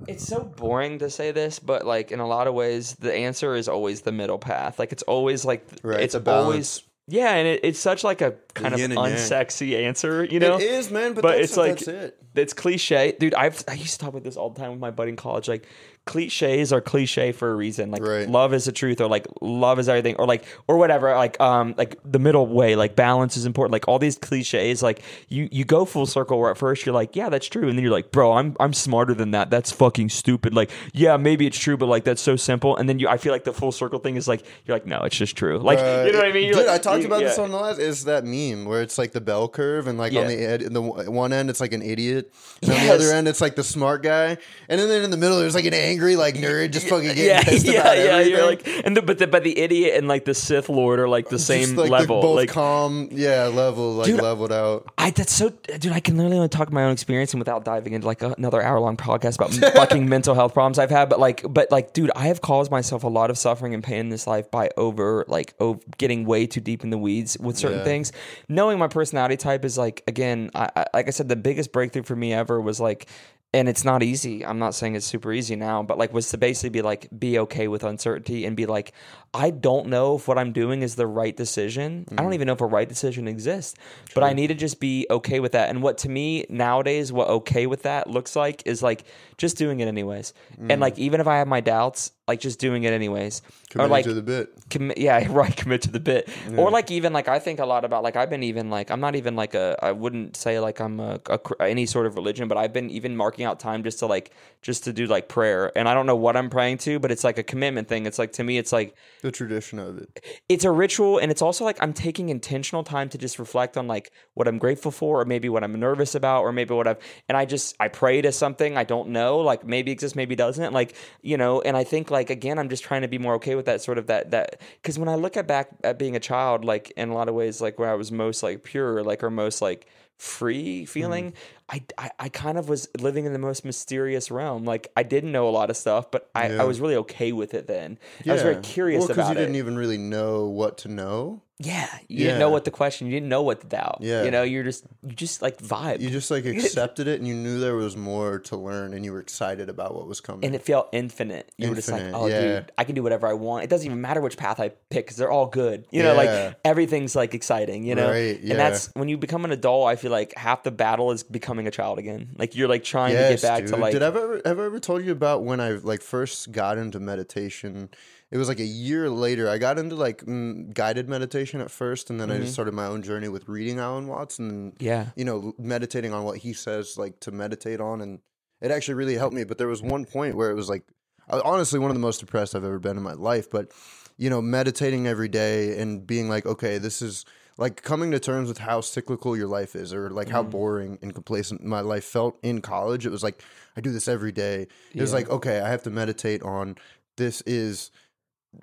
it's 0.08 0.26
so 0.26 0.42
boring 0.44 0.98
to 1.00 1.10
say 1.10 1.30
this, 1.32 1.58
but 1.58 1.86
like 1.86 2.10
in 2.12 2.20
a 2.20 2.26
lot 2.26 2.46
of 2.46 2.54
ways, 2.54 2.94
the 2.96 3.12
answer 3.14 3.54
is 3.54 3.68
always 3.68 4.02
the 4.02 4.12
middle 4.12 4.38
path. 4.38 4.78
Like 4.78 4.92
it's 4.92 5.02
always 5.04 5.44
like 5.44 5.66
Right, 5.82 6.00
it's 6.00 6.14
it's 6.14 6.28
always 6.28 6.82
yeah, 7.08 7.34
and 7.34 7.48
it, 7.48 7.60
it's 7.64 7.78
such 7.80 8.04
like 8.04 8.20
a 8.20 8.34
kind 8.54 8.72
of 8.72 8.80
and 8.80 8.92
yang. 8.94 9.04
unsexy 9.04 9.84
answer, 9.84 10.22
you 10.24 10.38
know. 10.38 10.56
It 10.58 10.62
is, 10.62 10.90
man, 10.92 11.14
but, 11.14 11.22
But 11.22 11.40
it's 11.40 11.56
like- 11.56 11.78
that's 11.78 11.88
it. 11.88 12.16
It's 12.34 12.52
cliche, 12.52 13.16
dude. 13.18 13.34
I've 13.34 13.64
I 13.68 13.74
used 13.74 13.94
to 13.94 13.98
talk 13.98 14.10
about 14.10 14.22
this 14.24 14.36
all 14.36 14.50
the 14.50 14.60
time 14.60 14.70
with 14.70 14.80
my 14.80 14.90
buddy 14.90 15.10
in 15.10 15.16
college. 15.16 15.48
Like 15.48 15.66
cliches 16.06 16.72
are 16.72 16.80
cliche 16.80 17.30
for 17.32 17.50
a 17.50 17.54
reason. 17.54 17.90
Like 17.90 18.02
Right. 18.02 18.28
love 18.28 18.54
is 18.54 18.64
the 18.64 18.72
truth, 18.72 19.00
or 19.00 19.08
like 19.08 19.26
love 19.40 19.78
is 19.78 19.88
everything, 19.88 20.14
or 20.16 20.26
like 20.26 20.44
or 20.68 20.78
whatever. 20.78 21.14
Like 21.14 21.40
um 21.40 21.74
like 21.76 21.98
the 22.04 22.18
middle 22.18 22.46
way, 22.46 22.76
like 22.76 22.96
balance 22.96 23.36
is 23.36 23.46
important. 23.46 23.72
Like 23.72 23.86
all 23.88 23.98
these 23.98 24.16
cliches, 24.16 24.82
like 24.82 25.02
you 25.28 25.48
you 25.50 25.64
go 25.64 25.84
full 25.84 26.06
circle 26.06 26.38
where 26.38 26.50
at 26.50 26.56
first 26.56 26.86
you're 26.86 26.94
like, 26.94 27.16
yeah, 27.16 27.28
that's 27.28 27.46
true, 27.48 27.68
and 27.68 27.76
then 27.76 27.82
you're 27.82 27.92
like, 27.92 28.12
bro, 28.12 28.32
I'm 28.32 28.56
I'm 28.60 28.72
smarter 28.72 29.12
than 29.14 29.32
that. 29.32 29.50
That's 29.50 29.72
fucking 29.72 30.08
stupid. 30.10 30.54
Like 30.54 30.70
yeah, 30.94 31.16
maybe 31.16 31.46
it's 31.46 31.58
true, 31.58 31.76
but 31.76 31.86
like 31.86 32.04
that's 32.04 32.22
so 32.22 32.36
simple. 32.36 32.76
And 32.76 32.88
then 32.88 32.98
you, 33.00 33.08
I 33.08 33.16
feel 33.18 33.32
like 33.32 33.44
the 33.44 33.52
full 33.52 33.72
circle 33.72 33.98
thing 33.98 34.16
is 34.16 34.28
like 34.28 34.44
you're 34.66 34.76
like, 34.76 34.86
no, 34.86 35.00
it's 35.02 35.16
just 35.16 35.36
true. 35.36 35.58
Like 35.58 35.78
Uh, 35.80 36.04
you 36.06 36.12
know 36.12 36.18
what 36.18 36.28
I 36.28 36.32
mean? 36.32 36.44
You're 36.44 36.54
Dude, 36.54 36.66
like- 36.66 36.74
I 36.74 36.82
talked 36.82 37.00
you- 37.00 37.06
about 37.06 37.20
this 37.20 37.36
yeah. 37.38 37.44
on 37.44 37.50
the 37.50 37.56
last. 37.58 37.78
Is 37.80 38.04
that 38.04 38.24
meme 38.24 38.64
where 38.66 38.82
it's 38.82 38.98
like 38.98 39.12
the 39.12 39.20
bell 39.20 39.48
curve, 39.48 39.86
and 39.86 39.98
like 39.98 40.12
Yeah. 40.12 40.20
on 40.22 40.28
the 40.28 40.36
ed, 40.36 40.62
in 40.62 40.72
the 40.72 40.80
one 40.82 41.32
end 41.32 41.50
it's 41.50 41.60
like 41.60 41.72
an 41.72 41.82
idiot, 41.82 42.19
and 42.62 42.70
on 42.72 42.86
the 42.86 42.92
other 42.92 43.12
end 43.12 43.28
it's 43.28 43.40
like 43.40 43.56
the 43.56 43.64
smart 43.64 44.02
guy, 44.02 44.38
and 44.68 44.80
then 44.80 45.04
in 45.04 45.10
the 45.10 45.16
middle 45.16 45.38
there's 45.38 45.54
like 45.54 45.64
an 45.64 45.74
angry 45.74 46.16
like 46.16 46.34
nerd 46.34 46.72
just 46.72 46.88
fucking 46.88 47.08
getting 47.08 47.24
yeah, 47.24 47.42
pissed 47.42 47.66
yeah, 47.66 47.80
about 47.80 47.96
yeah. 47.96 48.04
everything. 48.04 48.32
You're 48.32 48.46
like, 48.46 48.66
and 48.84 48.96
the, 48.96 49.02
but 49.02 49.18
the 49.18 49.26
but 49.26 49.44
the 49.44 49.58
idiot 49.58 49.94
and 49.96 50.08
like 50.08 50.24
the 50.24 50.34
Sith 50.34 50.68
Lord 50.68 51.00
are 51.00 51.08
like 51.08 51.28
the 51.28 51.36
Just, 51.36 51.46
same 51.46 51.76
like, 51.76 51.90
level. 51.90 52.20
Both 52.20 52.36
like 52.36 52.48
calm, 52.48 53.08
yeah, 53.12 53.46
level 53.46 53.94
like 53.94 54.06
Dude, 54.06 54.20
leveled 54.20 54.52
out. 54.52 54.92
I 54.98 55.10
that's 55.10 55.32
so 55.32 55.50
dude. 55.50 55.92
I 55.92 56.00
can 56.00 56.16
literally 56.16 56.36
only 56.36 56.48
talk 56.48 56.72
my 56.72 56.84
own 56.84 56.92
experience 56.92 57.32
and 57.32 57.40
without 57.40 57.64
diving 57.64 57.92
into 57.92 58.06
like 58.06 58.22
another 58.22 58.62
hour 58.62 58.80
long 58.80 58.96
podcast 58.96 59.36
about 59.36 59.52
fucking 59.74 60.08
mental 60.08 60.34
health 60.34 60.54
problems 60.54 60.78
I've 60.78 60.90
had. 60.90 61.08
But 61.08 61.20
like, 61.20 61.44
but 61.48 61.70
like, 61.70 61.92
dude, 61.92 62.10
I 62.14 62.26
have 62.26 62.40
caused 62.40 62.70
myself 62.70 63.04
a 63.04 63.08
lot 63.08 63.30
of 63.30 63.38
suffering 63.38 63.74
and 63.74 63.82
pain 63.82 64.00
in 64.00 64.08
this 64.08 64.26
life 64.26 64.50
by 64.50 64.70
over 64.76 65.24
like 65.28 65.54
over 65.60 65.80
getting 65.98 66.24
way 66.24 66.46
too 66.46 66.60
deep 66.60 66.84
in 66.84 66.90
the 66.90 66.98
weeds 66.98 67.38
with 67.38 67.56
certain 67.58 67.78
Yeah. 67.78 67.84
things. 67.84 68.12
Knowing 68.48 68.78
my 68.78 68.88
personality 68.88 69.36
type 69.36 69.64
is 69.64 69.78
like 69.78 70.02
again, 70.06 70.50
I, 70.54 70.70
I 70.76 70.84
like 70.94 71.08
I 71.08 71.10
said, 71.10 71.28
the 71.28 71.36
biggest 71.36 71.72
breakthrough 71.72 72.02
for 72.10 72.16
me 72.16 72.34
ever 72.34 72.60
was 72.60 72.80
like. 72.80 73.08
And 73.52 73.68
it's 73.68 73.84
not 73.84 74.04
easy. 74.04 74.46
I'm 74.46 74.60
not 74.60 74.76
saying 74.76 74.94
it's 74.94 75.04
super 75.04 75.32
easy 75.32 75.56
now, 75.56 75.82
but 75.82 75.98
like 75.98 76.12
was 76.14 76.28
to 76.28 76.38
basically 76.38 76.68
be 76.70 76.82
like 76.82 77.08
be 77.10 77.36
okay 77.40 77.66
with 77.66 77.82
uncertainty 77.82 78.46
and 78.46 78.56
be 78.56 78.66
like, 78.66 78.92
I 79.32 79.50
don't 79.50 79.86
know 79.86 80.16
if 80.16 80.26
what 80.26 80.38
I'm 80.38 80.52
doing 80.52 80.82
is 80.82 80.96
the 80.96 81.06
right 81.06 81.36
decision. 81.36 82.04
I 82.10 82.16
don't 82.16 82.32
mm. 82.32 82.34
even 82.34 82.46
know 82.46 82.54
if 82.54 82.60
a 82.60 82.66
right 82.66 82.88
decision 82.88 83.28
exists, 83.28 83.76
but 84.12 84.24
I 84.24 84.32
need 84.32 84.48
to 84.48 84.54
just 84.54 84.80
be 84.80 85.06
okay 85.08 85.38
with 85.38 85.52
that. 85.52 85.70
And 85.70 85.82
what 85.82 85.98
to 85.98 86.08
me 86.08 86.46
nowadays, 86.48 87.12
what 87.12 87.28
okay 87.28 87.66
with 87.66 87.82
that 87.84 88.10
looks 88.10 88.34
like 88.34 88.62
is 88.66 88.82
like 88.82 89.04
just 89.38 89.56
doing 89.56 89.78
it 89.78 89.86
anyways. 89.86 90.34
And 90.58 90.70
mm. 90.70 90.80
like 90.80 90.98
even 90.98 91.20
if 91.20 91.28
I 91.28 91.38
have 91.38 91.46
my 91.46 91.60
doubts, 91.60 92.10
like 92.30 92.40
just 92.40 92.58
doing 92.58 92.84
it 92.84 92.92
anyways. 92.92 93.42
Committed 93.70 93.88
or 93.88 93.92
like 93.92 94.04
to 94.04 94.14
the 94.14 94.22
bit. 94.22 94.52
commit 94.68 94.98
yeah 94.98 95.26
right 95.30 95.54
commit 95.56 95.82
to 95.82 95.90
the 95.90 96.00
bit 96.00 96.28
or 96.56 96.70
like 96.72 96.90
even 96.90 97.12
like 97.12 97.28
i 97.28 97.38
think 97.38 97.60
a 97.60 97.66
lot 97.66 97.84
about 97.84 98.02
like 98.02 98.16
i've 98.16 98.28
been 98.28 98.42
even 98.42 98.68
like 98.68 98.90
i'm 98.90 98.98
not 98.98 99.14
even 99.14 99.36
like 99.36 99.54
a 99.54 99.78
i 99.80 99.92
wouldn't 99.92 100.36
say 100.36 100.58
like 100.58 100.80
i'm 100.80 100.98
a, 100.98 101.20
a 101.28 101.40
any 101.60 101.86
sort 101.86 102.06
of 102.06 102.16
religion 102.16 102.48
but 102.48 102.58
i've 102.58 102.72
been 102.72 102.90
even 102.90 103.16
marking 103.16 103.44
out 103.44 103.60
time 103.60 103.84
just 103.84 104.00
to 104.00 104.06
like 104.06 104.32
just 104.60 104.82
to 104.84 104.92
do 104.92 105.06
like 105.06 105.28
prayer 105.28 105.70
and 105.76 105.88
i 105.88 105.94
don't 105.94 106.06
know 106.06 106.16
what 106.16 106.36
i'm 106.36 106.50
praying 106.50 106.78
to 106.78 106.98
but 106.98 107.12
it's 107.12 107.22
like 107.22 107.38
a 107.38 107.44
commitment 107.44 107.86
thing 107.86 108.06
it's 108.06 108.18
like 108.18 108.32
to 108.32 108.42
me 108.42 108.58
it's 108.58 108.72
like 108.72 108.96
The 109.22 109.30
tradition 109.30 109.78
of 109.78 109.98
it. 109.98 110.24
it's 110.48 110.64
a 110.64 110.70
ritual 110.70 111.18
and 111.18 111.30
it's 111.30 111.42
also 111.42 111.62
like 111.62 111.76
i'm 111.82 111.92
taking 111.92 112.30
intentional 112.30 112.82
time 112.82 113.10
to 113.10 113.18
just 113.18 113.38
reflect 113.38 113.76
on 113.76 113.86
like 113.86 114.10
what 114.32 114.48
i'm 114.48 114.58
grateful 114.58 114.90
for 114.90 115.20
or 115.20 115.24
maybe 115.26 115.48
what 115.48 115.62
i'm 115.62 115.78
nervous 115.78 116.14
about 116.14 116.42
or 116.42 116.52
maybe 116.52 116.72
what 116.72 116.86
i've 116.86 116.98
and 117.28 117.36
i 117.36 117.44
just 117.44 117.76
i 117.80 117.86
pray 117.88 118.22
to 118.22 118.32
something 118.32 118.78
i 118.78 118.84
don't 118.84 119.08
know 119.10 119.38
like 119.38 119.62
maybe 119.66 119.92
exists 119.92 120.16
maybe 120.16 120.34
doesn't 120.34 120.72
like 120.72 120.94
you 121.20 121.36
know 121.36 121.60
and 121.60 121.76
i 121.76 121.84
think 121.84 122.10
like 122.10 122.30
again 122.30 122.58
i'm 122.58 122.70
just 122.70 122.82
trying 122.82 123.02
to 123.02 123.08
be 123.08 123.18
more 123.18 123.34
okay 123.34 123.54
with 123.54 123.66
that 123.66 123.82
sort 123.82 123.98
of 123.98 124.06
that 124.06 124.30
that 124.30 124.60
because 124.80 124.98
when 124.98 125.08
i 125.08 125.14
look 125.14 125.36
at 125.36 125.46
back 125.46 125.68
at 125.84 125.98
being 125.98 126.16
a 126.16 126.20
child 126.20 126.64
like 126.64 126.90
in 126.92 127.10
a 127.10 127.14
lot 127.14 127.28
of 127.28 127.34
ways 127.34 127.60
like 127.60 127.78
where 127.78 127.90
i 127.90 127.94
was 127.94 128.10
most 128.10 128.42
like 128.42 128.64
pure 128.64 129.02
like 129.04 129.22
or 129.22 129.30
most 129.30 129.60
like 129.60 129.86
free 130.20 130.84
feeling 130.84 131.32
mm-hmm. 131.32 131.76
I, 131.98 132.04
I 132.06 132.10
i 132.18 132.28
kind 132.28 132.58
of 132.58 132.68
was 132.68 132.88
living 132.98 133.24
in 133.24 133.32
the 133.32 133.38
most 133.38 133.64
mysterious 133.64 134.30
realm 134.30 134.66
like 134.66 134.92
i 134.94 135.02
didn't 135.02 135.32
know 135.32 135.48
a 135.48 135.50
lot 135.50 135.70
of 135.70 135.78
stuff 135.78 136.10
but 136.10 136.28
i, 136.34 136.48
Yeah. 136.48 136.60
I 136.60 136.64
was 136.64 136.78
really 136.78 136.96
okay 136.96 137.32
with 137.32 137.54
it 137.54 137.66
then 137.66 137.98
Yeah. 138.22 138.32
i 138.32 138.34
was 138.34 138.42
very 138.42 138.60
curious 138.60 139.00
well, 139.00 139.12
about 139.12 139.26
you 139.28 139.32
it 139.32 139.40
didn't 139.40 139.56
even 139.56 139.78
really 139.78 139.96
know 139.96 140.44
what 140.44 140.76
to 140.78 140.88
know. 140.88 141.40
Yeah, 141.62 141.88
you 142.08 142.24
didn't 142.24 142.38
know 142.38 142.48
what 142.48 142.64
the 142.64 142.70
question. 142.70 143.06
You 143.06 143.12
didn't 143.12 143.28
know 143.28 143.42
what 143.42 143.60
the 143.60 143.66
doubt. 143.66 143.98
Yeah. 144.00 144.24
you 144.24 144.30
know, 144.30 144.42
you're 144.42 144.64
just 144.64 144.84
you 145.06 145.12
just 145.14 145.42
like 145.42 145.58
vibe, 145.58 146.00
You 146.00 146.08
just 146.08 146.30
like 146.30 146.44
accepted 146.46 147.06
it, 147.06 147.18
and 147.20 147.28
you 147.28 147.34
knew 147.34 147.60
there 147.60 147.76
was 147.76 147.98
more 147.98 148.38
to 148.40 148.56
learn, 148.56 148.94
and 148.94 149.04
you 149.04 149.12
were 149.12 149.20
excited 149.20 149.68
about 149.68 149.94
what 149.94 150.06
was 150.08 150.20
coming. 150.22 150.46
and 150.46 150.54
it 150.54 150.62
felt 150.62 150.88
infinite. 150.92 151.52
You 151.58 151.68
were 151.68 151.74
just 151.74 151.90
like, 151.90 152.00
Infinite, 152.00 152.18
oh, 152.18 152.26
yeah. 152.28 152.40
dude, 152.40 152.72
I 152.78 152.84
can 152.84 152.94
do 152.94 153.02
whatever 153.02 153.26
I 153.26 153.34
want. 153.34 153.64
It 153.64 153.70
doesn't 153.70 153.84
even 153.84 154.00
matter 154.00 154.22
which 154.22 154.38
path 154.38 154.58
I 154.58 154.70
pick 154.70 155.04
because 155.04 155.18
they're 155.18 155.30
all 155.30 155.46
good. 155.46 155.84
You 155.90 156.02
know, 156.02 156.14
Yeah. 156.20 156.46
like 156.46 156.56
everything's 156.64 157.14
like 157.14 157.34
exciting. 157.34 157.84
You 157.84 157.94
know, 157.94 158.08
Right, 158.10 158.40
yeah. 158.40 158.52
and 158.52 158.58
that's 158.58 158.88
when 158.94 159.10
you 159.10 159.18
become 159.18 159.44
an 159.44 159.52
adult. 159.52 159.86
I 159.88 159.96
feel 159.96 160.10
like 160.10 160.34
half 160.36 160.62
the 160.62 160.70
battle 160.70 161.10
is 161.12 161.22
becoming 161.22 161.66
a 161.66 161.70
child 161.70 161.98
again. 161.98 162.30
Like 162.38 162.56
you're 162.56 162.68
like 162.68 162.84
trying 162.84 163.12
to 163.12 163.18
get 163.20 163.42
back 163.42 163.66
to 163.66 163.76
like 163.76 163.92
Did 163.92 164.02
I 164.02 164.06
ever 164.06 164.40
have 164.46 164.58
I 164.58 164.64
ever 164.64 164.80
told 164.80 165.04
you 165.04 165.12
about 165.12 165.44
when 165.44 165.60
I 165.60 165.72
like 165.72 166.00
first 166.00 166.52
got 166.52 166.78
into 166.78 166.98
meditation? 167.00 167.90
It 168.30 168.38
was 168.38 168.46
like 168.48 168.60
a 168.60 168.64
year 168.64 169.10
later. 169.10 169.48
I 169.48 169.58
got 169.58 169.78
into 169.78 169.96
like 169.96 170.24
mm, 170.24 170.72
guided 170.72 171.08
meditation 171.08 171.60
at 171.60 171.70
first, 171.70 172.10
and 172.10 172.20
then 172.20 172.30
I 172.30 172.34
Mm-hmm. 172.34 172.42
just 172.42 172.52
started 172.52 172.74
my 172.74 172.86
own 172.86 173.02
journey 173.02 173.28
with 173.28 173.48
reading 173.48 173.78
Alan 173.80 174.06
Watts 174.06 174.38
and 174.38 174.74
yeah, 174.78 175.06
you 175.16 175.24
know 175.24 175.52
meditating 175.58 176.12
on 176.12 176.24
what 176.24 176.38
he 176.38 176.52
says 176.52 176.96
like 176.96 177.18
to 177.20 177.32
meditate 177.32 177.80
on, 177.80 178.00
and 178.00 178.20
it 178.60 178.70
actually 178.70 178.94
really 178.94 179.16
helped 179.16 179.34
me. 179.34 179.44
But 179.44 179.58
there 179.58 179.66
was 179.68 179.82
one 179.82 180.04
point 180.04 180.36
where 180.36 180.50
it 180.50 180.54
was 180.54 180.68
like 180.68 180.84
was 181.28 181.42
honestly 181.44 181.78
one 181.80 181.90
of 181.90 181.96
the 181.96 182.00
most 182.00 182.20
depressed 182.20 182.54
I've 182.54 182.64
ever 182.64 182.78
been 182.78 182.96
in 182.96 183.02
my 183.02 183.14
life. 183.14 183.50
But 183.50 183.72
you 184.16 184.30
know, 184.30 184.40
meditating 184.42 185.06
every 185.06 185.28
day 185.28 185.80
and 185.80 186.06
being 186.06 186.28
like, 186.28 186.46
okay, 186.46 186.78
this 186.78 187.02
is 187.02 187.24
like 187.56 187.82
coming 187.82 188.10
to 188.12 188.20
terms 188.20 188.48
with 188.48 188.58
how 188.58 188.80
cyclical 188.80 189.36
your 189.36 189.48
life 189.48 189.74
is, 189.74 189.92
or 189.92 190.08
like 190.10 190.28
how 190.28 190.42
boring 190.44 190.98
and 191.02 191.14
complacent 191.14 191.64
my 191.64 191.80
life 191.80 192.04
felt 192.04 192.38
in 192.42 192.60
college. 192.60 193.06
It 193.06 193.10
was 193.10 193.22
like 193.24 193.42
I 193.76 193.80
do 193.80 193.90
this 193.90 194.06
every 194.06 194.30
day. 194.32 194.68
It 194.94 195.00
was 195.00 195.12
like 195.12 195.28
okay, 195.30 195.60
I 195.60 195.68
have 195.68 195.82
to 195.82 195.90
meditate 195.90 196.42
on 196.42 196.76
this 197.16 197.40
is 197.42 197.90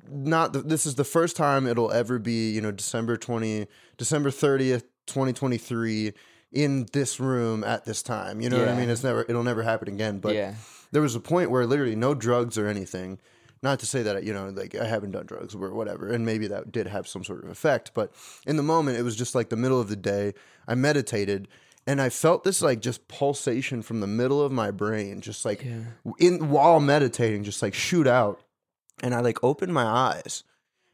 not 0.10 0.54
the, 0.54 0.60
this 0.60 0.86
is 0.86 0.96
the 0.96 1.04
first 1.04 1.36
time 1.36 1.68
it'll 1.68 1.92
ever 1.92 2.20
be 2.20 2.52
you 2.52 2.62
know 2.62 2.72
December 2.72 3.18
twenty 3.18 3.68
December 3.98 4.32
thirtieth 4.32 4.86
twenty 5.06 5.34
twenty 5.34 5.58
three 5.58 6.14
in 6.52 6.88
this 6.94 7.20
room 7.20 7.64
at 7.64 7.86
this 7.86 8.02
time. 8.02 8.42
You 8.42 8.50
know 8.50 8.60
what 8.60 8.70
I 8.70 8.76
mean? 8.76 8.90
It's 8.90 9.04
never 9.04 9.26
it'll 9.28 9.44
never 9.44 9.64
happen 9.64 9.88
again. 9.88 10.20
But 10.20 10.36
yeah, 10.36 10.56
there 10.92 11.02
was 11.02 11.16
a 11.16 11.20
point 11.20 11.52
where 11.52 11.66
literally 11.66 11.96
no 11.96 12.14
drugs 12.14 12.58
or 12.58 12.68
anything. 12.68 13.20
Not 13.64 13.80
to 13.80 13.88
say 13.88 14.04
that 14.04 14.24
you 14.24 14.34
know, 14.34 14.50
like 14.50 14.76
I 14.76 14.86
haven't 14.86 15.12
done 15.12 15.26
drugs 15.26 15.56
or 15.56 15.74
whatever, 15.74 16.10
and 16.10 16.26
maybe 16.26 16.48
that 16.48 16.72
did 16.72 16.88
have 16.88 17.08
some 17.08 17.24
sort 17.24 17.44
of 17.44 17.50
effect. 17.50 17.92
But 17.96 18.14
in 18.46 18.56
the 18.56 18.64
moment, 18.64 18.98
it 18.98 19.02
was 19.04 19.16
just 19.16 19.34
like 19.34 19.50
the 19.50 19.56
middle 19.56 19.82
of 19.82 19.90
the 19.90 19.96
day. 19.96 20.36
I 20.68 20.76
meditated, 20.76 21.48
and 21.88 22.00
I 22.00 22.10
felt 22.10 22.44
this 22.44 22.62
like 22.62 22.82
just 22.82 23.08
pulsation 23.08 23.82
from 23.82 24.00
the 24.00 24.08
middle 24.08 24.44
of 24.44 24.52
my 24.52 24.70
brain, 24.70 25.22
just 25.22 25.44
like 25.44 25.66
in 26.20 26.50
while 26.50 26.80
meditating, 26.80 27.44
just 27.44 27.64
like 27.64 27.74
shoot 27.74 28.06
out. 28.08 28.42
And 29.04 29.14
I 29.14 29.20
like 29.20 29.44
opened 29.44 29.74
my 29.74 29.84
eyes, 29.86 30.44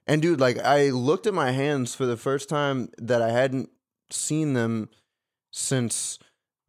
and 0.08 0.22
dude, 0.22 0.40
like 0.42 0.58
I 0.60 0.90
looked 0.90 1.26
at 1.28 1.34
my 1.34 1.52
hands 1.52 1.96
for 1.96 2.06
the 2.06 2.18
first 2.18 2.50
time 2.50 2.90
that 2.98 3.22
I 3.22 3.30
hadn't 3.32 3.70
seen 4.10 4.54
them 4.54 4.90
since 5.52 6.20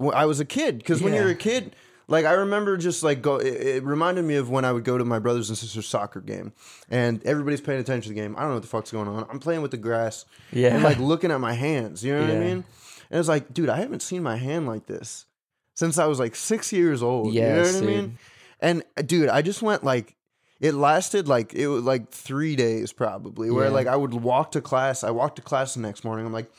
I 0.01 0.27
was 0.27 0.41
a 0.41 0.45
kid. 0.45 0.79
Because 0.79 1.03
when 1.03 1.13
you're 1.15 1.29
a 1.31 1.35
kid, 1.35 1.75
like 2.07 2.25
I 2.25 2.33
remember 2.33 2.77
just 2.77 3.03
like 3.03 3.23
go. 3.23 3.37
It, 3.37 3.55
it 3.55 3.85
reminded 3.85 4.25
me 4.25 4.37
of 4.37 4.51
when 4.51 4.65
I 4.65 4.73
would 4.73 4.85
go 4.85 4.97
to 4.99 5.05
my 5.05 5.19
brothers 5.19 5.49
and 5.49 5.59
sisters' 5.59 5.87
soccer 5.89 6.21
game, 6.21 6.53
and 6.89 7.21
everybody's 7.25 7.61
paying 7.61 7.81
attention 7.81 8.11
to 8.11 8.15
the 8.15 8.21
game. 8.21 8.37
I 8.37 8.41
don't 8.41 8.51
know 8.51 8.55
what 8.55 8.63
the 8.63 8.69
fuck's 8.69 8.93
going 8.93 9.09
on. 9.09 9.27
I'm 9.31 9.41
playing 9.41 9.63
with 9.63 9.71
the 9.73 9.77
grass, 9.77 10.25
Yeah. 10.53 10.75
and 10.75 10.85
like 10.85 10.99
looking 10.99 11.31
at 11.31 11.41
my 11.41 11.55
hands. 11.55 12.05
You 12.05 12.15
know 12.15 12.21
what 12.23 12.31
I 12.31 12.39
mean? 12.39 12.65
And 13.11 13.19
it's 13.21 13.29
like, 13.29 13.53
dude, 13.53 13.69
I 13.69 13.79
haven't 13.79 14.03
seen 14.03 14.23
my 14.23 14.37
hand 14.37 14.67
like 14.67 14.87
this 14.87 15.27
since 15.75 15.99
I 15.99 16.07
was 16.07 16.19
like 16.21 16.37
six 16.37 16.73
years 16.73 17.03
old. 17.03 17.35
you 17.35 17.41
know 17.43 17.63
what 17.63 17.75
I 17.77 17.81
mean? 17.81 18.19
And 18.61 18.83
dude, 19.07 19.29
I 19.29 19.43
just 19.43 19.63
went 19.63 19.83
like 19.85 20.15
it 20.61 20.75
lasted 20.75 21.29
like 21.29 21.55
it 21.55 21.69
was 21.69 21.83
like 21.85 22.11
three 22.11 22.57
days 22.57 22.93
probably. 22.93 23.51
Where 23.51 23.67
Yeah. 23.67 23.71
like 23.73 23.87
I 23.87 23.97
would 23.97 24.15
walk 24.15 24.53
to 24.53 24.61
class. 24.61 25.05
I 25.05 25.11
walked 25.11 25.37
to 25.37 25.43
class 25.43 25.75
the 25.75 25.81
next 25.81 26.05
morning. 26.05 26.25
I'm 26.27 26.33
like, 26.33 26.51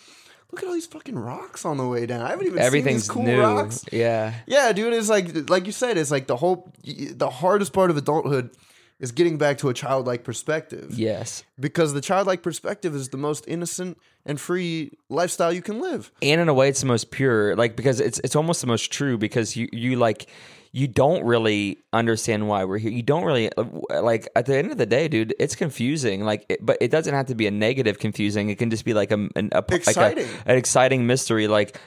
look 0.51 0.61
at 0.63 0.67
all 0.67 0.73
these 0.73 0.85
fucking 0.85 1.17
rocks 1.17 1.65
on 1.65 1.77
the 1.77 1.87
way 1.87 2.05
down. 2.05 2.21
I 2.21 2.29
haven't 2.29 2.47
even 2.47 2.59
Everything's 2.59 3.03
seen 3.07 3.23
these 3.25 3.27
cool 3.27 3.35
new. 3.37 3.41
rocks. 3.41 3.85
Yeah. 3.91 4.33
Yeah, 4.47 4.71
dude, 4.73 4.93
it's 4.93 5.09
like 5.09 5.49
like 5.49 5.65
you 5.65 5.71
said, 5.71 5.97
it's 5.97 6.11
like 6.11 6.27
the 6.27 6.35
whole 6.37 6.71
the 6.83 7.29
hardest 7.29 7.73
part 7.73 7.89
of 7.89 7.97
adulthood 7.97 8.51
is 8.97 9.11
getting 9.11 9.37
back 9.37 9.57
to 9.57 9.67
a 9.67 9.73
childlike 9.73 10.23
perspective. 10.23 10.91
Yes. 10.93 11.43
Because 11.59 11.93
the 11.93 11.99
childlike 11.99 12.41
perspective 12.41 12.95
is 12.95 13.09
the 13.09 13.17
most 13.17 13.43
innocent 13.45 13.97
and 14.25 14.39
free 14.39 14.91
lifestyle 15.09 15.51
you 15.51 15.61
can 15.61 15.79
live. 15.81 16.11
and 16.21 16.39
in 16.39 16.47
a 16.47 16.53
way 16.53 16.69
it's 16.69 16.79
the 16.79 16.85
most 16.87 17.11
pure 17.11 17.55
like 17.57 17.75
because 17.75 17.99
it's 17.99 18.19
it's 18.23 18.35
almost 18.35 18.61
the 18.61 18.67
most 18.67 18.91
true 18.91 19.17
because 19.17 19.55
you 19.57 19.67
you 19.73 19.97
like 19.97 20.27
you 20.75 20.89
don't 20.89 21.23
really 21.23 21.77
understand 21.93 22.49
why 22.49 22.65
we're 22.65 22.77
here 22.77 22.91
you 22.91 23.01
don't 23.01 23.23
really 23.23 23.49
uh, 23.53 23.63
like 24.01 24.27
at 24.35 24.45
the 24.45 24.57
end 24.57 24.71
of 24.71 24.77
the 24.77 24.85
day 24.85 25.07
dude 25.07 25.33
it's 25.39 25.55
confusing 25.55 26.25
like 26.25 26.45
it, 26.49 26.63
but 26.63 26.77
it 26.81 26.91
doesn't 26.91 27.13
have 27.13 27.27
to 27.27 27.33
be 27.33 27.47
a 27.47 27.51
negative 27.51 27.97
confusing 27.97 28.49
it 28.49 28.57
can 28.57 28.69
just 28.69 28.83
be 28.83 28.93
like 28.93 29.09
a, 29.09 29.29
an, 29.35 29.49
a 29.53 29.63
Exciting. 29.69 30.25
like 30.25 30.45
a, 30.45 30.51
an 30.51 30.57
exciting 30.57 31.07
mystery 31.07 31.47
like 31.47 31.79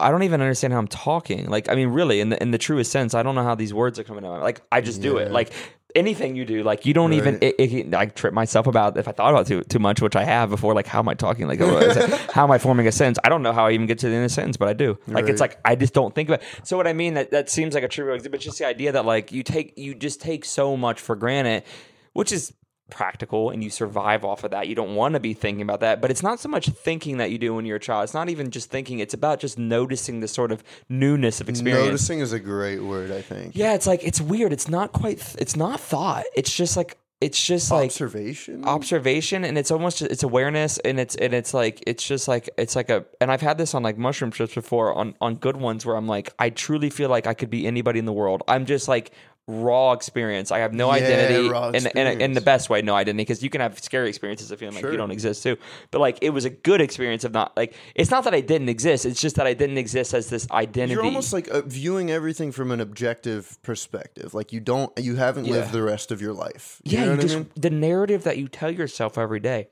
I 0.00 0.12
don't 0.12 0.22
even 0.22 0.40
understand 0.40 0.72
how 0.72 0.78
I'm 0.78 0.86
talking. 0.86 1.46
Like, 1.46 1.68
I 1.68 1.74
mean, 1.74 1.88
really, 1.88 2.20
in 2.20 2.28
the 2.28 2.40
in 2.40 2.52
the 2.52 2.58
truest 2.58 2.92
sense, 2.92 3.14
I 3.14 3.24
don't 3.24 3.34
know 3.34 3.42
how 3.42 3.56
these 3.56 3.74
words 3.74 3.98
are 3.98 4.04
coming 4.04 4.24
out. 4.24 4.42
Like, 4.42 4.62
I 4.70 4.80
just 4.80 5.02
do 5.02 5.16
it. 5.16 5.32
Like 5.32 5.52
anything 5.94 6.36
you 6.36 6.44
do, 6.44 6.62
like 6.62 6.86
you 6.86 6.94
don't 6.94 7.12
even. 7.12 7.34
Right. 7.34 7.54
It, 7.58 7.72
it, 7.72 7.94
I 7.94 8.06
trip 8.06 8.34
myself 8.34 8.66
about 8.66 8.96
if 8.96 9.08
I 9.08 9.12
thought 9.12 9.30
about 9.30 9.46
too 9.46 9.62
too 9.62 9.78
much, 9.78 10.02
which 10.02 10.16
I 10.16 10.24
have 10.24 10.50
before. 10.50 10.74
Like, 10.74 10.86
how 10.86 10.98
am 11.00 11.08
I 11.08 11.14
talking? 11.14 11.46
Like, 11.46 11.60
oh, 11.60 12.18
how 12.32 12.44
am 12.44 12.50
I 12.50 12.58
forming 12.58 12.86
a 12.86 12.92
sentence? 12.92 13.18
I 13.24 13.28
don't 13.28 13.42
know 13.42 13.52
how 13.52 13.66
I 13.66 13.72
even 13.72 13.86
get 13.86 13.98
to 14.00 14.08
the 14.08 14.14
end 14.14 14.24
of 14.24 14.30
a 14.30 14.34
sentence, 14.34 14.56
but 14.56 14.68
I 14.68 14.72
do. 14.72 14.98
Like, 15.06 15.28
it's 15.28 15.40
like 15.40 15.58
I 15.64 15.74
just 15.74 15.94
don't 15.94 16.14
think 16.14 16.28
about. 16.28 16.42
It. 16.42 16.66
So 16.66 16.76
what 16.76 16.86
I 16.86 16.92
mean 16.92 17.14
that 17.14 17.30
that 17.30 17.50
seems 17.50 17.74
like 17.74 17.84
a 17.84 17.88
trivial, 17.88 18.14
example, 18.14 18.38
but 18.38 18.40
just 18.40 18.58
the 18.58 18.66
idea 18.66 18.92
that 18.92 19.04
like 19.04 19.32
you 19.32 19.42
take 19.42 19.76
you 19.76 19.94
just 19.94 20.20
take 20.20 20.44
so 20.44 20.76
much 20.76 21.00
for 21.00 21.16
granted, 21.16 21.64
which 22.12 22.32
is 22.32 22.52
practical 22.90 23.50
and 23.50 23.62
you 23.62 23.70
survive 23.70 24.24
off 24.24 24.44
of 24.44 24.50
that. 24.50 24.68
You 24.68 24.74
don't 24.74 24.94
want 24.94 25.14
to 25.14 25.20
be 25.20 25.34
thinking 25.34 25.62
about 25.62 25.80
that, 25.80 26.00
but 26.00 26.10
it's 26.10 26.22
not 26.22 26.40
so 26.40 26.48
much 26.48 26.68
thinking 26.68 27.18
that 27.18 27.30
you 27.30 27.38
do 27.38 27.54
when 27.54 27.64
you're 27.66 27.76
a 27.76 27.80
child. 27.80 28.04
It's 28.04 28.14
not 28.14 28.28
even 28.28 28.50
just 28.50 28.70
thinking. 28.70 28.98
It's 28.98 29.14
about 29.14 29.40
just 29.40 29.58
noticing 29.58 30.20
the 30.20 30.28
sort 30.28 30.52
of 30.52 30.62
newness 30.88 31.40
of 31.40 31.48
experience. 31.48 31.86
Noticing 31.86 32.20
is 32.20 32.32
a 32.32 32.40
great 32.40 32.82
word, 32.82 33.10
I 33.10 33.22
think. 33.22 33.54
Yeah, 33.54 33.74
it's 33.74 33.86
like 33.86 34.02
it's 34.04 34.20
weird. 34.20 34.52
It's 34.52 34.68
not 34.68 34.92
quite. 34.92 35.34
It's 35.38 35.56
not 35.56 35.80
thought. 35.80 36.24
It's 36.34 36.54
just 36.54 36.76
like 36.76 36.98
it's 37.20 37.44
just 37.44 37.72
like 37.72 37.86
Observation. 37.86 38.64
observation 38.64 39.44
and 39.44 39.58
it's 39.58 39.72
almost 39.72 40.02
it's 40.02 40.22
awareness 40.22 40.78
and 40.78 41.00
it's 41.00 41.16
and 41.16 41.34
it's 41.34 41.52
like 41.52 41.82
it's 41.84 42.06
just 42.06 42.28
like 42.28 42.48
it's 42.56 42.76
like 42.76 42.90
a 42.90 43.04
and 43.20 43.32
I've 43.32 43.40
had 43.40 43.58
this 43.58 43.74
on 43.74 43.82
like 43.82 43.98
mushroom 43.98 44.30
trips 44.30 44.54
before 44.54 44.94
on 44.94 45.16
on 45.20 45.34
good 45.34 45.56
ones 45.56 45.84
where 45.84 45.96
I'm 45.96 46.06
like 46.06 46.32
I 46.38 46.50
truly 46.50 46.90
feel 46.90 47.08
like 47.08 47.26
I 47.26 47.34
could 47.34 47.50
be 47.50 47.66
anybody 47.66 47.98
in 47.98 48.04
the 48.04 48.12
world. 48.12 48.44
I'm 48.46 48.66
just 48.66 48.86
like 48.86 49.10
raw 49.50 49.92
experience. 49.92 50.52
I 50.52 50.58
have 50.58 50.74
no 50.74 50.94
Yeah, 50.94 51.02
identity 51.04 51.88
in, 51.96 51.98
in, 52.06 52.20
in 52.20 52.32
the 52.34 52.40
best 52.42 52.68
way, 52.68 52.82
no 52.82 52.94
identity 52.94 53.22
because 53.22 53.42
you 53.42 53.48
can 53.48 53.62
have 53.62 53.78
scary 53.80 54.08
experiences 54.10 54.50
of 54.50 54.58
feeling 54.60 54.74
like 54.74 54.84
you 54.84 54.96
don't 54.96 55.10
exist 55.10 55.42
too. 55.42 55.56
But 55.90 56.00
like 56.00 56.18
it 56.20 56.30
was 56.30 56.44
a 56.44 56.50
good 56.50 56.80
experience 56.82 57.24
of 57.24 57.32
not 57.32 57.56
like 57.56 57.74
it's 57.94 58.10
not 58.10 58.24
that 58.24 58.34
I 58.34 58.42
didn't 58.42 58.68
exist. 58.68 59.06
It's 59.06 59.20
just 59.20 59.36
that 59.36 59.46
I 59.46 59.54
didn't 59.54 59.78
exist 59.78 60.12
as 60.12 60.28
this 60.28 60.48
identity. 60.50 60.92
You're 60.94 61.04
almost 61.04 61.32
like 61.32 61.48
uh, 61.48 61.62
viewing 61.62 62.10
everything 62.10 62.52
from 62.52 62.70
an 62.70 62.80
objective 62.80 63.58
perspective. 63.62 64.34
Like 64.34 64.52
you 64.52 64.60
don't, 64.60 64.92
you 64.98 65.16
haven't 65.16 65.46
Yeah. 65.46 65.52
lived 65.54 65.72
the 65.72 65.82
rest 65.82 66.12
of 66.12 66.20
your 66.20 66.34
life. 66.34 66.80
You 66.84 66.98
yeah, 66.98 67.04
know 67.06 67.10
you 67.12 67.16
what 67.16 67.30
I 67.30 67.34
mean? 67.36 67.50
the 67.56 67.70
narrative 67.70 68.24
that 68.24 68.36
you 68.36 68.48
tell 68.48 68.70
yourself 68.70 69.16
every 69.16 69.40
day 69.40 69.68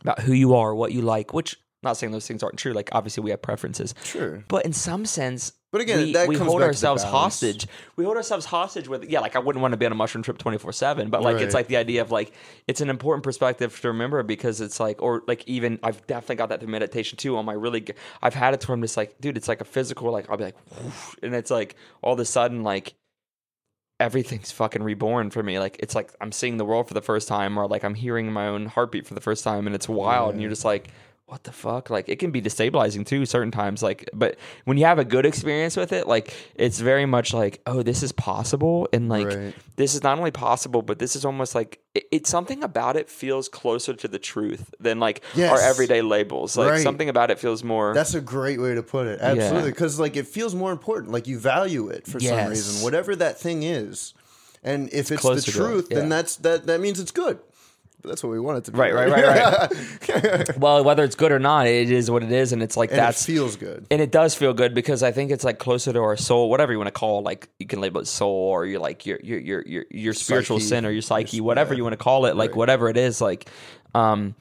about 0.00 0.18
who 0.20 0.32
you 0.32 0.54
are, 0.54 0.74
what 0.74 0.90
you 0.92 1.02
like, 1.02 1.32
which 1.32 1.56
not 1.84 1.96
saying 1.96 2.10
those 2.12 2.26
things 2.26 2.42
aren't 2.42 2.58
true. 2.58 2.72
Like 2.72 2.88
obviously 2.92 3.22
we 3.22 3.30
have 3.30 3.42
preferences, 3.42 3.94
Sure. 4.02 4.42
but 4.48 4.64
in 4.64 4.72
some 4.72 5.06
sense, 5.06 5.52
But 5.72 5.80
again, 5.80 5.98
we, 6.00 6.12
that 6.12 6.28
we 6.28 6.36
comes 6.36 6.48
hold 6.50 6.60
back 6.60 6.66
to 6.66 6.68
the 6.68 6.76
ourselves 6.76 7.02
balance. 7.02 7.40
hostage. 7.40 7.66
We 7.96 8.04
hold 8.04 8.18
ourselves 8.18 8.44
hostage 8.44 8.88
with 8.88 9.04
yeah. 9.04 9.20
Like 9.20 9.34
I 9.36 9.38
wouldn't 9.38 9.62
want 9.62 9.72
to 9.72 9.78
be 9.78 9.86
on 9.86 9.92
a 9.92 9.94
mushroom 9.94 10.22
trip 10.22 10.36
twenty 10.36 10.58
four 10.58 10.70
seven, 10.70 11.08
but 11.08 11.22
like 11.22 11.38
it's 11.38 11.54
like 11.54 11.66
the 11.66 11.78
idea 11.78 12.02
of 12.02 12.10
like 12.10 12.32
it's 12.68 12.82
an 12.82 12.90
important 12.90 13.24
perspective 13.24 13.80
to 13.80 13.88
remember 13.88 14.22
because 14.22 14.60
it's 14.60 14.78
like 14.78 15.00
or 15.00 15.22
like 15.26 15.42
even 15.48 15.78
I've 15.82 16.06
definitely 16.06 16.36
got 16.36 16.50
that 16.50 16.60
through 16.60 16.68
meditation 16.68 17.16
too. 17.16 17.38
On 17.38 17.46
my 17.46 17.54
really, 17.54 17.80
g- 17.80 17.94
I've 18.20 18.34
had 18.34 18.52
it 18.52 18.60
to 18.60 18.68
where 18.68 18.74
I'm 18.74 18.82
just 18.82 18.98
like, 18.98 19.18
dude, 19.18 19.38
it's 19.38 19.48
like 19.48 19.62
a 19.62 19.64
physical. 19.64 20.12
Like 20.12 20.28
I'll 20.28 20.36
be 20.36 20.44
like, 20.44 20.56
whoosh, 20.70 21.16
and 21.22 21.34
it's 21.34 21.50
like 21.50 21.74
all 22.02 22.12
of 22.12 22.20
a 22.20 22.26
sudden 22.26 22.62
like 22.62 22.94
everything's 23.98 24.50
fucking 24.50 24.82
reborn 24.82 25.30
for 25.30 25.42
me. 25.42 25.58
Like 25.58 25.76
it's 25.78 25.94
like 25.94 26.12
I'm 26.20 26.32
seeing 26.32 26.58
the 26.58 26.66
world 26.66 26.88
for 26.88 26.94
the 26.94 27.00
first 27.00 27.28
time, 27.28 27.56
or 27.56 27.66
like 27.66 27.82
I'm 27.82 27.94
hearing 27.94 28.30
my 28.30 28.48
own 28.48 28.66
heartbeat 28.66 29.06
for 29.06 29.14
the 29.14 29.22
first 29.22 29.42
time, 29.42 29.66
and 29.66 29.74
it's 29.74 29.88
wild. 29.88 30.32
And 30.32 30.42
you're 30.42 30.50
just 30.50 30.66
like, 30.66 30.88
what 31.32 31.44
the 31.44 31.50
fuck? 31.50 31.88
Like 31.88 32.10
it 32.10 32.18
can 32.18 32.30
be 32.30 32.42
destabilizing 32.42 33.06
too, 33.06 33.24
certain 33.24 33.50
times. 33.50 33.82
Like, 33.82 34.10
but 34.12 34.36
when 34.66 34.76
you 34.76 34.84
have 34.84 34.98
a 34.98 35.04
good 35.04 35.24
experience 35.24 35.78
with 35.78 35.90
it, 35.90 36.06
like 36.06 36.34
it's 36.56 36.78
very 36.78 37.06
much 37.06 37.32
like, 37.32 37.62
oh, 37.66 37.82
this 37.82 38.02
is 38.02 38.12
possible, 38.12 38.86
and 38.92 39.08
like 39.08 39.28
Right. 39.28 39.54
this 39.76 39.94
is 39.94 40.02
not 40.02 40.18
only 40.18 40.30
possible, 40.30 40.82
but 40.82 40.98
this 40.98 41.16
is 41.16 41.24
almost 41.24 41.54
like 41.54 41.80
it, 41.94 42.04
it's 42.12 42.28
something 42.28 42.62
about 42.62 42.96
it 42.96 43.08
feels 43.08 43.48
closer 43.48 43.94
to 43.94 44.08
the 44.08 44.18
truth 44.18 44.74
than 44.78 45.00
like 45.00 45.22
our 45.38 45.58
everyday 45.58 46.02
labels. 46.02 46.54
Like 46.54 46.70
Right. 46.72 46.82
something 46.82 47.08
about 47.08 47.30
it 47.30 47.38
feels 47.38 47.64
more. 47.64 47.94
That's 47.94 48.12
a 48.12 48.20
great 48.20 48.60
way 48.60 48.74
to 48.74 48.82
put 48.82 49.06
it. 49.06 49.18
Absolutely. 49.22 49.70
Because 49.70 49.98
like 49.98 50.16
it 50.16 50.26
feels 50.26 50.54
more 50.54 50.70
important. 50.70 51.12
Like 51.12 51.26
you 51.26 51.38
value 51.38 51.88
it 51.88 52.06
for 52.06 52.20
some 52.20 52.50
reason, 52.50 52.84
whatever 52.84 53.16
that 53.16 53.40
thing 53.40 53.62
is. 53.62 54.12
And 54.62 54.88
if 54.90 55.00
it's, 55.00 55.08
the 55.08 55.16
closer 55.16 55.50
to 55.50 55.58
it, 55.58 55.66
truth, 55.66 55.86
yeah. 55.90 55.98
then 56.00 56.08
that's 56.10 56.36
that 56.36 56.66
that 56.66 56.80
means 56.80 57.00
it's 57.00 57.10
good. 57.10 57.38
But 58.02 58.08
that's 58.08 58.22
what 58.24 58.30
we 58.30 58.40
want 58.40 58.58
it 58.58 58.64
to 58.64 58.72
be. 58.72 58.78
Right, 58.78 58.92
right, 58.92 59.08
right, 59.10 59.70
right. 60.08 60.58
well, 60.58 60.82
whether 60.82 61.04
it's 61.04 61.14
good 61.14 61.30
or 61.32 61.38
not, 61.38 61.66
it 61.68 61.90
is 61.90 62.10
what 62.10 62.22
it 62.24 62.32
is, 62.32 62.52
and 62.52 62.62
it's 62.62 62.76
like 62.76 62.90
and 62.90 62.98
that's 62.98 63.22
it 63.28 63.32
feels 63.32 63.54
good. 63.56 63.86
and 63.90 64.00
it 64.02 64.10
does 64.10 64.34
feel 64.34 64.52
good 64.54 64.74
because 64.74 65.02
I 65.04 65.12
think 65.12 65.30
it's 65.30 65.44
like 65.44 65.58
closer 65.60 65.92
to 65.92 66.00
our 66.00 66.16
soul, 66.16 66.50
whatever 66.50 66.72
you 66.72 66.78
want 66.78 66.88
to 66.88 66.92
call. 66.92 67.20
it. 67.20 67.22
Like 67.22 67.48
you 67.60 67.66
can 67.66 67.80
label 67.80 68.00
it 68.00 68.06
soul 68.08 68.30
or 68.34 68.66
you're 68.66 68.80
like 68.80 69.06
your 69.06 69.18
your 69.22 69.38
your 69.38 69.62
your 69.66 69.84
your 69.90 70.12
spiritual 70.14 70.58
Psyche. 70.58 70.68
sin 70.68 70.86
or 70.86 70.90
your 70.90 71.02
psyche, 71.02 71.36
Your- 71.36 71.46
whatever 71.46 71.74
yeah. 71.74 71.78
you 71.78 71.82
want 71.84 71.92
to 71.92 71.96
call 72.04 72.26
it. 72.26 72.34
Like 72.36 72.50
Right. 72.50 72.56
whatever 72.56 72.88
it 72.88 72.96
is, 72.96 73.20
like 73.20 73.48
um, 73.94 74.34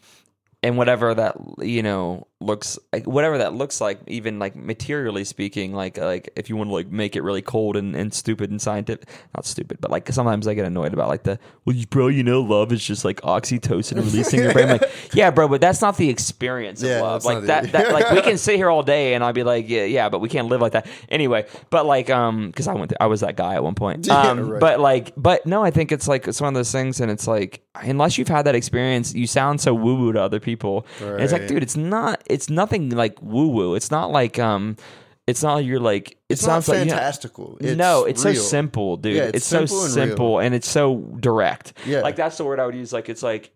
and 0.64 0.78
whatever 0.78 1.14
that 1.14 1.36
you 1.59 1.84
know 1.84 2.28
looks 2.42 2.78
like, 2.92 3.06
whatever 3.08 3.38
that 3.38 3.54
looks 3.54 3.80
like, 3.80 4.00
even 4.08 4.39
like 4.39 4.56
materially 4.56 5.24
speaking, 5.24 5.74
like 5.74 5.98
like 5.98 6.30
if 6.36 6.50
you 6.50 6.56
want 6.58 6.70
to 6.70 6.74
like 6.74 6.92
make 6.92 7.16
it 7.16 7.22
really 7.22 7.42
cold 7.42 7.76
and, 7.78 7.96
and 7.96 8.14
stupid 8.14 8.50
and 8.52 8.62
scientific, 8.62 9.08
not 9.36 9.46
stupid, 9.46 9.78
but 9.80 9.92
like 9.92 10.10
sometimes 10.12 10.48
I 10.48 10.54
get 10.54 10.66
annoyed 10.66 10.94
about 10.94 11.08
like 11.08 11.24
the 11.24 11.39
well, 11.66 11.76
you, 11.76 11.86
bro, 11.88 12.08
you 12.08 12.24
know, 12.24 12.42
love 12.42 12.72
is 12.72 12.84
just 12.84 13.06
like 13.06 13.22
oxytocin 13.22 13.96
releasing 13.96 14.42
your 14.42 14.54
brain. 14.54 14.68
Like, 14.70 14.89
yeah, 15.14 15.30
bro, 15.32 15.48
but 15.48 15.62
that's 15.62 15.82
not 15.82 15.98
the 15.98 16.10
experience 16.10 16.82
of 16.84 16.89
Yeah, 16.89 17.02
love. 17.02 17.24
Like 17.26 17.42
the- 17.42 17.48
that, 17.48 17.72
that 17.72 17.94
like 17.94 18.12
we 18.12 18.22
can 18.22 18.38
sit 18.39 18.56
here 18.56 18.70
all 18.70 18.84
day 18.84 19.14
and 19.14 19.24
I'll 19.24 19.34
be 19.34 19.44
like, 19.44 19.70
yeah, 19.70 19.84
yeah, 19.84 20.10
but 20.10 20.20
we 20.20 20.30
can't 20.30 20.48
live 20.48 20.62
like 20.62 20.72
that 20.74 20.88
anyway. 21.10 21.46
But 21.70 21.86
like, 21.86 22.10
um, 22.10 22.48
because 22.48 22.68
I 22.68 22.74
went, 22.74 22.89
th- 22.89 22.98
I 23.00 23.06
was 23.08 23.22
that 23.22 23.36
guy 23.36 23.56
at 23.56 23.64
one 23.64 23.76
point. 23.76 24.08
Yeah, 24.12 24.32
Um, 24.32 24.50
right. 24.50 24.60
but 24.60 24.80
like, 24.80 25.14
but 25.16 25.46
no, 25.46 25.64
I 25.64 25.72
think 25.72 25.92
it's 25.92 26.08
like 26.08 26.28
it's 26.28 26.42
one 26.42 26.48
of 26.50 26.54
those 26.56 26.72
things, 26.72 27.00
and 27.00 27.12
it's 27.12 27.28
like 27.28 27.62
unless 27.84 28.18
you've 28.18 28.28
had 28.28 28.46
that 28.46 28.56
experience, 28.56 29.14
you 29.14 29.26
sound 29.28 29.62
so 29.62 29.74
woo 29.74 29.96
woo 29.96 30.12
to 30.14 30.22
other 30.22 30.39
people. 30.39 30.86
And 31.00 31.22
it's 31.22 31.32
like, 31.32 31.48
dude, 31.48 31.64
it's 31.64 31.78
not, 31.78 32.22
it's 32.32 32.50
nothing 32.50 32.90
like 32.92 33.22
woo 33.22 33.48
woo. 33.50 33.76
It's 33.76 33.92
not 33.92 34.12
like, 34.12 34.40
um, 34.40 34.76
it's 35.28 35.44
not 35.44 35.56
like 35.56 35.66
you're 35.66 35.80
like, 35.80 36.12
it 36.12 36.18
It's 36.30 36.42
not 36.44 36.64
sounds 36.64 36.68
like 36.70 36.80
you 36.80 36.86
know- 36.86 36.92
fantastical. 36.94 37.58
It's 37.62 37.78
no, 37.78 38.06
it's 38.06 38.26
real. 38.26 38.36
so 38.36 38.42
simple, 38.42 38.98
dude. 38.98 39.16
Yeah, 39.16 39.24
it's, 39.24 39.38
it's 39.38 39.46
so 39.46 39.66
simple 39.66 39.84
and 39.84 39.94
simple 39.94 40.40
and 40.40 40.56
it's 40.56 40.68
so 40.70 40.98
direct. 41.20 41.74
Yeah. 41.86 42.02
Like 42.02 42.16
that's 42.16 42.38
the 42.38 42.44
word 42.44 42.60
I 42.60 42.66
would 42.66 42.76
use. 42.76 42.92
Like 42.92 43.08
it's 43.10 43.24
like 43.24 43.52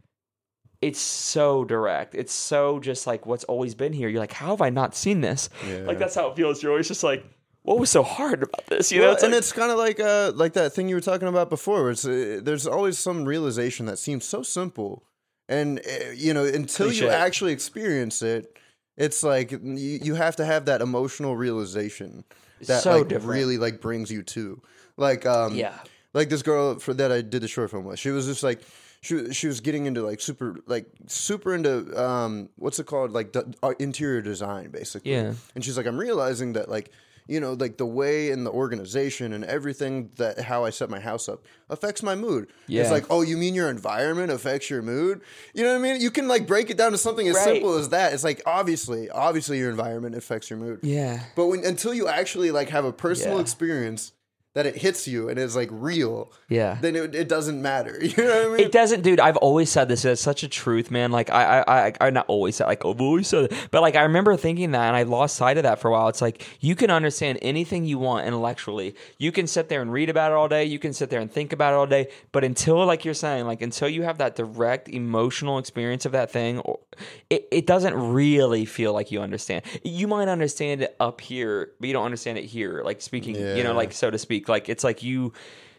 it's 0.82 1.00
so 1.00 1.64
direct. 1.66 2.14
It's 2.16 2.34
so 2.34 2.80
just 2.80 3.08
like 3.08 3.26
what's 3.26 3.44
always 3.46 3.74
been 3.76 3.94
here. 3.94 4.08
You're 4.10 4.20
like, 4.20 4.34
how 4.34 4.50
have 4.50 4.62
I 4.62 4.70
not 4.70 4.96
seen 4.96 5.22
this? 5.22 5.50
Yeah. 5.68 5.80
Like 5.80 5.98
that's 6.00 6.14
how 6.16 6.28
it 6.30 6.36
feels. 6.36 6.62
You're 6.62 6.72
always 6.74 6.88
just 6.88 7.04
like, 7.04 7.26
what 7.64 7.80
was 7.80 7.90
so 7.90 8.04
hard 8.04 8.44
about 8.44 8.68
this? 8.68 8.92
You 8.92 9.02
know, 9.02 9.12
it's 9.14 9.24
and 9.24 9.32
like- 9.32 9.40
it's 9.40 9.52
kind 9.52 9.72
of 9.72 9.78
like 9.80 10.00
uh 10.00 10.34
like 10.36 10.54
that 10.54 10.74
thing 10.74 10.88
you 10.88 10.96
were 10.96 11.02
talking 11.02 11.28
about 11.28 11.50
before. 11.50 11.82
Where 11.82 11.92
it's 11.92 12.06
uh, 12.06 12.40
there's 12.44 12.68
always 12.68 13.00
some 13.00 13.26
realization 13.26 13.88
that 13.88 13.98
seems 13.98 14.24
so 14.26 14.44
simple, 14.44 15.04
and 15.50 15.80
uh, 15.80 16.12
you 16.14 16.32
know 16.34 16.46
until 16.46 16.92
you 16.92 17.10
actually 17.10 17.54
experience 17.54 18.22
it, 18.22 18.56
it's 18.98 19.24
like 19.24 19.52
you, 19.52 19.60
you 19.64 20.16
have 20.16 20.36
to 20.38 20.46
have 20.46 20.66
that 20.66 20.82
emotional 20.82 21.36
realization 21.36 22.24
that 22.62 22.82
so 22.82 23.00
like 23.00 23.08
different. 23.08 23.34
really 23.34 23.58
like 23.58 23.82
brings 23.82 24.12
you 24.12 24.24
to 24.24 24.62
like 24.98 25.26
um 25.26 25.56
yeah. 25.56 25.78
like 26.14 26.30
this 26.30 26.42
girl 26.42 26.80
for 26.80 26.94
that 26.94 27.12
I 27.12 27.22
did 27.22 27.42
the 27.42 27.48
short 27.48 27.72
film 27.72 27.86
with. 27.86 28.00
She 28.00 28.10
was 28.10 28.26
just 28.26 28.44
like 28.44 28.62
she 29.02 29.34
she 29.34 29.48
was 29.48 29.60
getting 29.60 29.86
into 29.86 30.02
like 30.02 30.22
super 30.22 30.58
like 30.66 30.88
super 31.08 31.54
into 31.54 32.02
um 32.02 32.50
what's 32.56 32.80
it 32.80 32.86
called 32.86 33.12
like 33.12 33.32
d- 33.32 33.42
uh, 33.62 33.74
interior 33.80 34.22
design 34.22 34.70
basically. 34.70 35.12
Yeah. 35.12 35.34
And 35.54 35.64
she's 35.64 35.78
like 35.78 35.86
I'm 35.86 35.98
realizing 35.98 36.54
that 36.54 36.70
like 36.70 36.92
you 37.28 37.40
know 37.40 37.54
like 37.54 37.78
the 37.78 37.86
way 37.86 38.32
and 38.32 38.46
the 38.46 38.52
organization 38.52 39.34
and 39.34 39.44
everything 39.46 40.10
that 40.18 40.40
how 40.40 40.64
I 40.66 40.70
set 40.70 40.90
my 40.90 41.00
house 41.00 41.28
up 41.28 41.44
affects 41.70 42.04
my 42.04 42.16
mood. 42.16 42.52
Yeah. 42.68 42.82
It's 42.84 42.92
like 42.92 43.06
oh 43.10 43.22
you 43.22 43.38
mean 43.38 43.56
your 43.56 43.70
environment 43.70 44.32
affects 44.32 44.70
your 44.70 44.82
mood? 44.82 45.22
You 45.54 45.64
know 45.64 45.70
what 45.72 45.80
I 45.80 45.82
mean? 45.94 46.02
You 46.02 46.12
can 46.12 46.28
like 46.28 46.46
break 46.48 46.70
it 46.70 46.78
down 46.78 46.92
to 46.92 46.98
something 46.98 47.28
as 47.28 47.36
Right. 47.36 47.44
simple 47.44 47.76
as 47.76 47.90
that. 47.90 48.14
It's 48.14 48.24
like 48.24 48.42
obviously 48.46 49.10
obviously 49.10 49.58
your 49.58 49.70
environment 49.70 50.16
affects 50.16 50.50
your 50.50 50.60
mood. 50.60 50.80
Yeah. 50.84 51.22
But 51.36 51.48
when 51.48 51.66
until 51.66 51.94
you 51.94 52.08
actually 52.08 52.52
like 52.52 52.70
have 52.70 52.86
a 52.86 52.94
personal 52.94 53.36
Yeah. 53.38 53.42
experience 53.42 54.12
that 54.56 54.66
it 54.66 54.78
hits 54.78 55.08
you 55.08 55.30
and 55.30 55.38
is 55.38 55.56
like 55.56 55.70
real, 55.72 56.32
Yeah. 56.50 56.78
then 56.82 56.96
it, 56.96 57.14
it 57.14 57.28
doesn't 57.30 57.62
matter. 57.62 58.00
You 58.16 58.24
know 58.24 58.30
what 58.30 58.46
I 58.46 58.50
mean? 58.58 58.60
It 58.66 58.72
doesn't, 58.72 59.02
dude. 59.02 59.20
I've 59.20 59.36
always 59.38 59.70
said 59.70 59.90
this. 59.90 60.06
It's 60.06 60.22
such 60.22 60.44
a 60.44 60.48
truth, 60.48 60.90
man. 60.92 61.12
Like 61.12 61.30
I, 61.30 61.60
I, 61.60 61.88
I, 61.88 61.94
I 62.02 62.10
not 62.10 62.26
always 62.28 62.56
said 62.56 62.68
like 62.68 62.86
I've 62.86 63.02
always 63.02 63.28
said, 63.28 63.52
it. 63.52 63.68
but 63.70 63.82
like 63.82 63.96
I 63.96 64.04
remember 64.04 64.38
thinking 64.38 64.72
that, 64.72 64.88
and 64.88 64.96
I 64.96 65.04
lost 65.04 65.36
sight 65.36 65.58
of 65.58 65.64
that 65.64 65.80
for 65.80 65.90
a 65.90 65.92
while. 65.92 66.08
It's 66.08 66.22
like 66.22 66.46
you 66.62 66.76
can 66.76 66.90
understand 66.90 67.40
anything 67.42 67.84
you 67.84 68.00
want 68.00 68.26
intellectually. 68.26 68.96
You 69.18 69.32
can 69.34 69.48
sit 69.48 69.68
there 69.68 69.82
and 69.82 69.92
read 69.92 70.10
about 70.10 70.32
it 70.32 70.36
all 70.36 70.48
day. 70.48 70.64
You 70.64 70.80
can 70.80 70.94
sit 70.94 71.10
there 71.10 71.20
and 71.20 71.30
think 71.30 71.52
about 71.52 71.74
it 71.74 71.76
all 71.76 71.88
day. 71.88 72.08
But 72.32 72.46
until, 72.46 72.86
like 72.86 73.04
you're 73.04 73.14
saying, 73.14 73.46
like 73.46 73.62
until 73.62 73.90
you 73.90 74.04
have 74.04 74.20
that 74.20 74.36
direct 74.38 74.88
emotional 74.88 75.58
experience 75.58 76.06
of 76.06 76.14
that 76.14 76.32
thing, 76.32 76.62
it, 77.30 77.48
it 77.52 77.68
doesn't 77.68 77.94
really 77.94 78.64
feel 78.66 78.94
like 78.94 79.12
you 79.12 79.22
understand. 79.22 79.64
You 79.84 80.08
might 80.08 80.30
understand 80.30 80.82
it 80.82 80.96
up 81.02 81.20
here, 81.20 81.72
but 81.80 81.88
you 81.88 81.94
don't 81.94 82.06
understand 82.06 82.38
it 82.38 82.46
here. 82.46 82.82
Like 82.86 83.02
speaking, 83.02 83.36
you 83.36 83.64
know, 83.64 83.74
like 83.74 83.92
so 83.92 84.10
to 84.10 84.18
speak. 84.18 84.45
Like 84.50 84.70
it's 84.70 84.84
like 84.84 85.04
you 85.04 85.34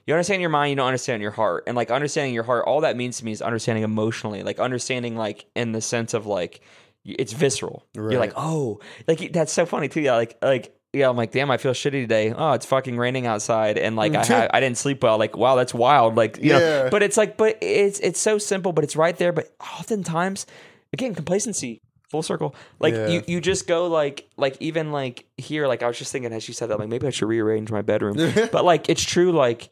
you 0.06 0.14
understand 0.14 0.40
your 0.40 0.50
mind, 0.50 0.70
you 0.70 0.76
don't 0.76 0.86
understand 0.86 1.20
your 1.22 1.32
heart. 1.32 1.64
And 1.66 1.76
like 1.76 1.90
understanding 1.90 2.32
your 2.32 2.44
heart, 2.44 2.64
all 2.66 2.82
that 2.82 2.96
means 2.96 3.18
to 3.18 3.24
me 3.24 3.32
is 3.32 3.42
understanding 3.42 3.82
emotionally, 3.84 4.42
like 4.42 4.60
understanding 4.60 5.16
like 5.16 5.46
in 5.54 5.72
the 5.72 5.80
sense 5.80 6.14
of 6.14 6.26
like 6.26 6.60
it's 7.04 7.32
visceral. 7.32 7.84
You're 7.94 8.18
like, 8.18 8.32
oh, 8.36 8.80
like 9.06 9.32
that's 9.32 9.52
so 9.52 9.66
funny 9.66 9.88
too. 9.88 10.00
Yeah, 10.00 10.14
like 10.14 10.38
like 10.42 10.76
yeah, 10.92 11.10
I'm 11.10 11.16
like, 11.16 11.30
damn, 11.30 11.50
I 11.50 11.58
feel 11.58 11.72
shitty 11.72 12.02
today. 12.02 12.32
Oh, 12.32 12.52
it's 12.52 12.64
fucking 12.64 12.96
raining 12.96 13.26
outside, 13.26 13.76
and 13.76 13.96
like 13.96 14.12
mm. 14.12 14.22
I 14.22 14.26
ha- 14.40 14.48
I 14.52 14.60
didn't 14.60 14.78
sleep 14.78 15.02
well. 15.02 15.18
Like, 15.18 15.36
wow, 15.36 15.54
that's 15.54 15.74
wild. 15.74 16.16
Like, 16.16 16.38
you 16.38 16.52
know, 16.52 16.58
Yeah. 16.58 16.88
but 16.88 17.02
it's 17.02 17.16
like, 17.16 17.36
but 17.36 17.58
it's 17.60 18.00
it's 18.00 18.20
so 18.20 18.38
simple, 18.38 18.72
but 18.72 18.82
it's 18.82 18.96
right 18.96 19.16
there. 19.16 19.32
But 19.32 19.54
oftentimes, 19.60 20.46
again, 20.92 21.14
complacency, 21.14 21.82
full 22.16 22.22
circle. 22.22 22.54
Like 22.80 22.94
Yeah. 22.94 23.08
you 23.08 23.22
you 23.26 23.40
just 23.40 23.66
go 23.66 23.86
like 23.88 24.28
like 24.36 24.56
even 24.60 24.90
like 24.92 25.26
here, 25.36 25.66
like 25.68 25.82
I 25.82 25.86
was 25.86 25.98
just 25.98 26.12
thinking 26.12 26.32
as 26.32 26.48
you 26.48 26.54
said 26.54 26.70
that, 26.70 26.78
like 26.78 26.88
maybe 26.88 27.06
I 27.06 27.10
should 27.10 27.28
rearrange 27.28 27.70
my 27.70 27.82
bedroom. 27.82 28.16
but 28.52 28.64
like 28.64 28.88
it's 28.88 29.02
true, 29.04 29.32
like 29.32 29.68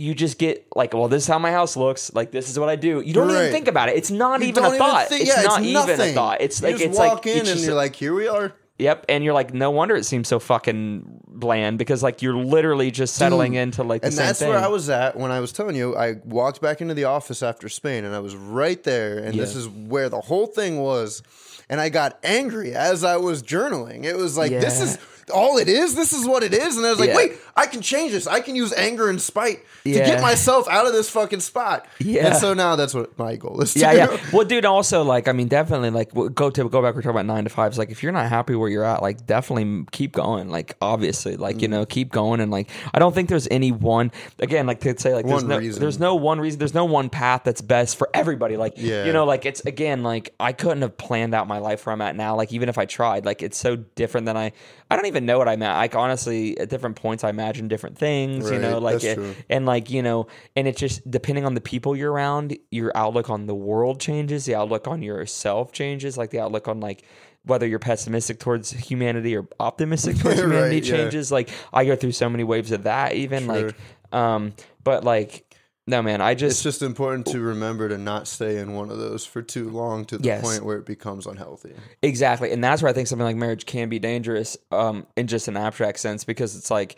you 0.00 0.14
just 0.14 0.38
get 0.38 0.66
like, 0.76 0.94
well, 0.94 1.08
this 1.08 1.24
is 1.24 1.28
how 1.28 1.38
my 1.38 1.50
house 1.50 1.76
looks. 1.76 2.12
Like 2.14 2.30
this 2.30 2.48
is 2.50 2.58
what 2.58 2.68
I 2.68 2.76
do. 2.76 3.00
You 3.00 3.12
don't 3.14 3.30
even 3.30 3.50
think 3.52 3.66
about 3.68 3.88
it. 3.88 3.96
It's 3.96 4.10
not 4.10 4.40
You 4.40 4.48
even 4.48 4.62
don't 4.62 4.74
a 4.74 4.78
thought. 4.78 5.08
think- 5.08 5.22
it's 5.22 5.36
yeah, 5.36 5.42
not 5.42 5.62
even 5.62 5.82
a 5.82 5.86
nothing. 5.96 6.14
thought. 6.14 6.40
It's 6.40 6.60
You 6.60 6.66
like 6.68 6.76
just 6.76 6.84
it's 6.86 6.98
walk 6.98 7.12
like 7.14 7.26
in 7.26 7.32
it's 7.38 7.40
and 7.50 7.56
just- 7.56 7.66
you're 7.66 7.74
like, 7.76 7.94
here 7.96 8.14
we 8.14 8.28
are. 8.28 8.52
Yep, 8.78 9.06
and 9.08 9.24
you're 9.24 9.34
like, 9.34 9.52
no 9.52 9.70
wonder 9.72 9.96
it 9.96 10.04
seems 10.04 10.28
so 10.28 10.38
fucking 10.38 11.20
bland 11.26 11.78
because 11.78 12.02
like 12.02 12.22
you're 12.22 12.36
literally 12.36 12.92
just 12.92 13.16
settling 13.16 13.52
Dude, 13.52 13.60
into 13.62 13.82
like 13.82 14.02
the 14.02 14.06
and 14.06 14.14
same 14.14 14.26
that's 14.26 14.38
thing. 14.38 14.48
where 14.50 14.58
I 14.58 14.68
was 14.68 14.88
at 14.88 15.16
when 15.16 15.32
I 15.32 15.40
was 15.40 15.52
telling 15.52 15.74
you. 15.74 15.96
I 15.96 16.14
walked 16.24 16.60
back 16.60 16.80
into 16.80 16.94
the 16.94 17.04
office 17.04 17.42
after 17.42 17.68
Spain, 17.68 18.04
and 18.04 18.14
I 18.14 18.20
was 18.20 18.36
right 18.36 18.80
there. 18.84 19.18
And 19.18 19.34
this 19.36 19.56
is 19.56 19.68
where 19.68 20.08
the 20.08 20.20
whole 20.20 20.46
thing 20.46 20.78
was. 20.78 21.22
And 21.68 21.80
I 21.80 21.88
got 21.88 22.18
angry 22.22 22.72
as 22.72 23.04
I 23.04 23.16
was 23.18 23.42
journaling. 23.42 24.04
It 24.04 24.16
was 24.16 24.38
like, 24.38 24.52
this 24.52 24.80
is 24.80 24.96
all 25.30 25.58
it 25.58 25.68
is. 25.68 25.94
This 25.94 26.12
is 26.12 26.26
what 26.26 26.42
it 26.42 26.52
is. 26.54 26.76
And 26.76 26.86
I 26.86 26.90
was 26.90 26.98
like, 27.00 27.10
Yeah. 27.10 27.16
wait, 27.16 27.32
I 27.56 27.66
can 27.66 27.80
change 27.82 28.12
this. 28.12 28.26
I 28.26 28.40
can 28.40 28.54
use 28.56 28.72
anger 28.72 29.08
and 29.10 29.20
spite 29.20 29.64
to 29.84 29.90
get 29.92 30.20
myself 30.22 30.68
out 30.68 30.86
of 30.86 30.92
this 30.92 31.10
fucking 31.10 31.40
spot. 31.40 31.86
Yeah. 31.98 32.28
And 32.28 32.36
so 32.36 32.54
now 32.54 32.76
that's 32.76 32.94
what 32.94 33.18
my 33.18 33.36
goal 33.36 33.60
is. 33.60 33.72
To 33.74 33.80
yeah, 33.80 33.92
do. 33.92 33.98
yeah. 33.98 34.20
Well, 34.32 34.44
dude, 34.46 34.64
also 34.64 35.02
like, 35.02 35.28
I 35.28 35.32
mean, 35.32 35.48
definitely 35.48 35.90
like 35.90 36.12
go 36.34 36.50
to 36.50 36.68
go 36.68 36.82
back. 36.82 36.94
We're 36.94 37.02
talking 37.02 37.10
about 37.10 37.26
nine 37.26 37.44
to 37.44 37.50
fives. 37.50 37.78
Like, 37.78 37.90
if 37.90 38.02
you're 38.02 38.12
not 38.12 38.28
happy 38.28 38.54
where 38.54 38.68
you're 38.68 38.84
at, 38.84 39.02
like, 39.02 39.26
definitely 39.26 39.84
keep 39.90 40.12
going. 40.12 40.50
Like, 40.50 40.76
obviously, 40.80 41.36
like 41.36 41.56
Mm. 41.56 41.62
you 41.62 41.68
know, 41.68 41.86
keep 41.86 42.10
going. 42.12 42.40
And 42.40 42.50
like, 42.52 42.68
I 42.92 42.98
don't 42.98 43.14
think 43.14 43.28
there's 43.28 43.48
any 43.50 43.72
one. 43.72 44.12
Again, 44.38 44.66
like 44.66 44.80
to 44.80 44.98
say 44.98 45.14
like, 45.14 45.26
there's 45.26 45.42
One 45.42 45.48
no, 45.48 45.58
reason. 45.58 45.80
there's 45.80 45.98
no 45.98 46.14
one 46.14 46.40
reason. 46.40 46.58
There's 46.58 46.74
no 46.74 46.84
one 46.84 47.08
path 47.10 47.42
that's 47.44 47.60
best 47.62 47.96
for 47.96 48.08
everybody. 48.14 48.56
Like, 48.56 48.74
Yeah. 48.76 49.04
you 49.04 49.12
know, 49.12 49.24
like 49.24 49.46
it's 49.46 49.60
again, 49.64 50.02
like 50.02 50.34
I 50.38 50.52
couldn't 50.52 50.82
have 50.82 50.96
planned 50.96 51.34
out 51.34 51.48
my 51.48 51.58
life 51.58 51.84
where 51.86 51.92
I'm 51.92 52.00
at 52.02 52.14
now. 52.16 52.36
Like, 52.36 52.52
even 52.52 52.68
if 52.68 52.78
I 52.78 52.84
tried, 52.84 53.24
like 53.24 53.42
it's 53.42 53.58
so 53.58 53.76
different 53.76 54.26
than 54.26 54.36
I. 54.36 54.52
I 54.90 54.96
don't 54.96 55.04
even 55.06 55.17
know 55.24 55.38
what 55.38 55.48
I 55.48 55.56
meant. 55.56 55.76
Like 55.76 55.94
honestly, 55.94 56.58
at 56.58 56.68
different 56.68 56.96
points, 56.96 57.24
I 57.24 57.30
imagine 57.30 57.68
different 57.68 57.98
things. 57.98 58.50
You 58.50 58.58
know, 58.58 58.78
like 58.78 59.02
it, 59.04 59.18
and 59.48 59.66
like 59.66 59.90
you 59.90 60.02
know 60.02 60.26
and 60.56 60.66
it's 60.68 60.78
just 60.80 61.08
depending 61.10 61.44
on 61.44 61.54
the 61.54 61.60
people 61.60 61.96
you're 61.96 62.12
around 62.12 62.56
your 62.70 62.90
outlook 62.96 63.30
on 63.30 63.46
the 63.46 63.54
world 63.54 64.00
changes 64.00 64.44
the 64.44 64.54
outlook 64.54 64.86
on 64.88 65.02
yourself 65.02 65.72
changes 65.72 66.16
like 66.16 66.30
the 66.30 66.40
outlook 66.40 66.68
on 66.68 66.80
like 66.80 67.02
whether 67.44 67.66
you're 67.66 67.78
pessimistic 67.78 68.38
towards 68.38 68.70
humanity 68.72 69.36
or 69.36 69.46
optimistic 69.60 70.16
towards 70.20 70.38
Right, 70.40 70.44
humanity 70.44 70.76
yeah. 70.86 70.96
changes 70.96 71.30
like 71.32 71.50
i 71.72 71.84
go 71.84 71.96
through 71.96 72.12
so 72.12 72.28
many 72.28 72.44
waves 72.44 72.72
of 72.72 72.82
that 72.84 73.14
even 73.14 73.44
Sure. 73.46 73.62
like 73.66 73.74
um 74.12 74.52
but 74.84 75.04
like 75.04 75.44
no 75.88 76.02
man 76.02 76.20
i 76.20 76.34
just. 76.34 76.56
It's 76.58 76.62
just 76.62 76.82
important 76.82 77.26
to 77.28 77.40
remember 77.40 77.88
to 77.88 77.98
not 77.98 78.28
stay 78.28 78.58
in 78.58 78.74
one 78.74 78.90
of 78.90 78.98
those 78.98 79.24
for 79.26 79.42
too 79.42 79.68
long 79.70 80.04
to 80.06 80.18
the 80.18 80.24
Yes. 80.24 80.42
point 80.42 80.64
where 80.64 80.76
it 80.76 80.86
becomes 80.86 81.26
unhealthy. 81.26 81.72
exactly 82.02 82.52
and 82.52 82.62
that's 82.62 82.82
where 82.82 82.90
i 82.90 82.92
think 82.92 83.08
something 83.08 83.24
like 83.26 83.36
marriage 83.36 83.66
can 83.66 83.88
be 83.88 83.98
dangerous 83.98 84.56
um 84.70 85.06
in 85.16 85.26
just 85.26 85.48
an 85.48 85.56
abstract 85.56 85.98
sense 85.98 86.22
because 86.24 86.54
it's 86.56 86.70
like 86.70 86.96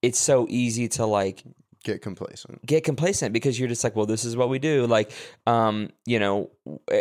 it's 0.00 0.18
so 0.18 0.46
easy 0.48 0.88
to 0.88 1.04
like 1.04 1.42
Get 1.84 2.02
complacent. 2.02 2.64
get 2.66 2.82
complacent 2.84 3.32
because 3.32 3.58
you're 3.58 3.68
just 3.68 3.82
like, 3.84 3.94
well, 3.94 4.04
this 4.04 4.24
is 4.24 4.36
what 4.36 4.48
we 4.48 4.58
do. 4.58 4.86
Like, 4.86 5.12
um, 5.46 5.90
you 6.04 6.18
know, 6.18 6.50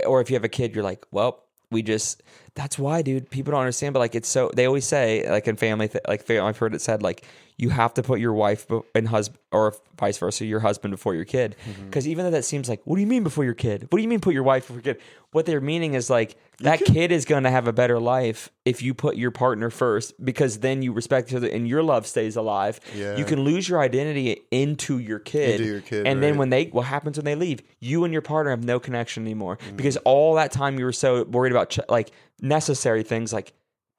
or 0.06 0.22
if 0.22 0.30
you 0.30 0.36
have 0.36 0.44
a 0.44 0.50
kid, 0.50 0.76
you're 0.76 0.84
like, 0.84 1.04
well, 1.12 1.44
we 1.72 1.82
just. 1.82 2.22
That's 2.54 2.78
why, 2.78 3.02
dude. 3.02 3.30
People 3.32 3.52
don't 3.52 3.60
understand, 3.62 3.94
but 3.94 4.00
like, 4.00 4.14
it's 4.14 4.30
so. 4.30 4.52
They 4.56 4.66
always 4.68 4.86
say, 4.86 5.28
like 5.30 5.48
in 5.48 5.56
family, 5.58 5.88
th- 5.90 6.04
like 6.08 6.30
I've 6.30 6.58
heard 6.60 6.76
it 6.76 6.82
said, 6.82 7.02
like 7.02 7.26
you 7.58 7.70
have 7.70 7.94
to 7.96 8.04
put 8.04 8.20
your 8.20 8.34
wife 8.34 8.68
and 8.94 9.08
husband, 9.08 9.40
or 9.52 9.74
vice 9.98 10.18
versa, 10.20 10.46
your 10.46 10.60
husband 10.60 10.92
before 10.92 11.16
your 11.16 11.26
kid. 11.26 11.56
Because 11.86 12.08
even 12.08 12.24
though 12.26 12.32
that 12.32 12.46
seems 12.46 12.70
like, 12.70 12.82
what 12.86 12.96
do 12.98 13.02
you 13.02 13.08
mean 13.08 13.24
before 13.24 13.44
your 13.46 13.56
kid? 13.56 13.88
What 13.90 13.98
do 13.98 14.04
you 14.04 14.08
mean 14.08 14.20
put 14.20 14.34
your 14.36 14.44
wife 14.44 14.68
before 14.68 14.82
your 14.84 14.94
kid? 14.94 15.04
What 15.32 15.46
they're 15.46 15.60
meaning 15.62 15.94
is 15.96 16.10
like 16.10 16.38
that 16.60 16.80
kid 16.86 17.12
is 17.12 17.26
going 17.26 17.44
to 17.44 17.50
have 17.50 17.68
a 17.68 17.74
better 17.74 18.00
life 18.00 18.50
if 18.64 18.82
you 18.82 18.94
put 18.94 19.16
your 19.18 19.32
partner 19.32 19.70
first, 19.70 20.14
because 20.24 20.60
then 20.60 20.82
you 20.84 20.92
respect 20.94 21.30
each 21.32 21.36
other 21.36 21.48
and 21.50 21.68
your 21.68 21.82
love 21.84 22.06
stays 22.08 22.36
alive. 22.36 22.80
Yeah. 22.96 23.18
You 23.18 23.26
can 23.26 23.42
lose 23.44 23.68
your 23.68 23.80
identity 23.80 24.42
into 24.52 25.00
your 25.00 25.20
kid, 25.20 25.60
Into 25.60 25.66
your 25.72 25.82
kid, 25.82 26.06
and 26.08 26.22
then 26.22 26.38
when 26.38 26.50
they 26.50 26.66
what 26.66 26.86
happens 26.86 27.18
when 27.18 27.26
they 27.26 27.36
leave 27.36 27.62
you 27.80 28.04
and 28.04 28.14
your 28.14 28.22
partner 28.22 28.52
have 28.52 28.64
no 28.64 28.80
connection 28.80 29.24
anymore 29.24 29.58
Mm-hmm. 29.58 29.76
because 29.78 29.98
all 29.98 30.36
that 30.36 30.52
time 30.52 30.78
you 30.80 30.86
were 30.86 30.92
so 30.94 31.24
worried 31.24 31.52
about 31.52 31.72
ch- 31.72 31.80
like 31.90 32.12
necessary 32.42 33.04
things 33.04 33.34
like 33.34 33.54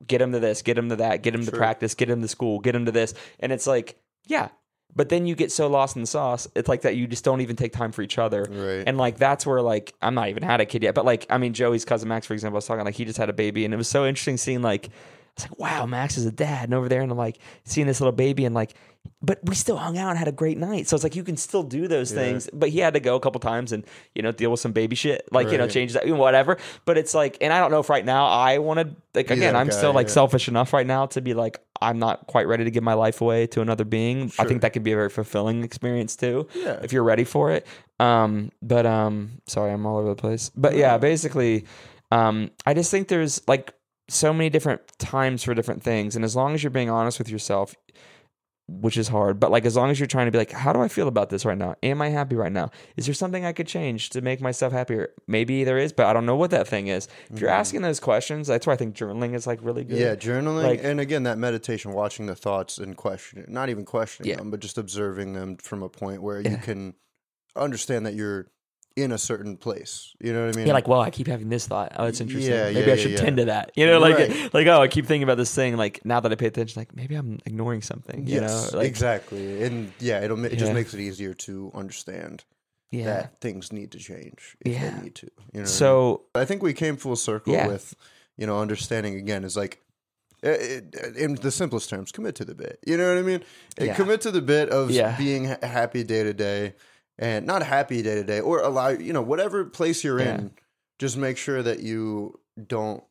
get 0.07 0.20
him 0.20 0.32
to 0.32 0.40
this 0.40 0.62
get 0.62 0.78
him 0.78 0.88
to 0.88 0.96
that 0.96 1.22
get 1.22 1.34
him 1.34 1.44
to 1.44 1.53
practice 1.53 1.94
get 1.94 2.09
him 2.09 2.22
to 2.22 2.28
school 2.28 2.61
get 2.61 2.74
him 2.74 2.84
to 2.84 2.92
this. 2.92 3.14
And 3.40 3.53
it's 3.53 3.66
like 3.66 3.99
yeah 4.26 4.49
but 4.96 5.11
then 5.11 5.26
you 5.26 5.34
get 5.34 5.53
so 5.53 5.68
lost 5.68 5.96
in 5.96 6.03
the 6.03 6.07
sauce 6.07 6.49
it's 6.55 6.68
like 6.68 6.82
that 6.82 6.96
you 6.96 7.07
just 7.07 7.24
don't 7.24 7.40
even 7.40 7.57
take 7.57 7.72
time 7.72 7.92
for 7.92 8.03
each 8.03 8.18
other. 8.18 8.46
Right. 8.51 8.84
and 8.86 8.96
like 8.96 9.18
that's 9.18 9.44
where 9.44 9.61
like 9.61 9.94
i'm 10.01 10.14
not 10.14 10.28
even 10.28 10.42
had 10.42 10.61
a 10.61 10.66
kid 10.66 10.82
yet 10.82 10.94
but 10.94 11.05
like 11.05 11.26
i 11.30 11.38
mean 11.38 11.53
joey's 11.53 11.84
cousin 11.84 12.09
max 12.09 12.26
for 12.26 12.34
example 12.34 12.57
i 12.57 12.59
was 12.59 12.66
talking 12.66 12.84
like 12.84 12.94
he 12.94 13.05
just 13.05 13.18
had 13.18 13.28
a 13.28 13.34
baby 13.34 13.64
and 13.64 13.74
it 13.74 13.76
was 13.76 13.88
so 13.88 14.07
interesting 14.07 14.36
seeing 14.36 14.62
like 14.62 14.90
it's 15.34 15.49
like 15.49 15.59
wow 15.59 15.86
max 15.86 16.16
is 16.16 16.26
a 16.26 16.32
dad 16.32 16.64
and 16.64 16.74
over 16.74 16.88
there 16.88 17.03
and 17.03 17.11
i'm 17.12 17.18
like 17.18 17.38
seeing 17.64 17.86
this 17.86 18.01
little 18.01 18.12
baby 18.12 18.44
and 18.44 18.55
like 18.55 18.74
but 19.20 19.40
we 19.42 19.55
still 19.55 19.76
hung 19.76 19.99
out 19.99 20.11
and 20.11 20.18
had 20.18 20.28
a 20.28 20.32
great 20.32 20.59
night. 20.59 20.86
So 20.86 20.94
it's 20.94 21.03
like 21.03 21.16
you 21.16 21.24
can 21.24 21.36
still 21.36 21.64
do 21.64 21.88
those 21.88 22.12
things, 22.12 22.49
but 22.53 22.68
he 22.68 22.78
had 22.78 22.94
to 22.94 23.01
go 23.01 23.16
a 23.16 23.20
couple 23.20 23.40
times 23.40 23.72
and 23.72 23.84
you 24.14 24.22
know 24.22 24.30
deal 24.30 24.51
with 24.51 24.61
some 24.61 24.72
baby 24.72 24.94
shit, 24.94 25.26
like 25.32 25.51
you 25.51 25.59
know 25.59 25.66
change 25.68 25.94
that 25.94 26.07
whatever. 26.09 26.57
But 26.84 26.99
it's 26.99 27.14
like, 27.14 27.36
and 27.40 27.53
I 27.53 27.59
don't 27.59 27.70
know 27.70 27.80
if 27.80 27.90
right 27.90 28.05
now 28.05 28.26
I 28.26 28.59
want 28.59 28.80
to 28.80 28.94
like 29.14 29.30
again, 29.30 29.57
I'm 29.57 29.68
guy, 29.68 29.76
still 29.76 29.92
like 29.92 30.07
yeah. 30.07 30.12
selfish 30.14 30.49
enough 30.49 30.72
right 30.72 30.86
now 30.86 31.07
to 31.07 31.20
be 31.20 31.34
like 31.34 31.61
I'm 31.80 31.99
not 31.99 32.26
quite 32.26 32.46
ready 32.46 32.64
to 32.64 32.70
give 32.70 32.82
my 32.84 32.94
life 32.94 33.20
away 33.20 33.46
to 33.49 33.61
another 33.61 33.84
being. 33.84 34.32
I 34.38 34.44
think 34.44 34.62
that 34.62 34.72
could 34.72 34.84
be 34.84 34.92
a 34.92 34.96
very 34.96 35.11
fulfilling 35.11 35.64
experience 35.64 36.14
too, 36.16 36.49
Yeah. 36.55 36.80
if 36.82 36.92
you're 36.92 37.05
ready 37.05 37.24
for 37.24 37.51
it. 37.51 37.66
Um, 38.01 38.53
but 38.62 38.86
um, 38.86 39.40
sorry, 39.46 39.72
I'm 39.72 39.84
all 39.84 39.99
over 39.99 40.11
the 40.11 40.16
place. 40.16 40.51
But 40.57 40.76
yeah, 40.76 40.96
basically, 40.99 41.66
um, 42.12 42.51
I 42.64 42.74
just 42.74 42.90
think 42.90 43.09
there's 43.09 43.46
like 43.49 43.74
so 44.09 44.32
many 44.32 44.49
different 44.49 44.80
times 44.99 45.42
for 45.42 45.55
different 45.55 45.82
things, 45.82 46.14
and 46.16 46.24
as 46.24 46.34
long 46.36 46.55
as 46.55 46.62
you're 46.62 46.70
being 46.70 46.88
honest 46.88 47.18
with 47.18 47.28
yourself, 47.28 47.74
which 48.69 48.99
is 48.99 49.09
hard. 49.09 49.41
But 49.41 49.51
like 49.51 49.64
as 49.64 49.77
long 49.77 49.91
as 49.91 49.99
you're 49.99 50.07
trying 50.07 50.27
to 50.27 50.31
be 50.31 50.37
like, 50.39 50.53
how 50.53 50.73
do 50.75 50.81
I 50.81 50.89
feel 50.89 51.09
about 51.09 51.31
this 51.31 51.45
right 51.47 51.57
now? 51.57 51.75
Am 51.83 52.03
I 52.03 52.11
happy 52.11 52.37
right 52.37 52.53
now? 52.53 52.71
Is 52.99 53.07
there 53.07 53.14
something 53.14 53.45
I 53.45 53.53
could 53.53 53.66
change 53.66 54.11
to 54.11 54.21
make 54.21 54.41
myself 54.43 54.73
happier? 54.73 55.11
Maybe 55.27 55.64
there 55.64 55.79
is, 55.79 55.93
but 55.93 56.07
I 56.07 56.12
don't 56.12 56.27
know 56.27 56.37
what 56.37 56.51
that 56.51 56.69
thing 56.69 56.89
is. 56.89 57.09
If 57.33 57.41
you're 57.41 57.49
asking 57.51 57.81
those 57.83 57.99
questions, 57.99 58.47
that's 58.47 58.66
why 58.66 58.75
I 58.75 58.77
think 58.77 58.95
journaling 58.95 59.35
is 59.35 59.47
like 59.47 59.61
really 59.62 59.85
good. 59.85 59.97
Mm-hmm. 59.97 60.29
Yeah, 60.29 60.41
journaling 60.41 60.64
Like- 60.64 60.85
and 60.85 61.01
again 61.01 61.23
that 61.23 61.39
meditation, 61.39 61.93
watching 61.93 62.27
the 62.27 62.37
thoughts 62.37 62.77
and 62.79 62.97
questioning, 62.97 63.47
not 63.49 63.71
even 63.71 63.85
questioning 63.87 64.29
Yeah. 64.31 64.37
them, 64.37 64.51
but 64.51 64.61
just 64.61 64.77
observing 64.77 65.33
them 65.33 65.57
from 65.57 65.83
a 65.83 65.89
point 65.89 66.23
where 66.23 66.41
Yeah. 66.41 66.51
you 66.51 66.57
can 66.59 66.95
understand 67.57 68.05
that 68.07 68.14
you're 68.14 68.49
in 69.03 69.12
a 69.12 69.18
certain 69.18 69.57
place. 69.57 70.14
You 70.20 70.32
know 70.32 70.46
what 70.46 70.55
I 70.55 70.59
mean? 70.59 70.66
Yeah, 70.66 70.72
like, 70.72 70.88
well, 70.88 71.01
I 71.01 71.11
keep 71.11 71.26
having 71.26 71.49
this 71.49 71.66
thought. 71.66 71.92
Oh, 71.96 72.07
it's 72.07 72.20
interesting. 72.20 72.53
Yeah, 72.53 72.70
maybe 72.70 72.86
yeah, 72.86 72.92
I 72.92 72.96
should 72.96 73.12
yeah, 73.12 73.16
tend 73.18 73.36
to 73.38 73.44
that. 73.46 73.72
You 73.76 73.86
know, 73.86 73.99
like, 73.99 74.16
Right. 74.18 74.55
like, 74.55 74.66
oh, 74.66 74.80
I 74.82 74.88
keep 74.88 75.07
thinking 75.07 75.22
about 75.22 75.36
this 75.36 75.55
thing. 75.55 75.76
Like, 75.76 76.05
now 76.05 76.20
that 76.20 76.32
I 76.32 76.34
pay 76.34 76.46
attention, 76.46 76.80
like, 76.80 76.94
maybe 76.94 77.14
I'm 77.14 77.38
ignoring 77.46 77.82
something. 77.82 78.26
You 78.26 78.40
yes, 78.40 78.72
know, 78.72 78.78
like, 78.78 78.86
exactly. 78.88 79.62
And 79.62 79.92
yeah, 80.01 80.20
it'll 80.22 80.44
it 80.44 80.57
just 80.57 80.72
makes 80.72 80.94
it 80.94 81.01
easier 81.01 81.34
to 81.34 81.70
understand 81.74 82.44
that 82.92 83.40
things 83.40 83.72
need 83.72 83.92
to 83.92 83.99
change 83.99 84.57
if 84.61 84.72
Yeah. 84.72 84.90
they 84.90 85.03
need 85.03 85.14
to. 85.16 85.26
You 85.26 85.30
know, 85.32 85.40
what 85.53 85.55
I 85.55 85.59
mean? 85.61 85.66
So, 85.66 86.22
I 86.34 86.44
think 86.44 86.62
we 86.62 86.72
came 86.72 86.96
full 86.96 87.16
circle 87.16 87.55
with, 87.66 87.94
you 88.36 88.46
know, 88.46 88.61
understanding 88.61 89.14
again 89.16 89.44
is 89.44 89.57
like, 89.57 89.80
eh, 90.42 90.80
eh, 90.94 91.09
in 91.16 91.34
the 91.34 91.51
simplest 91.51 91.90
terms, 91.90 92.12
commit 92.12 92.34
to 92.36 92.44
the 92.44 92.55
bit. 92.55 92.78
You 92.86 92.96
know 92.96 93.09
what 93.09 93.18
I 93.18 93.22
mean? 93.22 93.42
Eh. 93.78 93.94
Commit 93.94 94.20
to 94.22 94.30
the 94.30 94.40
bit 94.42 94.70
of 94.70 94.88
being 95.18 95.44
happy 95.62 96.03
day 96.05 96.22
to 96.22 96.32
day, 96.32 96.74
and 97.19 97.47
not 97.47 97.62
happy 97.62 98.03
day 98.03 98.14
to 98.16 98.25
day, 98.25 98.41
or 98.41 98.61
allow 98.61 98.89
you 98.89 99.12
know 99.12 99.23
whatever 99.23 99.64
place 99.64 100.05
you're 100.05 100.21
Yeah. 100.21 100.35
in. 100.39 100.51
Just 100.99 101.16
make 101.16 101.37
sure 101.37 101.62
that 101.62 101.81
you 101.81 102.39
don't 102.66 103.03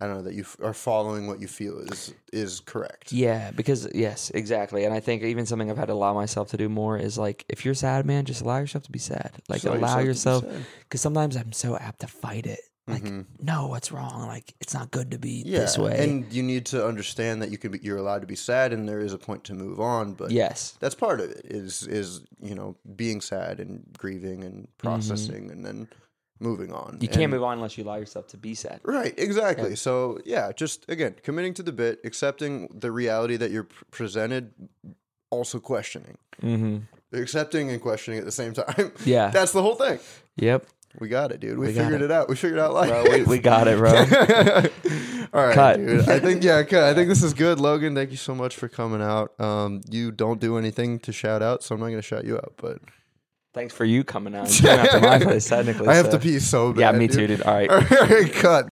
I 0.00 0.06
don't 0.06 0.16
know 0.16 0.22
that 0.22 0.34
you 0.34 0.42
f- 0.42 0.56
are 0.60 0.74
following 0.74 1.28
what 1.28 1.40
you 1.40 1.46
feel 1.46 1.78
is 1.78 2.12
is 2.32 2.58
correct. 2.60 3.12
Yeah, 3.12 3.52
because 3.52 3.86
yes, 3.94 4.30
exactly. 4.30 4.84
And 4.84 4.92
I 4.92 4.98
think 5.00 5.22
even 5.22 5.46
something 5.46 5.70
I've 5.70 5.76
had 5.78 5.86
to 5.88 5.92
allow 5.92 6.12
myself 6.14 6.48
to 6.50 6.56
do 6.56 6.68
more 6.68 6.96
is 6.98 7.16
like 7.18 7.44
if 7.48 7.64
you're 7.64 7.74
sad, 7.74 8.04
man, 8.04 8.24
just 8.24 8.40
allow 8.42 8.58
yourself 8.58 8.84
to 8.84 8.90
be 8.90 8.98
sad. 8.98 9.30
Like 9.48 9.62
Just 9.62 9.74
allow 9.76 10.00
yourself 10.00 10.44
because 10.80 11.00
sometimes 11.00 11.36
I'm 11.36 11.52
so 11.52 11.76
apt 11.76 12.00
to 12.00 12.08
fight 12.08 12.46
it. 12.46 12.60
Like, 12.88 13.04
Mhm. 13.04 13.26
no, 13.40 13.68
what's 13.68 13.92
wrong? 13.92 14.26
Like 14.26 14.54
it's 14.60 14.74
not 14.74 14.90
good 14.90 15.12
to 15.12 15.18
be 15.18 15.44
yeah, 15.46 15.60
this 15.60 15.78
way. 15.78 16.02
and 16.02 16.32
you 16.32 16.42
need 16.42 16.66
to 16.66 16.84
understand 16.84 17.40
that 17.42 17.50
you 17.52 17.56
can 17.58 17.70
be, 17.70 17.78
you're 17.80 17.96
allowed 17.96 18.22
to 18.22 18.26
be 18.26 18.34
sad, 18.34 18.72
and 18.72 18.88
there 18.88 18.98
is 18.98 19.12
a 19.12 19.18
point 19.18 19.44
to 19.44 19.54
move 19.54 19.78
on. 19.80 20.14
But 20.14 20.32
yes. 20.32 20.74
that's 20.80 20.96
part 20.96 21.20
of 21.20 21.30
it. 21.30 21.42
Is 21.44 21.86
is 21.86 22.22
you 22.40 22.56
know 22.56 22.76
being 22.96 23.20
sad 23.20 23.60
and 23.60 23.86
grieving 23.96 24.42
and 24.42 24.66
processing, 24.78 25.48
and 25.52 25.64
then 25.64 25.86
moving 26.40 26.72
on. 26.72 26.94
Mm-hmm. 26.94 27.02
You 27.02 27.08
can't 27.08 27.22
And- 27.22 27.30
move 27.34 27.44
on 27.44 27.58
unless 27.58 27.78
you 27.78 27.84
allow 27.84 27.94
yourself 27.96 28.26
to 28.28 28.36
be 28.36 28.56
sad. 28.56 28.80
Right, 28.82 29.14
exactly. 29.16 29.76
So 29.76 30.18
yeah, 30.24 30.50
just 30.50 30.84
again 30.88 31.14
committing 31.22 31.54
to 31.54 31.62
the 31.62 31.70
bit, 31.72 32.00
accepting 32.02 32.66
the 32.74 32.90
reality 32.90 33.36
that 33.36 33.52
you're 33.52 33.64
pr- 33.64 33.84
presented, 33.92 34.52
also 35.30 35.60
questioning, 35.60 36.18
Mm-hmm. 36.42 36.78
accepting 37.16 37.70
and 37.70 37.80
questioning 37.80 38.18
at 38.18 38.24
the 38.24 38.32
same 38.32 38.54
time. 38.54 38.90
Yeah. 39.04 39.30
That's 39.30 39.52
the 39.52 39.62
whole 39.62 39.76
thing. 39.76 40.00
Yep. 40.36 40.66
We 41.00 41.08
got 41.08 41.32
it, 41.32 41.40
dude. 41.40 41.58
We, 41.58 41.68
We 41.68 41.72
figured 41.72 42.02
it. 42.02 42.06
it. 42.06 42.10
out. 42.10 42.28
We 42.28 42.36
figured 42.36 42.58
it 42.58 42.62
out 42.62 42.74
life. 42.74 42.90
Bro, 42.90 43.04
we, 43.10 43.22
we 43.24 43.38
got 43.38 43.66
it, 43.66 43.78
bro. 43.78 43.90
All 45.34 45.46
right, 45.46 45.54
Cut. 45.54 45.76
dude. 45.78 46.08
I 46.08 46.18
think 46.20 46.44
yeah, 46.44 46.62
cut. 46.62 46.82
I 46.84 46.92
think 46.94 47.08
this 47.08 47.22
is 47.22 47.32
good, 47.32 47.58
Logan. 47.58 47.94
Thank 47.94 48.10
you 48.10 48.18
so 48.18 48.34
much 48.34 48.54
for 48.54 48.68
coming 48.68 49.00
out. 49.00 49.38
Um, 49.40 49.80
you 49.88 50.10
don't 50.12 50.38
do 50.40 50.58
anything 50.58 50.98
to 51.00 51.12
shout 51.12 51.40
out, 51.40 51.62
so 51.62 51.74
I'm 51.74 51.80
not 51.80 51.86
going 51.86 51.98
to 51.98 52.02
shout 52.02 52.24
you 52.26 52.36
out. 52.36 52.52
But 52.58 52.78
Thanks 53.54 53.74
for 53.74 53.84
you 53.86 54.04
coming 54.04 54.34
out. 54.34 54.48
You 54.60 54.68
came 54.68 54.78
out 54.80 54.90
to 54.90 55.00
my 55.00 55.18
place, 55.18 55.48
technically. 55.48 55.88
I 55.88 55.94
have 55.94 56.10
to 56.10 56.18
pee 56.18 56.38
so 56.38 56.72
bad. 56.72 56.80
Yeah, 56.80 56.92
me 56.92 57.06
dude. 57.06 57.16
too, 57.16 57.26
dude. 57.28 57.42
All 57.42 57.54
right. 57.54 57.70
All 57.70 57.78
right, 57.80 58.32
cut. 58.32 58.68